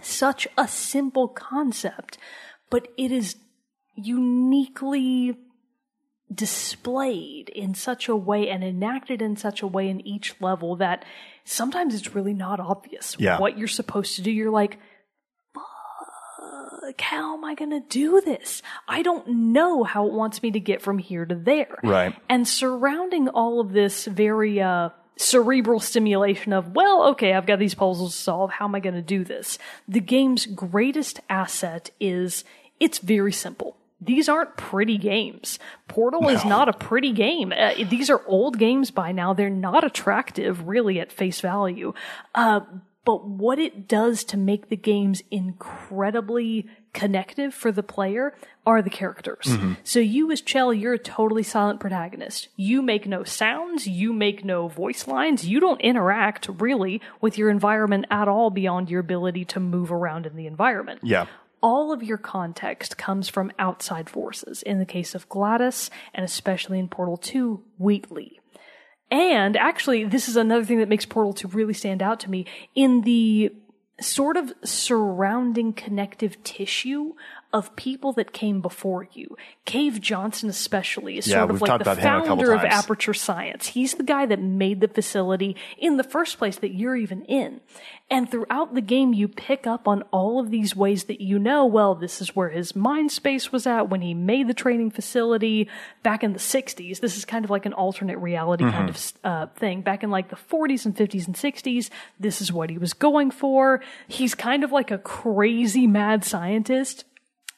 such 0.00 0.46
a 0.56 0.68
simple 0.68 1.28
concept, 1.28 2.18
but 2.70 2.88
it 2.96 3.10
is 3.10 3.36
uniquely 3.96 5.36
displayed 6.32 7.48
in 7.48 7.74
such 7.74 8.08
a 8.08 8.14
way 8.16 8.48
and 8.48 8.62
enacted 8.62 9.20
in 9.20 9.36
such 9.36 9.62
a 9.62 9.66
way 9.66 9.88
in 9.88 10.06
each 10.06 10.34
level 10.40 10.76
that 10.76 11.04
sometimes 11.44 11.94
it's 11.94 12.14
really 12.14 12.34
not 12.34 12.60
obvious 12.60 13.16
Yeah. 13.18 13.38
what 13.38 13.58
you're 13.58 13.68
supposed 13.68 14.16
to 14.16 14.22
do. 14.22 14.30
You're 14.30 14.50
like, 14.50 14.78
fuck, 15.54 17.00
how 17.00 17.36
am 17.36 17.44
I 17.44 17.54
going 17.54 17.70
to 17.70 17.80
do 17.80 18.20
this? 18.20 18.62
I 18.88 19.02
don't 19.02 19.26
know 19.28 19.84
how 19.84 20.06
it 20.06 20.12
wants 20.12 20.42
me 20.42 20.50
to 20.52 20.60
get 20.60 20.82
from 20.82 20.98
here 20.98 21.24
to 21.24 21.34
there. 21.34 21.78
Right. 21.82 22.14
And 22.28 22.46
surrounding 22.46 23.28
all 23.28 23.60
of 23.60 23.72
this 23.72 24.04
very, 24.06 24.60
uh, 24.60 24.90
cerebral 25.16 25.80
stimulation 25.80 26.52
of, 26.54 26.74
well, 26.74 27.08
okay, 27.10 27.34
I've 27.34 27.44
got 27.44 27.58
these 27.58 27.74
puzzles 27.74 28.16
to 28.16 28.22
solve. 28.22 28.50
How 28.52 28.64
am 28.64 28.74
I 28.74 28.80
going 28.80 28.94
to 28.94 29.02
do 29.02 29.22
this? 29.22 29.58
The 29.86 30.00
game's 30.00 30.46
greatest 30.46 31.20
asset 31.28 31.90
is 32.00 32.42
it's 32.78 32.98
very 32.98 33.32
simple. 33.32 33.76
These 34.00 34.28
aren't 34.28 34.56
pretty 34.56 34.96
games. 34.96 35.58
Portal 35.88 36.28
is 36.28 36.44
not 36.44 36.68
a 36.68 36.72
pretty 36.72 37.12
game. 37.12 37.52
Uh, 37.56 37.74
these 37.88 38.08
are 38.08 38.22
old 38.26 38.58
games 38.58 38.90
by 38.90 39.12
now. 39.12 39.34
They're 39.34 39.50
not 39.50 39.84
attractive, 39.84 40.66
really, 40.66 40.98
at 41.00 41.12
face 41.12 41.40
value. 41.40 41.92
Uh, 42.34 42.60
but 43.04 43.26
what 43.26 43.58
it 43.58 43.88
does 43.88 44.24
to 44.24 44.36
make 44.36 44.68
the 44.68 44.76
games 44.76 45.22
incredibly 45.30 46.66
connective 46.92 47.54
for 47.54 47.72
the 47.72 47.82
player 47.82 48.34
are 48.66 48.82
the 48.82 48.90
characters. 48.90 49.56
So 49.84 50.00
you 50.00 50.30
as 50.30 50.40
Chell, 50.40 50.72
you're 50.74 50.94
a 50.94 50.98
totally 50.98 51.42
silent 51.42 51.80
protagonist. 51.80 52.48
You 52.56 52.82
make 52.82 53.06
no 53.06 53.24
sounds, 53.24 53.86
you 53.86 54.12
make 54.12 54.44
no 54.44 54.68
voice 54.68 55.06
lines, 55.06 55.46
you 55.46 55.60
don't 55.60 55.80
interact 55.80 56.48
really 56.58 57.00
with 57.20 57.38
your 57.38 57.48
environment 57.48 58.06
at 58.10 58.28
all 58.28 58.50
beyond 58.50 58.90
your 58.90 59.00
ability 59.00 59.44
to 59.46 59.60
move 59.60 59.90
around 59.92 60.26
in 60.26 60.36
the 60.36 60.46
environment 60.46 61.00
Yeah. 61.02 61.26
All 61.62 61.92
of 61.92 62.02
your 62.02 62.18
context 62.18 62.96
comes 62.96 63.28
from 63.28 63.52
outside 63.58 64.08
forces. 64.08 64.62
In 64.62 64.78
the 64.78 64.86
case 64.86 65.14
of 65.14 65.28
Gladys, 65.28 65.90
and 66.14 66.24
especially 66.24 66.78
in 66.78 66.88
Portal 66.88 67.16
2, 67.16 67.62
Wheatley. 67.78 68.40
And 69.10 69.56
actually, 69.56 70.04
this 70.04 70.28
is 70.28 70.36
another 70.36 70.64
thing 70.64 70.78
that 70.78 70.88
makes 70.88 71.04
Portal 71.04 71.32
2 71.32 71.48
really 71.48 71.74
stand 71.74 72.02
out 72.02 72.20
to 72.20 72.30
me. 72.30 72.46
In 72.74 73.02
the 73.02 73.52
sort 74.00 74.36
of 74.36 74.52
surrounding 74.64 75.72
connective 75.72 76.42
tissue 76.42 77.12
of 77.52 77.74
people 77.76 78.12
that 78.12 78.32
came 78.32 78.60
before 78.60 79.08
you. 79.12 79.36
Cave 79.64 80.00
Johnson 80.00 80.48
especially 80.48 81.18
is 81.18 81.26
Yeah, 81.26 81.40
sort 81.40 81.50
of 81.50 81.60
like 81.60 81.68
the 81.68 81.92
about 81.92 81.98
him 81.98 82.04
a 82.04 82.18
couple 82.20 82.36
founder 82.36 82.52
of. 82.52 82.64
Aperture 82.64 83.14
Science. 83.14 83.68
He's 83.68 83.94
the 83.94 84.04
guy 84.04 84.26
that 84.26 84.40
made 84.40 84.80
the 84.80 84.88
facility 84.88 85.56
in 85.78 85.96
the 85.96 86.04
first 86.04 86.38
place 86.38 86.56
that 86.58 86.74
you're 86.74 86.96
even 86.96 87.22
in. 87.22 87.60
And 88.12 88.28
throughout 88.28 88.74
the 88.74 88.80
game, 88.80 89.12
you 89.12 89.28
pick 89.28 89.66
up 89.66 89.86
on 89.86 90.02
all 90.10 90.40
of 90.40 90.50
these 90.50 90.74
ways 90.74 91.04
that 91.04 91.20
you 91.20 91.38
know, 91.38 91.64
well, 91.64 91.94
this 91.94 92.20
is 92.20 92.34
where 92.34 92.48
his 92.48 92.74
mind 92.74 93.12
space 93.12 93.52
was 93.52 93.66
at 93.66 93.88
when 93.88 94.00
he 94.00 94.14
made 94.14 94.48
the 94.48 94.54
training 94.54 94.90
facility 94.90 95.68
back 96.02 96.24
in 96.24 96.32
the 96.32 96.40
60s. 96.40 97.00
This 97.00 97.16
is 97.16 97.24
kind 97.24 97.44
of 97.44 97.50
like 97.50 97.66
an 97.66 97.72
alternate 97.72 98.18
reality 98.18 98.64
kind 98.64 98.90
of 98.90 99.12
uh, 99.22 99.46
thing. 99.56 99.82
Back 99.82 100.02
in 100.02 100.10
like 100.10 100.28
the 100.28 100.36
40s 100.36 100.86
and 100.86 100.96
50s 100.96 101.26
and 101.26 101.36
60s, 101.36 101.90
this 102.18 102.40
is 102.40 102.52
what 102.52 102.68
he 102.68 102.78
was 102.78 102.92
going 102.92 103.30
for. 103.30 103.80
He's 104.08 104.34
kind 104.34 104.64
of 104.64 104.72
like 104.72 104.90
a 104.90 104.98
crazy 104.98 105.86
mad 105.86 106.24
scientist 106.24 107.04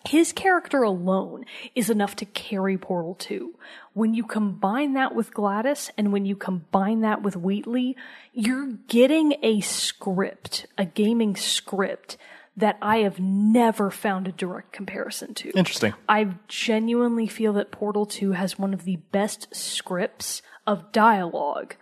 his 0.04 0.32
character 0.32 0.82
alone 0.82 1.44
is 1.74 1.90
enough 1.90 2.16
to 2.16 2.24
carry 2.24 2.76
Portal 2.76 3.14
2. 3.14 3.54
When 3.94 4.14
you 4.14 4.24
combine 4.24 4.94
that 4.94 5.14
with 5.14 5.34
Gladys 5.34 5.90
and 5.96 6.12
when 6.12 6.24
you 6.24 6.36
combine 6.36 7.00
that 7.02 7.22
with 7.22 7.36
Wheatley, 7.36 7.96
you're 8.32 8.72
getting 8.88 9.34
a 9.42 9.60
script, 9.60 10.66
a 10.76 10.84
gaming 10.84 11.36
script 11.36 12.16
that 12.56 12.76
I 12.82 12.98
have 12.98 13.18
never 13.18 13.90
found 13.90 14.28
a 14.28 14.32
direct 14.32 14.72
comparison 14.72 15.34
to. 15.34 15.50
Interesting. 15.52 15.94
I 16.08 16.34
genuinely 16.48 17.26
feel 17.26 17.54
that 17.54 17.70
Portal 17.70 18.04
2 18.04 18.32
has 18.32 18.58
one 18.58 18.74
of 18.74 18.84
the 18.84 18.96
best 18.96 19.54
scripts 19.54 20.42
of 20.66 20.92
dialogue 20.92 21.76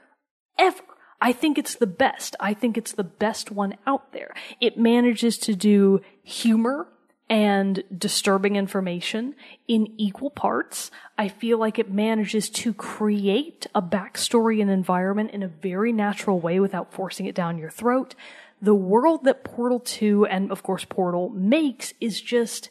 ever. 0.59 0.83
I 1.21 1.33
think 1.33 1.59
it's 1.59 1.75
the 1.75 1.87
best. 1.87 2.35
I 2.41 2.55
think 2.55 2.79
it's 2.79 2.93
the 2.93 3.05
best 3.05 3.51
one 3.51 3.77
out 3.87 4.13
there. 4.13 4.35
It 4.61 4.79
manages 4.79 5.37
to 5.39 5.55
do 5.55 6.01
humor 6.23 6.89
and 7.31 7.85
disturbing 7.97 8.57
information 8.57 9.36
in 9.69 9.94
equal 9.97 10.31
parts. 10.31 10.90
I 11.16 11.28
feel 11.28 11.59
like 11.59 11.78
it 11.78 11.89
manages 11.89 12.51
to 12.51 12.74
create 12.74 13.69
a 13.73 13.81
backstory 13.81 14.61
and 14.61 14.69
environment 14.69 15.31
in 15.31 15.44
a 15.44 15.48
very 15.48 15.93
natural 15.93 16.40
way 16.40 16.59
without 16.59 16.93
forcing 16.93 17.27
it 17.27 17.36
down 17.36 17.57
your 17.57 17.70
throat. 17.70 18.16
The 18.61 18.74
world 18.74 19.24
that 19.24 19.44
Portal 19.44 19.78
2 19.78 20.27
and 20.27 20.51
of 20.51 20.65
course 20.65 20.85
Portal 20.85 21.31
makes 21.31 21.94
is 22.01 22.20
just 22.20 22.69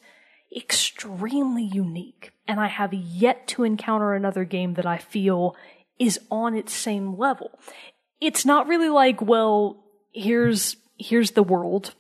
extremely 0.54 1.64
unique. 1.64 2.34
And 2.46 2.60
I 2.60 2.68
have 2.68 2.94
yet 2.94 3.48
to 3.50 3.64
encounter 3.64 4.14
another 4.14 4.44
game 4.44 4.74
that 4.74 4.86
I 4.86 4.98
feel 4.98 5.56
is 5.98 6.20
on 6.30 6.54
its 6.54 6.74
same 6.74 7.18
level. 7.18 7.58
It's 8.20 8.46
not 8.46 8.68
really 8.68 8.90
like, 8.90 9.22
well, 9.22 9.86
here's, 10.12 10.76
here's 10.98 11.32
the 11.32 11.44
world 11.44 11.94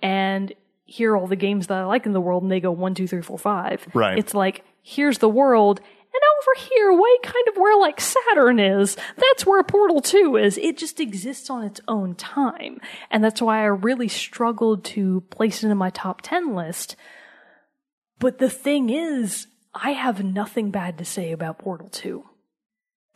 and 0.00 0.54
here 0.88 1.12
are 1.12 1.16
all 1.16 1.26
the 1.26 1.36
games 1.36 1.66
that 1.66 1.78
I 1.78 1.84
like 1.84 2.06
in 2.06 2.12
the 2.12 2.20
world 2.20 2.42
and 2.42 2.50
they 2.50 2.60
go 2.60 2.72
one, 2.72 2.94
two, 2.94 3.06
three, 3.06 3.22
four, 3.22 3.38
five. 3.38 3.86
Right. 3.92 4.18
It's 4.18 4.34
like, 4.34 4.64
here's 4.82 5.18
the 5.18 5.28
world 5.28 5.80
and 6.10 6.22
over 6.40 6.68
here, 6.70 6.92
way 6.92 7.18
kind 7.22 7.48
of 7.48 7.56
where 7.58 7.78
like 7.78 8.00
Saturn 8.00 8.58
is, 8.58 8.96
that's 9.16 9.44
where 9.44 9.62
Portal 9.62 10.00
2 10.00 10.36
is. 10.36 10.56
It 10.56 10.78
just 10.78 11.00
exists 11.00 11.50
on 11.50 11.64
its 11.64 11.82
own 11.86 12.14
time. 12.14 12.80
And 13.10 13.22
that's 13.22 13.42
why 13.42 13.60
I 13.60 13.66
really 13.66 14.08
struggled 14.08 14.84
to 14.86 15.20
place 15.30 15.62
it 15.62 15.68
in 15.68 15.76
my 15.76 15.90
top 15.90 16.22
10 16.22 16.54
list. 16.54 16.96
But 18.18 18.38
the 18.38 18.48
thing 18.48 18.88
is, 18.88 19.48
I 19.74 19.90
have 19.90 20.24
nothing 20.24 20.70
bad 20.70 20.96
to 20.98 21.04
say 21.04 21.30
about 21.30 21.58
Portal 21.58 21.90
2. 21.90 22.24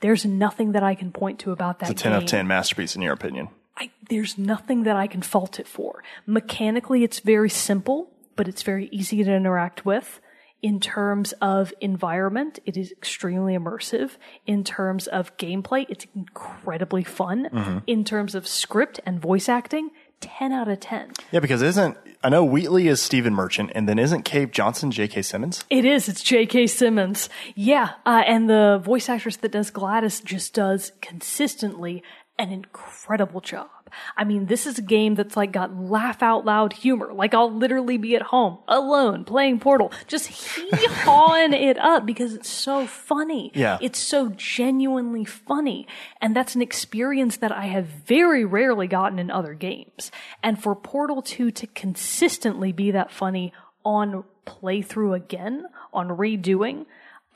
There's 0.01 0.27
nothing 0.27 0.73
that 0.73 0.83
I 0.83 0.95
can 0.95 1.13
point 1.13 1.39
to 1.41 1.51
about 1.53 1.79
that 1.79 1.91
It's 1.91 2.03
a 2.03 2.05
10 2.05 2.13
game. 2.13 2.23
of 2.23 2.29
10 2.29 2.47
masterpiece 2.47 2.95
in 2.95 3.03
your 3.03 3.15
opinion. 3.15 3.49
I, 3.77 3.91
there's 4.09 4.37
nothing 4.39 4.83
that 4.85 4.97
I 4.97 5.07
can 5.07 5.23
fault 5.23 5.59
it 5.59 5.67
for. 5.67 6.03
Mechanically, 6.27 7.05
it's 7.05 7.21
very 7.21 7.51
simple, 7.51 8.11
but 8.37 8.49
it's 8.49 8.63
very 8.63 8.89
easy 8.93 9.25
to 9.25 9.33
interact 9.33 9.85
with. 9.85 10.21
In 10.61 10.79
terms 10.79 11.33
of 11.41 11.75
environment, 11.81 12.61
it 12.65 12.77
is 12.77 12.93
extremely 12.93 13.57
immersive. 13.57 14.13
In 14.47 14.63
terms 14.63 15.09
of 15.09 15.37
gameplay, 15.37 15.87
it's 15.89 16.07
incredibly 16.15 17.03
fun. 17.03 17.49
Mm-hmm. 17.53 17.79
In 17.89 18.05
terms 18.05 18.37
of 18.37 18.47
script 18.47 19.01
and 19.05 19.21
voice 19.21 19.49
acting, 19.49 19.91
10 20.21 20.53
out 20.53 20.69
of 20.69 20.79
10. 20.79 21.13
Yeah, 21.33 21.41
because 21.41 21.63
isn't 21.63 21.99
I 22.25 22.29
know 22.29 22.45
Wheatley 22.45 22.87
is 22.87 23.03
Stephen 23.03 23.35
Merchant, 23.35 23.73
and 23.75 23.89
then 23.89 23.99
isn't 23.99 24.23
Cave 24.23 24.53
Johnson 24.53 24.93
J.K. 24.93 25.23
Simmons? 25.23 25.65
It 25.69 25.85
is. 25.85 26.09
It's 26.09 26.23
J.K. 26.23 26.69
Simmons. 26.69 27.29
Yeah. 27.57 27.95
Uh, 28.07 28.23
and 28.25 28.49
the 28.49 28.81
voice 28.83 29.09
actress 29.09 29.37
that 29.39 29.51
does 29.51 29.71
Gladys 29.71 30.21
just 30.21 30.55
does 30.55 30.93
consistently 31.01 32.05
an 32.43 32.53
incredible 32.53 33.41
job. 33.41 33.69
I 34.17 34.25
mean, 34.25 34.47
this 34.47 34.67
is 34.67 34.79
a 34.79 34.83
game 34.83 35.15
that's 35.15 35.37
like 35.37 35.53
got 35.53 35.77
laugh 35.77 36.23
out 36.23 36.45
loud 36.45 36.73
humor. 36.73 37.13
Like 37.13 37.35
I'll 37.35 37.53
literally 37.53 37.99
be 37.99 38.17
at 38.17 38.23
home 38.23 38.59
alone 38.67 39.25
playing 39.25 39.61
Portal, 39.61 39.93
just 40.07 40.27
hee 40.27 40.71
hawing 40.71 41.53
it 41.53 41.79
up 41.79 42.05
because 42.07 42.35
it's 42.35 42.49
so 42.49 42.87
funny. 42.87 43.53
Yeah. 43.55 43.79
It's 43.81 43.99
so 43.99 44.31
genuinely 44.31 45.25
funny. 45.25 45.87
And 46.21 46.35
that's 46.35 46.55
an 46.55 46.63
experience 46.63 47.37
that 47.39 47.53
I 47.53 47.67
have 47.67 47.87
very 47.87 48.45
rarely 48.45 48.87
gotten 48.87 49.19
in 49.19 49.31
other 49.31 49.55
games. 49.55 50.11
And 50.43 50.61
for 50.61 50.75
Portal 50.75 51.23
2 51.23 51.51
to 51.53 51.67
consistently 51.69 52.73
be 52.73 52.91
that 52.91 53.13
funny 53.13 53.53
on 53.85 54.25
playthrough 54.47 55.15
again, 55.15 55.67
on 55.93 56.09
redoing, 56.09 56.87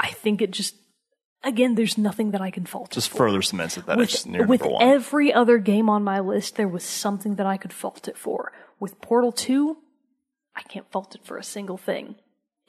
I 0.00 0.08
think 0.08 0.42
it 0.42 0.50
just, 0.50 0.74
again, 1.47 1.74
there's 1.74 1.97
nothing 1.97 2.32
that 2.32 2.40
I 2.40 2.51
can 2.51 2.66
fault 2.66 2.93
it 2.93 2.94
Just 2.94 3.10
for. 3.10 3.18
further 3.18 3.40
cements 3.43 3.77
it 3.77 3.86
that 3.86 3.98
it's 4.01 4.27
near 4.27 4.47
with 4.47 4.62
one. 4.62 4.82
every 4.82 5.32
other 5.32 5.59
game 5.59 5.89
on 5.89 6.02
my 6.05 6.20
list, 6.20 6.56
there 6.56 6.68
was 6.68 6.85
something 6.85 7.36
that 7.36 7.47
I 7.47 7.56
could 7.56 7.73
fault 7.73 8.09
it 8.09 8.18
for. 8.18 8.52
With 8.81 9.01
Portal 9.01 9.32
2, 9.32 9.77
I 10.55 10.62
can't 10.62 10.90
fault 10.90 11.14
it 11.14 11.24
for 11.24 11.36
a 11.39 11.43
single 11.43 11.77
thing. 11.78 12.16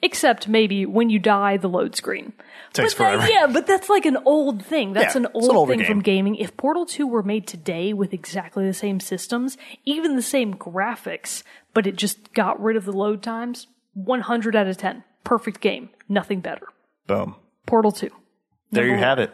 Except 0.00 0.46
maybe 0.46 0.86
when 0.86 1.10
you 1.10 1.18
die, 1.18 1.56
the 1.56 1.68
load 1.68 1.96
screen. 1.96 2.32
Takes 2.72 2.94
but 2.94 3.16
that- 3.18 3.30
yeah, 3.30 3.46
but 3.48 3.66
that's 3.66 3.88
like 3.88 4.06
an 4.06 4.16
old 4.24 4.64
thing. 4.64 4.92
That's 4.92 5.16
Yeah, 5.16 5.22
an 5.22 5.28
old 5.34 5.50
an 5.50 5.66
thing 5.70 5.78
game. 5.78 5.86
from 5.88 6.02
gaming. 6.02 6.36
If 6.36 6.56
Portal 6.56 6.86
2 6.86 7.04
were 7.04 7.24
made 7.24 7.48
today 7.48 7.92
with 7.92 8.14
exactly 8.14 8.64
the 8.64 8.72
same 8.74 9.00
systems, 9.00 9.58
even 9.84 10.14
the 10.14 10.22
same 10.22 10.54
graphics, 10.54 11.42
but 11.74 11.84
it 11.86 11.96
just 11.96 12.32
got 12.32 12.62
rid 12.62 12.76
of 12.76 12.84
the 12.84 12.92
load 12.92 13.24
times, 13.24 13.66
100 13.94 14.54
out 14.54 14.68
of 14.68 14.76
10. 14.76 15.02
Perfect 15.24 15.60
game. 15.60 15.90
Nothing 16.08 16.38
better. 16.40 16.68
Boom. 17.08 17.34
Portal 17.66 17.90
2. 17.90 18.08
There 18.70 18.86
you 18.86 18.96
have 18.96 19.18
it. 19.18 19.32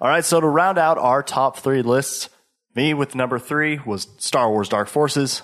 All 0.00 0.08
right, 0.08 0.24
so 0.24 0.40
to 0.40 0.46
round 0.46 0.78
out 0.78 0.96
our 0.98 1.22
top 1.22 1.58
three 1.58 1.82
lists, 1.82 2.28
me 2.74 2.94
with 2.94 3.14
number 3.14 3.38
three 3.38 3.80
was 3.84 4.08
Star 4.18 4.50
Wars 4.50 4.68
Dark 4.68 4.88
Forces. 4.88 5.42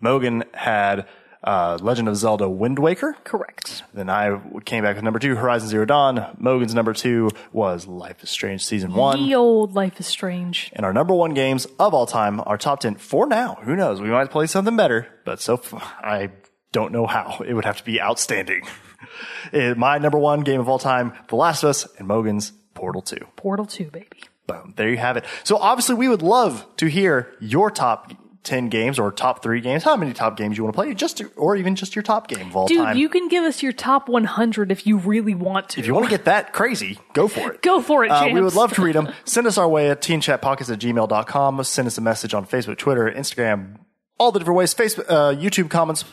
Mogan 0.00 0.44
had 0.54 1.06
uh, 1.42 1.78
Legend 1.80 2.08
of 2.08 2.16
Zelda 2.16 2.48
Wind 2.48 2.78
Waker. 2.78 3.16
Correct. 3.24 3.82
Then 3.94 4.08
I 4.08 4.40
came 4.64 4.84
back 4.84 4.96
with 4.96 5.04
number 5.04 5.18
two, 5.18 5.36
Horizon 5.36 5.68
Zero 5.68 5.84
Dawn. 5.84 6.36
Mogan's 6.38 6.74
number 6.74 6.92
two 6.92 7.30
was 7.52 7.86
Life 7.86 8.22
is 8.22 8.30
Strange 8.30 8.64
Season 8.64 8.92
One. 8.92 9.24
The 9.24 9.34
old 9.34 9.74
Life 9.74 10.00
is 10.00 10.06
Strange. 10.06 10.70
And 10.74 10.86
our 10.86 10.92
number 10.92 11.14
one 11.14 11.34
games 11.34 11.66
of 11.78 11.94
all 11.94 12.06
time, 12.06 12.40
our 12.46 12.58
top 12.58 12.80
10 12.80 12.96
for 12.96 13.26
now. 13.26 13.58
Who 13.62 13.76
knows? 13.76 14.00
We 14.00 14.08
might 14.08 14.30
play 14.30 14.46
something 14.46 14.76
better, 14.76 15.08
but 15.24 15.40
so 15.40 15.56
far, 15.56 15.82
I 16.00 16.30
don't 16.72 16.92
know 16.92 17.06
how. 17.06 17.42
It 17.46 17.54
would 17.54 17.64
have 17.64 17.78
to 17.78 17.84
be 17.84 18.00
outstanding. 18.00 18.62
Eh, 19.52 19.74
My 19.74 19.98
number 19.98 20.18
one 20.18 20.40
game 20.40 20.60
of 20.60 20.68
all 20.68 20.78
time, 20.78 21.12
The 21.28 21.36
Last 21.36 21.62
of 21.62 21.70
Us, 21.70 21.86
and 21.98 22.08
Mogan's 22.08 22.52
Portal 22.74 23.02
2. 23.02 23.16
Portal 23.36 23.64
2, 23.66 23.90
baby. 23.90 24.22
Boom. 24.46 24.74
There 24.76 24.88
you 24.88 24.96
have 24.98 25.16
it. 25.16 25.24
So 25.44 25.56
obviously 25.56 25.94
we 25.96 26.08
would 26.08 26.22
love 26.22 26.66
to 26.76 26.86
hear 26.86 27.32
your 27.40 27.70
top 27.70 28.12
10 28.44 28.68
games 28.68 28.98
or 29.00 29.10
top 29.10 29.42
three 29.42 29.60
games, 29.60 29.82
how 29.82 29.96
many 29.96 30.12
top 30.12 30.36
games 30.36 30.56
you 30.56 30.62
want 30.62 30.72
to 30.76 30.80
play, 30.80 30.94
just 30.94 31.16
to, 31.18 31.28
or 31.36 31.56
even 31.56 31.74
just 31.74 31.96
your 31.96 32.02
top 32.04 32.28
game 32.28 32.46
of 32.48 32.56
all 32.56 32.68
Dude, 32.68 32.78
time. 32.78 32.92
Dude, 32.94 33.00
you 33.00 33.08
can 33.08 33.26
give 33.26 33.42
us 33.42 33.60
your 33.60 33.72
top 33.72 34.08
100 34.08 34.70
if 34.70 34.86
you 34.86 34.98
really 34.98 35.34
want 35.34 35.70
to. 35.70 35.80
if 35.80 35.86
you 35.86 35.92
want 35.94 36.04
to 36.06 36.10
get 36.10 36.26
that 36.26 36.52
crazy, 36.52 37.00
go 37.12 37.26
for 37.26 37.52
it. 37.52 37.60
Go 37.66 37.80
for 37.80 38.04
it, 38.04 38.10
Uh, 38.12 38.28
we 38.32 38.40
would 38.40 38.54
love 38.54 38.72
to 38.74 38.82
read 38.82 38.94
them. 38.94 39.08
Send 39.24 39.48
us 39.48 39.58
our 39.58 39.68
way 39.68 39.90
at 39.90 40.00
teamchatpodcast 40.00 40.72
at 40.72 40.78
gmail.com. 40.78 41.64
Send 41.64 41.86
us 41.88 41.98
a 41.98 42.00
message 42.00 42.34
on 42.34 42.46
Facebook, 42.46 42.78
Twitter, 42.78 43.10
Instagram, 43.10 43.78
all 44.18 44.30
the 44.30 44.38
different 44.38 44.58
ways, 44.58 44.72
Facebook, 44.74 45.06
uh, 45.08 45.34
YouTube 45.34 45.68
comments, 45.68 46.04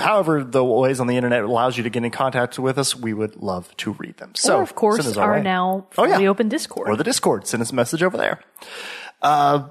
however 0.00 0.42
the 0.42 0.64
ways 0.64 1.00
on 1.00 1.06
the 1.06 1.16
internet 1.16 1.42
allows 1.44 1.76
you 1.76 1.82
to 1.84 1.90
get 1.90 2.04
in 2.04 2.10
contact 2.10 2.58
with 2.58 2.78
us. 2.78 2.96
We 2.96 3.12
would 3.14 3.36
love 3.36 3.74
to 3.78 3.92
read 3.92 4.16
them. 4.18 4.32
So, 4.34 4.58
or, 4.58 4.62
of 4.62 4.74
course, 4.74 5.16
our 5.16 5.32
way. 5.34 5.42
now 5.42 5.86
Oh, 5.96 6.04
yeah. 6.04 6.14
fully 6.14 6.26
open 6.26 6.48
Discord. 6.48 6.88
or 6.88 6.96
the 6.96 7.04
Discord. 7.04 7.46
Send 7.46 7.60
us 7.62 7.70
a 7.70 7.74
message 7.74 8.02
over 8.02 8.16
there. 8.16 8.40
Uh, 9.22 9.68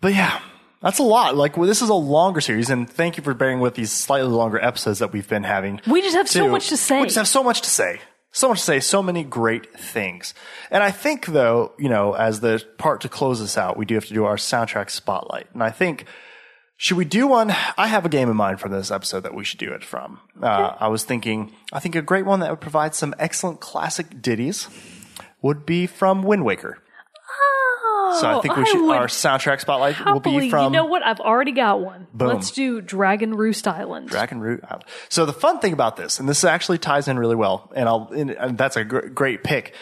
but 0.00 0.14
yeah, 0.14 0.40
that's 0.80 0.98
a 0.98 1.02
lot. 1.04 1.36
Like, 1.36 1.56
well, 1.56 1.66
this 1.68 1.80
is 1.82 1.88
a 1.88 1.94
longer 1.94 2.40
series, 2.40 2.70
and 2.70 2.88
thank 2.90 3.16
you 3.16 3.22
for 3.22 3.34
bearing 3.34 3.60
with 3.60 3.74
these 3.74 3.92
slightly 3.92 4.30
longer 4.30 4.58
episodes 4.62 4.98
that 4.98 5.12
we've 5.12 5.28
been 5.28 5.44
having. 5.44 5.80
We 5.86 6.02
just 6.02 6.16
have 6.16 6.28
so 6.28 6.48
much 6.48 6.68
to 6.70 6.76
say. 6.76 7.00
We 7.00 7.06
just 7.06 7.16
have 7.16 7.28
so 7.28 7.42
much 7.44 7.62
to 7.62 7.70
say. 7.70 8.00
So 8.34 8.48
much 8.48 8.60
to 8.60 8.64
say, 8.64 8.80
so 8.80 9.02
many 9.02 9.24
great 9.24 9.78
things. 9.78 10.32
And 10.70 10.82
I 10.82 10.90
think 10.90 11.26
though, 11.26 11.72
you 11.78 11.90
know, 11.90 12.14
as 12.14 12.40
the 12.40 12.64
part 12.78 13.02
to 13.02 13.10
close 13.10 13.40
this 13.40 13.58
out, 13.58 13.76
we 13.76 13.84
do 13.84 13.94
have 13.94 14.06
to 14.06 14.14
do 14.14 14.24
our 14.24 14.36
soundtrack 14.36 14.88
spotlight. 14.88 15.48
And 15.52 15.62
I 15.62 15.68
think, 15.68 16.06
should 16.82 16.96
we 16.96 17.04
do 17.04 17.28
one? 17.28 17.54
I 17.78 17.86
have 17.86 18.04
a 18.04 18.08
game 18.08 18.28
in 18.28 18.34
mind 18.34 18.58
for 18.58 18.68
this 18.68 18.90
episode 18.90 19.20
that 19.20 19.34
we 19.34 19.44
should 19.44 19.60
do 19.60 19.72
it 19.72 19.84
from. 19.84 20.18
Uh, 20.42 20.74
I 20.80 20.88
was 20.88 21.04
thinking, 21.04 21.52
I 21.72 21.78
think 21.78 21.94
a 21.94 22.02
great 22.02 22.26
one 22.26 22.40
that 22.40 22.50
would 22.50 22.60
provide 22.60 22.96
some 22.96 23.14
excellent 23.20 23.60
classic 23.60 24.20
ditties 24.20 24.66
would 25.42 25.64
be 25.64 25.86
from 25.86 26.24
Wind 26.24 26.44
Waker. 26.44 26.78
So 28.18 28.28
I 28.28 28.40
think 28.42 28.56
we 28.56 28.62
I 28.62 28.64
should, 28.64 28.84
would 28.84 28.96
our 28.96 29.06
soundtrack 29.06 29.60
spotlight 29.60 29.96
will 29.96 30.14
Happily, 30.14 30.40
be 30.40 30.50
from 30.50 30.64
you 30.64 30.70
know 30.80 30.86
what? 30.86 31.06
I've 31.06 31.20
already 31.20 31.52
got 31.52 31.80
one. 31.80 32.08
Boom. 32.12 32.28
Let's 32.28 32.50
do 32.50 32.80
Dragon 32.80 33.36
Roost 33.36 33.68
Island. 33.68 34.08
Dragon 34.08 34.40
Roost 34.40 34.64
Island. 34.64 34.84
So 35.08 35.24
the 35.24 35.32
fun 35.32 35.60
thing 35.60 35.72
about 35.72 35.96
this, 35.96 36.18
and 36.18 36.28
this 36.28 36.42
actually 36.42 36.78
ties 36.78 37.06
in 37.06 37.16
really 37.16 37.36
well, 37.36 37.70
and 37.76 37.88
I'll, 37.88 38.10
and, 38.12 38.32
and 38.32 38.58
that's 38.58 38.76
a 38.76 38.82
gr- 38.82 39.06
great 39.06 39.44
pick. 39.44 39.72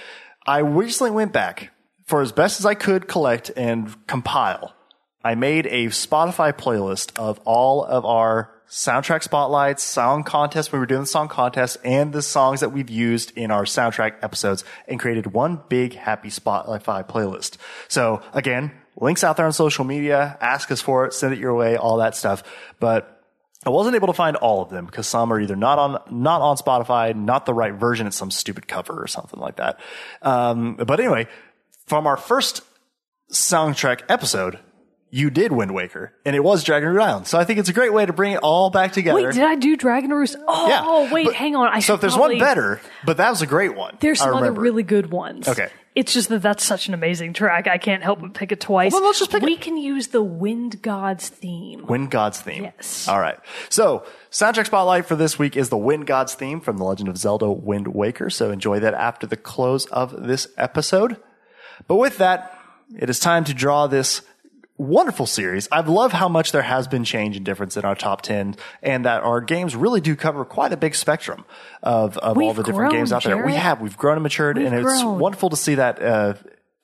I 0.46 0.58
recently 0.58 1.12
went 1.12 1.32
back 1.32 1.70
for 2.04 2.20
as 2.20 2.30
best 2.30 2.60
as 2.60 2.66
I 2.66 2.74
could 2.74 3.08
collect 3.08 3.50
and 3.56 4.06
compile. 4.06 4.74
I 5.22 5.34
made 5.34 5.66
a 5.66 5.86
Spotify 5.86 6.52
playlist 6.52 7.18
of 7.18 7.38
all 7.44 7.84
of 7.84 8.04
our 8.06 8.50
soundtrack 8.70 9.22
spotlights, 9.22 9.82
song 9.82 10.22
contests. 10.22 10.72
We 10.72 10.78
were 10.78 10.86
doing 10.86 11.02
the 11.02 11.06
song 11.06 11.28
contest 11.28 11.76
and 11.84 12.12
the 12.12 12.22
songs 12.22 12.60
that 12.60 12.70
we've 12.70 12.88
used 12.88 13.36
in 13.36 13.50
our 13.50 13.64
soundtrack 13.64 14.14
episodes 14.22 14.64
and 14.88 14.98
created 14.98 15.32
one 15.32 15.60
big 15.68 15.94
happy 15.94 16.30
Spotify 16.30 17.06
playlist. 17.06 17.56
So 17.88 18.22
again, 18.32 18.72
links 18.96 19.24
out 19.24 19.36
there 19.36 19.46
on 19.46 19.52
social 19.52 19.84
media. 19.84 20.38
Ask 20.40 20.70
us 20.70 20.80
for 20.80 21.04
it. 21.04 21.12
Send 21.12 21.34
it 21.34 21.38
your 21.38 21.54
way. 21.54 21.76
All 21.76 21.98
that 21.98 22.16
stuff. 22.16 22.42
But 22.78 23.20
I 23.66 23.70
wasn't 23.70 23.96
able 23.96 24.06
to 24.06 24.14
find 24.14 24.36
all 24.36 24.62
of 24.62 24.70
them 24.70 24.86
because 24.86 25.06
some 25.06 25.32
are 25.32 25.40
either 25.40 25.56
not 25.56 25.78
on 25.78 26.00
not 26.10 26.40
on 26.40 26.56
Spotify, 26.56 27.14
not 27.14 27.44
the 27.44 27.52
right 27.52 27.74
version. 27.74 28.06
It's 28.06 28.16
some 28.16 28.30
stupid 28.30 28.66
cover 28.66 29.02
or 29.02 29.06
something 29.06 29.38
like 29.38 29.56
that. 29.56 29.80
Um, 30.22 30.76
but 30.76 30.98
anyway, 30.98 31.26
from 31.86 32.06
our 32.06 32.16
first 32.16 32.62
soundtrack 33.30 34.02
episode, 34.08 34.58
you 35.10 35.30
did 35.30 35.52
Wind 35.52 35.74
Waker, 35.74 36.12
and 36.24 36.36
it 36.36 36.40
was 36.44 36.62
Dragon 36.62 36.88
Roost 36.88 37.04
Island. 37.06 37.26
So 37.26 37.38
I 37.38 37.44
think 37.44 37.58
it's 37.58 37.68
a 37.68 37.72
great 37.72 37.92
way 37.92 38.06
to 38.06 38.12
bring 38.12 38.32
it 38.32 38.40
all 38.42 38.70
back 38.70 38.92
together. 38.92 39.20
Wait, 39.22 39.34
did 39.34 39.42
I 39.42 39.56
do 39.56 39.76
Dragon 39.76 40.10
Roost? 40.10 40.36
Oh, 40.46 40.68
yeah. 40.68 40.82
oh, 40.84 41.12
wait, 41.12 41.26
But- 41.26 41.34
hang 41.34 41.56
on. 41.56 41.68
I 41.68 41.80
so 41.80 41.94
if 41.94 42.00
there's 42.00 42.14
probably- 42.14 42.36
one 42.36 42.44
better, 42.44 42.80
but 43.04 43.16
that 43.16 43.30
was 43.30 43.42
a 43.42 43.46
great 43.46 43.74
one. 43.76 43.96
There's 44.00 44.20
some 44.20 44.34
other 44.34 44.52
really 44.52 44.82
good 44.84 45.10
ones. 45.10 45.48
Okay. 45.48 45.68
It's 45.96 46.12
just 46.14 46.28
that 46.28 46.40
that's 46.42 46.64
such 46.64 46.86
an 46.86 46.94
amazing 46.94 47.32
track. 47.32 47.66
I 47.66 47.76
can't 47.76 48.04
help 48.04 48.20
but 48.20 48.32
pick 48.32 48.52
it 48.52 48.60
twice. 48.60 48.92
Well, 48.92 49.02
let's 49.04 49.18
just 49.18 49.32
pick 49.32 49.42
we 49.42 49.54
it. 49.54 49.60
can 49.60 49.76
use 49.76 50.06
the 50.08 50.22
Wind 50.22 50.80
God's 50.82 51.28
theme. 51.28 51.84
Wind 51.88 52.12
God's 52.12 52.40
theme. 52.40 52.62
Yes. 52.62 53.08
All 53.08 53.18
right. 53.18 53.36
So, 53.70 54.04
soundtrack 54.30 54.66
spotlight 54.66 55.06
for 55.06 55.16
this 55.16 55.36
week 55.36 55.56
is 55.56 55.68
the 55.68 55.76
Wind 55.76 56.06
God's 56.06 56.34
theme 56.34 56.60
from 56.60 56.76
The 56.78 56.84
Legend 56.84 57.08
of 57.08 57.16
Zelda 57.18 57.50
Wind 57.50 57.88
Waker. 57.88 58.30
So, 58.30 58.52
enjoy 58.52 58.78
that 58.78 58.94
after 58.94 59.26
the 59.26 59.36
close 59.36 59.86
of 59.86 60.28
this 60.28 60.46
episode. 60.56 61.16
But 61.88 61.96
with 61.96 62.18
that, 62.18 62.56
it 62.96 63.10
is 63.10 63.18
time 63.18 63.42
to 63.44 63.52
draw 63.54 63.88
this 63.88 64.22
wonderful 64.80 65.26
series. 65.26 65.68
I 65.70 65.80
love 65.80 66.12
how 66.12 66.28
much 66.28 66.52
there 66.52 66.62
has 66.62 66.88
been 66.88 67.04
change 67.04 67.36
and 67.36 67.44
difference 67.44 67.76
in 67.76 67.84
our 67.84 67.94
top 67.94 68.22
10 68.22 68.56
and 68.82 69.04
that 69.04 69.22
our 69.22 69.40
games 69.40 69.76
really 69.76 70.00
do 70.00 70.16
cover 70.16 70.44
quite 70.44 70.72
a 70.72 70.76
big 70.76 70.94
spectrum 70.94 71.44
of, 71.82 72.16
of 72.18 72.38
all 72.38 72.54
the 72.54 72.62
different 72.62 72.90
grown, 72.90 72.92
games 72.92 73.12
out 73.12 73.24
there. 73.24 73.44
We 73.44 73.54
have, 73.54 73.80
we've 73.80 73.96
grown 73.96 74.16
and 74.16 74.22
matured 74.22 74.56
and 74.56 74.74
We've 74.74 74.86
it's 74.86 75.02
grown. 75.02 75.18
wonderful 75.18 75.50
to 75.50 75.56
see 75.56 75.74
that, 75.74 76.02
uh, 76.02 76.34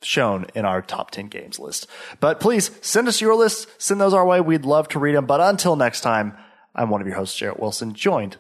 shown 0.03 0.47
in 0.55 0.67
our 0.67 0.83
top 0.83 1.11
10 1.11 1.29
games 1.29 1.59
list. 1.59 1.87
But 2.21 2.39
please 2.39 2.71
send 2.83 3.09
us 3.09 3.21
your 3.21 3.35
lists, 3.35 3.67
send 3.79 4.01
those 4.01 4.13
our 4.13 4.27
way. 4.27 4.41
We'd 4.43 4.67
love 4.67 4.89
to 4.89 4.99
read 4.99 5.17
them. 5.17 5.25
But 5.27 5.41
until 5.41 5.75
next 5.75 6.03
time, 6.03 6.37
I'm 6.75 6.91
one 6.91 7.01
of 7.01 7.07
your 7.07 7.17
hosts, 7.17 7.37
Jarrett 7.37 7.59
Wilson, 7.59 7.95
joined 7.95 8.37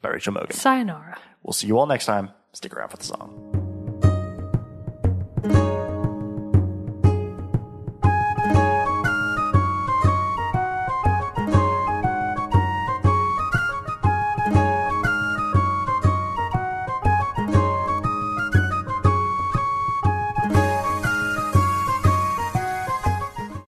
by 0.00 0.08
Rachel 0.08 0.32
Mogan. 0.32 0.52
Sayonara. 0.52 1.18
We'll 1.42 1.52
see 1.52 1.66
you 1.66 1.78
all 1.78 1.86
next 1.86 2.06
time. 2.06 2.30
Stick 2.54 2.74
around 2.74 2.88
for 2.88 2.96
the 2.96 3.04
song. 3.04 3.67